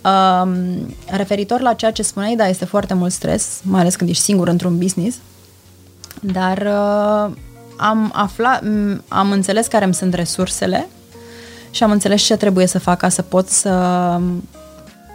Um, 0.04 0.94
referitor 1.06 1.60
la 1.60 1.72
ceea 1.72 1.90
ce 1.90 2.02
spuneai, 2.02 2.36
da, 2.36 2.48
este 2.48 2.64
foarte 2.64 2.94
mult 2.94 3.12
stres, 3.12 3.60
mai 3.62 3.80
ales 3.80 3.96
când 3.96 4.10
ești 4.10 4.22
singur 4.22 4.48
într-un 4.48 4.78
business, 4.78 5.16
dar 6.20 6.58
uh, 6.58 7.36
am 7.76 8.10
aflat, 8.14 8.62
am 9.08 9.30
înțeles 9.30 9.66
care 9.66 9.84
îmi 9.84 9.94
sunt 9.94 10.14
resursele 10.14 10.88
și 11.70 11.82
am 11.82 11.90
înțeles 11.90 12.22
ce 12.22 12.36
trebuie 12.36 12.66
să 12.66 12.78
fac 12.78 12.98
ca 12.98 13.08
să 13.08 13.22
pot 13.22 13.48
să 13.48 13.70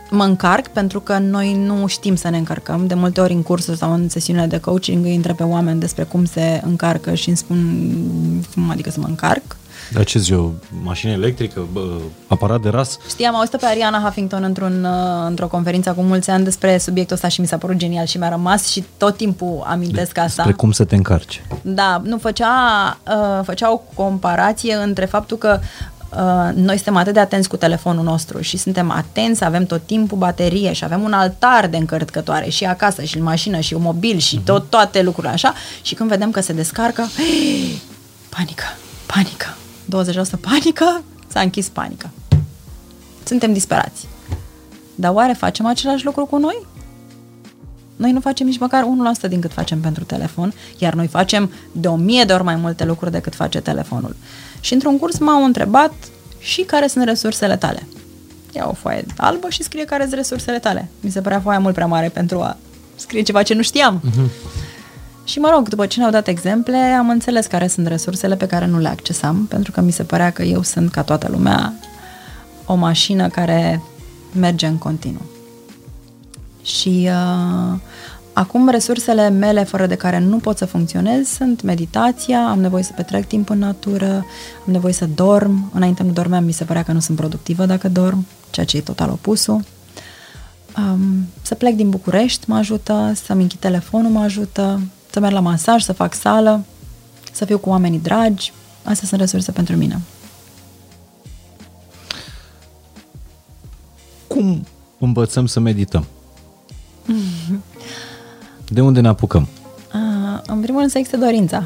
mă 0.09 0.23
încarc, 0.23 0.67
pentru 0.67 0.99
că 0.99 1.17
noi 1.17 1.53
nu 1.53 1.87
știm 1.87 2.15
să 2.15 2.29
ne 2.29 2.37
încărcăm. 2.37 2.87
De 2.87 2.93
multe 2.93 3.21
ori 3.21 3.33
în 3.33 3.41
cursuri 3.41 3.77
sau 3.77 3.93
în 3.93 4.09
sesiunile 4.09 4.45
de 4.45 4.59
coaching 4.59 5.05
îi 5.05 5.15
întreb 5.15 5.35
pe 5.35 5.43
oameni 5.43 5.79
despre 5.79 6.03
cum 6.03 6.25
se 6.25 6.61
încarcă 6.65 7.13
și 7.13 7.27
îmi 7.27 7.37
spun 7.37 7.57
cum 8.53 8.69
adică 8.69 8.89
să 8.89 8.99
mă 8.99 9.07
încarc. 9.07 9.57
Dar 9.93 10.03
ce 10.03 10.19
zic 10.19 10.33
eu, 10.33 10.53
mașină 10.83 11.11
electrică, 11.11 11.67
bă, 11.71 11.97
aparat 12.27 12.61
de 12.61 12.69
ras? 12.69 12.97
Știi, 13.09 13.25
am 13.25 13.35
auzit 13.35 13.55
pe 13.55 13.65
Ariana 13.65 13.99
Huffington 13.99 14.43
într-un, 14.43 14.83
uh, 14.83 15.27
într-o 15.27 15.47
conferință 15.47 15.89
acum 15.89 16.05
mulți 16.05 16.29
ani 16.29 16.43
despre 16.43 16.77
subiectul 16.77 17.15
ăsta 17.15 17.27
și 17.27 17.41
mi 17.41 17.47
s-a 17.47 17.57
părut 17.57 17.75
genial 17.75 18.05
și 18.05 18.17
mi-a 18.17 18.29
rămas 18.29 18.67
și 18.67 18.83
tot 18.97 19.17
timpul 19.17 19.63
amintesc 19.67 20.13
de, 20.13 20.19
asta. 20.19 20.43
Despre 20.43 20.61
cum 20.61 20.71
să 20.71 20.83
te 20.83 20.95
încarci. 20.95 21.43
Da, 21.61 22.01
nu, 22.03 22.17
făcea, 22.17 22.53
uh, 23.07 23.43
făcea 23.43 23.71
o 23.71 23.81
comparație 23.93 24.73
între 24.73 25.05
faptul 25.05 25.37
că 25.37 25.59
Uh, 26.09 26.49
noi 26.55 26.75
suntem 26.75 26.95
atât 26.95 27.13
de 27.13 27.19
atenți 27.19 27.49
cu 27.49 27.57
telefonul 27.57 28.03
nostru 28.03 28.41
și 28.41 28.57
suntem 28.57 28.91
atenți, 28.91 29.43
avem 29.43 29.65
tot 29.65 29.85
timpul 29.85 30.17
baterie 30.17 30.73
și 30.73 30.83
avem 30.83 31.01
un 31.01 31.13
altar 31.13 31.67
de 31.67 31.77
încărcătoare 31.77 32.49
și 32.49 32.65
acasă 32.65 33.03
și 33.03 33.17
în 33.17 33.23
mașină 33.23 33.59
și 33.59 33.73
un 33.73 33.81
mobil 33.81 34.17
și 34.17 34.39
uh-huh. 34.39 34.43
tot, 34.43 34.69
toate 34.69 35.01
lucrurile 35.01 35.33
așa 35.33 35.53
și 35.81 35.95
când 35.95 36.09
vedem 36.09 36.31
că 36.31 36.41
se 36.41 36.53
descarcă, 36.53 37.09
panică, 38.35 38.63
panică, 39.05 39.57
20% 39.89 40.39
panică, 40.39 41.03
s-a 41.27 41.39
închis 41.39 41.67
panică. 41.67 42.09
Suntem 43.23 43.53
disperați. 43.53 44.07
Dar 44.95 45.13
oare 45.13 45.33
facem 45.33 45.65
același 45.65 46.05
lucru 46.05 46.25
cu 46.25 46.37
noi? 46.37 46.65
Noi 47.95 48.11
nu 48.11 48.19
facem 48.19 48.47
nici 48.47 48.59
măcar 48.59 48.85
1% 49.25 49.29
din 49.29 49.41
cât 49.41 49.53
facem 49.53 49.79
pentru 49.79 50.03
telefon, 50.03 50.53
iar 50.77 50.93
noi 50.93 51.07
facem 51.07 51.51
de 51.71 51.87
o 51.87 51.95
mie 51.95 52.23
de 52.23 52.33
ori 52.33 52.43
mai 52.43 52.55
multe 52.55 52.85
lucruri 52.85 53.11
decât 53.11 53.35
face 53.35 53.59
telefonul. 53.61 54.15
Și 54.59 54.73
într-un 54.73 54.99
curs 54.99 55.17
m-au 55.17 55.43
întrebat 55.43 55.93
și 56.39 56.61
care 56.61 56.87
sunt 56.87 57.03
resursele 57.03 57.57
tale. 57.57 57.87
Ia 58.51 58.67
o 58.69 58.73
foaie 58.73 59.05
albă 59.17 59.49
și 59.49 59.63
scrie 59.63 59.85
care 59.85 60.03
sunt 60.03 60.15
resursele 60.15 60.59
tale. 60.59 60.89
Mi 60.99 61.11
se 61.11 61.21
părea 61.21 61.41
foaia 61.41 61.59
mult 61.59 61.73
prea 61.73 61.85
mare 61.85 62.09
pentru 62.09 62.41
a 62.41 62.57
scrie 62.95 63.21
ceva 63.21 63.43
ce 63.43 63.53
nu 63.53 63.61
știam. 63.61 64.01
Uh-huh. 64.05 64.29
Și 65.29 65.39
mă 65.39 65.49
rog, 65.53 65.67
după 65.67 65.85
ce 65.85 65.99
ne-au 65.99 66.11
dat 66.11 66.27
exemple, 66.27 66.77
am 66.77 67.09
înțeles 67.09 67.45
care 67.45 67.67
sunt 67.67 67.87
resursele 67.87 68.35
pe 68.35 68.45
care 68.45 68.65
nu 68.65 68.79
le 68.79 68.87
accesam, 68.87 69.45
pentru 69.45 69.71
că 69.71 69.81
mi 69.81 69.91
se 69.91 70.03
părea 70.03 70.31
că 70.31 70.43
eu 70.43 70.61
sunt, 70.61 70.91
ca 70.91 71.03
toată 71.03 71.27
lumea, 71.31 71.73
o 72.65 72.75
mașină 72.75 73.27
care 73.27 73.81
merge 74.39 74.65
în 74.65 74.77
continuu. 74.77 75.21
Și 76.63 77.09
uh, 77.09 77.79
acum 78.33 78.69
resursele 78.69 79.29
mele 79.29 79.63
fără 79.63 79.85
de 79.85 79.95
care 79.95 80.19
nu 80.19 80.37
pot 80.37 80.57
să 80.57 80.65
funcționez 80.65 81.27
sunt 81.27 81.61
meditația, 81.61 82.47
am 82.47 82.59
nevoie 82.59 82.83
să 82.83 82.91
petrec 82.95 83.27
timp 83.27 83.49
în 83.49 83.57
natură, 83.57 84.25
am 84.65 84.71
nevoie 84.71 84.93
să 84.93 85.05
dorm. 85.15 85.71
Înainte 85.73 86.03
nu 86.03 86.11
dormeam, 86.11 86.43
mi 86.43 86.51
se 86.51 86.63
părea 86.63 86.83
că 86.83 86.91
nu 86.91 86.99
sunt 86.99 87.17
productivă 87.17 87.65
dacă 87.65 87.89
dorm, 87.89 88.25
ceea 88.49 88.65
ce 88.65 88.77
e 88.77 88.81
total 88.81 89.09
opusul. 89.09 89.63
Um, 90.77 91.27
să 91.41 91.55
plec 91.55 91.75
din 91.75 91.89
București 91.89 92.49
mă 92.49 92.55
ajută, 92.55 93.11
să-mi 93.25 93.41
închid 93.41 93.59
telefonul 93.59 94.11
mă 94.11 94.19
ajută, 94.19 94.81
să 95.11 95.19
merg 95.19 95.33
la 95.33 95.39
masaj, 95.39 95.83
să 95.83 95.93
fac 95.93 96.13
sală, 96.13 96.63
să 97.31 97.45
fiu 97.45 97.57
cu 97.57 97.69
oamenii 97.69 97.99
dragi. 97.99 98.53
Astea 98.83 99.07
sunt 99.07 99.19
resurse 99.19 99.51
pentru 99.51 99.75
mine. 99.75 100.01
Cum 104.27 104.65
învățăm 104.99 105.45
să 105.45 105.59
medităm? 105.59 106.05
De 108.67 108.81
unde 108.81 108.99
ne 108.99 109.07
apucăm? 109.07 109.47
Uh, 109.93 110.41
în 110.45 110.59
primul 110.61 110.79
rând 110.79 110.91
să 110.91 110.97
existe 110.97 111.17
dorința. 111.17 111.63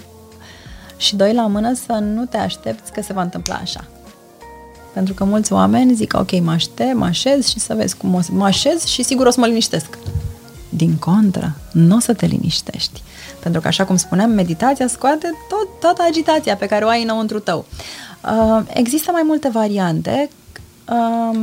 și 0.96 1.16
doi 1.16 1.34
la 1.34 1.46
mână 1.46 1.74
să 1.74 1.92
nu 1.92 2.24
te 2.24 2.36
aștepți 2.36 2.92
că 2.92 3.02
se 3.02 3.12
va 3.12 3.22
întâmpla 3.22 3.54
așa. 3.54 3.84
Pentru 4.92 5.14
că 5.14 5.24
mulți 5.24 5.52
oameni 5.52 5.94
zic, 5.94 6.14
ok, 6.18 6.40
mă 6.40 6.50
aștept, 6.50 6.94
mă 6.94 7.04
așez 7.04 7.46
și 7.46 7.58
să 7.58 7.74
vezi 7.74 7.96
cum 7.96 8.14
o 8.14 8.20
să 8.20 8.32
mă 8.32 8.44
așez 8.44 8.84
și 8.84 9.02
sigur 9.02 9.26
o 9.26 9.30
să 9.30 9.40
mă 9.40 9.46
liniștesc. 9.46 9.98
Din 10.68 10.96
contră, 10.96 11.56
nu 11.72 11.96
o 11.96 11.98
să 11.98 12.14
te 12.14 12.26
liniștești. 12.26 13.02
Pentru 13.42 13.60
că, 13.60 13.66
așa 13.66 13.84
cum 13.84 13.96
spuneam, 13.96 14.30
meditația 14.30 14.86
scoate 14.86 15.30
tot, 15.48 15.80
toată 15.80 16.02
agitația 16.08 16.56
pe 16.56 16.66
care 16.66 16.84
o 16.84 16.88
ai 16.88 17.02
înăuntru 17.02 17.38
tău. 17.38 17.64
Uh, 18.24 18.62
există 18.68 19.10
mai 19.12 19.22
multe 19.24 19.48
variante. 19.48 20.30
Uh, 20.88 21.38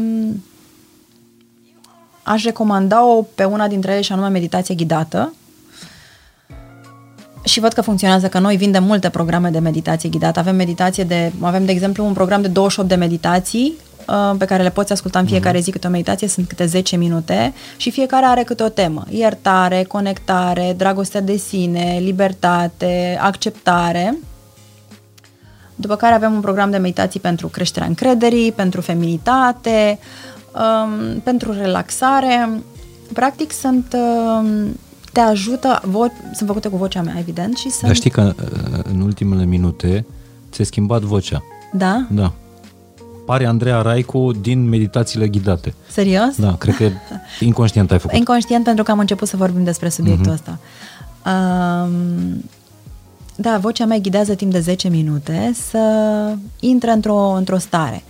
aș 2.23 2.43
recomanda-o 2.43 3.21
pe 3.21 3.43
una 3.43 3.67
dintre 3.67 3.91
ele 3.91 4.01
și 4.01 4.11
anume 4.11 4.27
meditație 4.27 4.75
ghidată. 4.75 5.33
Și 7.43 7.59
văd 7.59 7.73
că 7.73 7.81
funcționează, 7.81 8.27
că 8.27 8.39
noi 8.39 8.55
vindem 8.55 8.83
multe 8.83 9.09
programe 9.09 9.49
de 9.49 9.59
meditație 9.59 10.09
ghidată. 10.09 10.39
Avem 10.39 10.55
meditație 10.55 11.03
de, 11.03 11.31
avem 11.39 11.65
de 11.65 11.71
exemplu 11.71 12.05
un 12.05 12.13
program 12.13 12.41
de 12.41 12.47
28 12.47 12.89
de 12.89 12.95
meditații 12.95 13.73
uh, 14.07 14.35
pe 14.37 14.45
care 14.45 14.63
le 14.63 14.69
poți 14.69 14.91
asculta 14.91 15.19
în 15.19 15.25
fiecare 15.25 15.59
zi 15.59 15.71
câte 15.71 15.87
o 15.87 15.89
meditație, 15.89 16.27
sunt 16.27 16.47
câte 16.47 16.65
10 16.65 16.95
minute 16.95 17.53
și 17.77 17.91
fiecare 17.91 18.25
are 18.25 18.43
câte 18.43 18.63
o 18.63 18.69
temă. 18.69 19.05
Iertare, 19.09 19.83
conectare, 19.83 20.73
dragoste 20.77 21.19
de 21.19 21.35
sine, 21.35 21.99
libertate, 22.01 23.19
acceptare. 23.21 24.17
După 25.75 25.95
care 25.95 26.13
avem 26.13 26.33
un 26.33 26.41
program 26.41 26.71
de 26.71 26.77
meditații 26.77 27.19
pentru 27.19 27.47
creșterea 27.47 27.87
încrederii, 27.87 28.51
pentru 28.51 28.81
feminitate, 28.81 29.99
um, 30.53 31.19
pentru 31.19 31.53
relaxare. 31.53 32.49
Practic 33.13 33.51
sunt 33.51 33.95
um, 33.95 34.77
te 35.13 35.19
ajută, 35.19 35.81
vo- 35.81 36.33
sunt 36.33 36.47
făcute 36.47 36.67
cu 36.67 36.77
vocea 36.77 37.01
mea, 37.01 37.15
evident, 37.19 37.57
și 37.57 37.69
sunt... 37.69 37.83
Dar 37.83 37.95
știi 37.95 38.09
că 38.09 38.33
uh, 38.37 38.79
în 38.83 39.01
ultimele 39.01 39.45
minute 39.45 40.05
ți-ai 40.51 40.65
schimbat 40.65 41.01
vocea. 41.01 41.43
Da? 41.73 42.05
Da. 42.09 42.33
Pare 43.25 43.45
Andreea 43.45 43.81
Raicu 43.81 44.31
din 44.41 44.69
meditațiile 44.69 45.27
ghidate. 45.27 45.73
Serios? 45.89 46.35
Da, 46.37 46.55
cred 46.55 46.75
că 46.75 46.89
inconștient 47.45 47.91
ai 47.91 47.99
făcut. 47.99 48.17
Inconștient 48.17 48.63
pentru 48.63 48.83
că 48.83 48.91
am 48.91 48.99
început 48.99 49.27
să 49.27 49.37
vorbim 49.37 49.63
despre 49.63 49.89
subiectul 49.89 50.31
uh-huh. 50.31 50.33
ăsta. 50.33 50.59
Um, 51.25 52.43
da, 53.35 53.57
vocea 53.57 53.85
mea 53.85 53.97
ghidează 53.97 54.35
timp 54.35 54.51
de 54.51 54.59
10 54.59 54.89
minute 54.89 55.53
să 55.69 55.79
intre 56.59 56.91
într-o, 56.91 57.29
într-o 57.29 57.57
stare. 57.57 58.03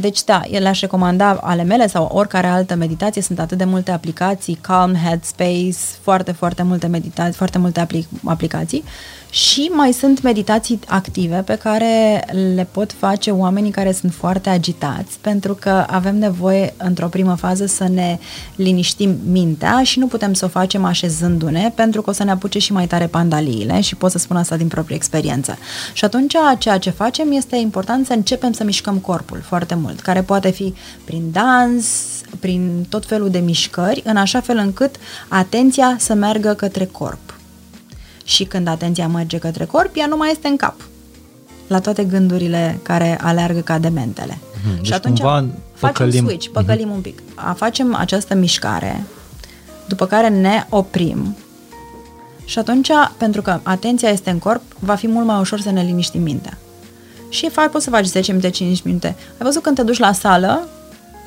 Deci 0.00 0.24
da, 0.24 0.42
el 0.50 0.62
le-aș 0.62 0.80
recomanda 0.80 1.30
ale 1.42 1.62
mele 1.62 1.86
sau 1.86 2.04
oricare 2.12 2.46
altă 2.46 2.74
meditație, 2.74 3.22
sunt 3.22 3.38
atât 3.38 3.58
de 3.58 3.64
multe 3.64 3.90
aplicații, 3.90 4.58
Calm, 4.60 4.94
Headspace, 4.94 5.76
foarte, 6.00 6.32
foarte 6.32 6.62
multe 6.62 6.86
meditații, 6.86 7.32
foarte 7.32 7.58
multe 7.58 7.80
apli- 7.80 8.08
aplicații 8.24 8.84
și 9.30 9.70
mai 9.72 9.92
sunt 9.92 10.22
meditații 10.22 10.78
active 10.86 11.36
pe 11.36 11.54
care 11.54 12.24
le 12.54 12.68
pot 12.70 12.92
face 12.92 13.30
oamenii 13.30 13.70
care 13.70 13.92
sunt 13.92 14.14
foarte 14.14 14.48
agitați, 14.48 15.18
pentru 15.20 15.54
că 15.54 15.84
avem 15.88 16.18
nevoie 16.18 16.74
într-o 16.76 17.06
primă 17.06 17.34
fază 17.34 17.66
să 17.66 17.88
ne 17.88 18.18
liniștim 18.56 19.18
mintea 19.26 19.82
și 19.82 19.98
nu 19.98 20.06
putem 20.06 20.32
să 20.32 20.44
o 20.44 20.48
facem 20.48 20.84
așezându-ne, 20.84 21.72
pentru 21.74 22.02
că 22.02 22.10
o 22.10 22.12
să 22.12 22.24
ne 22.24 22.30
apuce 22.30 22.58
și 22.58 22.72
mai 22.72 22.86
tare 22.86 23.06
pandaliile 23.06 23.80
și 23.80 23.96
pot 23.96 24.10
să 24.10 24.18
spun 24.18 24.36
asta 24.36 24.56
din 24.56 24.68
proprie 24.68 24.96
experiență. 24.96 25.58
Și 25.92 26.04
atunci 26.04 26.34
ceea 26.58 26.78
ce 26.78 26.90
facem 26.90 27.32
este 27.32 27.56
important 27.56 28.06
să 28.06 28.12
începem 28.12 28.52
să 28.52 28.64
mișcăm 28.64 28.96
corpul 28.96 29.40
foarte 29.44 29.74
mult, 29.74 30.00
care 30.00 30.22
poate 30.22 30.50
fi 30.50 30.74
prin 31.04 31.22
dans, 31.32 31.86
prin 32.40 32.86
tot 32.88 33.06
felul 33.06 33.30
de 33.30 33.38
mișcări, 33.38 34.02
în 34.04 34.16
așa 34.16 34.40
fel 34.40 34.56
încât 34.56 34.96
atenția 35.28 35.96
să 35.98 36.14
meargă 36.14 36.52
către 36.52 36.84
corp 36.84 37.39
și 38.24 38.44
când 38.44 38.68
atenția 38.68 39.08
merge 39.08 39.38
către 39.38 39.64
corp, 39.64 39.96
ea 39.96 40.06
nu 40.06 40.16
mai 40.16 40.30
este 40.30 40.48
în 40.48 40.56
cap. 40.56 40.74
La 41.66 41.80
toate 41.80 42.04
gândurile 42.04 42.78
care 42.82 43.18
aleargă 43.20 43.60
ca 43.60 43.78
dementele. 43.78 44.38
Hmm, 44.62 44.74
deci 44.76 44.86
și 44.86 44.92
atunci 44.92 45.20
facem 45.20 45.60
păcălim. 45.80 46.26
switch, 46.26 46.48
păcălim 46.48 46.86
hmm. 46.86 46.94
un 46.94 47.00
pic. 47.00 47.22
A, 47.34 47.52
facem 47.52 47.94
această 47.94 48.34
mișcare, 48.34 49.04
după 49.88 50.06
care 50.06 50.28
ne 50.28 50.66
oprim 50.68 51.36
și 52.50 52.58
atunci, 52.58 52.90
pentru 53.16 53.42
că 53.42 53.60
atenția 53.62 54.08
este 54.08 54.30
în 54.30 54.38
corp, 54.38 54.62
va 54.78 54.94
fi 54.94 55.06
mult 55.06 55.26
mai 55.26 55.40
ușor 55.40 55.60
să 55.60 55.70
ne 55.70 55.82
liniștim 55.82 56.22
mintea. 56.22 56.58
Și 57.28 57.48
faci, 57.48 57.70
poți 57.70 57.84
să 57.84 57.90
faci 57.90 58.04
10 58.04 58.30
minute, 58.30 58.50
5 58.50 58.82
minute. 58.82 59.06
Ai 59.06 59.38
văzut 59.38 59.62
când 59.62 59.76
te 59.76 59.82
duci 59.82 59.98
la 59.98 60.12
sală, 60.12 60.68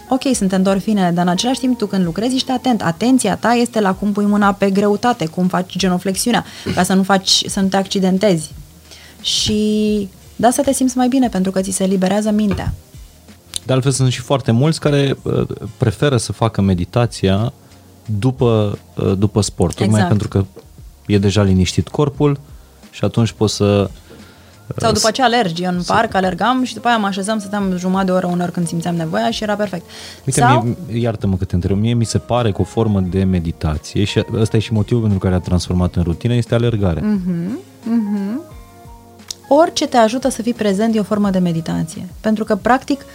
ok, 0.09 0.35
sunt 0.35 0.53
endorfinele, 0.53 1.11
dar 1.11 1.25
în 1.25 1.31
același 1.31 1.59
timp 1.59 1.77
tu 1.77 1.85
când 1.85 2.05
lucrezi 2.05 2.35
ești 2.35 2.51
atent. 2.51 2.81
Atenția 2.81 3.35
ta 3.35 3.51
este 3.51 3.79
la 3.79 3.93
cum 3.93 4.11
pui 4.11 4.25
mâna 4.25 4.53
pe 4.53 4.69
greutate, 4.69 5.25
cum 5.25 5.47
faci 5.47 5.77
genoflexiunea, 5.77 6.45
ca 6.75 6.83
să 6.83 6.93
nu, 6.93 7.03
faci, 7.03 7.43
să 7.47 7.59
nu 7.59 7.67
te 7.67 7.77
accidentezi. 7.77 8.51
Și 9.21 10.09
da, 10.35 10.51
să 10.51 10.61
te 10.61 10.73
simți 10.73 10.97
mai 10.97 11.07
bine 11.07 11.29
pentru 11.29 11.51
că 11.51 11.61
ți 11.61 11.71
se 11.71 11.85
liberează 11.85 12.31
mintea. 12.31 12.73
De 13.65 13.73
altfel 13.73 13.91
sunt 13.91 14.11
și 14.11 14.19
foarte 14.19 14.51
mulți 14.51 14.79
care 14.79 15.17
uh, 15.21 15.43
preferă 15.77 16.17
să 16.17 16.31
facă 16.31 16.61
meditația 16.61 17.53
după, 18.19 18.77
uh, 18.95 19.17
după 19.17 19.41
sport, 19.41 19.75
tocmai 19.75 20.01
exact. 20.01 20.07
pentru 20.07 20.27
că 20.27 20.45
e 21.05 21.17
deja 21.17 21.43
liniștit 21.43 21.87
corpul 21.87 22.39
și 22.91 23.05
atunci 23.05 23.31
poți 23.31 23.55
să 23.55 23.89
sau 24.77 24.91
după 24.91 25.11
ce 25.11 25.21
alergi 25.21 25.63
în 25.63 25.81
parc, 25.85 26.13
alergam 26.13 26.63
și 26.63 26.73
după 26.73 26.87
aia 26.87 26.97
mă 26.97 27.07
așezam, 27.07 27.39
stăteam 27.39 27.77
jumătate 27.77 28.05
de 28.05 28.11
oră 28.11 28.27
uneori 28.27 28.51
când 28.51 28.67
simțeam 28.67 28.95
nevoia 28.95 29.31
și 29.31 29.43
era 29.43 29.55
perfect. 29.55 29.85
Uite, 30.25 30.39
Sau... 30.39 30.61
mie, 30.87 31.01
iartă-mă 31.01 31.35
că 31.35 31.45
te 31.45 31.55
întreb, 31.55 31.77
mie 31.77 31.93
mi 31.93 32.05
se 32.05 32.17
pare 32.17 32.51
că 32.51 32.61
o 32.61 32.63
formă 32.63 32.99
de 32.99 33.23
meditație 33.23 34.03
și 34.03 34.23
ăsta 34.33 34.57
e 34.57 34.59
și 34.59 34.73
motivul 34.73 35.01
pentru 35.01 35.19
care 35.19 35.35
a 35.35 35.39
transformat 35.39 35.95
în 35.95 36.03
rutină, 36.03 36.33
este 36.33 36.55
alergare. 36.55 36.99
Uh-huh, 36.99 37.51
uh-huh. 37.83 38.51
Orice 39.47 39.87
te 39.87 39.97
ajută 39.97 40.29
să 40.29 40.41
fii 40.41 40.53
prezent 40.53 40.95
e 40.95 40.99
o 40.99 41.03
formă 41.03 41.29
de 41.29 41.39
meditație. 41.39 42.07
Pentru 42.21 42.43
că, 42.43 42.55
practic, 42.55 43.05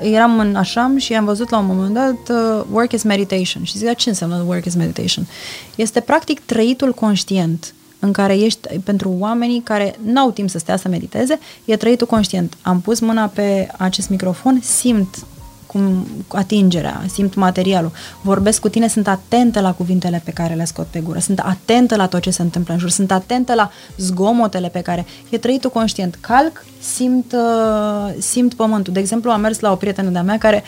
eram 0.00 0.38
în 0.38 0.56
așam 0.56 0.96
și 0.96 1.14
am 1.14 1.24
văzut 1.24 1.50
la 1.50 1.58
un 1.58 1.66
moment 1.66 1.94
dat 1.94 2.36
uh, 2.36 2.64
work 2.72 2.92
is 2.92 3.02
meditation. 3.02 3.64
Și 3.64 3.78
zic, 3.78 3.94
ce 3.94 4.08
înseamnă 4.08 4.44
work 4.46 4.64
is 4.64 4.74
meditation? 4.74 5.26
Este 5.74 6.00
practic 6.00 6.40
trăitul 6.40 6.92
conștient 6.92 7.74
în 8.04 8.12
care 8.12 8.38
ești, 8.38 8.68
pentru 8.84 9.14
oamenii 9.18 9.60
care 9.60 9.94
n-au 10.04 10.30
timp 10.30 10.50
să 10.50 10.58
stea 10.58 10.76
să 10.76 10.88
mediteze, 10.88 11.38
e 11.64 11.76
trăitul 11.76 12.06
conștient. 12.06 12.56
Am 12.62 12.80
pus 12.80 13.00
mâna 13.00 13.26
pe 13.26 13.68
acest 13.78 14.08
microfon, 14.08 14.60
simt 14.62 15.26
cum 15.74 16.06
atingerea, 16.28 17.02
simt 17.12 17.34
materialul, 17.34 17.92
vorbesc 18.22 18.60
cu 18.60 18.68
tine, 18.68 18.88
sunt 18.88 19.08
atentă 19.08 19.60
la 19.60 19.72
cuvintele 19.72 20.22
pe 20.24 20.30
care 20.30 20.54
le 20.54 20.64
scot 20.64 20.86
pe 20.86 21.00
gură, 21.00 21.18
sunt 21.18 21.38
atentă 21.38 21.96
la 21.96 22.06
tot 22.06 22.20
ce 22.20 22.30
se 22.30 22.42
întâmplă 22.42 22.72
în 22.72 22.78
jur, 22.78 22.90
sunt 22.90 23.10
atentă 23.10 23.54
la 23.54 23.70
zgomotele 23.96 24.68
pe 24.68 24.80
care 24.80 25.06
e 25.30 25.38
trăitul 25.38 25.70
conștient. 25.70 26.18
Calc, 26.20 26.64
simt, 26.80 27.32
uh, 27.32 28.14
simt 28.18 28.54
pământul. 28.54 28.92
De 28.92 29.00
exemplu, 29.00 29.30
am 29.30 29.40
mers 29.40 29.60
la 29.60 29.72
o 29.72 29.74
prietenă 29.74 30.10
de-a 30.10 30.22
mea 30.22 30.38
care 30.38 30.62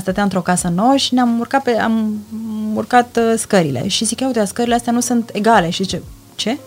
stătea 0.00 0.22
într-o 0.22 0.40
casă 0.40 0.68
nouă 0.68 0.96
și 0.96 1.14
ne-am 1.14 1.38
urcat, 1.38 1.62
pe, 1.62 1.78
am 1.78 2.18
urcat 2.74 3.16
uh, 3.16 3.34
scările 3.36 3.88
și 3.88 4.04
zic, 4.04 4.20
uite, 4.20 4.44
scările 4.44 4.74
astea 4.74 4.92
nu 4.92 5.00
sunt 5.00 5.30
egale 5.32 5.70
și 5.70 5.82
zice, 5.82 6.02
ce? 6.34 6.58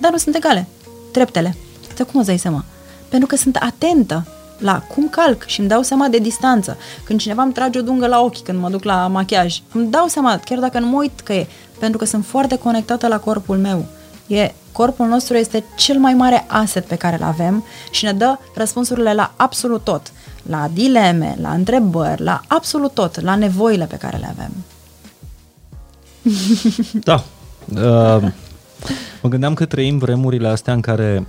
Dar 0.00 0.10
nu 0.10 0.16
sunt 0.16 0.34
egale. 0.34 0.66
Treptele. 1.12 1.56
Dar 1.96 2.06
cum 2.06 2.20
o 2.20 2.22
dai 2.22 2.38
seama? 2.38 2.64
Pentru 3.08 3.28
că 3.28 3.36
sunt 3.36 3.56
atentă 3.56 4.26
la 4.58 4.82
cum 4.94 5.08
calc 5.08 5.44
și 5.44 5.60
îmi 5.60 5.68
dau 5.68 5.82
seama 5.82 6.08
de 6.08 6.18
distanță. 6.18 6.76
Când 7.04 7.20
cineva 7.20 7.42
îmi 7.42 7.52
trage 7.52 7.78
o 7.78 7.82
dungă 7.82 8.06
la 8.06 8.20
ochi 8.20 8.42
când 8.42 8.60
mă 8.60 8.68
duc 8.68 8.84
la 8.84 9.06
machiaj, 9.06 9.60
îmi 9.72 9.90
dau 9.90 10.06
seama, 10.06 10.40
chiar 10.44 10.58
dacă 10.58 10.78
nu 10.78 10.86
mă 10.86 10.96
uit 10.96 11.20
că 11.20 11.32
e, 11.32 11.46
pentru 11.78 11.98
că 11.98 12.04
sunt 12.04 12.24
foarte 12.26 12.58
conectată 12.58 13.06
la 13.06 13.18
corpul 13.18 13.58
meu. 13.58 13.84
E, 14.26 14.52
corpul 14.72 15.06
nostru 15.06 15.36
este 15.36 15.64
cel 15.76 15.98
mai 15.98 16.14
mare 16.14 16.44
asset 16.48 16.86
pe 16.86 16.96
care 16.96 17.16
îl 17.16 17.22
avem 17.22 17.64
și 17.90 18.04
ne 18.04 18.12
dă 18.12 18.38
răspunsurile 18.54 19.14
la 19.14 19.32
absolut 19.36 19.84
tot. 19.84 20.12
La 20.42 20.68
dileme, 20.72 21.36
la 21.40 21.50
întrebări, 21.50 22.22
la 22.22 22.40
absolut 22.46 22.94
tot, 22.94 23.20
la 23.20 23.34
nevoile 23.34 23.84
pe 23.84 23.96
care 23.96 24.16
le 24.16 24.34
avem. 24.36 24.52
Da. 26.92 27.24
Uh, 27.74 28.30
Mă 29.22 29.28
gândeam 29.28 29.54
că 29.54 29.64
trăim 29.64 29.98
vremurile 29.98 30.48
astea 30.48 30.72
în 30.72 30.80
care 30.80 31.26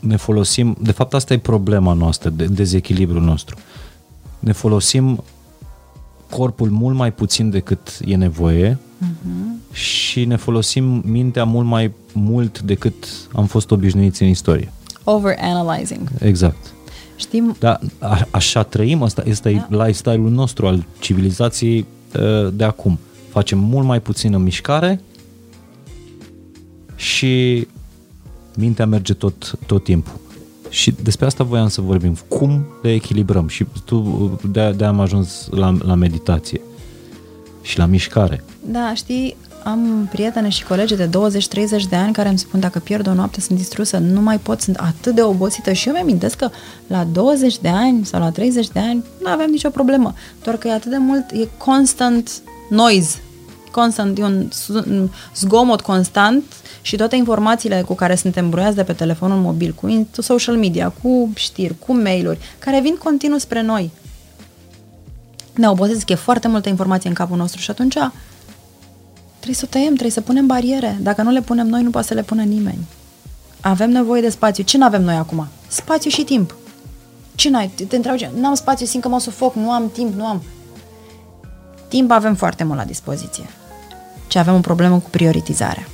ne 0.00 0.16
folosim, 0.16 0.76
de 0.80 0.92
fapt 0.92 1.14
asta 1.14 1.32
e 1.34 1.38
problema 1.38 1.92
noastră, 1.92 2.30
de, 2.30 2.44
dezechilibrul 2.44 3.22
nostru. 3.22 3.56
Ne 4.38 4.52
folosim 4.52 5.24
corpul 6.30 6.70
mult 6.70 6.96
mai 6.96 7.12
puțin 7.12 7.50
decât 7.50 7.98
e 8.04 8.16
nevoie 8.16 8.78
uh-huh. 8.78 9.72
și 9.72 10.24
ne 10.24 10.36
folosim 10.36 11.02
mintea 11.06 11.44
mult 11.44 11.66
mai 11.66 11.92
mult 12.12 12.60
decât 12.60 12.94
am 13.32 13.46
fost 13.46 13.70
obișnuiți 13.70 14.22
în 14.22 14.28
istorie. 14.28 14.72
Overanalyzing. 15.04 16.08
Exact. 16.18 16.72
Știm... 17.16 17.56
Da, 17.58 17.78
a, 17.98 18.26
așa 18.30 18.62
trăim, 18.62 19.02
asta, 19.02 19.22
asta 19.30 19.50
da. 19.50 19.56
e 19.56 19.66
lifestyle-ul 19.68 20.30
nostru 20.30 20.66
al 20.66 20.84
civilizației 20.98 21.86
uh, 22.16 22.52
de 22.52 22.64
acum. 22.64 22.98
Facem 23.28 23.58
mult 23.58 23.86
mai 23.86 24.00
puțină 24.00 24.36
mișcare 24.36 25.00
și 26.96 27.66
mintea 28.56 28.86
merge 28.86 29.14
tot, 29.14 29.58
tot 29.66 29.84
timpul. 29.84 30.20
Și 30.68 30.94
despre 31.02 31.26
asta 31.26 31.44
voiam 31.44 31.68
să 31.68 31.80
vorbim. 31.80 32.16
Cum 32.28 32.64
le 32.82 32.92
echilibrăm? 32.92 33.48
Și 33.48 33.66
tu 33.84 34.40
de, 34.50 34.74
de 34.76 34.84
am 34.84 35.00
ajuns 35.00 35.48
la, 35.50 35.76
la 35.82 35.94
meditație 35.94 36.60
și 37.62 37.78
la 37.78 37.86
mișcare. 37.86 38.44
Da, 38.64 38.94
știi, 38.94 39.36
am 39.64 40.08
prietene 40.10 40.48
și 40.48 40.64
colegi 40.64 40.94
de 40.94 41.08
20-30 41.08 41.10
de 41.88 41.96
ani 41.96 42.12
care 42.12 42.28
îmi 42.28 42.38
spun 42.38 42.60
dacă 42.60 42.78
pierd 42.78 43.06
o 43.06 43.14
noapte 43.14 43.40
sunt 43.40 43.58
distrusă, 43.58 43.98
nu 43.98 44.20
mai 44.20 44.38
pot, 44.38 44.60
sunt 44.60 44.76
atât 44.76 45.14
de 45.14 45.22
obosită 45.22 45.72
și 45.72 45.88
eu 45.88 45.94
mi-amintesc 45.94 46.36
că 46.36 46.50
la 46.86 47.04
20 47.04 47.58
de 47.58 47.68
ani 47.68 48.04
sau 48.04 48.20
la 48.20 48.30
30 48.30 48.68
de 48.68 48.78
ani 48.78 49.04
nu 49.22 49.30
aveam 49.30 49.50
nicio 49.50 49.70
problemă, 49.70 50.14
doar 50.44 50.56
că 50.56 50.68
e 50.68 50.72
atât 50.72 50.90
de 50.90 50.96
mult, 50.96 51.30
e 51.30 51.48
constant 51.58 52.42
noise, 52.68 53.22
constant, 53.72 54.18
e 54.18 54.24
un 54.24 54.48
zgomot 55.36 55.80
constant 55.80 56.42
și 56.82 56.96
toate 56.96 57.16
informațiile 57.16 57.82
cu 57.86 57.94
care 57.94 58.14
suntem 58.14 58.50
bruiați 58.50 58.76
de 58.76 58.82
pe 58.82 58.92
telefonul 58.92 59.38
mobil, 59.38 59.72
cu 59.72 60.06
social 60.22 60.56
media, 60.56 60.92
cu 61.02 61.30
știri, 61.34 61.78
cu 61.78 61.94
mail-uri, 61.94 62.38
care 62.58 62.80
vin 62.80 62.94
continuu 62.94 63.38
spre 63.38 63.62
noi. 63.62 63.90
Ne 65.54 65.68
obosesc, 65.68 66.08
e 66.08 66.14
foarte 66.14 66.48
multă 66.48 66.68
informație 66.68 67.08
în 67.08 67.14
capul 67.14 67.36
nostru 67.36 67.60
și 67.60 67.70
atunci 67.70 67.96
Trebuie 69.42 69.62
să 69.62 69.68
o 69.68 69.72
tăiem, 69.72 69.92
trebuie 69.92 70.10
să 70.10 70.20
punem 70.20 70.46
bariere. 70.46 70.98
Dacă 71.00 71.22
nu 71.22 71.30
le 71.30 71.40
punem 71.40 71.66
noi, 71.66 71.82
nu 71.82 71.90
poate 71.90 72.06
să 72.06 72.14
le 72.14 72.22
pună 72.22 72.42
nimeni. 72.42 72.86
Avem 73.60 73.90
nevoie 73.90 74.20
de 74.20 74.28
spațiu. 74.28 74.64
Ce 74.64 74.78
nu 74.78 74.84
avem 74.84 75.02
noi 75.02 75.14
acum? 75.14 75.46
Spațiu 75.68 76.10
și 76.10 76.22
timp. 76.22 76.54
Ce 77.34 77.50
n-ai? 77.50 77.68
Te 77.68 77.96
întreabă 77.96 78.18
ce? 78.18 78.30
N-am 78.34 78.54
spațiu, 78.54 78.86
simt 78.86 79.02
că 79.02 79.08
mă 79.08 79.20
sufoc, 79.20 79.54
nu 79.54 79.70
am 79.70 79.90
timp, 79.90 80.14
nu 80.16 80.26
am. 80.26 80.42
Timp 81.88 82.10
avem 82.10 82.34
foarte 82.34 82.64
mult 82.64 82.78
la 82.78 82.84
dispoziție. 82.84 83.44
Ce 84.32 84.38
avem 84.38 84.54
o 84.54 84.58
problemă 84.58 84.98
cu 84.98 85.10
prioritizarea. 85.10 85.88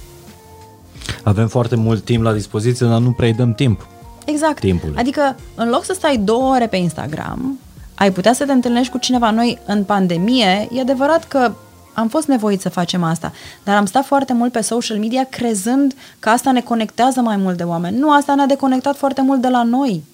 Avem 1.22 1.48
foarte 1.48 1.76
mult 1.76 2.04
timp 2.04 2.22
la 2.22 2.32
dispoziție, 2.32 2.86
dar 2.86 2.98
nu 2.98 3.10
prea 3.10 3.32
dăm 3.32 3.54
timp. 3.54 3.86
Exact. 4.24 4.58
Timpul. 4.58 4.94
Adică, 4.96 5.36
în 5.54 5.68
loc 5.68 5.84
să 5.84 5.92
stai 5.92 6.16
două 6.16 6.54
ore 6.54 6.66
pe 6.66 6.76
Instagram, 6.76 7.58
ai 7.94 8.12
putea 8.12 8.32
să 8.32 8.44
te 8.44 8.52
întâlnești 8.52 8.92
cu 8.92 8.98
cineva. 8.98 9.30
Noi, 9.30 9.58
în 9.66 9.84
pandemie, 9.84 10.68
e 10.72 10.80
adevărat 10.80 11.24
că 11.24 11.52
am 11.92 12.08
fost 12.08 12.26
nevoit 12.26 12.60
să 12.60 12.68
facem 12.68 13.02
asta, 13.02 13.32
dar 13.64 13.76
am 13.76 13.86
stat 13.86 14.04
foarte 14.04 14.32
mult 14.32 14.52
pe 14.52 14.60
social 14.60 14.98
media 14.98 15.24
crezând 15.24 15.94
că 16.18 16.28
asta 16.28 16.52
ne 16.52 16.60
conectează 16.60 17.20
mai 17.20 17.36
mult 17.36 17.56
de 17.56 17.62
oameni. 17.62 17.98
Nu, 17.98 18.12
asta 18.12 18.34
ne-a 18.34 18.46
deconectat 18.46 18.96
foarte 18.96 19.22
mult 19.22 19.40
de 19.40 19.48
la 19.48 19.62
noi. 19.62 20.04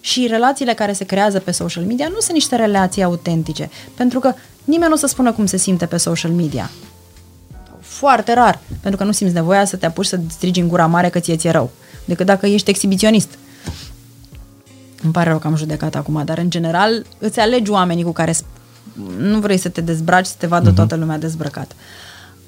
Și 0.00 0.26
relațiile 0.26 0.74
care 0.74 0.92
se 0.92 1.04
creează 1.04 1.38
pe 1.38 1.50
social 1.50 1.84
media 1.84 2.08
nu 2.08 2.20
sunt 2.20 2.32
niște 2.32 2.56
relații 2.56 3.02
autentice, 3.02 3.70
pentru 3.94 4.18
că 4.18 4.34
nimeni 4.64 4.88
nu 4.88 4.94
o 4.94 4.98
să 4.98 5.06
spună 5.06 5.32
cum 5.32 5.46
se 5.46 5.56
simte 5.56 5.86
pe 5.86 5.96
social 5.96 6.30
media. 6.30 6.70
Foarte 7.96 8.32
rar, 8.32 8.58
pentru 8.80 9.00
că 9.00 9.04
nu 9.04 9.12
simți 9.12 9.34
nevoia 9.34 9.64
să 9.64 9.76
te 9.76 9.86
apuci 9.86 10.06
să 10.06 10.20
strigi 10.28 10.60
în 10.60 10.68
gura 10.68 10.86
mare 10.86 11.08
că 11.08 11.18
ție 11.18 11.36
ți-e 11.36 11.50
rău, 11.50 11.70
decât 12.04 12.26
dacă 12.26 12.46
ești 12.46 12.70
exhibiționist. 12.70 13.28
Îmi 15.02 15.12
pare 15.12 15.28
rău 15.28 15.38
că 15.38 15.46
am 15.46 15.56
judecat 15.56 15.94
acum, 15.94 16.22
dar 16.24 16.38
în 16.38 16.50
general 16.50 17.06
îți 17.18 17.40
alegi 17.40 17.70
oamenii 17.70 18.04
cu 18.04 18.12
care 18.12 18.34
nu 19.18 19.38
vrei 19.38 19.56
să 19.56 19.68
te 19.68 19.80
dezbraci, 19.80 20.26
să 20.26 20.34
te 20.38 20.46
vadă 20.46 20.72
uh-huh. 20.72 20.74
toată 20.74 20.94
lumea 20.94 21.18
dezbrăcat. 21.18 21.72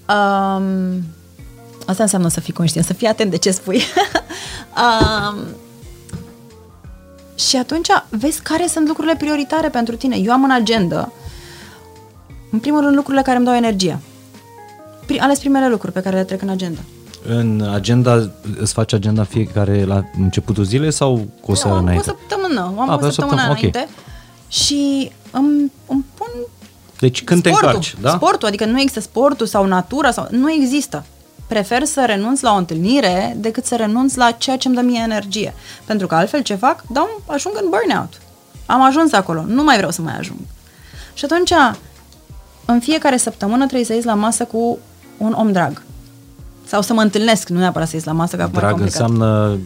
Um, 0.08 1.04
asta 1.86 2.02
înseamnă 2.02 2.28
să 2.28 2.40
fii 2.40 2.52
conștient, 2.52 2.86
să 2.86 2.92
fii 2.92 3.06
atent 3.06 3.30
de 3.30 3.36
ce 3.36 3.50
spui. 3.50 3.82
um, 4.84 5.38
și 7.34 7.56
atunci 7.56 7.88
vezi 8.08 8.42
care 8.42 8.66
sunt 8.66 8.86
lucrurile 8.86 9.16
prioritare 9.16 9.68
pentru 9.68 9.96
tine. 9.96 10.16
Eu 10.16 10.32
am 10.32 10.44
în 10.44 10.50
agenda, 10.50 11.12
în 12.50 12.58
primul 12.58 12.80
rând, 12.80 12.94
lucrurile 12.94 13.22
care 13.22 13.36
îmi 13.36 13.46
dau 13.46 13.54
energie. 13.54 13.98
Ales 15.18 15.38
primele 15.38 15.68
lucruri 15.68 15.92
pe 15.92 16.00
care 16.00 16.16
le 16.16 16.24
trec 16.24 16.42
în 16.42 16.48
agenda. 16.48 16.80
În 17.28 17.68
agenda, 17.72 18.30
îți 18.58 18.72
faci 18.72 18.92
agenda 18.92 19.24
fiecare 19.24 19.84
la 19.84 20.04
începutul 20.18 20.64
zilei 20.64 20.92
sau 20.92 21.28
cu 21.40 21.50
o 21.50 21.54
seară 21.54 21.76
no, 21.76 21.82
înainte? 21.82 22.10
o 22.10 22.14
săptămână, 22.14 22.60
am 22.78 22.90
A, 22.90 22.94
o 22.94 23.10
săptămână 23.10 23.42
înainte. 23.42 23.78
Okay. 23.78 23.88
Și 24.48 25.10
îmi, 25.30 25.72
îmi 25.86 26.04
pun 26.14 26.28
deci 26.98 27.24
când 27.24 27.40
sportul, 27.40 27.60
te 27.60 27.66
încarci, 27.66 27.94
da? 28.00 28.10
Sportul, 28.10 28.48
adică 28.48 28.64
nu 28.64 28.80
există 28.80 29.00
sportul 29.00 29.46
sau 29.46 29.66
natura, 29.66 30.10
sau 30.10 30.26
nu 30.30 30.52
există. 30.52 31.04
Prefer 31.46 31.84
să 31.84 32.04
renunț 32.06 32.40
la 32.40 32.52
o 32.52 32.56
întâlnire 32.56 33.36
decât 33.36 33.64
să 33.64 33.76
renunț 33.76 34.14
la 34.14 34.30
ceea 34.30 34.56
ce 34.56 34.68
îmi 34.68 34.76
dă 34.76 34.82
mie 34.82 35.00
energie. 35.02 35.54
Pentru 35.84 36.06
că 36.06 36.14
altfel 36.14 36.42
ce 36.42 36.54
fac? 36.54 36.82
Dau, 36.92 37.22
ajung 37.26 37.54
în 37.62 37.68
burnout. 37.70 38.12
Am 38.66 38.82
ajuns 38.82 39.12
acolo, 39.12 39.44
nu 39.46 39.62
mai 39.62 39.76
vreau 39.76 39.90
să 39.90 40.02
mai 40.02 40.16
ajung. 40.18 40.38
Și 41.14 41.24
atunci, 41.24 41.52
în 42.64 42.80
fiecare 42.80 43.16
săptămână 43.16 43.64
trebuie 43.64 43.84
să 43.84 43.92
ies 43.92 44.04
la 44.04 44.14
masă 44.14 44.44
cu 44.44 44.78
un 45.18 45.32
om 45.32 45.52
drag. 45.52 45.82
Sau 46.64 46.82
să 46.82 46.92
mă 46.92 47.00
întâlnesc, 47.00 47.48
nu 47.48 47.58
neapărat 47.58 47.88
să 47.88 47.96
ies 47.96 48.04
la 48.04 48.12
masă, 48.12 48.36
că 48.36 48.48
Drag 48.52 48.80
înseamnă... 48.80 49.58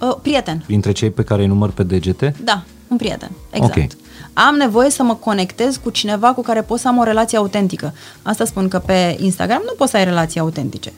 Uh, 0.00 0.16
prieten. 0.22 0.64
Dintre 0.66 0.92
cei 0.92 1.10
pe 1.10 1.22
care 1.22 1.42
îi 1.42 1.48
număr 1.48 1.70
pe 1.70 1.82
degete? 1.82 2.34
Da, 2.44 2.62
un 2.88 2.96
prieten, 2.96 3.30
exact. 3.50 3.72
Okay 3.72 3.88
am 4.32 4.54
nevoie 4.54 4.90
să 4.90 5.02
mă 5.02 5.14
conectez 5.14 5.76
cu 5.76 5.90
cineva 5.90 6.32
cu 6.32 6.42
care 6.42 6.62
pot 6.62 6.78
să 6.78 6.88
am 6.88 6.98
o 6.98 7.02
relație 7.02 7.38
autentică. 7.38 7.94
Asta 8.22 8.44
spun 8.44 8.68
că 8.68 8.78
pe 8.78 9.16
Instagram 9.20 9.62
nu 9.64 9.72
poți 9.76 9.90
să 9.90 9.96
ai 9.96 10.04
relații 10.04 10.40
autentice. 10.40 10.92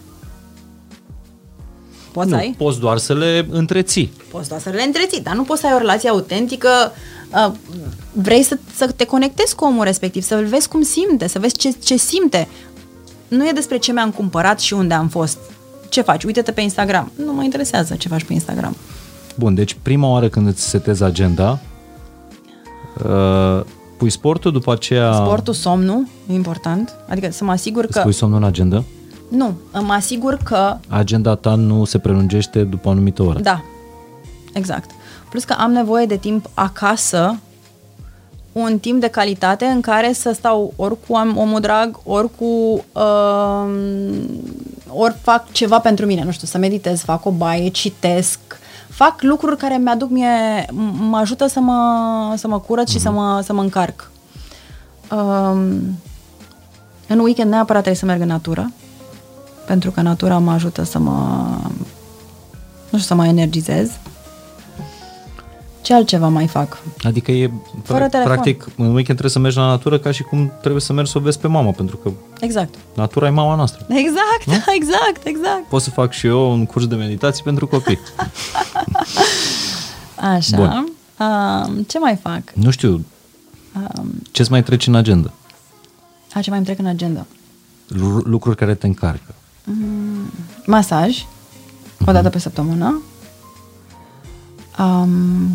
Poți 2.12 2.28
nu, 2.28 2.34
să 2.34 2.40
ai? 2.40 2.54
poți 2.58 2.80
doar 2.80 2.98
să 2.98 3.14
le 3.14 3.46
întreții. 3.50 4.12
Poți 4.30 4.48
doar 4.48 4.60
să 4.60 4.68
le 4.68 4.82
întreții, 4.82 5.20
dar 5.20 5.34
nu 5.34 5.42
poți 5.42 5.60
să 5.60 5.66
ai 5.66 5.74
o 5.74 5.78
relație 5.78 6.08
autentică. 6.08 6.68
Uh, 7.34 7.52
vrei 8.12 8.42
să, 8.42 8.58
să 8.74 8.86
te 8.86 9.04
conectezi 9.04 9.54
cu 9.54 9.64
omul 9.64 9.84
respectiv, 9.84 10.22
să-l 10.22 10.44
vezi 10.44 10.68
cum 10.68 10.82
simte, 10.82 11.26
să 11.28 11.38
vezi 11.38 11.56
ce, 11.56 11.70
ce 11.70 11.96
simte. 11.96 12.48
Nu 13.36 13.48
e 13.48 13.52
despre 13.54 13.76
ce 13.76 13.92
mi-am 13.92 14.10
cumpărat 14.10 14.60
și 14.60 14.72
unde 14.72 14.94
am 14.94 15.08
fost. 15.08 15.38
Ce 15.88 16.00
faci? 16.00 16.24
Uite-te 16.24 16.52
pe 16.52 16.60
Instagram. 16.60 17.12
Nu 17.24 17.32
mă 17.32 17.42
interesează 17.42 17.94
ce 17.94 18.08
faci 18.08 18.24
pe 18.24 18.32
Instagram. 18.32 18.76
Bun, 19.34 19.54
deci 19.54 19.76
prima 19.82 20.08
oară 20.08 20.28
când 20.28 20.46
îți 20.46 20.68
setezi 20.68 21.02
agenda, 21.02 21.60
Uh, 23.04 23.60
pui 23.96 24.10
sportul, 24.10 24.52
după 24.52 24.72
aceea... 24.72 25.12
Sportul, 25.12 25.54
somnul, 25.54 26.06
e 26.30 26.32
important. 26.32 26.94
Adică 27.08 27.30
să 27.30 27.44
mă 27.44 27.50
asigur 27.50 27.86
că... 27.86 28.00
pui 28.00 28.12
somnul 28.12 28.38
în 28.38 28.44
agenda? 28.44 28.84
Nu, 29.28 29.54
mă 29.80 29.92
asigur 29.92 30.38
că... 30.44 30.76
Agenda 30.88 31.34
ta 31.34 31.54
nu 31.54 31.84
se 31.84 31.98
prelungește 31.98 32.62
după 32.62 32.88
o 32.88 32.90
anumită 32.90 33.22
oră. 33.22 33.38
Da, 33.40 33.64
exact. 34.52 34.90
Plus 35.30 35.44
că 35.44 35.54
am 35.58 35.72
nevoie 35.72 36.06
de 36.06 36.16
timp 36.16 36.50
acasă, 36.54 37.38
un 38.52 38.78
timp 38.78 39.00
de 39.00 39.08
calitate 39.08 39.64
în 39.64 39.80
care 39.80 40.12
să 40.12 40.32
stau 40.32 40.72
ori 40.76 40.96
cu 41.06 41.12
omul 41.12 41.60
drag, 41.60 42.00
ori 42.04 42.28
cu... 42.38 42.84
Uh, 42.92 43.66
ori 44.88 45.16
fac 45.22 45.52
ceva 45.52 45.78
pentru 45.78 46.06
mine, 46.06 46.24
nu 46.24 46.30
știu, 46.30 46.46
să 46.46 46.58
meditez, 46.58 47.00
fac 47.00 47.24
o 47.24 47.30
baie, 47.30 47.68
citesc, 47.68 48.38
fac 48.88 49.22
lucruri 49.22 49.56
care 49.56 49.76
mi-aduc 49.76 50.10
mie, 50.10 50.66
mă 51.08 51.16
ajută 51.16 51.46
să 51.46 51.60
mă, 51.60 52.34
să 52.36 52.48
mă 52.48 52.58
curăț 52.58 52.88
mm-hmm. 52.88 52.92
și 52.92 53.00
să 53.00 53.10
mhm. 53.10 53.18
mă, 53.18 53.40
să 53.44 53.52
mă 53.52 53.60
încarc. 53.60 54.10
Um, 55.10 55.98
în 57.08 57.18
weekend 57.18 57.50
neapărat 57.50 57.82
trebuie 57.82 58.00
să 58.00 58.06
merg 58.06 58.20
în 58.20 58.26
natură, 58.26 58.72
pentru 59.66 59.90
că 59.90 60.00
natura 60.00 60.38
mă 60.38 60.50
ajută 60.50 60.82
să 60.82 60.98
mă, 60.98 61.46
nu 62.90 62.98
știu, 62.98 62.98
să 62.98 63.14
mă 63.14 63.26
energizez. 63.26 63.90
Ce 65.82 65.94
altceva 65.94 66.28
mai 66.28 66.46
fac? 66.46 66.82
Adică 67.02 67.30
e, 67.30 67.50
Fără 67.82 68.08
practic, 68.08 68.68
în 68.76 68.84
weekend 68.84 69.04
trebuie 69.04 69.30
să 69.30 69.38
mergi 69.38 69.56
la 69.56 69.66
natură 69.66 69.98
ca 69.98 70.10
și 70.10 70.22
cum 70.22 70.52
trebuie 70.60 70.80
să 70.80 70.92
mergi 70.92 71.10
să 71.10 71.18
o 71.18 71.20
vezi 71.20 71.38
pe 71.38 71.46
mama, 71.46 71.70
pentru 71.70 71.96
că 71.96 72.10
exact. 72.40 72.74
natura 72.94 73.26
e 73.26 73.30
mama 73.30 73.54
noastră. 73.54 73.86
Exact, 73.88 74.44
nu? 74.46 74.54
exact, 74.78 75.26
exact. 75.26 75.68
Pot 75.68 75.82
să 75.82 75.90
fac 75.90 76.12
și 76.12 76.26
eu 76.26 76.52
un 76.52 76.66
curs 76.66 76.86
de 76.86 76.94
meditație 76.94 77.42
pentru 77.44 77.66
copii. 77.66 77.98
Așa. 80.34 80.56
Bun. 80.56 80.92
Um, 81.18 81.82
ce 81.82 81.98
mai 81.98 82.16
fac? 82.22 82.42
Nu 82.54 82.70
știu. 82.70 83.04
Um, 83.74 84.12
ce-ți 84.30 84.50
mai 84.50 84.62
treci 84.62 84.86
în 84.86 84.94
agenda? 84.94 85.32
A, 86.34 86.40
ce 86.40 86.48
mai 86.48 86.58
îmi 86.58 86.66
trec 86.66 86.78
în 86.78 86.86
agenda? 86.86 87.26
L- 87.86 88.22
lucruri 88.24 88.56
care 88.56 88.74
te 88.74 88.86
încarcă. 88.86 89.34
Mm, 89.64 90.30
masaj. 90.66 91.18
Uh-huh. 91.18 92.06
O 92.06 92.12
dată 92.12 92.28
pe 92.28 92.38
săptămână. 92.38 93.00
Um, 94.78 95.50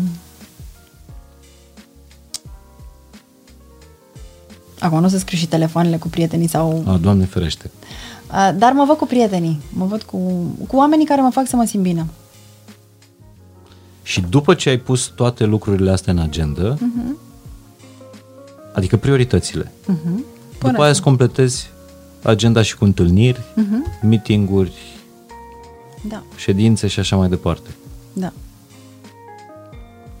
acum 4.78 4.98
nu 4.98 5.04
o 5.04 5.08
să 5.08 5.18
scriu 5.18 5.38
și 5.38 5.46
telefoanele 5.46 5.96
cu 5.96 6.08
prietenii 6.08 6.48
sau... 6.48 6.84
A, 6.86 6.96
Doamne 6.96 7.24
ferește. 7.24 7.70
Uh, 8.30 8.50
dar 8.56 8.72
mă 8.72 8.84
văd 8.84 8.96
cu 8.96 9.06
prietenii. 9.06 9.60
Mă 9.72 9.84
văd 9.84 10.02
cu, 10.02 10.18
cu 10.66 10.76
oamenii 10.76 11.06
care 11.06 11.20
mă 11.20 11.30
fac 11.30 11.46
să 11.46 11.56
mă 11.56 11.64
simt 11.64 11.82
bine. 11.82 12.06
Și 14.02 14.20
după 14.20 14.54
ce 14.54 14.68
ai 14.68 14.78
pus 14.78 15.06
toate 15.06 15.44
lucrurile 15.44 15.90
astea 15.90 16.12
în 16.12 16.18
agenda, 16.18 16.74
uh-huh. 16.74 17.16
adică 18.72 18.96
prioritățile, 18.96 19.72
uh-huh. 19.82 20.20
după 20.60 20.80
aia 20.80 20.90
îți 20.90 21.02
completezi 21.02 21.70
agenda 22.22 22.62
și 22.62 22.76
cu 22.76 22.84
întâlniri, 22.84 23.38
uh-huh. 23.38 24.02
meeting-uri, 24.02 24.72
da. 26.08 26.22
ședințe 26.36 26.86
și 26.86 26.98
așa 26.98 27.16
mai 27.16 27.28
departe. 27.28 27.68
Da. 28.12 28.32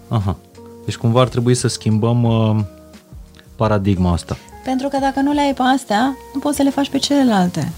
Aha. 0.08 0.36
Deci 0.84 0.96
cumva 0.96 1.20
ar 1.20 1.28
trebui 1.28 1.54
să 1.54 1.68
schimbăm 1.68 2.22
uh, 2.22 2.64
paradigma 3.56 4.12
asta. 4.12 4.36
Pentru 4.64 4.88
că 4.88 4.98
dacă 5.00 5.20
nu 5.20 5.32
le 5.32 5.40
ai 5.40 5.54
pe 5.54 5.62
astea, 5.62 6.16
nu 6.34 6.40
poți 6.40 6.56
să 6.56 6.62
le 6.62 6.70
faci 6.70 6.90
pe 6.90 6.98
celelalte. 6.98 7.72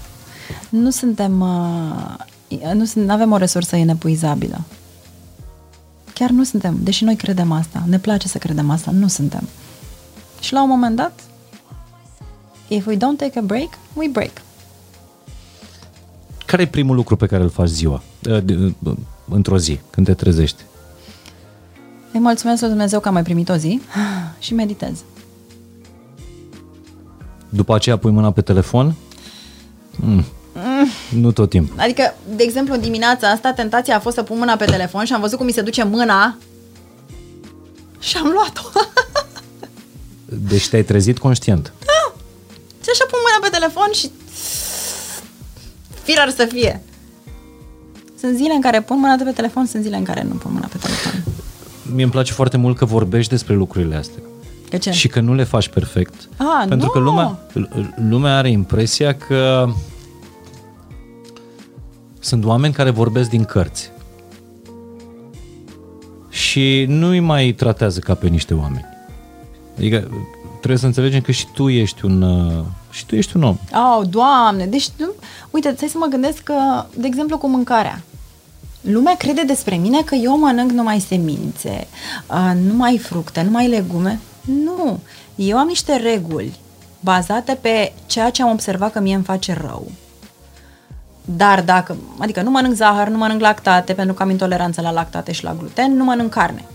Nu 0.69 0.89
suntem... 0.89 1.41
Uh, 1.41 2.73
nu 2.73 2.85
sunt, 2.85 3.09
avem 3.09 3.31
o 3.31 3.37
resursă 3.37 3.75
inepuizabilă. 3.75 4.61
Chiar 6.13 6.29
nu 6.29 6.43
suntem, 6.43 6.77
deși 6.81 7.03
noi 7.03 7.15
credem 7.15 7.51
asta. 7.51 7.83
Ne 7.87 7.99
place 7.99 8.27
să 8.27 8.37
credem 8.37 8.69
asta, 8.69 8.91
nu 8.91 9.07
suntem. 9.07 9.47
Și 10.39 10.53
la 10.53 10.63
un 10.63 10.69
moment 10.69 10.95
dat, 10.95 11.19
if 12.67 12.85
we 12.85 12.95
don't 12.95 13.17
take 13.17 13.39
a 13.39 13.41
break, 13.41 13.69
we 13.93 14.07
break. 14.07 14.31
Care 16.45 16.61
e 16.61 16.67
primul 16.67 16.95
lucru 16.95 17.15
pe 17.15 17.25
care 17.25 17.43
îl 17.43 17.49
faci 17.49 17.67
ziua, 17.67 18.01
uh, 18.29 18.43
de- 18.43 18.73
uh, 18.83 18.93
într-o 19.29 19.57
zi, 19.57 19.79
când 19.89 20.05
te 20.05 20.13
trezești? 20.13 20.61
Îi 22.13 22.19
mulțumesc 22.19 22.59
lui 22.61 22.69
Dumnezeu 22.69 22.99
că 22.99 23.07
am 23.07 23.13
mai 23.13 23.23
primit 23.23 23.49
o 23.49 23.55
zi 23.55 23.81
și 24.39 24.53
meditez. 24.53 24.97
După 27.49 27.75
aceea 27.75 27.97
pui 27.97 28.11
mâna 28.11 28.31
pe 28.31 28.41
telefon? 28.41 28.95
Mm. 29.95 30.25
Nu 31.09 31.31
tot 31.31 31.49
timpul. 31.49 31.79
Adică, 31.79 32.15
de 32.35 32.43
exemplu, 32.43 32.73
în 32.73 32.81
dimineața 32.81 33.29
asta, 33.29 33.53
tentația 33.53 33.95
a 33.95 33.99
fost 33.99 34.15
să 34.15 34.23
pun 34.23 34.37
mâna 34.37 34.55
pe 34.55 34.65
telefon 34.65 35.05
și 35.05 35.13
am 35.13 35.21
văzut 35.21 35.37
cum 35.37 35.45
mi 35.45 35.51
se 35.51 35.61
duce 35.61 35.83
mâna 35.83 36.37
și 37.99 38.17
am 38.17 38.27
luat-o. 38.27 38.79
Deci 40.49 40.69
te-ai 40.69 40.83
trezit 40.83 41.19
conștient. 41.19 41.73
și 42.83 42.89
așa 42.93 43.05
pun 43.09 43.19
mâna 43.25 43.47
pe 43.49 43.57
telefon 43.57 43.89
și 43.91 44.11
firar 46.03 46.29
să 46.29 46.45
fie. 46.45 46.81
Sunt 48.19 48.35
zile 48.35 48.53
în 48.53 48.61
care 48.61 48.81
pun 48.81 48.99
mâna 48.99 49.15
de 49.15 49.23
pe 49.23 49.31
telefon, 49.31 49.65
sunt 49.65 49.83
zile 49.83 49.95
în 49.95 50.03
care 50.03 50.23
nu 50.23 50.33
pun 50.33 50.51
mâna 50.53 50.67
pe 50.67 50.77
telefon. 50.77 51.30
Mie 51.93 52.03
îmi 52.03 52.11
place 52.11 52.31
foarte 52.31 52.57
mult 52.57 52.77
că 52.77 52.85
vorbești 52.85 53.29
despre 53.29 53.53
lucrurile 53.53 53.95
astea. 53.95 54.21
De 54.69 54.77
ce? 54.77 54.91
Și 54.91 55.07
că 55.07 55.19
nu 55.19 55.33
le 55.33 55.43
faci 55.43 55.67
perfect. 55.67 56.29
Ah, 56.37 56.65
pentru 56.67 56.85
nu! 56.85 56.91
că 56.91 56.99
lumea, 56.99 57.39
lumea 58.09 58.37
are 58.37 58.49
impresia 58.49 59.15
că 59.15 59.69
sunt 62.19 62.45
oameni 62.45 62.73
care 62.73 62.89
vorbesc 62.89 63.29
din 63.29 63.43
cărți. 63.43 63.91
Și 66.29 66.85
nu 66.87 67.07
îi 67.07 67.19
mai 67.19 67.51
tratează 67.51 67.99
ca 67.99 68.13
pe 68.13 68.27
niște 68.27 68.53
oameni. 68.53 68.85
Adică 69.77 70.09
trebuie 70.57 70.79
să 70.79 70.85
înțelegem 70.85 71.21
că 71.21 71.31
și 71.31 71.47
tu 71.53 71.69
ești 71.69 72.05
un, 72.05 72.21
uh, 72.21 72.63
și 72.91 73.05
tu 73.05 73.15
ești 73.15 73.35
un 73.35 73.43
om. 73.43 73.57
Oh, 73.73 74.07
doamne, 74.09 74.65
deci, 74.65 74.89
nu, 74.97 75.11
uite, 75.51 75.73
stai 75.75 75.87
să 75.87 75.97
mă 75.97 76.05
gândesc 76.09 76.43
că, 76.43 76.85
de 76.95 77.07
exemplu, 77.07 77.37
cu 77.37 77.47
mâncarea. 77.47 78.01
Lumea 78.81 79.15
crede 79.15 79.43
despre 79.43 79.75
mine 79.75 80.01
că 80.01 80.15
eu 80.15 80.37
mănânc 80.37 80.71
numai 80.71 80.99
semințe, 80.99 81.87
uh, 82.29 82.51
numai 82.55 82.97
fructe, 82.97 83.41
numai 83.41 83.67
legume. 83.67 84.19
Nu, 84.41 84.99
eu 85.35 85.57
am 85.57 85.67
niște 85.67 85.95
reguli 85.95 86.59
bazate 86.99 87.57
pe 87.61 87.93
ceea 88.05 88.29
ce 88.29 88.41
am 88.41 88.49
observat 88.51 88.91
că 88.91 88.99
mie 88.99 89.15
îmi 89.15 89.23
face 89.23 89.53
rău. 89.53 89.91
Dar 91.25 91.63
dacă, 91.63 91.97
adică 92.17 92.41
nu 92.41 92.49
mănânc 92.49 92.75
zahăr, 92.75 93.07
nu 93.07 93.17
mănânc 93.17 93.41
lactate, 93.41 93.93
pentru 93.93 94.13
că 94.13 94.23
am 94.23 94.29
intoleranță 94.29 94.81
la 94.81 94.91
lactate 94.91 95.31
și 95.31 95.43
la 95.43 95.53
gluten, 95.53 95.95
nu 95.95 96.03
mănânc 96.03 96.31
carne. 96.31 96.65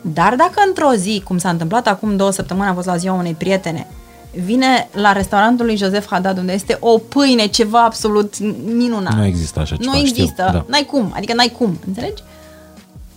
Dar 0.00 0.34
dacă 0.36 0.62
într-o 0.66 0.92
zi, 0.94 1.22
cum 1.24 1.38
s-a 1.38 1.50
întâmplat 1.50 1.86
acum 1.86 2.16
două 2.16 2.30
săptămâni, 2.30 2.68
am 2.68 2.74
fost 2.74 2.86
la 2.86 2.96
ziua 2.96 3.14
unei 3.14 3.34
prietene, 3.34 3.86
vine 4.32 4.88
la 4.92 5.12
restaurantul 5.12 5.66
lui 5.66 5.76
Joseph 5.76 6.06
Haddad, 6.10 6.38
unde 6.38 6.52
este 6.52 6.76
o 6.80 6.98
pâine, 6.98 7.46
ceva 7.46 7.84
absolut 7.84 8.38
minunat. 8.64 9.14
Nu 9.14 9.24
există 9.24 9.60
așa 9.60 9.76
Nu 9.78 9.84
ceva, 9.84 9.96
știu, 9.96 10.22
există, 10.22 10.50
da. 10.52 10.64
n-ai 10.68 10.84
cum, 10.84 11.12
adică 11.16 11.34
n-ai 11.34 11.52
cum, 11.58 11.78
înțelegi? 11.86 12.22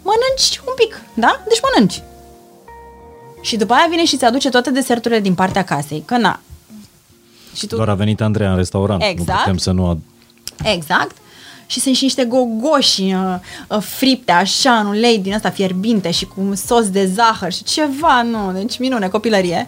Mănânci 0.01 0.59
un 0.67 0.73
pic, 0.75 1.01
da? 1.13 1.41
Deci 1.47 1.59
mănânci. 1.71 2.01
Și 3.41 3.55
după 3.55 3.73
aia 3.73 3.87
vine 3.89 4.05
și 4.05 4.17
ți 4.17 4.25
aduce 4.25 4.49
toate 4.49 4.71
deserturile 4.71 5.19
din 5.19 5.33
partea 5.33 5.63
casei, 5.63 6.03
că 6.05 6.17
na. 6.17 6.39
Și 7.55 7.67
tu 7.67 7.75
Doar 7.75 7.89
a 7.89 7.93
venit 7.93 8.21
Andreea 8.21 8.49
în 8.49 8.55
restaurant. 8.55 9.01
Nu 9.01 9.07
Exact. 9.07 9.39
putem 9.39 9.57
să 9.57 9.71
nu... 9.71 9.87
Ad... 9.87 9.97
Exact. 10.63 11.15
Și 11.65 11.79
sunt 11.79 11.95
și 11.95 12.03
niște 12.03 12.25
gogoși 12.25 13.01
uh, 13.01 13.35
uh, 13.67 13.77
fripte 13.81 14.31
așa 14.31 14.71
în 14.71 14.85
ulei 14.85 15.19
din 15.19 15.33
asta 15.33 15.49
fierbinte 15.49 16.11
și 16.11 16.25
cu 16.25 16.41
un 16.41 16.55
sos 16.55 16.89
de 16.89 17.05
zahăr 17.05 17.51
și 17.51 17.63
ceva, 17.63 18.21
nu, 18.21 18.51
deci 18.51 18.79
minune, 18.79 19.07
copilărie. 19.07 19.67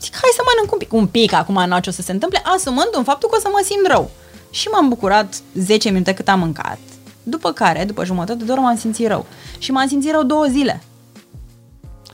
Zic, 0.00 0.12
hai 0.12 0.30
să 0.34 0.42
mănânc 0.44 0.72
un 0.72 0.78
pic, 0.78 0.92
un 0.92 1.06
pic, 1.06 1.32
acum 1.32 1.64
nu 1.66 1.78
ce 1.78 1.88
o 1.88 1.92
să 1.92 2.02
se 2.02 2.12
întâmple, 2.12 2.42
asumând 2.56 2.88
un 2.96 3.04
faptul 3.04 3.28
că 3.28 3.36
o 3.36 3.40
să 3.40 3.48
mă 3.52 3.60
simt 3.64 3.86
rău. 3.86 4.10
Și 4.50 4.68
m-am 4.68 4.88
bucurat 4.88 5.34
10 5.54 5.90
minute 5.90 6.14
cât 6.14 6.28
am 6.28 6.38
mâncat. 6.38 6.78
După 7.22 7.52
care, 7.52 7.84
după 7.84 8.04
jumătate 8.04 8.44
de 8.44 8.52
oră, 8.52 8.60
m-am 8.60 8.76
simțit 8.76 9.06
rău. 9.06 9.26
Și 9.58 9.70
m-am 9.70 9.88
simțit 9.88 10.10
rău 10.10 10.22
două 10.22 10.44
zile. 10.44 10.82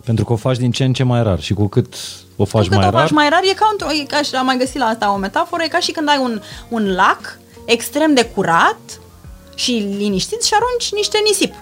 Pentru 0.04 0.24
că 0.24 0.32
o 0.32 0.36
faci 0.36 0.56
din 0.56 0.70
ce 0.70 0.84
în 0.84 0.92
ce 0.92 1.02
mai 1.02 1.22
rar 1.22 1.40
și 1.40 1.54
cu 1.54 1.66
cât 1.66 1.94
o 2.36 2.44
faci 2.44 2.62
Cu 2.62 2.68
cât 2.68 2.78
mai 2.78 2.86
o 2.86 2.90
rar, 2.90 3.00
faci 3.00 3.10
mai 3.10 3.28
rar, 3.28 3.42
e 3.42 3.54
ca, 3.54 3.68
într-o, 3.72 3.92
e 3.92 4.04
ca 4.04 4.22
și 4.22 4.34
am 4.34 4.46
mai 4.46 4.56
găsit 4.56 4.78
la 4.78 4.84
asta 4.84 5.12
o 5.12 5.16
metaforă, 5.16 5.62
e 5.62 5.68
ca 5.68 5.78
și 5.78 5.92
când 5.92 6.08
ai 6.08 6.18
un, 6.18 6.42
un 6.68 6.94
lac 6.94 7.38
extrem 7.64 8.14
de 8.14 8.24
curat 8.24 9.00
și 9.54 9.72
liniștit 9.72 10.42
și 10.42 10.54
arunci 10.54 10.92
niște 10.92 11.18
nisip. 11.24 11.54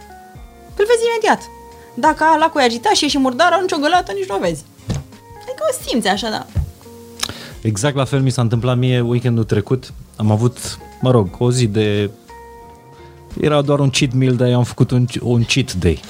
Îl 0.77 0.85
vezi 0.89 1.07
imediat. 1.09 1.41
Dacă 1.95 2.25
lacul 2.39 2.61
e 2.61 2.65
agitat 2.65 2.93
și 2.93 3.05
e 3.05 3.09
și 3.09 3.19
murdar, 3.19 3.53
arunci 3.53 3.73
o 3.73 3.77
găleată, 3.77 4.13
nici 4.13 4.29
nu 4.29 4.37
o 4.37 4.39
vezi. 4.39 4.65
Adică 5.51 5.65
o 5.71 5.89
simți 5.89 6.09
așa, 6.09 6.31
da. 6.31 6.47
Exact 7.63 7.97
la 7.97 8.05
fel 8.05 8.21
mi 8.21 8.31
s-a 8.31 8.43
întâmplat 8.43 8.79
mie 8.79 9.01
weekendul 9.01 9.45
trecut. 9.45 9.93
Am 10.17 10.31
avut, 10.31 10.79
mă 11.01 11.11
rog, 11.11 11.29
o 11.39 11.51
zi 11.51 11.67
de... 11.67 12.11
Era 13.41 13.63
doar 13.63 13.79
un 13.79 13.91
cheat 13.91 14.13
meal, 14.13 14.37
dar 14.37 14.49
eu 14.49 14.57
am 14.57 14.65
făcut 14.65 14.91
un, 14.91 15.07
un 15.21 15.45
cheat 15.45 15.73
day. 15.73 16.01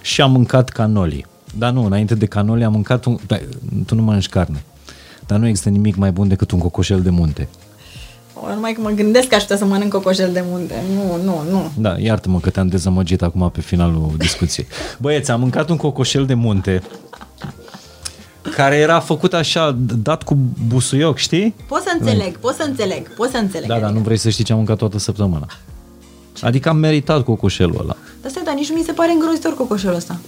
Și 0.00 0.20
am 0.20 0.30
mâncat 0.30 0.68
canoli. 0.68 1.26
Dar 1.54 1.72
nu, 1.72 1.84
înainte 1.84 2.14
de 2.14 2.26
canoli 2.26 2.64
am 2.64 2.72
mâncat 2.72 3.04
un... 3.04 3.18
Bă, 3.26 3.40
tu 3.86 3.94
nu 3.94 4.02
mănânci 4.02 4.28
carne. 4.28 4.64
Dar 5.26 5.38
nu 5.38 5.46
există 5.46 5.68
nimic 5.68 5.96
mai 5.96 6.12
bun 6.12 6.28
decât 6.28 6.50
un 6.50 6.58
cocoșel 6.58 7.02
de 7.02 7.10
munte. 7.10 7.48
O, 8.34 8.54
numai 8.54 8.72
că 8.72 8.80
mă 8.80 8.90
gândesc 8.90 9.28
că 9.28 9.34
aș 9.34 9.40
putea 9.40 9.56
să 9.56 9.64
mănânc 9.64 9.92
cocoșel 9.92 10.32
de 10.32 10.44
munte. 10.44 10.82
Nu, 10.94 11.22
nu, 11.24 11.42
nu. 11.50 11.70
Da, 11.78 11.98
iartă-mă 11.98 12.40
că 12.40 12.50
te-am 12.50 12.68
dezamăgit 12.68 13.22
acum 13.22 13.50
pe 13.50 13.60
finalul 13.60 14.12
discuției. 14.18 14.66
Băieți, 14.98 15.30
am 15.30 15.40
mâncat 15.40 15.70
un 15.70 15.76
cocoșel 15.76 16.26
de 16.26 16.34
munte 16.34 16.82
care 18.54 18.76
era 18.76 19.00
făcut 19.00 19.34
așa, 19.34 19.76
dat 20.02 20.22
cu 20.22 20.38
busuioc, 20.66 21.16
știi? 21.16 21.54
Pot 21.68 21.82
să 21.82 21.96
înțeleg, 22.00 22.36
pot 22.36 22.54
să 22.54 22.62
înțeleg, 22.62 23.14
pot 23.14 23.30
să 23.30 23.36
înțeleg. 23.36 23.68
Da, 23.68 23.78
dar 23.78 23.90
nu 23.90 24.00
vrei 24.00 24.16
să 24.16 24.28
știi 24.28 24.44
ce 24.44 24.52
am 24.52 24.58
mâncat 24.58 24.76
toată 24.76 24.98
săptămâna. 24.98 25.46
Adică 26.40 26.68
am 26.68 26.76
meritat 26.76 27.24
cocoșelul 27.24 27.76
ăla. 27.80 27.96
Dar 28.22 28.30
stai, 28.30 28.42
dar 28.44 28.54
nici 28.54 28.68
nu 28.68 28.76
mi 28.76 28.82
se 28.82 28.92
pare 28.92 29.12
îngrozitor 29.12 29.54
cocoșelul 29.54 29.96
ăsta. 29.96 30.18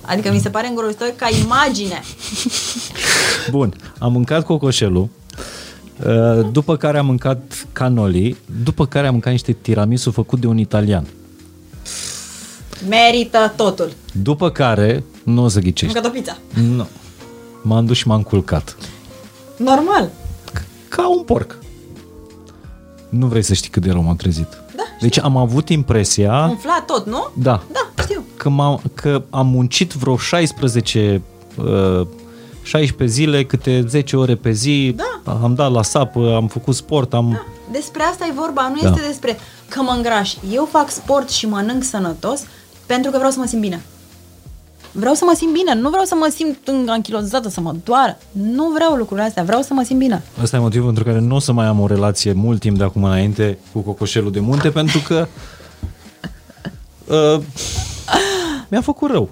Adică 0.00 0.32
mi 0.32 0.38
se 0.38 0.48
pare 0.50 0.66
îngrozitor 0.66 1.12
ca 1.16 1.28
imagine. 1.44 2.00
Bun, 3.50 3.74
am 3.98 4.12
mâncat 4.12 4.44
cocoșelul, 4.44 5.08
uh, 6.06 6.46
după 6.52 6.76
care 6.76 6.98
am 6.98 7.06
mâncat 7.06 7.66
canoli, 7.72 8.36
după 8.64 8.86
care 8.86 9.06
am 9.06 9.12
mâncat 9.12 9.32
niște 9.32 9.52
tiramisu 9.52 10.10
făcut 10.10 10.40
de 10.40 10.46
un 10.46 10.58
italian. 10.58 11.06
Merită 12.88 13.52
totul. 13.56 13.92
După 14.12 14.50
care, 14.50 15.04
nu 15.24 15.44
o 15.44 15.48
să 15.48 15.56
Am 15.58 15.62
ghicești. 15.64 15.94
mâncat 15.94 16.10
o 16.10 16.14
pizza. 16.14 16.38
Nu. 16.76 16.86
M-am 17.62 17.86
dus 17.86 17.96
și 17.96 18.06
m-am 18.08 18.22
culcat. 18.22 18.76
Normal. 19.56 20.10
Ca 20.88 21.08
un 21.10 21.22
porc. 21.22 21.58
Nu 23.08 23.26
vrei 23.26 23.42
să 23.42 23.54
știi 23.54 23.70
cât 23.70 23.82
de 23.82 23.90
rău 23.90 24.02
m-am 24.02 24.16
trezit. 24.16 24.48
Da, 24.76 24.82
Deci 25.00 25.18
am 25.18 25.36
avut 25.36 25.68
impresia 25.68 26.46
Umflat 26.50 26.84
tot, 26.84 27.06
nu? 27.06 27.28
da, 27.34 27.62
Da, 27.72 28.02
știu. 28.02 28.24
că, 28.36 28.48
m-am, 28.48 28.80
că 28.94 29.22
am 29.30 29.46
muncit 29.46 29.92
vreo 29.92 30.16
16 30.16 31.22
uh, 31.56 32.06
16 32.62 33.16
zile, 33.16 33.44
câte 33.44 33.84
10 33.88 34.16
ore 34.16 34.34
pe 34.34 34.50
zi, 34.50 34.94
Da. 34.96 35.32
am 35.42 35.54
dat 35.54 35.70
la 35.72 35.82
sapă, 35.82 36.34
am 36.34 36.46
făcut 36.48 36.74
sport, 36.74 37.14
am... 37.14 37.30
Da. 37.30 37.44
Despre 37.72 38.02
asta 38.02 38.26
e 38.26 38.32
vorba, 38.34 38.68
nu 38.74 38.80
Da. 38.82 38.88
este 38.88 39.06
despre 39.06 39.38
că 39.68 39.82
mă 39.82 39.92
îngraș. 39.96 40.34
Eu 40.52 40.68
fac 40.70 40.90
sport 40.90 41.28
și 41.30 41.46
mănânc 41.46 41.82
sănătos 41.82 42.40
pentru 42.86 43.10
că 43.10 43.16
vreau 43.16 43.32
să 43.32 43.38
mă 43.38 43.46
simt 43.46 43.60
bine. 43.60 43.82
Vreau 44.92 45.14
să 45.14 45.24
mă 45.24 45.34
simt 45.36 45.52
bine, 45.52 45.74
nu 45.74 45.88
vreau 45.88 46.04
să 46.04 46.14
mă 46.14 46.32
simt 46.34 46.58
anchilozată, 46.88 47.48
să 47.48 47.60
mă 47.60 47.74
doară. 47.84 48.18
Nu 48.32 48.70
vreau 48.74 48.94
lucrurile 48.94 49.26
astea, 49.26 49.42
vreau 49.42 49.62
să 49.62 49.74
mă 49.74 49.82
simt 49.82 49.98
bine. 49.98 50.22
Asta 50.42 50.56
e 50.56 50.60
motivul 50.60 50.86
pentru 50.86 51.04
care 51.04 51.18
nu 51.18 51.34
o 51.34 51.38
să 51.38 51.52
mai 51.52 51.66
am 51.66 51.80
o 51.80 51.86
relație 51.86 52.32
mult 52.32 52.60
timp 52.60 52.78
de 52.78 52.84
acum 52.84 53.04
înainte 53.04 53.58
cu 53.72 53.80
cocoșelul 53.80 54.32
de 54.32 54.40
munte, 54.40 54.70
pentru 54.70 54.98
că 55.06 55.26
uh, 57.06 57.42
mi-a 58.68 58.80
făcut 58.80 59.10
rău. 59.10 59.28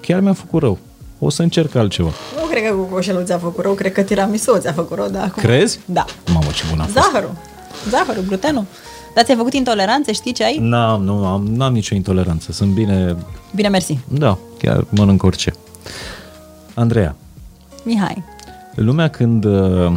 Chiar 0.00 0.20
mi-a 0.20 0.32
făcut 0.32 0.60
rău. 0.60 0.78
O 1.18 1.30
să 1.30 1.42
încerc 1.42 1.74
altceva. 1.74 2.10
Nu 2.40 2.46
cred 2.48 2.68
că 2.68 2.74
cocoșelul 2.74 3.24
ți-a 3.24 3.38
făcut 3.38 3.64
rău, 3.64 3.72
cred 3.72 3.92
că 3.92 4.02
tiramisu 4.02 4.58
ți-a 4.58 4.72
făcut 4.72 4.96
rău, 4.96 5.08
da. 5.08 5.22
Acum. 5.22 5.42
Crezi? 5.42 5.80
Da. 5.84 6.04
Mamă, 6.32 6.50
ce 6.54 6.64
bun 6.70 6.80
a 6.80 6.82
fost. 6.82 6.94
Zahărul. 6.94 7.32
Zahărul, 7.88 8.24
glutenul. 8.26 8.64
Dar 9.14 9.24
ți-ai 9.24 9.36
făcut 9.36 9.52
intoleranțe, 9.52 10.12
știi 10.12 10.32
ce 10.32 10.44
ai? 10.44 10.58
N-am, 10.60 11.02
nu 11.02 11.26
am, 11.26 11.46
n-am 11.46 11.72
nicio 11.72 11.94
intoleranță. 11.94 12.52
Sunt 12.52 12.72
bine... 12.72 13.16
Bine, 13.54 13.68
mersi. 13.68 13.98
Da, 14.08 14.38
chiar 14.58 14.84
mănânc 14.90 15.22
orice. 15.22 15.52
Andreea, 16.74 17.16
Mihai. 17.84 18.22
lumea 18.74 19.08
când 19.08 19.44
uh, 19.44 19.92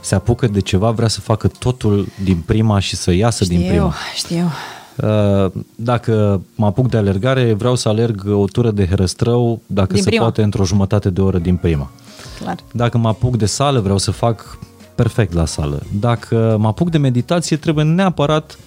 se 0.00 0.14
apucă 0.14 0.46
de 0.46 0.60
ceva 0.60 0.90
vrea 0.90 1.08
să 1.08 1.20
facă 1.20 1.48
totul 1.58 2.06
din 2.24 2.36
prima 2.46 2.78
și 2.78 2.96
să 2.96 3.12
iasă 3.12 3.44
din 3.44 3.58
Știu, 3.58 3.70
prima. 3.70 3.94
știu. 4.14 4.50
Uh, 4.96 5.50
Dacă 5.74 6.40
mă 6.54 6.66
apuc 6.66 6.88
de 6.88 6.96
alergare, 6.96 7.52
vreau 7.52 7.74
să 7.74 7.88
alerg 7.88 8.22
o 8.32 8.44
tură 8.44 8.70
de 8.70 8.86
herăstrău, 8.88 9.60
dacă 9.66 9.92
Din 9.92 10.02
se 10.02 10.08
prima. 10.08 10.22
poate, 10.22 10.42
într-o 10.42 10.64
jumătate 10.64 11.10
de 11.10 11.20
oră 11.20 11.38
din 11.38 11.56
prima. 11.56 11.90
Clar. 12.40 12.56
Dacă 12.72 12.98
mă 12.98 13.08
apuc 13.08 13.36
de 13.36 13.46
sală, 13.46 13.80
vreau 13.80 13.98
să 13.98 14.10
fac 14.10 14.58
perfect 14.94 15.32
la 15.32 15.44
sală. 15.46 15.82
Dacă 16.00 16.56
mă 16.60 16.66
apuc 16.66 16.90
de 16.90 16.98
meditație, 16.98 17.56
trebuie 17.56 17.84
neapărat 17.84 18.58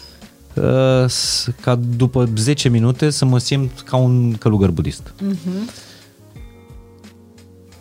uh, 0.54 0.64
s- 1.10 1.48
ca 1.62 1.80
după 1.98 2.30
10 2.36 2.70
minute 2.70 3.10
să 3.10 3.26
mă 3.26 3.38
simt 3.40 3.82
ca 3.86 3.98
un 3.98 4.34
călugăr 4.34 4.70
budist. 4.72 5.14
Mhm. 5.22 5.70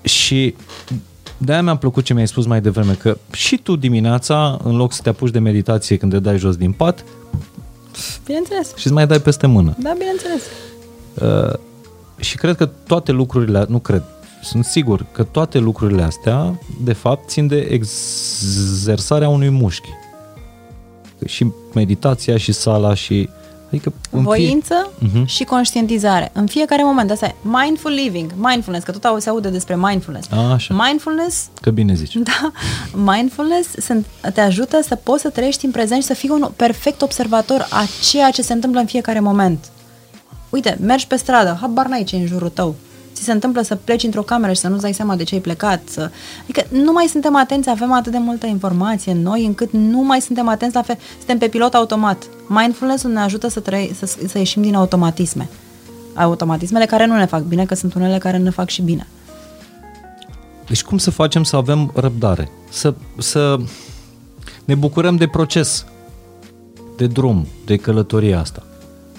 Și 0.03 0.55
de-aia 1.39 1.63
mi-a 1.63 1.77
plăcut 1.77 2.05
ce 2.05 2.15
mi-ai 2.15 2.27
spus 2.29 2.47
mai 2.47 2.61
devreme, 2.61 2.93
că 2.93 3.19
și 3.33 3.57
tu 3.59 3.77
dimineața, 3.77 4.59
în 4.65 4.77
loc 4.77 4.93
să 4.93 5.01
te 5.03 5.09
apuci 5.09 5.31
de 5.31 5.39
meditație 5.39 5.97
când 5.97 6.13
te 6.13 6.19
dai 6.19 6.39
jos 6.39 6.57
din 6.57 6.73
pat, 6.73 7.05
Bineînțeles. 8.25 8.69
și 8.77 8.87
îți 8.87 8.95
mai 8.95 9.07
dai 9.07 9.21
peste 9.21 9.47
mână. 9.47 9.77
Da, 9.79 9.95
bineînțeles. 9.99 10.43
Uh, 11.15 11.59
și 12.21 12.37
cred 12.37 12.57
că 12.57 12.67
toate 12.67 13.13
lucrurile, 13.13 13.65
nu 13.69 13.79
cred, 13.79 14.03
sunt 14.43 14.65
sigur 14.65 15.07
că 15.13 15.23
toate 15.23 15.59
lucrurile 15.59 16.03
astea, 16.03 16.61
de 16.85 16.93
fapt, 16.93 17.29
țin 17.29 17.47
de 17.47 17.57
exersarea 17.71 19.29
unui 19.29 19.49
mușchi. 19.49 19.89
Și 21.27 21.47
meditația 21.75 22.37
și 22.37 22.53
sala 22.53 22.95
și... 22.95 23.29
Adică 23.67 23.93
în 24.11 24.19
fie- 24.21 24.29
Voință 24.29 24.91
Mhm. 24.99 25.25
și 25.25 25.45
conștientizare. 25.45 26.31
În 26.35 26.47
fiecare 26.47 26.83
moment. 26.85 27.11
Asta 27.11 27.27
e 27.27 27.35
mindful 27.43 27.91
living, 27.91 28.33
mindfulness, 28.37 28.85
că 28.85 28.93
tot 28.93 29.05
au- 29.05 29.19
se 29.19 29.29
aude 29.29 29.49
despre 29.49 29.77
mindfulness. 29.77 30.29
A, 30.31 30.53
așa. 30.53 30.85
Mindfulness 30.87 31.49
Că 31.61 31.71
bine 31.71 31.95
zici. 31.95 32.17
Da, 32.31 32.53
mindfulness 33.13 33.69
sunt, 33.79 34.07
te 34.35 34.41
ajută 34.41 34.81
să 34.83 34.95
poți 34.95 35.23
să 35.23 35.29
trăiești 35.31 35.65
în 35.65 35.71
prezent 35.71 36.01
și 36.01 36.07
să 36.07 36.15
fii 36.15 36.29
un 36.29 36.49
perfect 36.57 37.03
observator 37.03 37.67
a 37.71 37.85
ceea 38.11 38.31
ce 38.31 38.43
se 38.43 38.53
întâmplă 38.53 38.81
în 38.81 38.87
fiecare 38.87 39.21
moment. 39.21 39.65
Uite, 40.51 40.79
mergi 40.81 41.07
pe 41.07 41.17
stradă, 41.17 41.59
habar 41.61 41.87
n-ai 41.87 42.05
ce 42.05 42.17
e 42.17 42.21
în 42.21 42.27
jurul 42.27 42.49
tău. 42.49 42.75
Ți 43.17 43.25
se 43.25 43.33
întâmplă 43.33 43.63
să 43.63 43.75
pleci 43.75 44.03
într-o 44.03 44.23
cameră 44.23 44.53
și 44.53 44.61
să 44.61 44.69
nu-ți 44.69 44.83
dai 44.83 44.93
seama 44.93 45.17
de 45.17 45.23
ce 45.23 45.35
ai 45.35 45.41
plecat. 45.41 45.89
Să... 45.89 46.11
Adică 46.43 46.63
nu 46.71 46.93
mai 46.93 47.07
suntem 47.07 47.37
atenți, 47.37 47.71
avem 47.71 47.93
atât 47.93 48.13
de 48.13 48.19
multă 48.19 48.47
informație 48.47 49.13
în 49.13 49.23
noi, 49.23 49.45
încât 49.45 49.73
nu 49.73 50.03
mai 50.03 50.21
suntem 50.21 50.49
atenți 50.49 50.75
la 50.75 50.83
fel. 50.83 50.99
Suntem 51.17 51.39
pe 51.39 51.49
pilot 51.49 51.75
automat. 51.75 52.27
Mindfulness-ul 52.47 53.11
ne 53.11 53.21
ajută 53.21 53.49
să, 53.49 53.61
trăi, 53.61 53.95
să, 53.99 54.07
să 54.27 54.39
ieșim 54.39 54.63
din 54.63 54.75
automatisme. 54.75 55.49
Automatismele 56.15 56.85
care 56.85 57.07
nu 57.07 57.17
ne 57.17 57.27
fac 57.27 57.43
bine, 57.43 57.65
că 57.65 57.75
sunt 57.75 57.95
unele 57.95 58.19
care 58.19 58.37
ne 58.37 58.51
fac 58.51 58.69
și 58.69 58.83
bine. 58.83 59.07
Deci 60.67 60.83
cum 60.83 60.99
să 60.99 61.11
facem 61.11 61.43
să 61.43 61.57
avem 61.57 61.93
răbdare? 61.95 62.51
Să, 62.71 62.95
să 63.19 63.57
ne 64.65 64.75
bucurăm 64.75 65.17
de 65.17 65.27
proces, 65.27 65.87
de 66.97 67.07
drum, 67.07 67.47
de 67.67 67.77
călătoria 67.77 68.41
asta. 68.41 68.63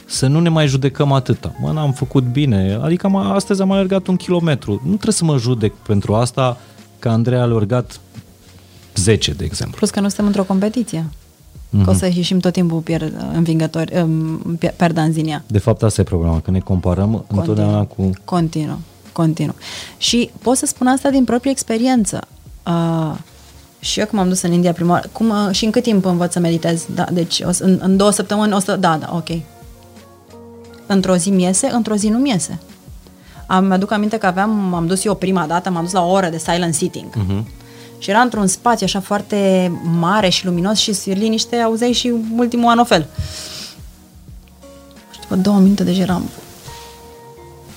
Să 0.07 0.27
nu 0.27 0.39
ne 0.39 0.49
mai 0.49 0.67
judecăm 0.67 1.11
atâta. 1.11 1.55
Mă, 1.61 1.71
n-am 1.71 1.91
făcut 1.91 2.23
bine, 2.23 2.79
adică 2.81 3.05
am, 3.05 3.15
astăzi 3.15 3.61
am 3.61 3.71
alergat 3.71 4.07
un 4.07 4.15
kilometru. 4.15 4.71
Nu 4.71 4.93
trebuie 4.93 5.13
să 5.13 5.23
mă 5.23 5.37
judec 5.37 5.73
pentru 5.73 6.15
asta 6.15 6.57
că 6.99 7.09
Andrei 7.09 7.37
a 7.37 7.41
alergat 7.41 7.99
10, 8.95 9.31
de 9.33 9.43
exemplu. 9.43 9.77
Plus 9.77 9.89
că 9.89 9.99
nu 9.99 10.07
suntem 10.07 10.25
într-o 10.25 10.43
competiție. 10.43 11.09
Mm-hmm. 11.09 11.83
Că 11.83 11.89
o 11.89 11.93
să 11.93 12.05
ieșim 12.05 12.39
tot 12.39 12.53
timpul 12.53 12.79
pier, 12.79 13.11
învingători, 13.33 14.01
um, 14.01 14.57
pier- 14.57 14.75
perdanzinia. 14.75 15.43
De 15.47 15.57
fapt, 15.57 15.83
asta 15.83 16.01
e 16.01 16.03
problema, 16.03 16.39
că 16.39 16.51
ne 16.51 16.59
comparăm 16.59 17.25
întotdeauna 17.27 17.83
cu... 17.83 18.09
Continuu, 18.23 18.79
continuu. 19.11 19.55
Și 19.97 20.29
pot 20.41 20.57
să 20.57 20.65
spun 20.65 20.87
asta 20.87 21.09
din 21.09 21.23
proprie 21.23 21.51
experiență. 21.51 22.19
Uh, 22.67 23.15
și 23.79 23.99
eu 23.99 24.05
când 24.05 24.21
m-am 24.21 24.29
dus 24.29 24.41
în 24.41 24.51
India 24.51 24.71
prima 24.71 24.91
oară, 24.91 25.09
cum, 25.11 25.29
uh, 25.29 25.49
și 25.51 25.65
în 25.65 25.71
cât 25.71 25.83
timp 25.83 26.05
învăț 26.05 26.31
să 26.31 26.39
meditez? 26.39 26.85
Da, 26.95 27.05
deci 27.13 27.41
o 27.45 27.51
să, 27.51 27.63
în, 27.63 27.79
în 27.81 27.97
două 27.97 28.11
săptămâni 28.11 28.53
o 28.53 28.59
să... 28.59 28.75
Da, 28.75 28.97
da, 28.97 29.11
ok. 29.15 29.29
Într-o 30.87 31.15
zi 31.15 31.29
mi 31.29 31.43
iese, 31.43 31.69
într-o 31.71 31.95
zi 31.95 32.07
nu 32.07 32.17
mi 32.17 32.29
iese. 32.29 32.59
Am, 33.45 33.65
mi-aduc 33.65 33.91
aminte 33.91 34.17
că 34.17 34.25
aveam, 34.25 34.49
m-am 34.49 34.87
dus 34.87 35.05
eu 35.05 35.15
prima 35.15 35.45
dată, 35.45 35.69
m-am 35.69 35.83
dus 35.83 35.91
la 35.91 36.05
o 36.05 36.11
oră 36.11 36.29
de 36.29 36.37
silent 36.37 36.73
sitting. 36.73 37.09
Uh-huh. 37.09 37.43
Și 37.97 38.09
era 38.09 38.19
într-un 38.19 38.47
spațiu 38.47 38.85
așa 38.85 38.99
foarte 38.99 39.71
mare 39.99 40.29
și 40.29 40.45
luminos 40.45 40.77
și 40.77 40.95
liniște, 41.05 41.55
auzeai 41.55 41.91
și 41.91 42.13
ultimul 42.35 42.69
anofel. 42.69 43.07
Și 45.11 45.19
după 45.19 45.35
două 45.35 45.57
minute 45.57 45.83
deja 45.83 46.01
eram... 46.01 46.29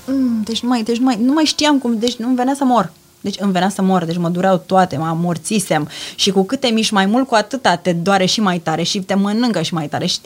Mm, 0.07 0.43
deci, 0.45 0.63
nu 0.63 0.69
mai, 0.69 0.83
deci 0.83 0.97
nu, 0.97 1.05
mai, 1.05 1.19
nu 1.23 1.33
mai 1.33 1.45
știam 1.45 1.79
cum, 1.79 1.99
deci 1.99 2.17
nu-mi 2.17 2.37
venea 2.37 2.55
să 2.55 2.65
mor. 2.65 2.93
Deci 3.21 3.37
îmi 3.39 3.53
venea 3.53 3.69
să 3.69 3.83
mor, 3.83 4.05
deci 4.05 4.17
mă 4.17 4.29
dureau 4.29 4.57
toate, 4.67 4.97
mă 4.97 5.07
amorțisem 5.07 5.89
și 6.15 6.31
cu 6.31 6.43
câte 6.43 6.67
miști 6.69 6.95
mai 6.95 7.07
mult, 7.07 7.27
cu 7.27 7.35
atâta 7.35 7.77
te 7.77 7.93
doare 7.93 8.25
și 8.25 8.41
mai 8.41 8.59
tare 8.59 8.83
și 8.83 9.01
te 9.01 9.15
mănâncă 9.15 9.63
și 9.63 9.75
mai 9.75 9.89
tare. 9.89 10.07
Și, 10.07 10.19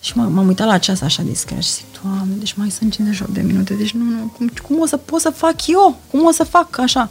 și 0.00 0.12
m- 0.12 0.14
m-am 0.14 0.46
uitat 0.46 0.66
la 0.66 0.78
ceas 0.78 1.00
așa 1.00 1.22
discret 1.22 1.62
și 1.62 1.72
zic, 1.72 1.84
Doamne, 2.02 2.34
deci 2.38 2.52
mai 2.52 2.70
sunt 2.70 2.92
58 2.92 3.34
de 3.34 3.40
minute, 3.40 3.74
deci 3.74 3.92
nu, 3.92 4.04
nu, 4.04 4.32
cum, 4.36 4.50
cum 4.66 4.80
o 4.80 4.86
să 4.86 4.96
pot 4.96 5.20
să 5.20 5.30
fac 5.30 5.66
eu? 5.66 5.96
Cum 6.10 6.26
o 6.26 6.30
să 6.30 6.44
fac 6.44 6.78
așa? 6.78 7.10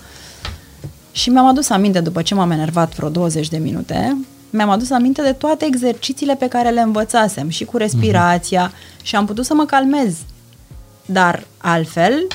Și 1.12 1.30
mi-am 1.30 1.46
adus 1.46 1.70
aminte, 1.70 2.00
după 2.00 2.22
ce 2.22 2.36
m-am 2.36 2.52
enervat 2.52 2.96
vreo 2.96 3.10
20 3.10 3.48
de 3.48 3.58
minute, 3.58 4.18
mi-am 4.50 4.70
adus 4.70 4.90
aminte 4.90 5.22
de 5.22 5.32
toate 5.32 5.66
exercițiile 5.66 6.36
pe 6.36 6.48
care 6.48 6.70
le 6.70 6.82
învățasem 6.82 7.50
și 7.50 7.66
cu 7.66 7.78
respirația 7.78 8.72
uh-huh. 8.72 9.02
și 9.02 9.16
am 9.16 9.26
putut 9.26 9.46
să 9.46 9.54
mă 9.54 9.66
calmez. 9.66 10.16
Dar 11.06 11.44
altfel, 11.58 12.28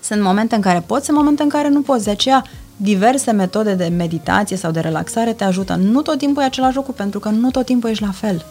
sunt 0.00 0.22
momente 0.22 0.54
în 0.54 0.60
care 0.60 0.80
poți, 0.86 1.04
sunt 1.04 1.16
momente 1.16 1.42
în 1.42 1.48
care 1.48 1.68
nu 1.68 1.80
poți. 1.80 2.04
De 2.04 2.10
aceea, 2.10 2.44
diverse 2.76 3.30
metode 3.30 3.74
de 3.74 3.86
meditație 3.86 4.56
sau 4.56 4.70
de 4.70 4.80
relaxare 4.80 5.32
te 5.32 5.44
ajută. 5.44 5.74
Nu 5.74 6.02
tot 6.02 6.18
timpul 6.18 6.42
e 6.42 6.44
același 6.44 6.76
lucru, 6.76 6.92
pentru 6.92 7.18
că 7.18 7.28
nu 7.28 7.50
tot 7.50 7.64
timpul 7.64 7.90
ești 7.90 8.02
la 8.02 8.10
fel. 8.10 8.44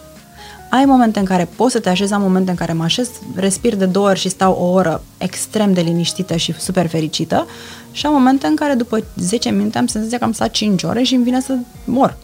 Ai 0.73 0.85
momente 0.85 1.19
în 1.19 1.25
care 1.25 1.45
poți 1.55 1.71
să 1.71 1.79
te 1.79 1.89
așezi, 1.89 2.13
am 2.13 2.21
momente 2.21 2.49
în 2.49 2.55
care 2.55 2.73
mă 2.73 2.83
așez, 2.83 3.09
respir 3.35 3.75
de 3.75 3.85
două 3.85 4.07
ori 4.09 4.19
și 4.19 4.29
stau 4.29 4.53
o 4.53 4.65
oră 4.71 5.03
extrem 5.17 5.73
de 5.73 5.81
liniștită 5.81 6.35
și 6.35 6.53
super 6.59 6.87
fericită 6.87 7.47
și 7.91 8.05
am 8.05 8.13
momente 8.13 8.47
în 8.47 8.55
care 8.55 8.73
după 8.73 9.03
10 9.15 9.49
minute 9.49 9.77
am 9.77 9.87
senzația 9.87 10.17
că 10.17 10.23
am 10.23 10.31
stat 10.31 10.51
5 10.51 10.83
ore 10.83 11.03
și 11.03 11.13
îmi 11.13 11.23
vine 11.23 11.41
să 11.41 11.55
mor. 11.85 12.17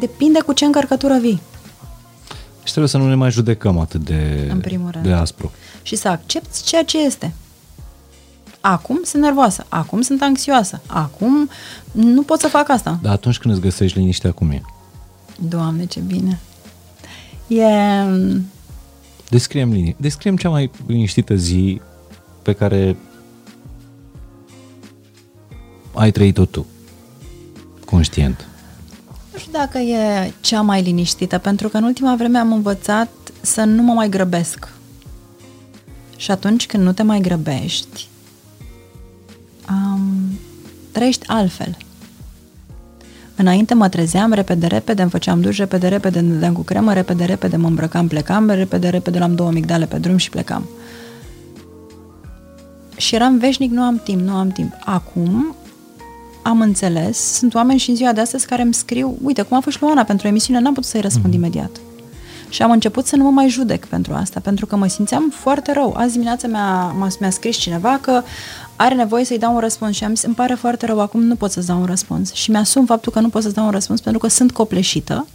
Depinde 0.00 0.40
cu 0.40 0.52
ce 0.52 0.64
încărcătură 0.64 1.18
vii. 1.18 1.40
Și 2.62 2.70
trebuie 2.70 2.88
să 2.88 2.98
nu 2.98 3.08
ne 3.08 3.14
mai 3.14 3.30
judecăm 3.30 3.78
atât 3.78 4.04
de, 4.04 4.48
În 4.52 4.60
primul 4.60 4.90
rând. 4.90 5.04
de 5.06 5.12
aspru. 5.12 5.52
și 5.82 5.96
să 5.96 6.08
accepti 6.08 6.62
ceea 6.62 6.84
ce 6.84 6.98
este. 7.04 7.32
Acum 8.60 9.00
sunt 9.04 9.22
nervoasă, 9.22 9.64
acum 9.68 10.00
sunt 10.00 10.22
anxioasă, 10.22 10.80
acum 10.86 11.50
nu 11.92 12.22
pot 12.22 12.40
să 12.40 12.48
fac 12.48 12.68
asta. 12.68 12.98
Dar 13.02 13.12
atunci 13.12 13.38
când 13.38 13.54
îți 13.54 13.62
găsești 13.62 13.98
liniștea, 13.98 14.32
cum 14.32 14.50
e? 14.50 14.62
Doamne, 15.48 15.84
ce 15.84 16.00
bine! 16.00 16.40
E... 17.58 18.04
Descriem 19.28 19.72
linii. 19.72 19.96
Descriem 19.98 20.36
cea 20.36 20.48
mai 20.48 20.70
liniștită 20.86 21.34
zi 21.34 21.80
pe 22.42 22.52
care 22.52 22.96
ai 25.94 26.10
trăit-o 26.10 26.44
tu. 26.44 26.66
Conștient. 27.84 28.46
Nu 29.32 29.38
știu 29.38 29.52
dacă 29.52 29.78
e 29.78 30.32
cea 30.40 30.60
mai 30.60 30.82
liniștită, 30.82 31.38
pentru 31.38 31.68
că 31.68 31.76
în 31.76 31.84
ultima 31.84 32.16
vreme 32.16 32.38
am 32.38 32.52
învățat 32.52 33.10
să 33.40 33.64
nu 33.64 33.82
mă 33.82 33.92
mai 33.92 34.08
grăbesc. 34.08 34.68
Și 36.16 36.30
atunci 36.30 36.66
când 36.66 36.82
nu 36.82 36.92
te 36.92 37.02
mai 37.02 37.20
grăbești, 37.20 38.08
um, 39.68 40.38
trăiești 40.92 41.26
altfel. 41.26 41.76
Înainte 43.36 43.74
mă 43.74 43.88
trezeam 43.88 44.32
repede, 44.32 44.66
repede, 44.66 45.02
îmi 45.02 45.10
făceam 45.10 45.40
duș 45.40 45.58
repede, 45.58 45.88
repede, 45.88 46.18
îmi 46.18 46.28
dădeam 46.28 46.52
cu 46.52 46.60
cremă, 46.60 46.92
repede, 46.92 47.24
repede, 47.24 47.56
mă 47.56 47.68
îmbrăcam, 47.68 48.08
plecam, 48.08 48.50
repede, 48.50 48.88
repede, 48.88 49.18
luam 49.18 49.34
două 49.34 49.50
migdale 49.50 49.86
pe 49.86 49.98
drum 49.98 50.16
și 50.16 50.30
plecam. 50.30 50.68
Și 52.96 53.14
eram 53.14 53.38
veșnic, 53.38 53.70
nu 53.70 53.82
am 53.82 54.00
timp, 54.04 54.20
nu 54.20 54.34
am 54.34 54.48
timp. 54.48 54.72
Acum 54.84 55.56
am 56.42 56.60
înțeles, 56.60 57.18
sunt 57.18 57.54
oameni 57.54 57.78
și 57.78 57.90
în 57.90 57.96
ziua 57.96 58.12
de 58.12 58.20
astăzi 58.20 58.46
care 58.46 58.62
îmi 58.62 58.74
scriu, 58.74 59.18
uite, 59.22 59.42
cum 59.42 59.56
a 59.56 59.60
fost 59.60 59.80
Luana 59.80 60.04
pentru 60.04 60.26
emisiune, 60.26 60.60
n-am 60.60 60.74
putut 60.74 60.88
să-i 60.88 61.00
răspund 61.00 61.32
mm-hmm. 61.32 61.36
imediat. 61.36 61.70
Și 62.48 62.62
am 62.62 62.70
început 62.70 63.06
să 63.06 63.16
nu 63.16 63.22
mă 63.22 63.30
mai 63.30 63.48
judec 63.48 63.86
pentru 63.86 64.12
asta, 64.12 64.40
pentru 64.40 64.66
că 64.66 64.76
mă 64.76 64.86
simțeam 64.86 65.32
foarte 65.34 65.72
rău. 65.72 65.94
Azi 65.96 66.12
dimineața 66.12 66.48
mi-a, 66.48 66.94
m-a, 66.98 67.08
mi-a 67.20 67.30
scris 67.30 67.56
cineva 67.56 67.98
că 68.00 68.22
are 68.76 68.94
nevoie 68.94 69.24
să-i 69.24 69.38
dau 69.38 69.54
un 69.54 69.60
răspuns 69.60 69.96
și 69.96 70.04
am 70.04 70.14
zis, 70.14 70.24
îmi 70.24 70.34
pare 70.34 70.54
foarte 70.54 70.86
rău, 70.86 71.00
acum 71.00 71.22
nu 71.22 71.34
pot 71.34 71.50
să-ți 71.50 71.66
dau 71.66 71.80
un 71.80 71.86
răspuns. 71.86 72.32
Și 72.32 72.50
mi-asum 72.50 72.86
faptul 72.86 73.12
că 73.12 73.20
nu 73.20 73.28
pot 73.28 73.42
să-ți 73.42 73.54
dau 73.54 73.64
un 73.64 73.70
răspuns 73.70 74.00
pentru 74.00 74.20
că 74.20 74.28
sunt 74.28 74.52
copleșită, 74.52 75.26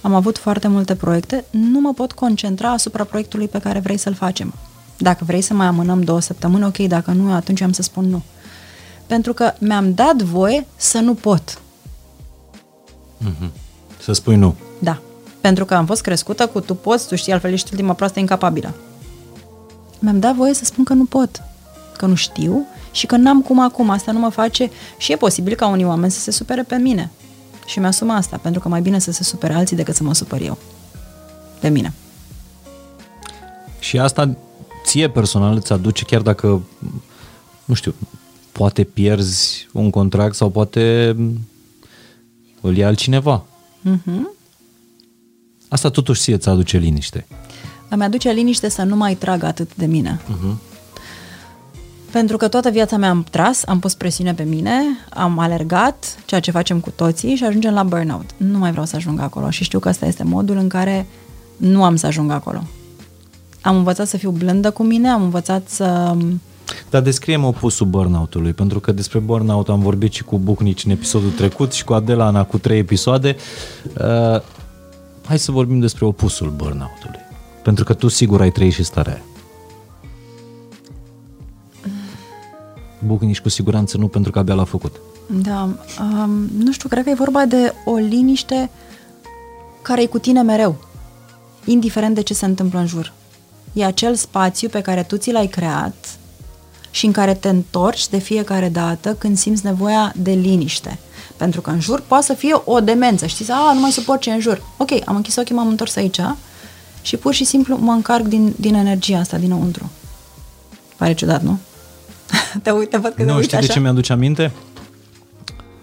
am 0.00 0.14
avut 0.14 0.38
foarte 0.38 0.68
multe 0.68 0.94
proiecte, 0.94 1.44
nu 1.50 1.80
mă 1.80 1.92
pot 1.92 2.12
concentra 2.12 2.70
asupra 2.70 3.04
proiectului 3.04 3.48
pe 3.48 3.58
care 3.58 3.78
vrei 3.78 3.96
să-l 3.96 4.14
facem. 4.14 4.54
Dacă 4.98 5.24
vrei 5.24 5.40
să 5.40 5.54
mai 5.54 5.66
amânăm 5.66 6.02
două 6.02 6.20
săptămâni, 6.20 6.64
ok, 6.64 6.76
dacă 6.76 7.10
nu, 7.10 7.32
atunci 7.32 7.60
am 7.60 7.72
să 7.72 7.82
spun 7.82 8.04
nu. 8.04 8.22
Pentru 9.06 9.32
că 9.32 9.52
mi-am 9.58 9.94
dat 9.94 10.22
voie 10.22 10.66
să 10.76 10.98
nu 10.98 11.14
pot. 11.14 11.60
Mm-hmm. 13.24 13.50
Să 14.00 14.12
spui 14.12 14.36
nu. 14.36 14.54
Da. 14.78 14.98
Pentru 15.40 15.64
că 15.64 15.74
am 15.74 15.86
fost 15.86 16.00
crescută 16.02 16.46
cu 16.46 16.60
tu 16.60 16.74
poți, 16.74 17.08
tu 17.08 17.14
știi, 17.14 17.32
altfel 17.32 17.52
ești 17.52 17.68
ultima 17.70 17.92
proastă 17.92 18.18
incapabilă. 18.18 18.74
Mi-am 19.98 20.20
dat 20.20 20.34
voie 20.34 20.54
să 20.54 20.64
spun 20.64 20.84
că 20.84 20.92
nu 20.92 21.04
pot, 21.04 21.42
că 21.96 22.06
nu 22.06 22.14
știu 22.14 22.66
și 22.98 23.06
că 23.06 23.16
n-am 23.16 23.42
cum 23.42 23.60
acum. 23.60 23.90
Asta 23.90 24.12
nu 24.12 24.18
mă 24.18 24.28
face 24.28 24.70
și 24.96 25.12
e 25.12 25.16
posibil 25.16 25.54
ca 25.54 25.66
unii 25.66 25.84
oameni 25.84 26.12
să 26.12 26.20
se 26.20 26.30
supere 26.30 26.62
pe 26.62 26.76
mine. 26.76 27.10
Și 27.66 27.78
mi-asum 27.78 28.10
asta, 28.10 28.36
pentru 28.36 28.60
că 28.60 28.68
mai 28.68 28.80
bine 28.80 28.98
să 28.98 29.12
se 29.12 29.22
supere 29.22 29.52
alții 29.52 29.76
decât 29.76 29.94
să 29.94 30.02
mă 30.02 30.14
supăr 30.14 30.40
eu. 30.40 30.58
Pe 31.60 31.68
mine. 31.68 31.92
Și 33.78 33.98
asta 33.98 34.36
ție 34.84 35.10
personal 35.10 35.54
îți 35.54 35.72
aduce, 35.72 36.04
chiar 36.04 36.20
dacă, 36.20 36.62
nu 37.64 37.74
știu, 37.74 37.94
poate 38.52 38.84
pierzi 38.84 39.68
un 39.72 39.90
contract 39.90 40.34
sau 40.34 40.50
poate 40.50 41.16
îl 42.60 42.76
ia 42.76 42.86
altcineva. 42.86 43.44
Mm-hmm. 43.84 44.20
Asta 45.68 45.90
totuși 45.90 46.20
ție 46.20 46.34
îți 46.34 46.48
aduce 46.48 46.78
liniște. 46.78 47.26
Îmi 47.88 48.04
aduce 48.04 48.30
liniște 48.30 48.68
să 48.68 48.82
nu 48.82 48.96
mai 48.96 49.14
trag 49.14 49.42
atât 49.42 49.74
de 49.74 49.86
mine. 49.86 50.20
Uh-huh. 50.20 50.67
Pentru 52.10 52.36
că 52.36 52.48
toată 52.48 52.70
viața 52.70 52.96
mea 52.96 53.10
am 53.10 53.26
tras, 53.30 53.62
am 53.66 53.78
pus 53.78 53.94
presiune 53.94 54.34
pe 54.34 54.42
mine, 54.42 54.72
am 55.10 55.38
alergat, 55.38 56.18
ceea 56.24 56.40
ce 56.40 56.50
facem 56.50 56.80
cu 56.80 56.90
toții 56.90 57.34
și 57.34 57.44
ajungem 57.44 57.74
la 57.74 57.82
burnout. 57.82 58.30
Nu 58.36 58.58
mai 58.58 58.70
vreau 58.70 58.86
să 58.86 58.96
ajung 58.96 59.20
acolo 59.20 59.50
și 59.50 59.64
știu 59.64 59.78
că 59.78 59.88
ăsta 59.88 60.06
este 60.06 60.24
modul 60.24 60.56
în 60.56 60.68
care 60.68 61.06
nu 61.56 61.84
am 61.84 61.96
să 61.96 62.06
ajung 62.06 62.30
acolo. 62.30 62.62
Am 63.60 63.76
învățat 63.76 64.06
să 64.06 64.16
fiu 64.16 64.30
blândă 64.30 64.70
cu 64.70 64.82
mine, 64.82 65.08
am 65.08 65.22
învățat 65.22 65.68
să... 65.68 66.16
Dar 66.90 67.02
descriem 67.02 67.44
opusul 67.44 67.86
burnout-ului, 67.86 68.52
pentru 68.52 68.80
că 68.80 68.92
despre 68.92 69.18
burnout 69.18 69.68
am 69.68 69.80
vorbit 69.80 70.12
și 70.12 70.24
cu 70.24 70.38
Bucnici 70.38 70.84
în 70.84 70.90
episodul 70.90 71.30
trecut 71.30 71.72
și 71.72 71.84
cu 71.84 71.92
Adela 71.92 72.26
Ana 72.26 72.44
cu 72.44 72.58
trei 72.58 72.78
episoade. 72.78 73.36
Uh, 73.84 74.40
hai 75.26 75.38
să 75.38 75.52
vorbim 75.52 75.78
despre 75.78 76.04
opusul 76.04 76.52
burnout-ului. 76.56 77.20
Pentru 77.62 77.84
că 77.84 77.94
tu 77.94 78.08
sigur 78.08 78.40
ai 78.40 78.50
trăit 78.50 78.72
și 78.72 78.82
starea 78.82 79.12
aia. 79.12 79.22
Bucnici 83.06 83.40
cu 83.40 83.48
siguranță 83.48 83.96
nu, 83.96 84.08
pentru 84.08 84.30
că 84.30 84.38
abia 84.38 84.54
l-a 84.54 84.64
făcut. 84.64 85.00
Da, 85.26 85.68
um, 86.00 86.48
nu 86.58 86.72
știu, 86.72 86.88
cred 86.88 87.04
că 87.04 87.10
e 87.10 87.14
vorba 87.14 87.44
de 87.44 87.74
o 87.84 87.94
liniște 87.94 88.70
care 89.82 90.02
e 90.02 90.06
cu 90.06 90.18
tine 90.18 90.42
mereu, 90.42 90.76
indiferent 91.64 92.14
de 92.14 92.22
ce 92.22 92.34
se 92.34 92.44
întâmplă 92.44 92.78
în 92.78 92.86
jur. 92.86 93.12
E 93.72 93.84
acel 93.84 94.14
spațiu 94.14 94.68
pe 94.68 94.80
care 94.80 95.02
tu 95.02 95.16
ți 95.16 95.32
l-ai 95.32 95.46
creat 95.46 96.18
și 96.90 97.06
în 97.06 97.12
care 97.12 97.34
te 97.34 97.48
întorci 97.48 98.08
de 98.08 98.18
fiecare 98.18 98.68
dată 98.68 99.14
când 99.14 99.38
simți 99.38 99.64
nevoia 99.64 100.12
de 100.16 100.30
liniște. 100.30 100.98
Pentru 101.36 101.60
că 101.60 101.70
în 101.70 101.80
jur 101.80 102.00
poate 102.00 102.24
să 102.24 102.34
fie 102.34 102.62
o 102.64 102.80
demență. 102.80 103.26
Știți, 103.26 103.50
a, 103.50 103.72
nu 103.72 103.80
mai 103.80 103.90
suport 103.90 104.20
ce 104.20 104.30
e 104.30 104.32
în 104.32 104.40
jur. 104.40 104.62
Ok, 104.76 104.90
am 105.04 105.16
închis 105.16 105.36
ochii, 105.36 105.54
m-am 105.54 105.68
întors 105.68 105.96
aici 105.96 106.20
și 107.02 107.16
pur 107.16 107.34
și 107.34 107.44
simplu 107.44 107.76
mă 107.76 107.92
încarc 107.92 108.24
din, 108.24 108.54
din 108.56 108.74
energia 108.74 109.18
asta 109.18 109.36
dinăuntru. 109.36 109.90
Pare 110.96 111.14
ciudat, 111.14 111.42
nu? 111.42 111.58
te 112.62 112.70
uite, 112.70 112.96
văd 112.98 113.12
că 113.12 113.22
Nu, 113.22 113.36
te 113.36 113.42
știi 113.42 113.56
așa? 113.56 113.66
de 113.66 113.72
ce 113.72 113.80
mi-aduce 113.80 114.12
aminte? 114.12 114.52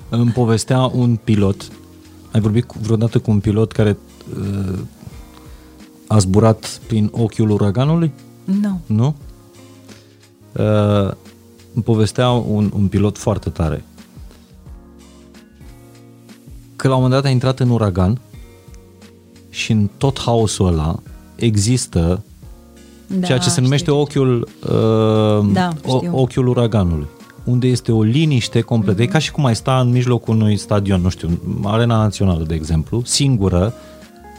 Îmi 0.09 0.31
povestea 0.31 0.80
un 0.80 1.15
pilot. 1.15 1.67
Ai 2.31 2.39
vorbit 2.41 2.63
cu- 2.65 2.77
vreodată 2.81 3.19
cu 3.19 3.31
un 3.31 3.39
pilot 3.39 3.72
care 3.72 3.97
uh, 4.39 4.80
a 6.07 6.17
zburat 6.17 6.80
prin 6.88 7.09
ochiul 7.11 7.49
uraganului? 7.49 8.11
Nu. 8.43 8.80
Nu? 8.85 9.15
Uh, 10.51 11.11
îmi 11.73 11.84
povestea 11.84 12.30
un, 12.30 12.72
un 12.76 12.88
pilot 12.88 13.17
foarte 13.17 13.49
tare 13.49 13.84
că 16.76 16.88
la 16.88 16.95
un 16.95 17.01
moment 17.01 17.22
dat 17.22 17.30
a 17.30 17.34
intrat 17.34 17.59
în 17.59 17.69
uragan 17.69 18.19
și 19.49 19.72
în 19.72 19.89
tot 19.97 20.19
haosul 20.19 20.67
ăla 20.67 20.99
există 21.35 22.23
Da, 23.07 23.26
ceea 23.26 23.38
ce 23.38 23.44
se 23.44 23.49
știu. 23.49 23.64
numește 23.64 23.91
ochiul, 23.91 24.48
uh, 24.64 25.53
Da, 25.53 25.69
o, 25.86 25.98
știu. 25.98 26.11
ochiul 26.19 26.48
uraganului 26.48 27.07
unde 27.44 27.68
este 27.68 27.91
o 27.91 28.02
liniște 28.02 28.61
completă. 28.61 28.99
Mm-hmm. 28.99 29.03
E 29.03 29.11
ca 29.11 29.18
și 29.18 29.32
cum 29.32 29.45
ai 29.45 29.56
sta 29.56 29.80
în 29.80 29.91
mijlocul 29.91 30.36
unui 30.36 30.57
stadion, 30.57 31.02
nu 31.02 31.10
știu, 31.10 31.40
Arena 31.64 31.98
Națională, 31.98 32.44
de 32.44 32.53
exemplu, 32.53 33.02
singură, 33.06 33.73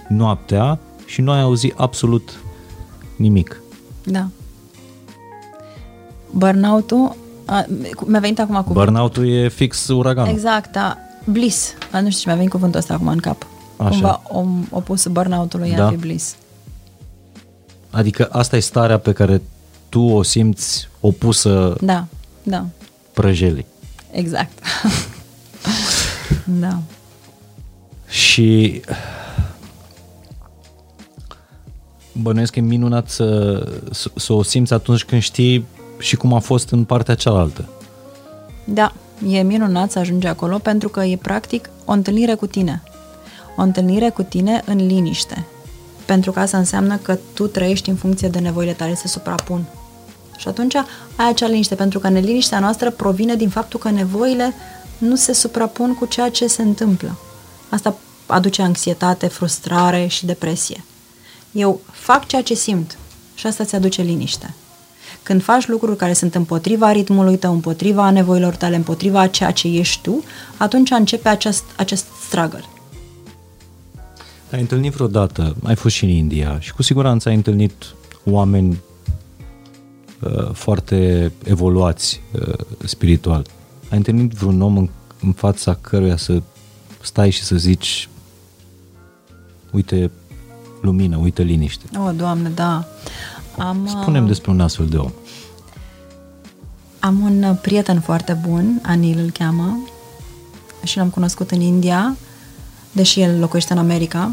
noaptea 0.09 0.79
și 1.05 1.21
nu 1.21 1.31
ai 1.31 1.41
auzit 1.41 1.75
absolut 1.77 2.41
nimic. 3.17 3.61
Da. 4.05 4.27
Burnout-ul, 6.31 7.17
a, 7.45 7.65
mi-a 8.07 8.21
venit 8.21 8.39
acum 8.41 8.55
cuvântul. 8.55 8.85
Burnout-ul 8.85 9.29
e 9.29 9.49
fix 9.49 9.89
uraganul. 9.89 10.31
Exact, 10.33 10.73
da. 10.73 10.97
Bliss. 11.25 11.73
A, 11.93 12.01
nu 12.01 12.09
știu 12.09 12.21
ce 12.21 12.27
mi-a 12.27 12.37
venit 12.37 12.51
cuvântul 12.51 12.79
ăsta 12.81 12.95
acum 12.95 13.09
în 13.09 13.19
cap. 13.19 13.47
Așa. 13.77 13.89
Cumva 13.89 14.23
om, 14.29 14.67
opus 14.71 15.07
burnout-ului 15.07 15.73
Da. 15.77 15.85
ar 15.87 15.93
fi 15.93 15.99
bliss. 15.99 16.37
Adică 17.97 18.29
asta 18.33 18.57
e 18.57 18.61
starea 18.61 18.99
pe 18.99 19.13
care 19.13 19.43
tu 19.89 20.01
o 20.01 20.23
simți 20.23 20.89
opusă 21.01 21.77
Da, 21.81 22.07
da, 22.43 22.67
prăjelii. 23.13 23.67
exact. 24.11 24.59
da. 26.63 26.79
Și 28.09 28.81
bănuiesc 32.13 32.53
că 32.53 32.59
e 32.59 32.63
minunat 32.63 33.09
să, 33.09 33.59
să, 33.91 34.11
să 34.17 34.33
o 34.33 34.43
simți 34.43 34.73
atunci 34.73 35.05
când 35.05 35.23
știi 35.23 35.67
și 35.99 36.17
cum 36.17 36.33
a 36.33 36.39
fost 36.39 36.71
în 36.71 36.85
partea 36.85 37.15
cealaltă. 37.15 37.69
Da, 38.65 38.93
e 39.29 39.43
minunat 39.43 39.91
să 39.91 39.99
ajungi 39.99 40.27
acolo 40.27 40.59
pentru 40.59 40.89
că 40.89 41.01
e 41.05 41.17
practic 41.17 41.71
o 41.85 41.93
întâlnire 41.93 42.35
cu 42.35 42.47
tine. 42.47 42.83
O 43.57 43.63
întâlnire 43.63 44.09
cu 44.09 44.23
tine 44.23 44.63
în 44.67 44.87
liniște. 44.87 45.47
Pentru 46.07 46.33
că 46.33 46.41
asta 46.41 46.59
înseamnă 46.59 46.97
că 46.97 47.19
tu 47.35 47.47
trăiești 47.47 47.89
în 47.89 47.97
funcție 47.97 48.29
de 48.29 48.39
nevoile 48.39 48.73
tale 48.73 48.95
se 48.95 49.09
suprapun. 49.09 49.65
Și 50.37 50.49
atunci 50.49 50.75
ai 51.17 51.29
acea 51.29 51.47
liniște, 51.47 51.75
pentru 51.75 51.99
că 51.99 52.09
neliniștea 52.09 52.59
noastră 52.59 52.91
provine 52.91 53.35
din 53.35 53.49
faptul 53.49 53.81
că 53.81 53.91
nevoile 53.91 54.55
nu 54.99 55.17
se 55.17 55.33
suprapun 55.33 55.95
cu 55.95 56.07
ceea 56.07 56.31
ce 56.31 56.47
se 56.47 56.63
întâmplă. 56.63 57.17
Asta 57.69 57.97
aduce 58.27 58.63
anxietate, 58.63 59.27
frustrare 59.27 60.07
și 60.07 60.27
depresie. 60.27 60.85
Eu 61.53 61.81
fac 61.91 62.27
ceea 62.27 62.43
ce 62.43 62.55
simt 62.55 62.99
și 63.35 63.47
asta 63.47 63.65
ți 63.65 63.75
aduce 63.75 64.03
liniște. 64.03 64.55
Când 65.23 65.43
faci 65.43 65.67
lucruri 65.67 65.97
care 65.97 66.13
sunt 66.13 66.35
împotriva 66.35 66.93
ritmului 66.93 67.37
tău, 67.37 67.53
împotriva 67.53 68.11
nevoilor 68.11 68.57
tale, 68.57 68.77
împotriva 68.77 69.21
a 69.21 69.27
ceea 69.27 69.51
ce 69.51 69.69
ești 69.69 70.03
tu, 70.03 70.25
atunci 70.57 70.91
începe 70.91 71.29
acest, 71.29 71.65
acest 71.77 72.05
struggle. 72.27 72.65
Ai 74.57 74.63
întâlnit 74.63 74.93
vreodată, 74.93 75.57
ai 75.63 75.75
fost 75.75 75.95
și 75.95 76.05
în 76.05 76.11
India 76.11 76.61
și 76.61 76.73
cu 76.73 76.83
siguranță 76.83 77.29
ai 77.29 77.35
întâlnit 77.35 77.95
oameni 78.25 78.79
uh, 80.21 80.51
foarte 80.53 81.33
evoluați 81.45 82.21
uh, 82.33 82.55
spiritual. 82.85 83.47
Ai 83.91 83.97
întâlnit 83.97 84.33
vreun 84.33 84.63
om 84.63 84.77
în, 84.77 84.89
în 85.23 85.33
fața 85.33 85.75
căruia 85.81 86.17
să 86.17 86.43
stai 87.01 87.31
și 87.31 87.43
să 87.43 87.57
zici 87.57 88.09
uite 89.71 90.11
lumină, 90.81 91.17
uite 91.17 91.43
liniște. 91.43 91.85
O, 91.99 92.11
Doamne, 92.11 92.49
da. 92.49 92.85
Am, 93.59 93.87
Spunem 93.87 94.23
uh, 94.23 94.29
despre 94.29 94.51
un 94.51 94.61
astfel 94.61 94.87
de 94.87 94.97
om. 94.97 95.11
Am 96.99 97.21
un 97.21 97.43
uh, 97.43 97.57
prieten 97.63 98.01
foarte 98.01 98.41
bun, 98.49 98.81
Anil 98.83 99.19
îl 99.19 99.31
cheamă, 99.31 99.79
și 100.85 100.97
l-am 100.97 101.09
cunoscut 101.09 101.51
în 101.51 101.61
India, 101.61 102.17
deși 102.93 103.21
el 103.21 103.39
locuiește 103.39 103.73
în 103.73 103.79
America, 103.79 104.31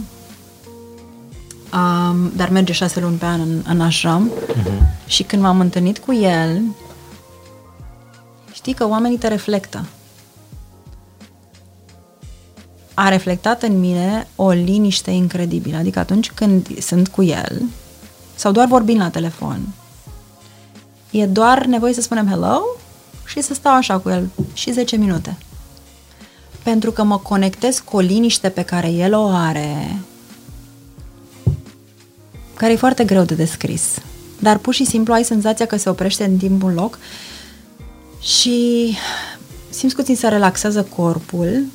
um, 1.73 2.31
dar 2.35 2.49
merge 2.49 2.73
șase 2.73 2.99
luni 2.99 3.17
pe 3.17 3.25
an 3.25 3.39
în, 3.39 3.63
în 3.67 3.81
ashram. 3.81 4.31
Uh-huh. 4.31 5.07
Și 5.07 5.23
când 5.23 5.41
m-am 5.41 5.59
întâlnit 5.59 5.97
cu 5.97 6.13
el, 6.13 6.61
știi 8.53 8.73
că 8.73 8.87
oamenii 8.87 9.17
te 9.17 9.27
reflectă. 9.27 9.85
A 12.93 13.09
reflectat 13.09 13.63
în 13.63 13.79
mine 13.79 14.27
o 14.35 14.49
liniște 14.49 15.11
incredibilă. 15.11 15.77
Adică 15.77 15.99
atunci 15.99 16.31
când 16.31 16.79
sunt 16.79 17.07
cu 17.07 17.23
el, 17.23 17.61
sau 18.35 18.51
doar 18.51 18.67
vorbind 18.67 18.99
la 18.99 19.09
telefon, 19.09 19.59
E 21.13 21.25
doar 21.25 21.65
nevoie 21.65 21.93
să 21.93 22.01
spunem 22.01 22.27
hello 22.27 22.61
și 23.25 23.41
să 23.41 23.53
stau 23.53 23.73
așa 23.73 23.97
cu 23.97 24.09
el 24.09 24.29
și 24.53 24.71
10 24.71 24.95
minute. 24.95 25.37
Pentru 26.63 26.91
că 26.91 27.03
mă 27.03 27.17
conectez 27.17 27.79
cu 27.79 27.95
o 27.95 27.99
liniște 27.99 28.49
pe 28.49 28.61
care 28.61 28.89
el 28.89 29.13
o 29.13 29.27
are, 29.27 29.99
care 32.64 32.76
e 32.76 32.80
foarte 32.80 33.03
greu 33.03 33.23
de 33.23 33.35
descris. 33.35 33.84
Dar 34.40 34.57
pur 34.57 34.73
și 34.73 34.85
simplu 34.85 35.14
ai 35.14 35.23
senzația 35.23 35.65
că 35.65 35.77
se 35.77 35.90
oprește 35.90 36.23
în 36.23 36.38
timpul 36.38 36.72
loc 36.72 36.99
și 38.22 38.95
simți 39.69 39.95
puțin 39.95 40.15
să 40.15 40.27
relaxează 40.27 40.84
corpul. 40.95 41.65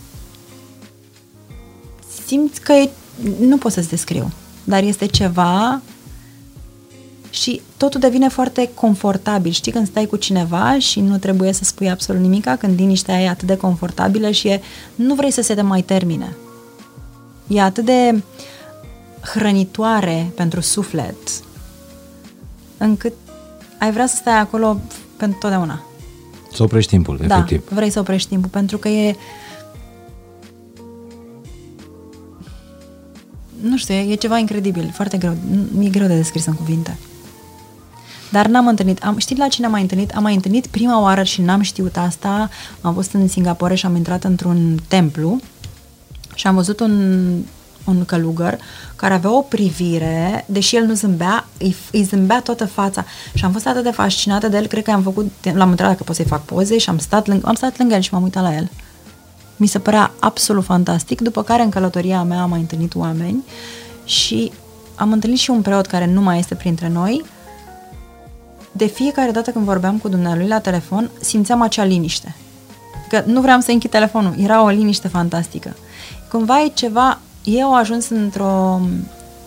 Simți 2.26 2.60
că 2.60 2.72
e, 2.72 2.90
nu 3.40 3.56
pot 3.56 3.72
să-ți 3.72 3.88
descriu, 3.88 4.30
dar 4.64 4.82
este 4.82 5.06
ceva 5.06 5.82
și 7.30 7.60
totul 7.76 8.00
devine 8.00 8.28
foarte 8.28 8.70
confortabil. 8.74 9.52
Știi 9.52 9.72
când 9.72 9.86
stai 9.86 10.06
cu 10.06 10.16
cineva 10.16 10.78
și 10.78 11.00
nu 11.00 11.18
trebuie 11.18 11.52
să 11.52 11.64
spui 11.64 11.90
absolut 11.90 12.20
nimica, 12.20 12.56
când 12.56 12.78
liniștea 12.78 13.20
e 13.20 13.28
atât 13.28 13.46
de 13.46 13.56
confortabilă 13.56 14.30
și 14.30 14.48
e, 14.48 14.62
nu 14.94 15.14
vrei 15.14 15.30
să 15.30 15.42
se 15.42 15.54
te 15.54 15.62
mai 15.62 15.82
termine. 15.82 16.36
E 17.46 17.60
atât 17.60 17.84
de 17.84 18.22
hrănitoare 19.20 20.32
pentru 20.34 20.60
suflet, 20.60 21.16
încât 22.76 23.12
ai 23.78 23.92
vrea 23.92 24.06
să 24.06 24.16
stai 24.16 24.38
acolo 24.38 24.80
pentru 25.16 25.38
totdeauna. 25.38 25.82
Să 26.52 26.62
oprești 26.62 26.90
timpul, 26.90 27.20
Da, 27.26 27.36
efectiv. 27.36 27.68
vrei 27.68 27.90
să 27.90 27.98
oprești 27.98 28.28
timpul, 28.28 28.48
pentru 28.50 28.78
că 28.78 28.88
e... 28.88 29.16
Nu 33.60 33.76
știu, 33.76 33.94
e, 33.94 34.12
e 34.12 34.14
ceva 34.14 34.38
incredibil, 34.38 34.90
foarte 34.94 35.16
greu. 35.16 35.36
Mi-e 35.72 35.88
greu 35.88 36.06
de 36.06 36.16
descris 36.16 36.46
în 36.46 36.54
cuvinte. 36.54 36.98
Dar 38.30 38.46
n-am 38.46 38.66
întâlnit. 38.66 39.04
Am, 39.04 39.18
știi 39.18 39.36
la 39.36 39.48
cine 39.48 39.66
am 39.66 39.72
mai 39.72 39.80
întâlnit? 39.80 40.10
Am 40.16 40.22
mai 40.22 40.34
întâlnit 40.34 40.66
prima 40.66 41.00
oară 41.00 41.22
și 41.22 41.40
n-am 41.40 41.60
știut 41.60 41.96
asta. 41.96 42.50
Am 42.80 42.94
fost 42.94 43.12
în 43.12 43.28
Singapore 43.28 43.74
și 43.74 43.86
am 43.86 43.96
intrat 43.96 44.24
într-un 44.24 44.78
templu 44.88 45.40
și 46.34 46.46
am 46.46 46.54
văzut 46.54 46.80
un, 46.80 47.24
un 47.88 48.04
călugăr, 48.04 48.58
care 48.96 49.14
avea 49.14 49.36
o 49.36 49.40
privire, 49.40 50.44
deși 50.48 50.76
el 50.76 50.84
nu 50.84 50.94
zâmbea, 50.94 51.46
îi, 51.58 51.76
îi 51.92 52.02
zâmbea 52.02 52.40
toată 52.40 52.66
fața. 52.66 53.04
Și 53.34 53.44
am 53.44 53.52
fost 53.52 53.66
atât 53.66 53.82
de 53.82 53.90
fascinată 53.90 54.48
de 54.48 54.56
el, 54.56 54.66
cred 54.66 54.82
că 54.82 54.90
am 54.90 55.02
făcut, 55.02 55.32
l-am 55.42 55.70
întrebat 55.70 55.92
dacă 55.92 56.04
pot 56.04 56.14
să-i 56.14 56.24
fac 56.24 56.44
poze 56.44 56.78
și 56.78 56.88
am 56.88 56.98
stat, 56.98 57.26
lângă, 57.26 57.46
am 57.46 57.54
stat 57.54 57.78
lângă 57.78 57.94
el 57.94 58.00
și 58.00 58.12
m-am 58.12 58.22
uitat 58.22 58.42
la 58.42 58.54
el. 58.54 58.70
Mi 59.56 59.66
se 59.66 59.78
părea 59.78 60.10
absolut 60.18 60.64
fantastic, 60.64 61.20
după 61.20 61.42
care 61.42 61.62
în 61.62 61.70
călătoria 61.70 62.22
mea 62.22 62.42
am 62.42 62.50
mai 62.50 62.60
întâlnit 62.60 62.94
oameni 62.94 63.44
și 64.04 64.52
am 64.94 65.12
întâlnit 65.12 65.38
și 65.38 65.50
un 65.50 65.62
preot 65.62 65.86
care 65.86 66.06
nu 66.06 66.20
mai 66.20 66.38
este 66.38 66.54
printre 66.54 66.88
noi. 66.88 67.24
De 68.72 68.86
fiecare 68.86 69.30
dată 69.30 69.50
când 69.50 69.64
vorbeam 69.64 69.98
cu 69.98 70.08
dumnealui 70.08 70.46
la 70.46 70.60
telefon, 70.60 71.10
simțeam 71.20 71.62
acea 71.62 71.84
liniște. 71.84 72.34
Că 73.08 73.22
nu 73.26 73.40
vreau 73.40 73.60
să 73.60 73.70
închid 73.70 73.90
telefonul, 73.90 74.34
era 74.38 74.62
o 74.62 74.68
liniște 74.68 75.08
fantastică. 75.08 75.76
Cumva 76.30 76.62
e 76.62 76.68
ceva, 76.74 77.20
eu 77.44 77.66
au 77.66 77.74
ajuns 77.74 78.08
într-o 78.08 78.80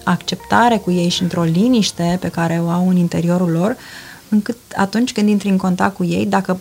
acceptare 0.03 0.77
cu 0.77 0.91
ei 0.91 1.09
și 1.09 1.21
într-o 1.21 1.43
liniște 1.43 2.17
pe 2.21 2.27
care 2.27 2.61
o 2.63 2.69
au 2.69 2.89
în 2.89 2.95
interiorul 2.95 3.49
lor, 3.49 3.77
încât 4.29 4.57
atunci 4.75 5.11
când 5.11 5.29
intri 5.29 5.49
în 5.49 5.57
contact 5.57 5.95
cu 5.95 6.03
ei, 6.03 6.25
dacă 6.25 6.59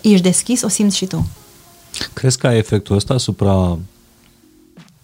ești 0.00 0.22
deschis, 0.22 0.62
o 0.62 0.68
simți 0.68 0.96
și 0.96 1.06
tu. 1.06 1.26
Crezi 2.12 2.38
că 2.38 2.46
ai 2.46 2.58
efectul 2.58 2.96
ăsta 2.96 3.14
asupra 3.14 3.78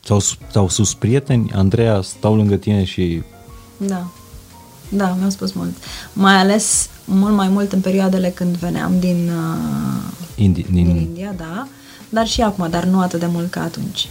sau, 0.04 0.20
sau 0.52 0.68
sus 0.68 0.94
prieteni? 0.94 1.50
Andreea 1.54 2.00
stau 2.00 2.36
lângă 2.36 2.56
tine 2.56 2.84
și... 2.84 3.22
Da. 3.76 4.06
Da, 4.88 5.14
mi-au 5.18 5.30
spus 5.30 5.52
mult. 5.52 5.76
Mai 6.12 6.34
ales 6.34 6.88
mult 7.04 7.34
mai 7.34 7.48
mult 7.48 7.72
în 7.72 7.80
perioadele 7.80 8.30
când 8.30 8.56
veneam 8.56 8.98
din, 8.98 9.30
uh, 9.30 10.12
Indi- 10.34 10.70
din... 10.70 10.86
din 10.86 10.96
India, 10.96 11.34
da. 11.36 11.66
Dar 12.08 12.26
și 12.26 12.40
acum, 12.40 12.70
dar 12.70 12.84
nu 12.84 13.00
atât 13.00 13.20
de 13.20 13.26
mult 13.26 13.50
ca 13.50 13.62
atunci. 13.62 14.08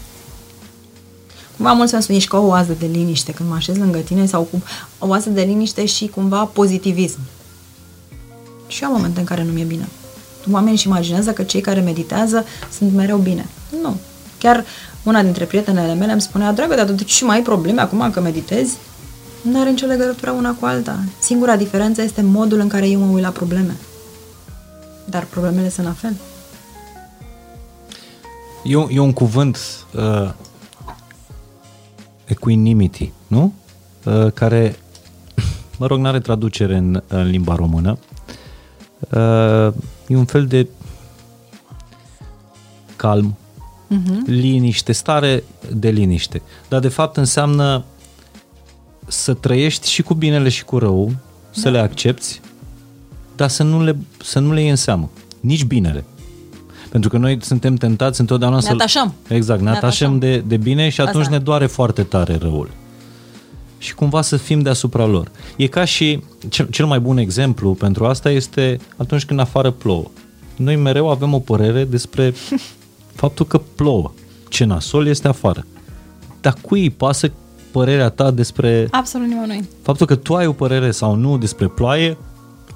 Cumva 1.55 1.71
mulți 1.71 1.91
mi-au 1.91 2.03
spus, 2.03 2.15
ești 2.15 2.29
ca 2.29 2.37
o 2.37 2.45
oază 2.45 2.75
de 2.79 2.85
liniște 2.85 3.31
când 3.31 3.49
mă 3.49 3.55
așez 3.55 3.77
lângă 3.77 3.97
tine 3.97 4.25
sau 4.25 4.41
cum, 4.41 4.63
o 4.99 5.07
oază 5.07 5.29
de 5.29 5.41
liniște 5.41 5.85
și 5.85 6.07
cumva 6.07 6.45
pozitivism. 6.45 7.19
Și 8.67 8.83
eu 8.83 8.89
am 8.89 8.95
momente 8.95 9.19
în 9.19 9.25
care 9.25 9.43
nu 9.43 9.51
mi-e 9.51 9.63
bine. 9.63 9.87
Oamenii 10.51 10.73
își 10.73 10.87
imaginează 10.87 11.31
că 11.31 11.43
cei 11.43 11.61
care 11.61 11.79
meditează 11.79 12.45
sunt 12.77 12.93
mereu 12.93 13.17
bine. 13.17 13.49
Nu. 13.81 13.95
Chiar 14.37 14.65
una 15.03 15.23
dintre 15.23 15.45
prietenele 15.45 15.93
mele 15.93 16.11
îmi 16.11 16.21
spunea, 16.21 16.51
dragă, 16.51 16.75
dar 16.75 16.85
de 16.85 17.03
ce 17.03 17.25
mai 17.25 17.35
ai 17.35 17.41
probleme 17.41 17.81
acum 17.81 18.11
că 18.11 18.21
meditezi? 18.21 18.77
Nu 19.41 19.59
are 19.59 19.69
nicio 19.69 19.85
legătură 19.85 20.31
una 20.31 20.55
cu 20.59 20.65
alta. 20.65 20.99
Singura 21.19 21.55
diferență 21.55 22.01
este 22.01 22.21
modul 22.21 22.59
în 22.59 22.67
care 22.67 22.87
eu 22.87 22.99
mă 22.99 23.11
uit 23.11 23.23
la 23.23 23.29
probleme. 23.29 23.75
Dar 25.05 25.25
problemele 25.25 25.69
sunt 25.69 25.85
la 25.85 25.93
fel. 25.93 26.15
E, 28.63 28.95
e 28.95 28.99
un 28.99 29.13
cuvânt 29.13 29.57
uh, 29.95 30.29
equanimity, 32.31 33.11
nu? 33.27 33.53
Uh, 34.05 34.31
care, 34.31 34.75
mă 35.79 35.87
rog, 35.87 35.99
n-are 35.99 36.19
traducere 36.19 36.77
în, 36.77 37.03
în 37.07 37.29
limba 37.29 37.55
română. 37.55 37.97
Uh, 38.99 39.73
e 40.07 40.15
un 40.15 40.25
fel 40.25 40.45
de 40.45 40.67
calm, 42.95 43.37
uh-huh. 43.87 44.25
liniște, 44.25 44.91
stare 44.91 45.43
de 45.73 45.89
liniște. 45.89 46.41
Dar 46.69 46.79
de 46.79 46.87
fapt 46.87 47.17
înseamnă 47.17 47.83
să 49.07 49.33
trăiești 49.33 49.89
și 49.89 50.01
cu 50.01 50.13
binele 50.13 50.49
și 50.49 50.63
cu 50.63 50.77
rău, 50.77 51.05
da. 51.05 51.61
să 51.61 51.69
le 51.69 51.79
accepti, 51.79 52.41
dar 53.35 53.49
să 53.49 53.63
nu 53.63 53.83
le, 53.83 53.97
să 54.23 54.39
nu 54.39 54.53
le 54.53 54.61
iei 54.61 54.69
în 54.69 54.75
seamă. 54.75 55.09
Nici 55.39 55.63
binele. 55.63 56.03
Pentru 56.91 57.09
că 57.09 57.17
noi 57.17 57.37
suntem 57.41 57.75
tentați 57.75 58.19
întotdeauna 58.19 58.55
ne 58.55 58.61
să... 58.61 58.71
atașăm. 58.71 59.13
Exact, 59.27 59.61
ne, 59.61 59.69
ne 59.69 59.75
atașăm 59.75 60.19
de, 60.19 60.37
de 60.47 60.57
bine 60.57 60.89
și 60.89 61.01
atunci 61.01 61.23
Asta. 61.23 61.35
ne 61.35 61.41
doare 61.41 61.65
foarte 61.65 62.03
tare 62.03 62.37
răul. 62.41 62.69
Și 63.77 63.95
cumva 63.95 64.21
să 64.21 64.37
fim 64.37 64.61
deasupra 64.61 65.05
lor. 65.05 65.31
E 65.57 65.67
ca 65.67 65.85
și, 65.85 66.23
cel, 66.49 66.67
cel 66.67 66.85
mai 66.85 66.99
bun 66.99 67.17
exemplu 67.17 67.73
pentru 67.73 68.05
asta 68.05 68.29
este 68.29 68.79
atunci 68.97 69.25
când 69.25 69.39
afară 69.39 69.71
plouă. 69.71 70.05
Noi 70.55 70.75
mereu 70.75 71.09
avem 71.09 71.33
o 71.33 71.39
părere 71.39 71.83
despre 71.83 72.33
faptul 73.21 73.45
că 73.45 73.61
plouă. 73.75 74.11
Ce 74.49 74.65
nasol 74.65 75.07
este 75.07 75.27
afară. 75.27 75.65
Dar 76.41 76.55
cui 76.61 76.81
îi 76.81 76.89
pasă 76.89 77.31
părerea 77.71 78.09
ta 78.09 78.31
despre... 78.31 78.87
Absolut 78.91 79.27
nimănui. 79.27 79.69
Faptul 79.81 80.05
că 80.05 80.15
tu 80.15 80.35
ai 80.35 80.47
o 80.47 80.51
părere 80.51 80.91
sau 80.91 81.15
nu 81.15 81.37
despre 81.37 81.67
ploaie, 81.67 82.17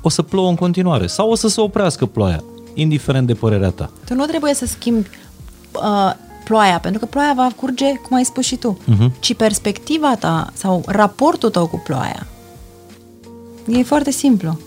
o 0.01 0.09
să 0.09 0.21
plouă 0.21 0.49
în 0.49 0.55
continuare. 0.55 1.07
Sau 1.07 1.29
o 1.29 1.35
să 1.35 1.47
se 1.47 1.61
oprească 1.61 2.05
ploaia, 2.05 2.43
indiferent 2.75 3.27
de 3.27 3.33
părerea 3.33 3.69
ta. 3.69 3.89
Tu 4.05 4.13
nu 4.13 4.25
trebuie 4.25 4.53
să 4.53 4.65
schimbi 4.65 5.09
uh, 5.71 6.13
ploaia, 6.43 6.79
pentru 6.79 6.99
că 6.99 7.05
ploaia 7.05 7.33
va 7.35 7.47
curge, 7.55 7.93
cum 7.93 8.17
ai 8.17 8.25
spus 8.25 8.45
și 8.45 8.55
tu, 8.55 8.77
uh-huh. 8.83 9.19
ci 9.19 9.33
perspectiva 9.33 10.15
ta 10.15 10.51
sau 10.53 10.83
raportul 10.85 11.49
tău 11.49 11.67
cu 11.67 11.81
ploaia. 11.83 12.27
E 13.67 13.83
foarte 13.83 14.11
simplu. 14.11 14.59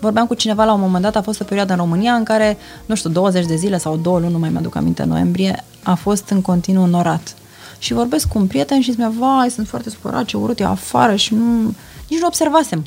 Vorbeam 0.00 0.26
cu 0.26 0.34
cineva 0.34 0.64
la 0.64 0.72
un 0.72 0.80
moment 0.80 1.02
dat, 1.02 1.16
a 1.16 1.22
fost 1.22 1.40
o 1.40 1.44
perioadă 1.44 1.72
în 1.72 1.78
România 1.78 2.12
în 2.12 2.24
care, 2.24 2.56
nu 2.86 2.94
știu, 2.94 3.10
20 3.10 3.46
de 3.46 3.56
zile 3.56 3.78
sau 3.78 3.96
două 3.96 4.18
luni, 4.18 4.32
nu 4.32 4.38
mai 4.38 4.48
mi-aduc 4.50 4.76
aminte, 4.76 5.04
noiembrie, 5.04 5.64
a 5.82 5.94
fost 5.94 6.28
în 6.28 6.40
continuu 6.40 6.86
norat 6.86 7.34
și 7.78 7.92
vorbesc 7.92 8.28
cu 8.28 8.38
un 8.38 8.46
prieten 8.46 8.80
și 8.80 8.90
zice, 8.90 9.12
vai, 9.18 9.50
sunt 9.50 9.68
foarte 9.68 9.90
supărat, 9.90 10.24
ce 10.24 10.36
urât 10.36 10.60
e 10.60 10.64
afară 10.64 11.16
și 11.16 11.34
nu, 11.34 11.74
nici 12.08 12.20
nu 12.20 12.26
observasem. 12.26 12.84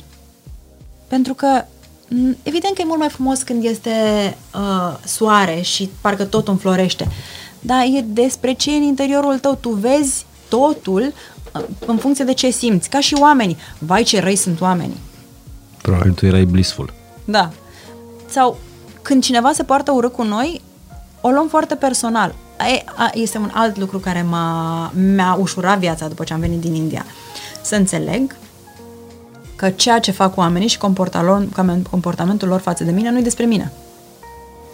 Pentru 1.06 1.34
că 1.34 1.64
evident 2.42 2.74
că 2.74 2.80
e 2.80 2.84
mult 2.84 2.98
mai 2.98 3.08
frumos 3.08 3.42
când 3.42 3.64
este 3.64 3.90
uh, 4.54 4.96
soare 5.04 5.60
și 5.60 5.90
parcă 6.00 6.24
totul 6.24 6.52
înflorește, 6.52 7.08
dar 7.60 7.82
e 7.82 8.00
despre 8.00 8.52
ce 8.52 8.74
e 8.74 8.76
în 8.76 8.82
interiorul 8.82 9.38
tău. 9.38 9.54
Tu 9.54 9.68
vezi 9.68 10.26
totul 10.48 11.12
uh, 11.52 11.62
în 11.86 11.96
funcție 11.96 12.24
de 12.24 12.34
ce 12.34 12.50
simți, 12.50 12.88
ca 12.88 13.00
și 13.00 13.14
oamenii. 13.20 13.56
Vai, 13.78 14.02
ce 14.02 14.20
răi 14.20 14.36
sunt 14.36 14.60
oamenii. 14.60 15.00
Probabil 15.82 16.12
tu 16.12 16.26
erai 16.26 16.44
blissful. 16.44 16.92
Da. 17.24 17.50
Sau 18.28 18.58
când 19.02 19.22
cineva 19.22 19.52
se 19.52 19.62
poartă 19.62 19.90
urât 19.92 20.12
cu 20.12 20.22
noi, 20.22 20.60
o 21.20 21.28
luăm 21.30 21.48
foarte 21.48 21.74
personal 21.74 22.34
este 23.12 23.38
un 23.38 23.50
alt 23.52 23.78
lucru 23.78 23.98
care 23.98 24.22
m-a, 24.22 24.90
mi-a 24.94 25.36
ușurat 25.40 25.78
viața 25.78 26.08
după 26.08 26.24
ce 26.24 26.32
am 26.32 26.40
venit 26.40 26.60
din 26.60 26.74
India. 26.74 27.04
Să 27.62 27.76
înțeleg 27.76 28.36
că 29.64 29.70
ceea 29.70 29.98
ce 29.98 30.10
fac 30.10 30.36
oamenii 30.36 30.68
și 30.68 30.78
comportamentul 31.90 32.48
lor 32.48 32.60
față 32.60 32.84
de 32.84 32.90
mine 32.90 33.10
nu 33.10 33.18
e 33.18 33.22
despre 33.22 33.44
mine. 33.44 33.72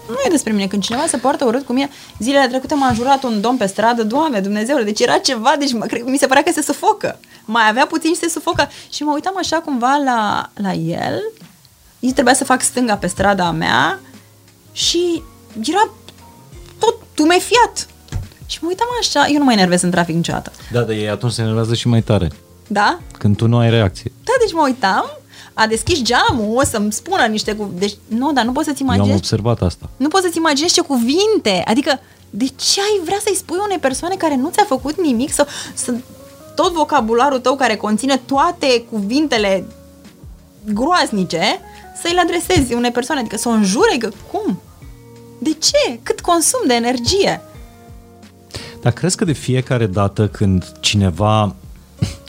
Nu 0.08 0.16
e 0.26 0.30
despre 0.30 0.52
mine. 0.52 0.66
Când 0.66 0.82
cineva 0.82 1.06
se 1.06 1.16
poartă 1.16 1.44
urât 1.44 1.66
cu 1.66 1.72
mine, 1.72 1.90
zilele 2.18 2.46
trecute 2.48 2.74
m-a 2.74 2.88
înjurat 2.88 3.24
un 3.24 3.40
domn 3.40 3.56
pe 3.56 3.66
stradă, 3.66 4.02
Doamne, 4.02 4.40
Dumnezeule, 4.40 4.84
deci 4.84 5.00
era 5.00 5.18
ceva, 5.18 5.54
deci 5.58 5.72
mă, 5.72 5.86
mi 6.04 6.16
se 6.16 6.26
părea 6.26 6.42
că 6.42 6.52
se 6.52 6.62
sufocă. 6.62 7.18
Mai 7.44 7.68
avea 7.68 7.86
puțin 7.86 8.12
și 8.12 8.18
se 8.18 8.28
sufocă. 8.28 8.68
Și 8.92 9.02
mă 9.02 9.12
uitam 9.14 9.34
așa 9.38 9.56
cumva 9.56 10.00
la, 10.04 10.50
la 10.54 10.72
el, 10.72 11.22
el 12.00 12.12
trebuia 12.12 12.34
să 12.34 12.44
fac 12.44 12.62
stânga 12.62 12.96
pe 12.96 13.06
strada 13.06 13.50
mea 13.50 14.00
și 14.72 15.22
era 15.60 15.90
tot 16.78 16.94
tumefiat. 17.14 17.86
Și 18.46 18.58
mă 18.60 18.68
uitam 18.68 18.86
așa, 19.00 19.26
eu 19.28 19.38
nu 19.38 19.44
mai 19.44 19.54
enervez 19.54 19.82
în 19.82 19.90
trafic 19.90 20.14
niciodată. 20.14 20.52
Da, 20.72 20.80
dar 20.80 20.90
ei 20.90 21.08
atunci 21.08 21.32
se 21.32 21.40
enervează 21.40 21.74
și 21.74 21.88
mai 21.88 22.02
tare. 22.02 22.30
Da? 22.72 23.00
Când 23.18 23.36
tu 23.36 23.46
nu 23.46 23.58
ai 23.58 23.70
reacție. 23.70 24.12
Da, 24.24 24.32
deci 24.40 24.52
mă 24.52 24.62
uitam, 24.64 25.04
a 25.54 25.66
deschis 25.66 26.02
geamul, 26.02 26.56
o 26.56 26.64
să-mi 26.64 26.92
spună 26.92 27.24
niște 27.24 27.54
cu... 27.54 27.70
Deci, 27.78 27.96
nu, 28.08 28.32
dar 28.32 28.44
nu 28.44 28.52
poți 28.52 28.66
să-ți 28.66 28.82
imaginezi... 28.82 29.08
Eu 29.08 29.14
am 29.14 29.20
observat 29.20 29.62
asta. 29.62 29.90
Nu 29.96 30.08
poți 30.08 30.24
să-ți 30.24 30.36
imaginezi 30.36 30.74
ce 30.74 30.80
cuvinte. 30.80 31.62
Adică, 31.66 32.00
de 32.30 32.44
ce 32.44 32.80
ai 32.80 33.00
vrea 33.04 33.18
să-i 33.24 33.36
spui 33.36 33.58
unei 33.64 33.78
persoane 33.78 34.14
care 34.14 34.36
nu 34.36 34.50
ți-a 34.50 34.64
făcut 34.64 35.00
nimic 35.00 35.32
sau 35.32 35.46
să, 35.74 35.94
tot 36.54 36.72
vocabularul 36.72 37.38
tău 37.38 37.56
care 37.56 37.76
conține 37.76 38.20
toate 38.26 38.84
cuvintele 38.90 39.64
groaznice, 40.64 41.60
să-i 42.02 42.12
le 42.12 42.20
adresezi 42.20 42.74
unei 42.74 42.90
persoane, 42.90 43.20
adică 43.20 43.36
să 43.36 43.48
o 43.48 43.52
înjure, 43.52 43.96
că 43.98 44.10
cum? 44.32 44.60
De 45.38 45.52
ce? 45.52 46.00
Cât 46.02 46.20
consum 46.20 46.60
de 46.66 46.74
energie? 46.74 47.40
Dar 48.80 48.92
crezi 48.92 49.16
că 49.16 49.24
de 49.24 49.32
fiecare 49.32 49.86
dată 49.86 50.28
când 50.28 50.72
cineva 50.80 51.54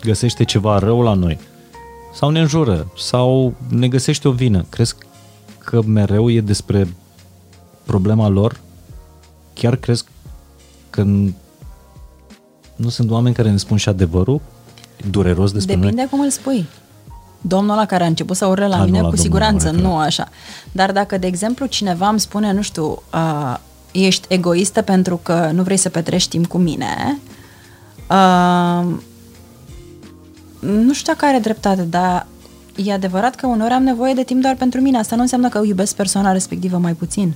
găsește 0.03 0.43
ceva 0.43 0.77
rău 0.77 1.01
la 1.01 1.13
noi, 1.13 1.39
sau 2.13 2.29
ne 2.29 2.39
înjură, 2.39 2.91
sau 2.97 3.53
ne 3.69 3.87
găsește 3.87 4.27
o 4.27 4.31
vină, 4.31 4.65
crezi 4.69 4.95
că 5.57 5.81
mereu 5.85 6.29
e 6.29 6.41
despre 6.41 6.95
problema 7.83 8.27
lor? 8.27 8.59
Chiar 9.53 9.75
crezi 9.75 10.03
că 10.89 11.03
nu 12.75 12.89
sunt 12.89 13.11
oameni 13.11 13.35
care 13.35 13.51
ne 13.51 13.57
spun 13.57 13.77
și 13.77 13.89
adevărul 13.89 14.41
dureros 15.09 15.51
despre 15.51 15.75
Depinde 15.75 15.95
noi? 15.95 16.09
cum 16.09 16.19
îl 16.19 16.29
spui. 16.29 16.65
Domnul 17.41 17.71
ăla 17.71 17.85
care 17.85 18.03
a 18.03 18.07
început 18.07 18.35
să 18.35 18.45
urle 18.45 18.67
la 18.67 18.79
a, 18.79 18.83
mine, 18.85 19.01
cu 19.01 19.15
siguranță, 19.15 19.69
nu 19.69 19.97
așa. 19.97 20.29
Dar 20.71 20.91
dacă, 20.91 21.17
de 21.17 21.27
exemplu, 21.27 21.65
cineva 21.65 22.07
îmi 22.07 22.19
spune, 22.19 22.51
nu 22.51 22.61
știu, 22.61 23.03
uh, 23.13 23.57
ești 23.91 24.25
egoistă 24.29 24.81
pentru 24.81 25.19
că 25.23 25.49
nu 25.53 25.63
vrei 25.63 25.77
să 25.77 25.89
petrești 25.89 26.29
timp 26.29 26.47
cu 26.47 26.57
mine, 26.57 27.19
uh, 28.09 28.85
nu 30.61 30.93
știu 30.93 31.13
dacă 31.13 31.25
are 31.25 31.39
dreptate, 31.39 31.81
dar 31.81 32.27
e 32.75 32.93
adevărat 32.93 33.35
că 33.35 33.47
uneori 33.47 33.73
am 33.73 33.83
nevoie 33.83 34.13
de 34.13 34.23
timp 34.23 34.41
doar 34.41 34.55
pentru 34.55 34.81
mine. 34.81 34.97
Asta 34.97 35.15
nu 35.15 35.21
înseamnă 35.21 35.49
că 35.49 35.61
iubesc 35.65 35.95
persoana 35.95 36.31
respectivă 36.31 36.77
mai 36.77 36.93
puțin. 36.93 37.33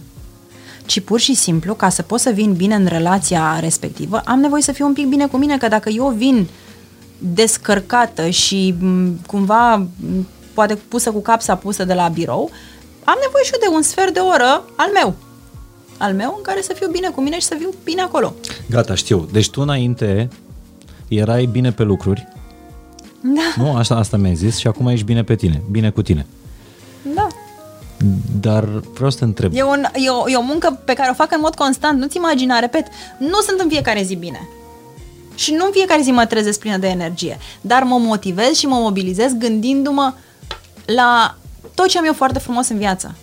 ci 0.85 0.99
pur 0.99 1.19
și 1.19 1.33
simplu, 1.33 1.73
ca 1.73 1.89
să 1.89 2.01
pot 2.01 2.19
să 2.19 2.29
vin 2.29 2.53
bine 2.53 2.75
în 2.75 2.85
relația 2.85 3.59
respectivă, 3.59 4.21
am 4.25 4.39
nevoie 4.39 4.61
să 4.61 4.71
fiu 4.71 4.85
un 4.85 4.93
pic 4.93 5.07
bine 5.07 5.27
cu 5.27 5.37
mine, 5.37 5.57
că 5.57 5.67
dacă 5.67 5.89
eu 5.89 6.07
vin 6.07 6.47
descărcată 7.17 8.29
și 8.29 8.75
m, 8.79 9.19
cumva 9.27 9.75
m, 9.75 9.89
poate 10.53 10.75
pusă 10.75 11.11
cu 11.11 11.19
capsa 11.21 11.55
pusă 11.55 11.83
de 11.83 11.93
la 11.93 12.07
birou, 12.07 12.49
am 13.03 13.17
nevoie 13.23 13.43
și 13.43 13.51
eu 13.53 13.69
de 13.69 13.75
un 13.75 13.81
sfert 13.81 14.13
de 14.13 14.19
oră 14.19 14.63
al 14.75 14.89
meu. 14.93 15.15
Al 15.97 16.13
meu 16.13 16.33
în 16.37 16.41
care 16.41 16.61
să 16.61 16.73
fiu 16.75 16.87
bine 16.91 17.09
cu 17.09 17.21
mine 17.21 17.39
și 17.39 17.45
să 17.45 17.55
fiu 17.59 17.73
bine 17.83 18.01
acolo. 18.01 18.33
Gata, 18.69 18.95
știu. 18.95 19.27
Deci 19.31 19.49
tu 19.49 19.61
înainte 19.61 20.29
erai 21.07 21.45
bine 21.45 21.71
pe 21.71 21.83
lucruri, 21.83 22.27
Da, 23.33 23.63
nu? 23.63 23.75
Asta, 23.75 23.95
asta 23.95 24.17
mi-ai 24.17 24.35
zis 24.35 24.57
și 24.57 24.67
acum 24.67 24.87
ești 24.87 25.05
bine 25.05 25.23
pe 25.23 25.35
tine, 25.35 25.61
bine 25.71 25.89
cu 25.89 26.01
tine. 26.01 26.25
da. 27.15 27.27
Dar 28.39 28.63
vreau 28.63 29.09
să 29.09 29.17
te 29.17 29.23
întreb. 29.23 29.51
E, 29.55 29.63
un, 29.63 29.83
e, 29.93 30.09
o, 30.09 30.29
e 30.29 30.35
o 30.35 30.41
muncă 30.41 30.79
pe 30.85 30.93
care 30.93 31.09
o 31.09 31.13
fac 31.13 31.31
în 31.31 31.39
mod 31.41 31.55
constant. 31.55 31.99
Nu-ți 31.99 32.17
imagina, 32.17 32.59
repet, 32.59 32.87
nu 33.17 33.39
sunt 33.47 33.59
în 33.59 33.69
fiecare 33.69 34.03
zi 34.03 34.15
bine. 34.15 34.47
Și 35.35 35.53
nu 35.53 35.65
în 35.65 35.71
fiecare 35.71 36.01
zi 36.01 36.11
mă 36.11 36.25
trezesc 36.25 36.59
plină 36.59 36.77
de 36.77 36.87
energie. 36.87 37.37
Dar 37.61 37.83
mă 37.83 37.97
motivez 37.97 38.51
și 38.53 38.65
mă 38.65 38.75
mobilizez 38.75 39.33
gândindu-mă 39.33 40.13
la 40.85 41.35
tot 41.73 41.87
ce 41.87 41.97
am 41.97 42.05
eu 42.05 42.13
foarte 42.13 42.39
frumos 42.39 42.67
în 42.69 42.77
viață. 42.77 43.15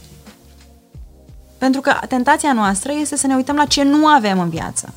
Pentru 1.59 1.81
că 1.81 1.93
tentația 2.09 2.53
noastră 2.53 2.93
este 3.01 3.17
să 3.17 3.27
ne 3.27 3.35
uităm 3.35 3.57
la 3.57 3.65
ce 3.65 3.83
nu 3.83 4.07
avem 4.07 4.41
în 4.41 4.49
viață. 4.49 4.93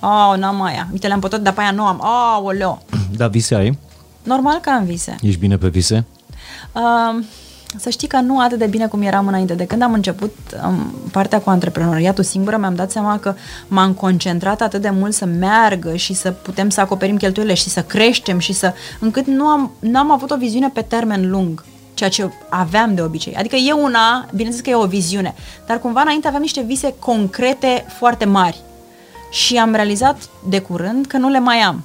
Oh, 0.00 0.34
n-am 0.38 0.62
aia. 0.62 0.88
Uite, 0.92 1.06
le-am 1.06 1.20
putut, 1.20 1.40
dar 1.40 1.52
pe 1.52 1.60
aia 1.60 1.70
nu 1.70 1.84
am. 1.86 2.00
Oh, 2.02 2.40
oleo. 2.44 2.82
Da, 3.16 3.28
vise 3.28 3.54
ai? 3.54 3.78
Normal 4.26 4.58
că 4.58 4.70
am 4.70 4.84
vise. 4.84 5.14
Ești 5.20 5.40
bine 5.40 5.56
pe 5.56 5.68
vise? 5.68 6.04
Uh, 6.72 7.24
să 7.78 7.90
știi 7.90 8.08
că 8.08 8.20
nu 8.20 8.40
atât 8.40 8.58
de 8.58 8.66
bine 8.66 8.86
cum 8.86 9.02
eram 9.02 9.26
înainte. 9.26 9.54
De 9.54 9.64
când 9.64 9.82
am 9.82 9.92
început 9.92 10.34
um, 10.64 10.94
partea 11.12 11.40
cu 11.40 11.50
antreprenoriatul 11.50 12.24
singură, 12.24 12.56
mi-am 12.56 12.74
dat 12.74 12.90
seama 12.90 13.18
că 13.18 13.34
m-am 13.68 13.92
concentrat 13.92 14.60
atât 14.60 14.80
de 14.80 14.90
mult 14.90 15.14
să 15.14 15.24
meargă 15.24 15.96
și 15.96 16.14
să 16.14 16.30
putem 16.30 16.68
să 16.68 16.80
acoperim 16.80 17.16
cheltuielile 17.16 17.56
și 17.56 17.68
să 17.68 17.82
creștem 17.82 18.38
și 18.38 18.52
să... 18.52 18.74
încât 19.00 19.26
nu 19.26 19.44
am, 19.44 19.70
nu 19.78 19.98
am 19.98 20.10
avut 20.10 20.30
o 20.30 20.36
viziune 20.36 20.70
pe 20.74 20.80
termen 20.80 21.30
lung 21.30 21.64
ceea 21.94 22.10
ce 22.10 22.30
aveam 22.48 22.94
de 22.94 23.02
obicei. 23.02 23.34
Adică 23.34 23.56
e 23.56 23.72
una, 23.72 24.26
bineînțeles 24.30 24.64
că 24.64 24.70
e 24.70 24.74
o 24.74 24.86
viziune, 24.86 25.34
dar 25.66 25.80
cumva 25.80 26.00
înainte 26.00 26.26
aveam 26.26 26.42
niște 26.42 26.60
vise 26.60 26.94
concrete 26.98 27.84
foarte 27.98 28.24
mari. 28.24 28.60
Și 29.30 29.56
am 29.56 29.74
realizat 29.74 30.28
de 30.48 30.58
curând 30.58 31.06
că 31.06 31.16
nu 31.16 31.28
le 31.28 31.38
mai 31.38 31.56
am. 31.56 31.84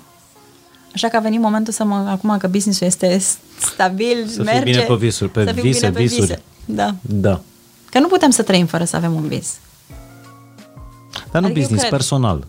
Așa 0.93 1.07
că 1.07 1.15
a 1.17 1.19
venit 1.19 1.39
momentul 1.39 1.73
să 1.73 1.83
mă, 1.83 1.95
acum 1.95 2.37
că 2.37 2.47
business-ul 2.47 2.87
este 2.87 3.21
stabil, 3.59 4.25
Să 4.27 4.33
fii 4.33 4.43
merge. 4.43 4.71
bine 4.71 4.81
pe 4.87 4.93
visuri, 4.95 5.29
pe 5.31 5.45
să 5.45 5.51
fiu 5.53 5.61
vise, 5.61 5.79
bine 5.79 5.91
pe 5.91 6.01
visuri. 6.01 6.21
Vise. 6.27 6.41
Da. 6.65 6.95
Da. 7.01 7.41
Că 7.89 7.99
nu 7.99 8.07
putem 8.07 8.29
să 8.29 8.41
trăim 8.43 8.65
fără 8.65 8.83
să 8.83 8.95
avem 8.95 9.13
un 9.13 9.27
vis. 9.27 9.57
Dar 11.31 11.41
nu 11.41 11.47
Adică 11.47 11.47
eu 11.47 11.53
business, 11.53 11.79
cred. 11.79 11.89
personal. 11.89 12.45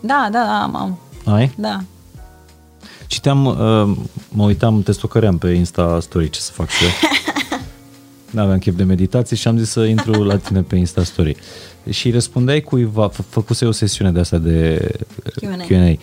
Da, 0.00 0.28
da, 0.32 0.38
da, 0.44 0.62
am, 0.62 0.76
am. 0.76 0.98
Ai? 1.34 1.52
Da. 1.56 1.80
Citeam, 3.06 3.44
uh, 3.46 3.96
mă 4.28 4.44
uitam, 4.44 4.82
te 4.82 4.92
stocăream 4.92 5.38
pe 5.38 5.48
Insta 5.50 5.98
Story, 6.00 6.30
ce 6.30 6.40
să 6.40 6.52
fac 6.52 6.68
și 6.68 6.84
eu. 6.84 6.90
N-aveam 8.30 8.58
chef 8.58 8.74
de 8.76 8.82
meditație 8.82 9.36
și 9.36 9.48
am 9.48 9.58
zis 9.58 9.70
să 9.70 9.84
intru 9.84 10.22
la 10.22 10.36
tine 10.36 10.62
pe 10.62 10.76
Insta 10.76 11.04
Story. 11.04 11.36
Și 11.90 12.10
răspundeai 12.10 12.60
cuiva, 12.60 13.10
fă- 13.10 13.24
făcuse 13.28 13.64
o 13.64 13.70
sesiune 13.70 14.12
de 14.12 14.20
asta 14.20 14.36
de 14.36 14.88
Q&A. 15.40 15.64
Q&A. 15.66 15.98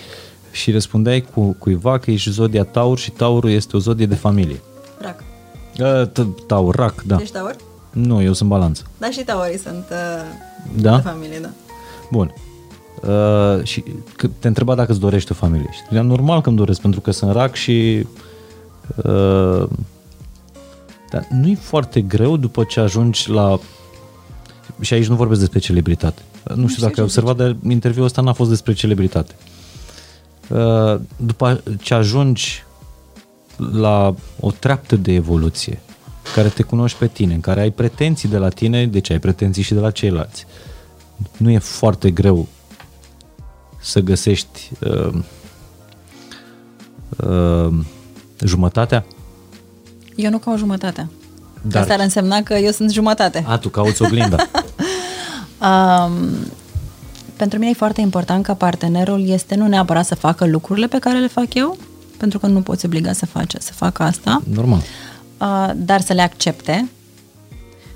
Și 0.52 0.72
răspundeai 0.72 1.22
cu 1.34 1.56
cuiva 1.60 1.98
că 1.98 2.12
ești 2.12 2.30
zodia 2.30 2.64
Taur 2.64 2.98
și 2.98 3.12
Taurul 3.12 3.50
este 3.50 3.76
o 3.76 3.80
zodie 3.80 4.06
de 4.06 4.16
familie. 4.16 4.60
Rac. 5.00 5.24
Uh, 5.80 6.08
t- 6.10 6.46
Taur, 6.48 6.76
rac, 6.76 7.02
da. 7.02 7.18
Ești 7.22 7.34
taur? 7.34 7.56
Nu, 7.92 8.22
eu 8.22 8.34
sunt 8.34 8.50
balanță. 8.50 8.84
Da, 8.98 9.10
și 9.10 9.24
taurii 9.24 9.58
sunt 9.60 9.86
uh, 9.92 10.82
Da? 10.82 10.96
de 10.96 11.02
familie, 11.02 11.40
da. 11.40 11.50
Bun. 12.12 12.34
Uh, 13.02 13.64
și 13.64 13.84
că 14.16 14.28
te 14.40 14.48
întreba 14.48 14.76
dacă 14.76 14.92
îți 14.92 15.00
dorești 15.00 15.32
o 15.32 15.36
familie. 15.36 15.70
Și 15.72 15.80
spuneam, 15.80 16.06
normal 16.06 16.42
că 16.42 16.50
îmi 16.50 16.58
doresc, 16.58 16.82
pentru 16.82 17.02
că 17.02 17.12
sunt 17.12 17.32
rac 17.32 17.56
și... 17.56 18.08
Uh, 18.96 19.68
dar 21.12 21.28
nu 21.30 21.48
e 21.48 21.56
foarte 21.62 22.02
greu 22.02 22.38
după 22.38 22.64
ce 22.64 22.80
ajungi 22.80 23.30
la... 23.30 23.60
Și 24.80 24.94
aici 24.94 25.08
nu 25.08 25.16
vorbesc 25.16 25.40
despre 25.40 25.60
celebritate. 25.60 26.22
Nu 26.56 26.68
știu 26.68 26.82
dacă 26.82 26.94
ce 26.94 27.00
ai 27.00 27.06
observat, 27.06 27.36
dar 27.36 27.56
interviul 27.70 28.06
ăsta 28.06 28.22
n-a 28.22 28.34
fost 28.34 28.50
despre 28.50 28.74
celebritate. 28.74 29.36
Uh, 29.40 29.57
după 31.18 31.64
ce 31.82 31.94
ajungi 31.94 32.64
la 33.72 34.16
o 34.40 34.52
treaptă 34.52 34.96
de 34.96 35.12
evoluție, 35.12 35.80
care 36.34 36.48
te 36.48 36.64
cunoști 36.64 36.98
pe 36.98 37.08
tine, 37.08 37.34
în 37.34 37.40
care 37.40 37.60
ai 37.62 37.72
pretenții 37.72 38.30
de 38.30 38.38
la 38.38 38.50
tine, 38.50 38.88
deci 38.88 39.10
ai 39.10 39.20
pretenții 39.20 39.64
și 39.64 39.74
de 39.74 39.80
la 39.80 39.92
ceilalți. 39.92 40.46
Nu 41.38 41.50
e 41.50 41.58
foarte 41.58 42.12
greu 42.12 42.48
să 43.82 44.00
găsești 44.00 44.72
uh, 44.80 45.14
uh, 47.28 47.74
jumătatea? 48.44 49.06
Eu 50.16 50.30
nu 50.30 50.38
caut 50.38 50.58
jumătate. 50.58 51.02
Dar- 51.02 51.72
Dar... 51.72 51.82
Asta 51.82 51.94
ar 51.94 52.00
însemna 52.00 52.42
că 52.44 52.54
eu 52.54 52.72
sunt 52.72 52.92
jumătate. 52.92 53.44
A, 53.48 53.58
tu 53.58 53.70
cauți 53.70 54.02
oglinda. 54.02 54.38
Um, 55.62 56.30
pentru 57.38 57.60
mine 57.60 57.72
e 57.72 57.74
foarte 57.74 58.02
important 58.02 58.44
ca 58.44 58.54
partenerul 58.54 59.28
este 59.30 59.56
nu 59.56 59.68
neapărat 59.68 60.06
să 60.06 60.16
facă 60.16 60.46
lucrurile 60.46 60.88
pe 60.88 61.00
care 61.00 61.20
le 61.20 61.28
fac 61.28 61.54
eu, 61.54 61.78
pentru 62.18 62.40
că 62.40 62.48
nu 62.48 62.62
poți 62.62 62.86
obliga 62.86 63.14
să 63.14 63.26
face, 63.26 63.58
să 63.60 63.74
facă 63.74 64.04
asta, 64.04 64.42
Normal. 64.54 64.82
uh, 65.38 65.72
dar 65.76 66.02
să 66.02 66.14
le 66.14 66.22
accepte 66.22 66.90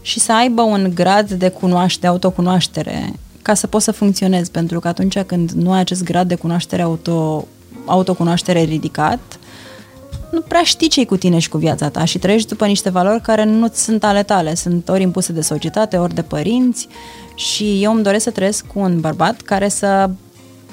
și 0.02 0.20
să 0.20 0.34
aibă 0.34 0.62
un 0.62 0.92
grad 0.94 1.32
de 1.32 1.50
cunoaște, 1.50 2.00
de 2.02 2.08
autocunoaștere 2.08 3.14
ca 3.42 3.54
să 3.54 3.68
poți 3.68 3.84
să 3.84 3.92
funcționezi, 3.92 4.52
pentru 4.52 4.80
că 4.80 4.88
atunci 4.88 5.20
când 5.20 5.52
nu 5.52 5.72
ai 5.72 5.80
acest 5.80 6.04
grad 6.04 6.28
de 6.28 6.36
cunoaștere 6.36 6.82
auto, 6.82 7.48
autocunoaștere 7.86 8.62
ridicat, 8.62 9.20
nu 10.32 10.42
prea 10.42 10.64
știi 10.64 10.90
ce 10.90 11.06
cu 11.06 11.18
tine 11.18 11.40
și 11.40 11.50
cu 11.50 11.58
viața 11.58 11.90
ta 11.90 12.06
și 12.06 12.20
trăiești 12.20 12.48
după 12.48 12.66
niște 12.66 12.90
valori 12.90 13.22
care 13.22 13.44
nu 13.44 13.70
sunt 13.74 14.04
ale 14.04 14.24
tale, 14.24 14.56
sunt 14.56 14.90
ori 14.90 15.02
impuse 15.02 15.32
de 15.32 15.42
societate, 15.42 15.98
ori 15.98 16.14
de 16.14 16.22
părinți 16.22 16.88
și 17.36 17.84
eu 17.84 17.94
îmi 17.94 18.04
doresc 18.04 18.24
să 18.24 18.32
trăiesc 18.32 18.66
cu 18.66 18.80
un 18.80 19.00
bărbat 19.00 19.42
care 19.42 19.70
să 19.70 20.10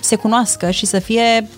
se 0.01 0.17
cunoască 0.17 0.71
și 0.71 0.87
să 0.87 0.99
fie 0.99 1.49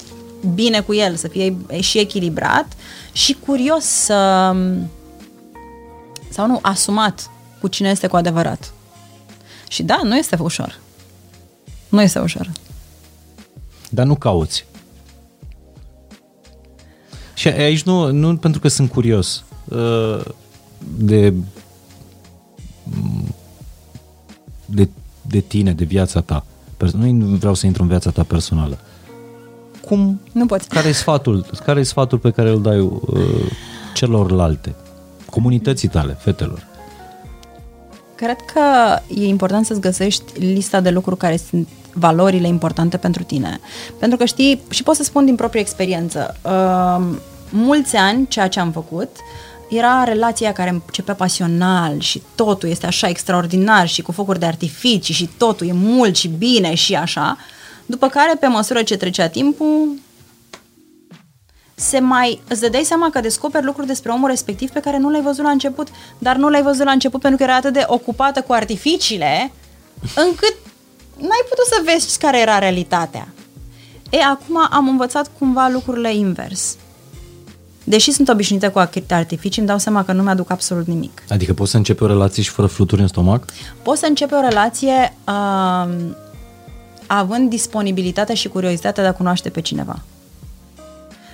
bine 0.54 0.80
cu 0.80 0.94
el, 0.94 1.16
să 1.16 1.28
fie 1.28 1.56
și 1.80 1.98
echilibrat 1.98 2.66
și 3.12 3.36
curios 3.46 3.84
să 3.84 4.54
sau 6.30 6.46
nu, 6.46 6.58
asumat 6.62 7.30
cu 7.60 7.68
cine 7.68 7.88
este 7.88 8.06
cu 8.06 8.16
adevărat. 8.16 8.72
Și 9.68 9.82
da, 9.82 10.00
nu 10.02 10.16
este 10.16 10.36
ușor. 10.40 10.78
Nu 11.88 12.02
este 12.02 12.18
ușor. 12.18 12.50
Dar 13.88 14.06
nu 14.06 14.14
cauți. 14.14 14.64
Și 17.40 17.48
aici 17.48 17.82
nu, 17.82 18.12
nu 18.12 18.36
pentru 18.36 18.60
că 18.60 18.68
sunt 18.68 18.90
curios 18.90 19.44
uh, 19.68 20.20
de, 20.96 21.32
de, 24.64 24.88
de 25.22 25.40
tine, 25.40 25.72
de 25.72 25.84
viața 25.84 26.20
ta. 26.20 26.44
Pers- 26.76 26.92
Nu 26.92 27.26
vreau 27.26 27.54
să 27.54 27.66
intru 27.66 27.82
în 27.82 27.88
viața 27.88 28.10
ta 28.10 28.22
personală. 28.22 28.78
Cum, 29.84 30.20
Nu 30.32 30.46
poți. 30.46 30.68
care 30.68 30.88
e 30.88 30.92
sfatul, 30.92 31.46
care 31.64 31.80
e 31.80 31.82
sfatul 31.82 32.18
pe 32.18 32.30
care 32.30 32.50
îl 32.50 32.62
dai 32.62 32.80
uh, 32.80 33.00
celorlalte? 33.94 34.74
Comunității 35.30 35.88
tale, 35.88 36.12
fetelor. 36.12 36.66
Cred 38.14 38.36
că 38.52 38.60
e 39.14 39.26
important 39.26 39.66
să-ți 39.66 39.80
găsești 39.80 40.38
lista 40.38 40.80
de 40.80 40.90
lucruri 40.90 41.16
care 41.16 41.36
sunt 41.36 41.68
valorile 41.92 42.46
importante 42.46 42.96
pentru 42.96 43.22
tine. 43.22 43.60
Pentru 43.98 44.18
că 44.18 44.24
știi, 44.24 44.60
și 44.70 44.82
pot 44.82 44.94
să 44.94 45.02
spun 45.02 45.24
din 45.24 45.34
proprie 45.34 45.60
experiență, 45.60 46.36
uh, 46.42 47.16
mulți 47.50 47.96
ani 47.96 48.28
ceea 48.28 48.48
ce 48.48 48.60
am 48.60 48.72
făcut 48.72 49.08
era 49.70 50.04
relația 50.04 50.52
care 50.52 50.70
începea 50.70 51.14
pasional 51.14 52.00
și 52.00 52.22
totul 52.34 52.68
este 52.68 52.86
așa 52.86 53.08
extraordinar 53.08 53.88
și 53.88 54.02
cu 54.02 54.12
focuri 54.12 54.38
de 54.38 54.46
artificii 54.46 55.14
și 55.14 55.30
totul 55.38 55.68
e 55.68 55.72
mult 55.72 56.16
și 56.16 56.28
bine 56.28 56.74
și 56.74 56.94
așa. 56.94 57.36
După 57.86 58.08
care, 58.08 58.36
pe 58.40 58.46
măsură 58.46 58.82
ce 58.82 58.96
trecea 58.96 59.28
timpul, 59.28 59.98
se 61.74 61.98
mai, 61.98 62.40
îți 62.48 62.60
dădeai 62.60 62.84
seama 62.84 63.10
că 63.10 63.20
descoperi 63.20 63.64
lucruri 63.64 63.86
despre 63.86 64.10
omul 64.10 64.28
respectiv 64.28 64.70
pe 64.70 64.80
care 64.80 64.98
nu 64.98 65.10
le-ai 65.10 65.22
văzut 65.22 65.44
la 65.44 65.50
început, 65.50 65.88
dar 66.18 66.36
nu 66.36 66.48
le-ai 66.48 66.62
văzut 66.62 66.84
la 66.84 66.90
început 66.90 67.20
pentru 67.20 67.38
că 67.38 67.44
era 67.44 67.54
atât 67.54 67.72
de 67.72 67.84
ocupată 67.86 68.42
cu 68.42 68.52
artificiile, 68.52 69.52
încât 70.16 70.54
n-ai 71.16 71.44
putut 71.48 71.66
să 71.66 71.82
vezi 71.84 72.18
care 72.18 72.40
era 72.40 72.58
realitatea. 72.58 73.28
E, 74.10 74.22
acum 74.22 74.68
am 74.70 74.88
învățat 74.88 75.30
cumva 75.38 75.68
lucrurile 75.68 76.14
invers. 76.14 76.76
Deși 77.90 78.10
sunt 78.10 78.28
obișnuită 78.28 78.70
cu 78.70 78.78
artificii, 79.08 79.60
îmi 79.60 79.68
dau 79.68 79.78
seama 79.78 80.04
că 80.04 80.12
nu 80.12 80.22
mi-aduc 80.22 80.50
absolut 80.50 80.86
nimic. 80.86 81.22
Adică 81.28 81.54
poți 81.54 81.70
să 81.70 81.76
începi 81.76 82.02
o 82.02 82.06
relație 82.06 82.42
și 82.42 82.50
fără 82.50 82.68
fluturi 82.68 83.00
în 83.00 83.06
stomac? 83.06 83.44
Poți 83.82 84.00
să 84.00 84.06
începi 84.06 84.34
o 84.34 84.40
relație 84.40 85.14
uh, 85.28 85.88
având 87.06 87.50
disponibilitatea 87.50 88.34
și 88.34 88.48
curiozitatea 88.48 89.02
de 89.02 89.08
a 89.08 89.12
cunoaște 89.12 89.48
pe 89.48 89.60
cineva. 89.60 89.98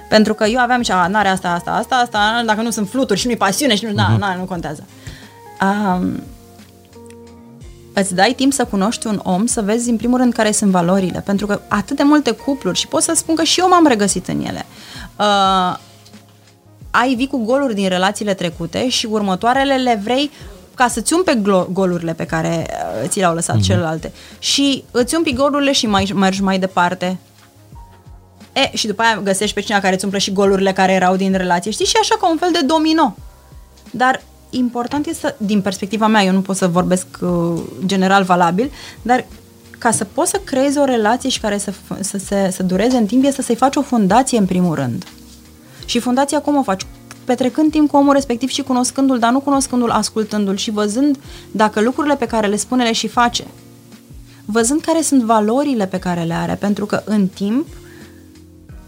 Pentru 0.08 0.34
că 0.34 0.44
eu 0.44 0.58
aveam 0.58 0.82
și, 0.82 0.90
a, 0.90 1.06
n-are 1.06 1.28
asta, 1.28 1.48
asta, 1.48 1.70
asta, 1.70 1.96
asta, 1.96 2.42
dacă 2.46 2.62
nu 2.62 2.70
sunt 2.70 2.88
fluturi 2.88 3.20
și 3.20 3.26
nu-i 3.26 3.36
pasiune 3.36 3.74
și 3.74 3.84
nu, 3.84 3.90
uh-huh. 3.90 3.94
na, 3.94 4.16
na, 4.16 4.34
nu 4.34 4.44
contează. 4.44 4.86
Um, 5.62 6.22
îți 7.92 8.14
dai 8.14 8.32
timp 8.36 8.52
să 8.52 8.64
cunoști 8.64 9.06
un 9.06 9.20
om, 9.22 9.46
să 9.46 9.60
vezi 9.60 9.90
în 9.90 9.96
primul 9.96 10.18
rând 10.18 10.32
care 10.32 10.52
sunt 10.52 10.70
valorile, 10.70 11.20
pentru 11.20 11.46
că 11.46 11.60
atât 11.68 11.96
de 11.96 12.02
multe 12.02 12.30
cupluri, 12.30 12.78
și 12.78 12.86
pot 12.86 13.02
să 13.02 13.12
spun 13.14 13.34
că 13.34 13.42
și 13.42 13.60
eu 13.60 13.68
m-am 13.68 13.86
regăsit 13.86 14.28
în 14.28 14.44
ele, 14.44 14.66
uh, 15.18 15.78
ai 17.00 17.14
vii 17.14 17.26
cu 17.26 17.44
goluri 17.44 17.74
din 17.74 17.88
relațiile 17.88 18.34
trecute 18.34 18.88
și 18.88 19.06
următoarele 19.06 19.76
le 19.76 20.00
vrei 20.02 20.30
ca 20.74 20.88
să-ți 20.88 21.12
umpe 21.12 21.42
golurile 21.72 22.12
pe 22.14 22.26
care 22.26 22.66
uh, 23.02 23.08
ți 23.08 23.18
le-au 23.18 23.34
lăsat 23.34 23.56
mm-hmm. 23.56 23.62
celelalte. 23.62 24.12
Și 24.38 24.84
îți 24.90 25.14
umpi 25.14 25.32
golurile 25.32 25.72
și 25.72 25.86
mai 25.86 26.12
mergi 26.14 26.42
mai 26.42 26.58
departe. 26.58 27.18
E, 28.52 28.76
și 28.76 28.86
după 28.86 29.02
aia 29.02 29.20
găsești 29.24 29.54
pe 29.54 29.60
cineva 29.60 29.80
care 29.80 29.94
îți 29.94 30.04
umple 30.04 30.20
și 30.20 30.32
golurile 30.32 30.72
care 30.72 30.92
erau 30.92 31.16
din 31.16 31.32
relație, 31.32 31.70
știi? 31.70 31.86
Și 31.86 31.96
așa 32.00 32.16
ca 32.20 32.30
un 32.30 32.36
fel 32.36 32.50
de 32.52 32.60
domino. 32.66 33.16
Dar 33.90 34.22
important 34.50 35.06
este, 35.06 35.34
din 35.38 35.60
perspectiva 35.60 36.06
mea, 36.06 36.22
eu 36.22 36.32
nu 36.32 36.40
pot 36.40 36.56
să 36.56 36.66
vorbesc 36.66 37.06
uh, 37.20 37.62
general 37.86 38.22
valabil, 38.22 38.70
dar 39.02 39.24
ca 39.78 39.90
să 39.90 40.04
poți 40.04 40.30
să 40.30 40.40
creezi 40.44 40.78
o 40.78 40.84
relație 40.84 41.30
și 41.30 41.40
care 41.40 41.58
să, 41.58 41.72
să, 42.00 42.18
să, 42.18 42.48
să 42.52 42.62
dureze 42.62 42.96
în 42.96 43.06
timp, 43.06 43.24
este 43.24 43.42
să-i 43.42 43.54
faci 43.54 43.76
o 43.76 43.82
fundație 43.82 44.38
în 44.38 44.46
primul 44.46 44.74
rând. 44.74 45.04
Și 45.86 45.98
fundația 45.98 46.40
cum 46.40 46.56
o 46.56 46.62
faci? 46.62 46.86
Petrecând 47.24 47.70
timp 47.70 47.90
cu 47.90 47.96
omul 47.96 48.12
respectiv 48.12 48.48
și 48.48 48.62
cunoscându-l, 48.62 49.18
dar 49.18 49.32
nu 49.32 49.40
cunoscându-l, 49.40 49.90
ascultându-l 49.90 50.56
și 50.56 50.70
văzând 50.70 51.18
dacă 51.50 51.80
lucrurile 51.80 52.16
pe 52.16 52.26
care 52.26 52.46
le 52.46 52.56
spune 52.56 52.84
le 52.84 52.92
și 52.92 53.08
face. 53.08 53.44
Văzând 54.44 54.80
care 54.80 55.00
sunt 55.00 55.22
valorile 55.22 55.86
pe 55.86 55.98
care 55.98 56.22
le 56.22 56.34
are, 56.34 56.54
pentru 56.54 56.86
că 56.86 57.02
în 57.04 57.26
timp 57.26 57.66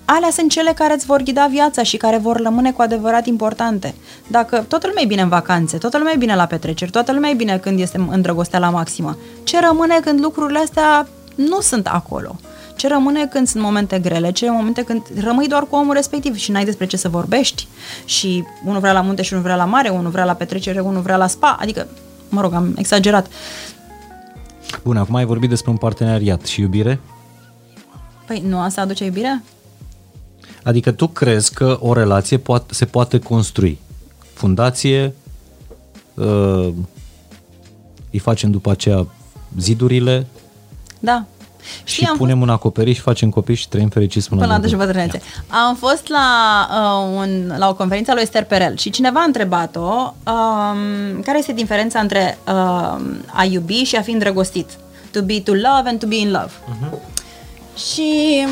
alea 0.05 0.31
sunt 0.31 0.51
cele 0.51 0.73
care 0.73 0.95
îți 0.95 1.07
vor 1.07 1.23
ghida 1.23 1.47
viața 1.47 1.83
și 1.83 1.97
care 1.97 2.16
vor 2.16 2.37
rămâne 2.37 2.73
cu 2.73 2.83
adevărat 2.83 3.27
importante. 3.27 3.95
Dacă 4.27 4.65
toată 4.69 4.87
lumea 4.87 5.03
e 5.03 5.07
bine 5.07 5.23
în 5.23 5.29
vacanțe, 5.29 5.79
toată 5.79 5.99
lumea 5.99 6.12
e 6.12 6.16
bine 6.16 6.35
la 6.35 6.47
petreceri, 6.47 6.91
toată 6.91 7.12
lumea 7.12 7.31
e 7.31 7.35
bine 7.35 7.59
când 7.59 7.81
este 7.81 8.07
îndrăgostea 8.11 8.59
la 8.59 8.70
maximă, 8.70 9.16
ce 9.45 9.61
rămâne 9.61 10.01
când 10.01 10.20
lucrurile 10.20 10.59
astea 10.59 11.09
nu 11.35 11.61
sunt 11.61 11.87
acolo? 11.87 12.37
Ce 12.79 12.89
rămâne 12.89 13.27
când 13.27 13.49
sunt 13.49 13.63
momente 13.63 13.99
grele, 13.99 14.33
ce 14.33 14.51
momente 14.51 14.83
când 14.83 15.03
rămâi 15.21 15.49
doar 15.49 15.63
cu 15.63 15.77
omul 15.77 15.95
respectiv 15.95 16.37
și 16.37 16.51
n-ai 16.51 16.65
despre 16.65 16.87
ce 16.87 16.97
să 16.97 17.09
vorbești 17.09 17.67
și 18.05 18.45
unul 18.65 18.81
vrea 18.81 18.93
la 18.93 19.01
munte 19.01 19.23
și 19.23 19.33
unul 19.33 19.45
vrea 19.45 19.57
la 19.57 19.65
mare, 19.65 19.89
unul 19.89 20.11
vrea 20.11 20.25
la 20.25 20.35
petrecere, 20.35 20.81
unul 20.81 21.03
vrea 21.03 21.17
la 21.17 21.27
spa, 21.27 21.57
adică, 21.61 21.87
mă 22.29 22.41
rog, 22.41 22.53
am 22.53 22.75
exagerat. 22.77 23.27
Bun, 24.83 24.97
acum 24.97 25.15
ai 25.15 25.25
vorbit 25.25 25.49
despre 25.49 25.71
un 25.71 25.77
parteneriat 25.77 26.45
și 26.45 26.61
iubire? 26.61 27.01
Păi 28.27 28.43
nu 28.47 28.61
asta 28.61 28.81
aduce 28.81 29.05
iubirea? 29.05 29.43
Adică 30.63 30.93
tu 30.93 31.09
crezi 31.09 31.55
că 31.55 31.79
o 31.81 31.93
relație 31.93 32.39
poate, 32.39 32.75
se 32.75 32.85
poate 32.85 33.19
construi. 33.19 33.79
Fundație, 34.35 35.15
uh, 36.15 36.69
îi 38.11 38.19
facem 38.19 38.51
după 38.51 38.71
aceea 38.71 39.07
zidurile. 39.59 40.27
Da. 40.99 41.27
Și, 41.85 41.95
și 41.95 42.05
punem 42.17 42.37
fost... 42.39 42.49
un 42.49 42.55
acoperiș 42.55 42.97
și 42.97 43.01
facem 43.01 43.31
copii 43.31 43.55
și 43.55 43.69
trăim 43.69 43.89
fericiți 43.89 44.29
până, 44.29 44.41
până 44.41 44.61
la 44.71 44.77
bătrânețe. 44.77 45.21
Am 45.47 45.75
fost 45.75 46.09
la, 46.09 46.69
uh, 46.71 47.17
un, 47.17 47.55
la 47.59 47.69
o 47.69 47.75
conferință 47.75 48.11
a 48.11 48.15
lui 48.15 48.23
Esther 48.23 48.45
Perel 48.45 48.77
și 48.77 48.91
cineva 48.91 49.21
a 49.21 49.25
întrebat-o 49.25 50.15
um, 50.27 51.21
care 51.23 51.39
este 51.39 51.53
diferența 51.53 52.01
între 52.01 52.39
uh, 52.47 52.55
a 53.27 53.45
iubi 53.51 53.83
și 53.83 53.97
a 53.97 54.03
fi 54.03 54.11
îndrăgostit. 54.11 54.71
To 55.11 55.23
be 55.23 55.41
to 55.41 55.53
love 55.53 55.89
and 55.89 55.99
to 55.99 56.07
be 56.07 56.17
in 56.17 56.31
love. 56.31 56.51
Uh-huh. 56.51 57.17
Și 57.77 58.47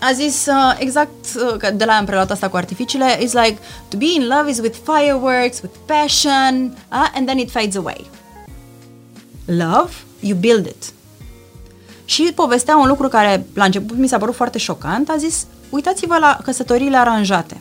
a 0.00 0.12
zis 0.12 0.46
uh, 0.46 0.76
exact 0.78 1.10
uh, 1.34 1.68
de 1.74 1.84
la 1.84 1.92
am 1.92 2.04
preluat 2.04 2.30
asta 2.30 2.48
cu 2.48 2.56
artificiile, 2.56 3.16
it's 3.16 3.32
like 3.44 3.58
to 3.88 3.96
be 3.96 4.04
in 4.14 4.26
love 4.26 4.50
is 4.50 4.58
with 4.58 4.78
fireworks, 4.84 5.60
with 5.60 5.74
passion, 5.86 6.76
uh, 6.92 7.08
and 7.14 7.26
then 7.26 7.38
it 7.38 7.50
fades 7.50 7.76
away. 7.76 8.06
Love, 9.44 9.90
you 10.20 10.36
build 10.36 10.66
it. 10.66 10.92
Și 12.10 12.32
povestea 12.34 12.76
un 12.76 12.86
lucru 12.86 13.08
care 13.08 13.46
la 13.54 13.64
început 13.64 13.96
mi 13.96 14.08
s-a 14.08 14.18
părut 14.18 14.34
foarte 14.34 14.58
șocant, 14.58 15.08
a 15.08 15.16
zis, 15.16 15.46
uitați-vă 15.70 16.16
la 16.20 16.38
căsătoriile 16.44 16.96
aranjate. 16.96 17.60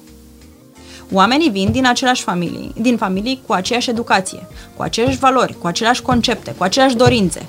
Oamenii 1.11 1.49
vin 1.49 1.71
din 1.71 1.87
aceleași 1.87 2.23
familii, 2.23 2.73
din 2.77 2.97
familii 2.97 3.41
cu 3.45 3.53
aceeași 3.53 3.89
educație, 3.89 4.47
cu 4.75 4.81
aceleași 4.81 5.17
valori, 5.17 5.57
cu 5.59 5.67
aceleași 5.67 6.01
concepte, 6.01 6.53
cu 6.57 6.63
aceleași 6.63 6.95
dorințe. 6.95 7.45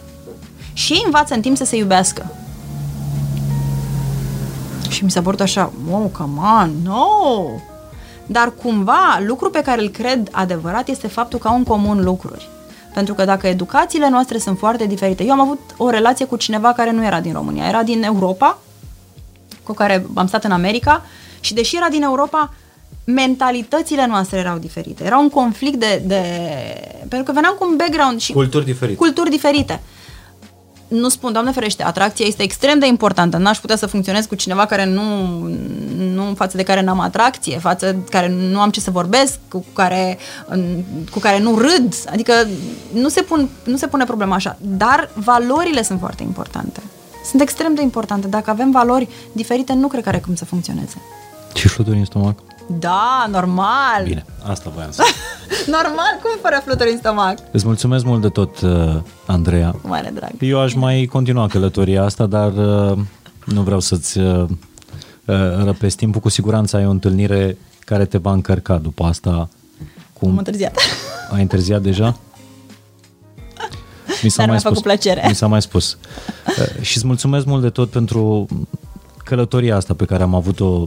Și 0.72 0.93
ei 0.93 1.02
învață 1.05 1.35
în 1.35 1.40
timp 1.40 1.56
să 1.56 1.64
se 1.64 1.77
iubească. 1.77 2.27
Și 4.89 5.05
mi 5.05 5.10
s-a 5.10 5.22
părut 5.22 5.40
așa, 5.40 5.72
wow, 5.90 6.10
come 6.12 6.40
on, 6.62 6.70
no! 6.85 7.06
Dar 8.27 8.52
cumva, 8.62 9.20
lucru 9.27 9.51
pe 9.51 9.62
care 9.62 9.81
îl 9.81 9.89
cred 9.89 10.28
adevărat 10.32 10.89
este 10.89 11.06
faptul 11.06 11.39
că 11.39 11.48
au 11.48 11.56
în 11.56 11.64
comun 11.64 12.05
lucruri. 12.05 12.48
Pentru 12.94 13.14
că 13.14 13.24
dacă 13.24 13.46
educațiile 13.46 14.08
noastre 14.08 14.38
sunt 14.38 14.58
foarte 14.58 14.86
diferite, 14.86 15.24
eu 15.24 15.32
am 15.32 15.40
avut 15.40 15.60
o 15.76 15.90
relație 15.90 16.26
cu 16.26 16.36
cineva 16.36 16.72
care 16.72 16.90
nu 16.90 17.04
era 17.04 17.20
din 17.20 17.32
România, 17.32 17.68
era 17.68 17.82
din 17.82 18.02
Europa, 18.02 18.58
cu 19.62 19.72
care 19.72 20.06
am 20.14 20.26
stat 20.26 20.44
în 20.44 20.50
America 20.50 21.04
și 21.40 21.54
deși 21.54 21.76
era 21.76 21.88
din 21.88 22.02
Europa, 22.02 22.54
mentalitățile 23.04 24.06
noastre 24.06 24.38
erau 24.38 24.58
diferite. 24.58 25.04
Era 25.04 25.18
un 25.18 25.28
conflict 25.28 25.78
de, 25.78 26.02
de... 26.06 26.22
pentru 26.98 27.22
că 27.22 27.32
veneam 27.32 27.56
cu 27.58 27.66
un 27.70 27.76
background 27.76 28.20
și... 28.20 28.32
Culturi 28.32 28.64
diferite. 28.64 28.96
Culturi 28.96 29.30
diferite 29.30 29.80
nu 30.90 31.08
spun, 31.08 31.32
Doamne 31.32 31.50
ferește, 31.50 31.84
atracția 31.84 32.26
este 32.26 32.42
extrem 32.42 32.78
de 32.78 32.86
importantă. 32.86 33.36
N-aș 33.36 33.58
putea 33.58 33.76
să 33.76 33.86
funcționez 33.86 34.26
cu 34.26 34.34
cineva 34.34 34.66
care 34.66 34.84
nu, 34.84 35.26
nu 36.14 36.34
față 36.34 36.56
de 36.56 36.62
care 36.62 36.82
n-am 36.82 37.00
atracție, 37.00 37.58
față 37.58 37.92
de 37.92 37.98
care 38.10 38.28
nu 38.28 38.60
am 38.60 38.70
ce 38.70 38.80
să 38.80 38.90
vorbesc, 38.90 39.38
cu 39.48 39.64
care, 39.72 40.18
cu 41.10 41.18
care 41.18 41.38
nu 41.38 41.58
râd. 41.58 41.94
Adică 42.12 42.32
nu 42.92 43.08
se, 43.08 43.22
pun, 43.22 43.48
nu 43.64 43.76
se 43.76 43.86
pune 43.86 44.04
problema 44.04 44.34
așa. 44.34 44.56
Dar 44.60 45.10
valorile 45.14 45.82
sunt 45.82 45.98
foarte 45.98 46.22
importante. 46.22 46.82
Sunt 47.24 47.42
extrem 47.42 47.74
de 47.74 47.82
importante. 47.82 48.26
Dacă 48.26 48.50
avem 48.50 48.70
valori 48.70 49.08
diferite, 49.32 49.72
nu 49.72 49.88
cred 49.88 50.02
că 50.02 50.08
are 50.08 50.18
cum 50.18 50.34
să 50.34 50.44
funcționeze. 50.44 51.02
Și 51.54 51.68
fluturi 51.68 51.98
în 51.98 52.04
stomac? 52.04 52.38
Da, 52.78 53.26
normal. 53.30 54.02
Bine, 54.05 54.24
asta 54.42 54.70
voiam 54.74 54.90
să 54.90 55.02
Normal, 55.66 56.18
cum 56.22 56.30
fără 56.42 56.60
fluturi 56.64 56.90
în 56.90 56.98
stomac? 56.98 57.38
Îți 57.51 57.66
mulțumesc 57.66 58.05
mult 58.05 58.20
de 58.20 58.28
tot, 58.28 58.60
uh, 58.60 58.97
Andreea. 59.26 59.70
Cu 59.70 59.88
mare 59.88 60.12
drag. 60.14 60.30
Eu 60.38 60.60
aș 60.60 60.74
mai 60.74 61.09
continua 61.10 61.47
călătoria 61.47 62.05
asta, 62.05 62.26
dar 62.26 62.52
uh, 62.52 62.98
nu 63.44 63.62
vreau 63.62 63.80
să-ți 63.80 64.18
uh, 64.18 64.47
răpesc 65.64 65.97
timpul. 65.97 66.20
Cu 66.20 66.28
siguranță 66.28 66.76
ai 66.76 66.86
o 66.86 66.90
întâlnire 66.90 67.56
care 67.78 68.05
te 68.05 68.18
va 68.18 68.32
încărca 68.32 68.76
după 68.76 69.05
asta. 69.05 69.48
Cum? 70.12 70.30
Am 70.30 70.38
întârziat. 70.38 70.78
Ai 71.30 71.40
întârziat 71.40 71.82
deja? 71.82 72.16
Mi 74.22 74.30
s-a 74.30 74.36
Dar 74.36 74.48
mai 74.48 74.59
spus. 74.59 74.70
Făcut 74.70 74.82
plăcere. 74.82 75.24
Mi 75.28 75.34
s-a 75.34 75.47
mai 75.47 75.62
spus. 75.62 75.97
și 76.80 76.97
îți 76.97 77.06
mulțumesc 77.06 77.47
mult 77.47 77.62
de 77.62 77.70
tot 77.70 77.90
pentru 77.90 78.47
călătoria 79.24 79.76
asta 79.76 79.94
pe 79.94 80.05
care 80.05 80.22
am 80.22 80.34
avut-o 80.34 80.84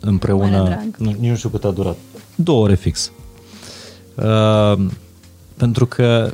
împreună. 0.00 0.88
Nu, 0.98 1.14
nici 1.18 1.30
nu 1.30 1.36
știu 1.36 1.48
cât 1.48 1.64
a 1.64 1.70
durat. 1.70 1.96
Două 2.34 2.62
ore 2.62 2.74
fix. 2.74 3.10
Uh, 4.14 4.86
pentru 5.56 5.86
că 5.86 6.30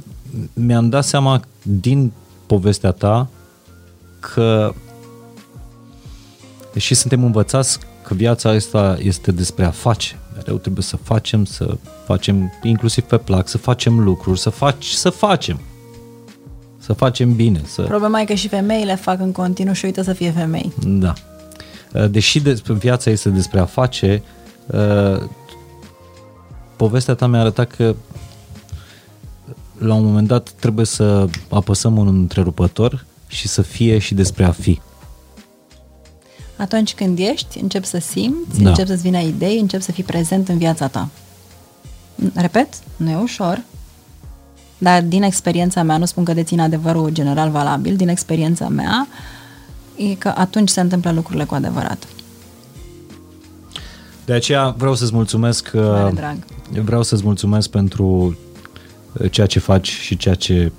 mi-am 0.52 0.89
dat 0.89 1.05
seama 1.05 1.40
din 1.62 2.12
povestea 2.47 2.90
ta 2.90 3.28
că 4.20 4.74
deși 6.72 6.94
suntem 6.94 7.24
învățați 7.24 7.78
că 8.02 8.14
viața 8.14 8.51
asta 8.51 8.97
este 9.01 9.32
despre 9.32 9.64
a 9.64 9.70
face, 9.70 10.18
mereu 10.34 10.56
trebuie 10.56 10.82
să 10.82 10.97
facem, 10.97 11.44
să 11.44 11.76
facem 12.06 12.52
inclusiv 12.62 13.05
pe 13.05 13.16
plac, 13.16 13.48
să 13.48 13.59
facem 13.59 14.01
lucruri, 14.01 14.39
să, 14.39 14.51
faci, 14.51 14.86
să 14.86 15.10
facem. 15.10 15.60
Să 16.78 16.93
facem 16.93 17.34
bine. 17.34 17.60
Să... 17.64 17.82
Problema 17.82 18.20
e 18.20 18.24
că 18.24 18.34
și 18.34 18.48
femeile 18.48 18.94
fac 18.94 19.20
în 19.20 19.32
continuu 19.32 19.72
și 19.72 19.84
uită 19.84 20.02
să 20.02 20.12
fie 20.12 20.30
femei. 20.30 20.72
Da. 20.86 21.12
Uh, 21.93 22.10
deși 22.10 22.40
despre 22.40 22.73
viața 22.73 23.10
este 23.10 23.28
despre 23.28 23.60
a 23.60 23.64
face, 23.64 24.23
uh, 24.66 25.28
povestea 26.77 27.14
ta 27.14 27.27
mi-a 27.27 27.40
arătat 27.40 27.70
că 27.70 27.94
la 29.78 29.94
un 29.94 30.05
moment 30.05 30.28
dat 30.28 30.51
trebuie 30.51 30.86
să 30.86 31.28
apăsăm 31.51 31.97
un 31.97 32.06
întrerupător 32.06 33.05
și 33.27 33.48
să 33.48 33.62
fie 33.62 33.98
și 33.98 34.14
despre 34.14 34.44
a 34.44 34.51
fi. 34.51 34.81
Atunci 36.56 36.94
când 36.94 37.19
ești, 37.19 37.59
începi 37.60 37.86
să 37.86 37.98
simți, 37.98 38.60
da. 38.60 38.69
începi 38.69 38.89
să-ți 38.89 39.02
vină 39.02 39.19
idei, 39.19 39.59
începi 39.59 39.82
să 39.82 39.93
fii 39.93 40.02
prezent 40.02 40.48
în 40.48 40.59
viața 40.59 40.89
ta. 40.89 41.09
Repet, 42.35 42.69
nu 42.97 43.10
e 43.10 43.16
ușor, 43.16 43.62
dar 44.78 45.02
din 45.02 45.23
experiența 45.23 45.82
mea, 45.82 45.97
nu 45.97 46.05
spun 46.05 46.24
că 46.24 46.35
dețin 46.35 46.60
adevărul 46.60 47.10
general 47.10 47.51
valabil, 47.51 47.97
din 47.97 48.09
experiența 48.09 48.69
mea, 48.69 49.09
e 50.11 50.15
că 50.15 50.33
atunci 50.37 50.69
se 50.69 50.81
întâmplă 50.81 51.12
lucrurile 51.12 51.45
cu 51.45 51.55
adevărat. 51.55 52.07
De 54.24 54.33
aceea 54.33 54.69
vreau 54.69 54.95
să-ți 54.95 55.15
mulțumesc. 55.15 55.73
Mare 55.73 56.09
uh, 56.09 56.15
drag. 56.15 56.37
Vreau 56.85 57.03
să-ți 57.03 57.23
mulțumesc 57.24 57.69
pentru 57.69 58.37
uh, 59.12 59.31
ceea 59.31 59.47
ce 59.47 59.59
faci 59.59 59.89
și 59.89 60.16
ceea 60.16 60.35
ce 60.35 60.53
Mulțumesc. 60.53 60.73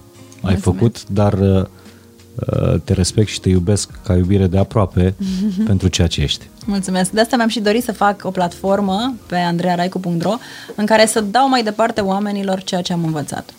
ai 0.44 0.56
făcut, 0.56 1.10
dar 1.10 1.34
uh, 1.34 1.66
te 2.84 2.94
respect 2.94 3.30
și 3.30 3.40
te 3.40 3.50
iubesc 3.50 3.90
ca 4.04 4.16
iubire 4.16 4.48
de 4.48 4.58
aproape 4.58 5.16
pentru 5.66 5.88
ceea 5.88 6.08
ce 6.08 6.22
ești. 6.22 6.50
Mulțumesc. 6.66 7.12
De 7.12 7.22
asta 7.22 7.36
mi-am 7.36 7.48
și 7.48 7.60
dorit 7.60 7.84
să 7.84 7.92
fac 7.92 8.22
o 8.24 8.32
platformă 8.32 9.16
pe 9.26 9.36
andrearaicu.ro 9.36 10.34
în 10.76 10.86
care 10.86 11.06
să 11.06 11.22
dau 11.22 11.50
mai 11.50 11.64
departe 11.64 12.02
oamenilor 12.02 12.64
ceea 12.64 12.82
ce 12.82 12.94
am 12.94 13.04
învățat. 13.04 13.54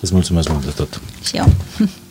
Îți 0.00 0.14
mulțumesc 0.14 0.48
mult 0.48 0.64
de 0.64 0.70
tot. 0.70 1.00
Și 1.22 1.36
eu. 1.36 1.46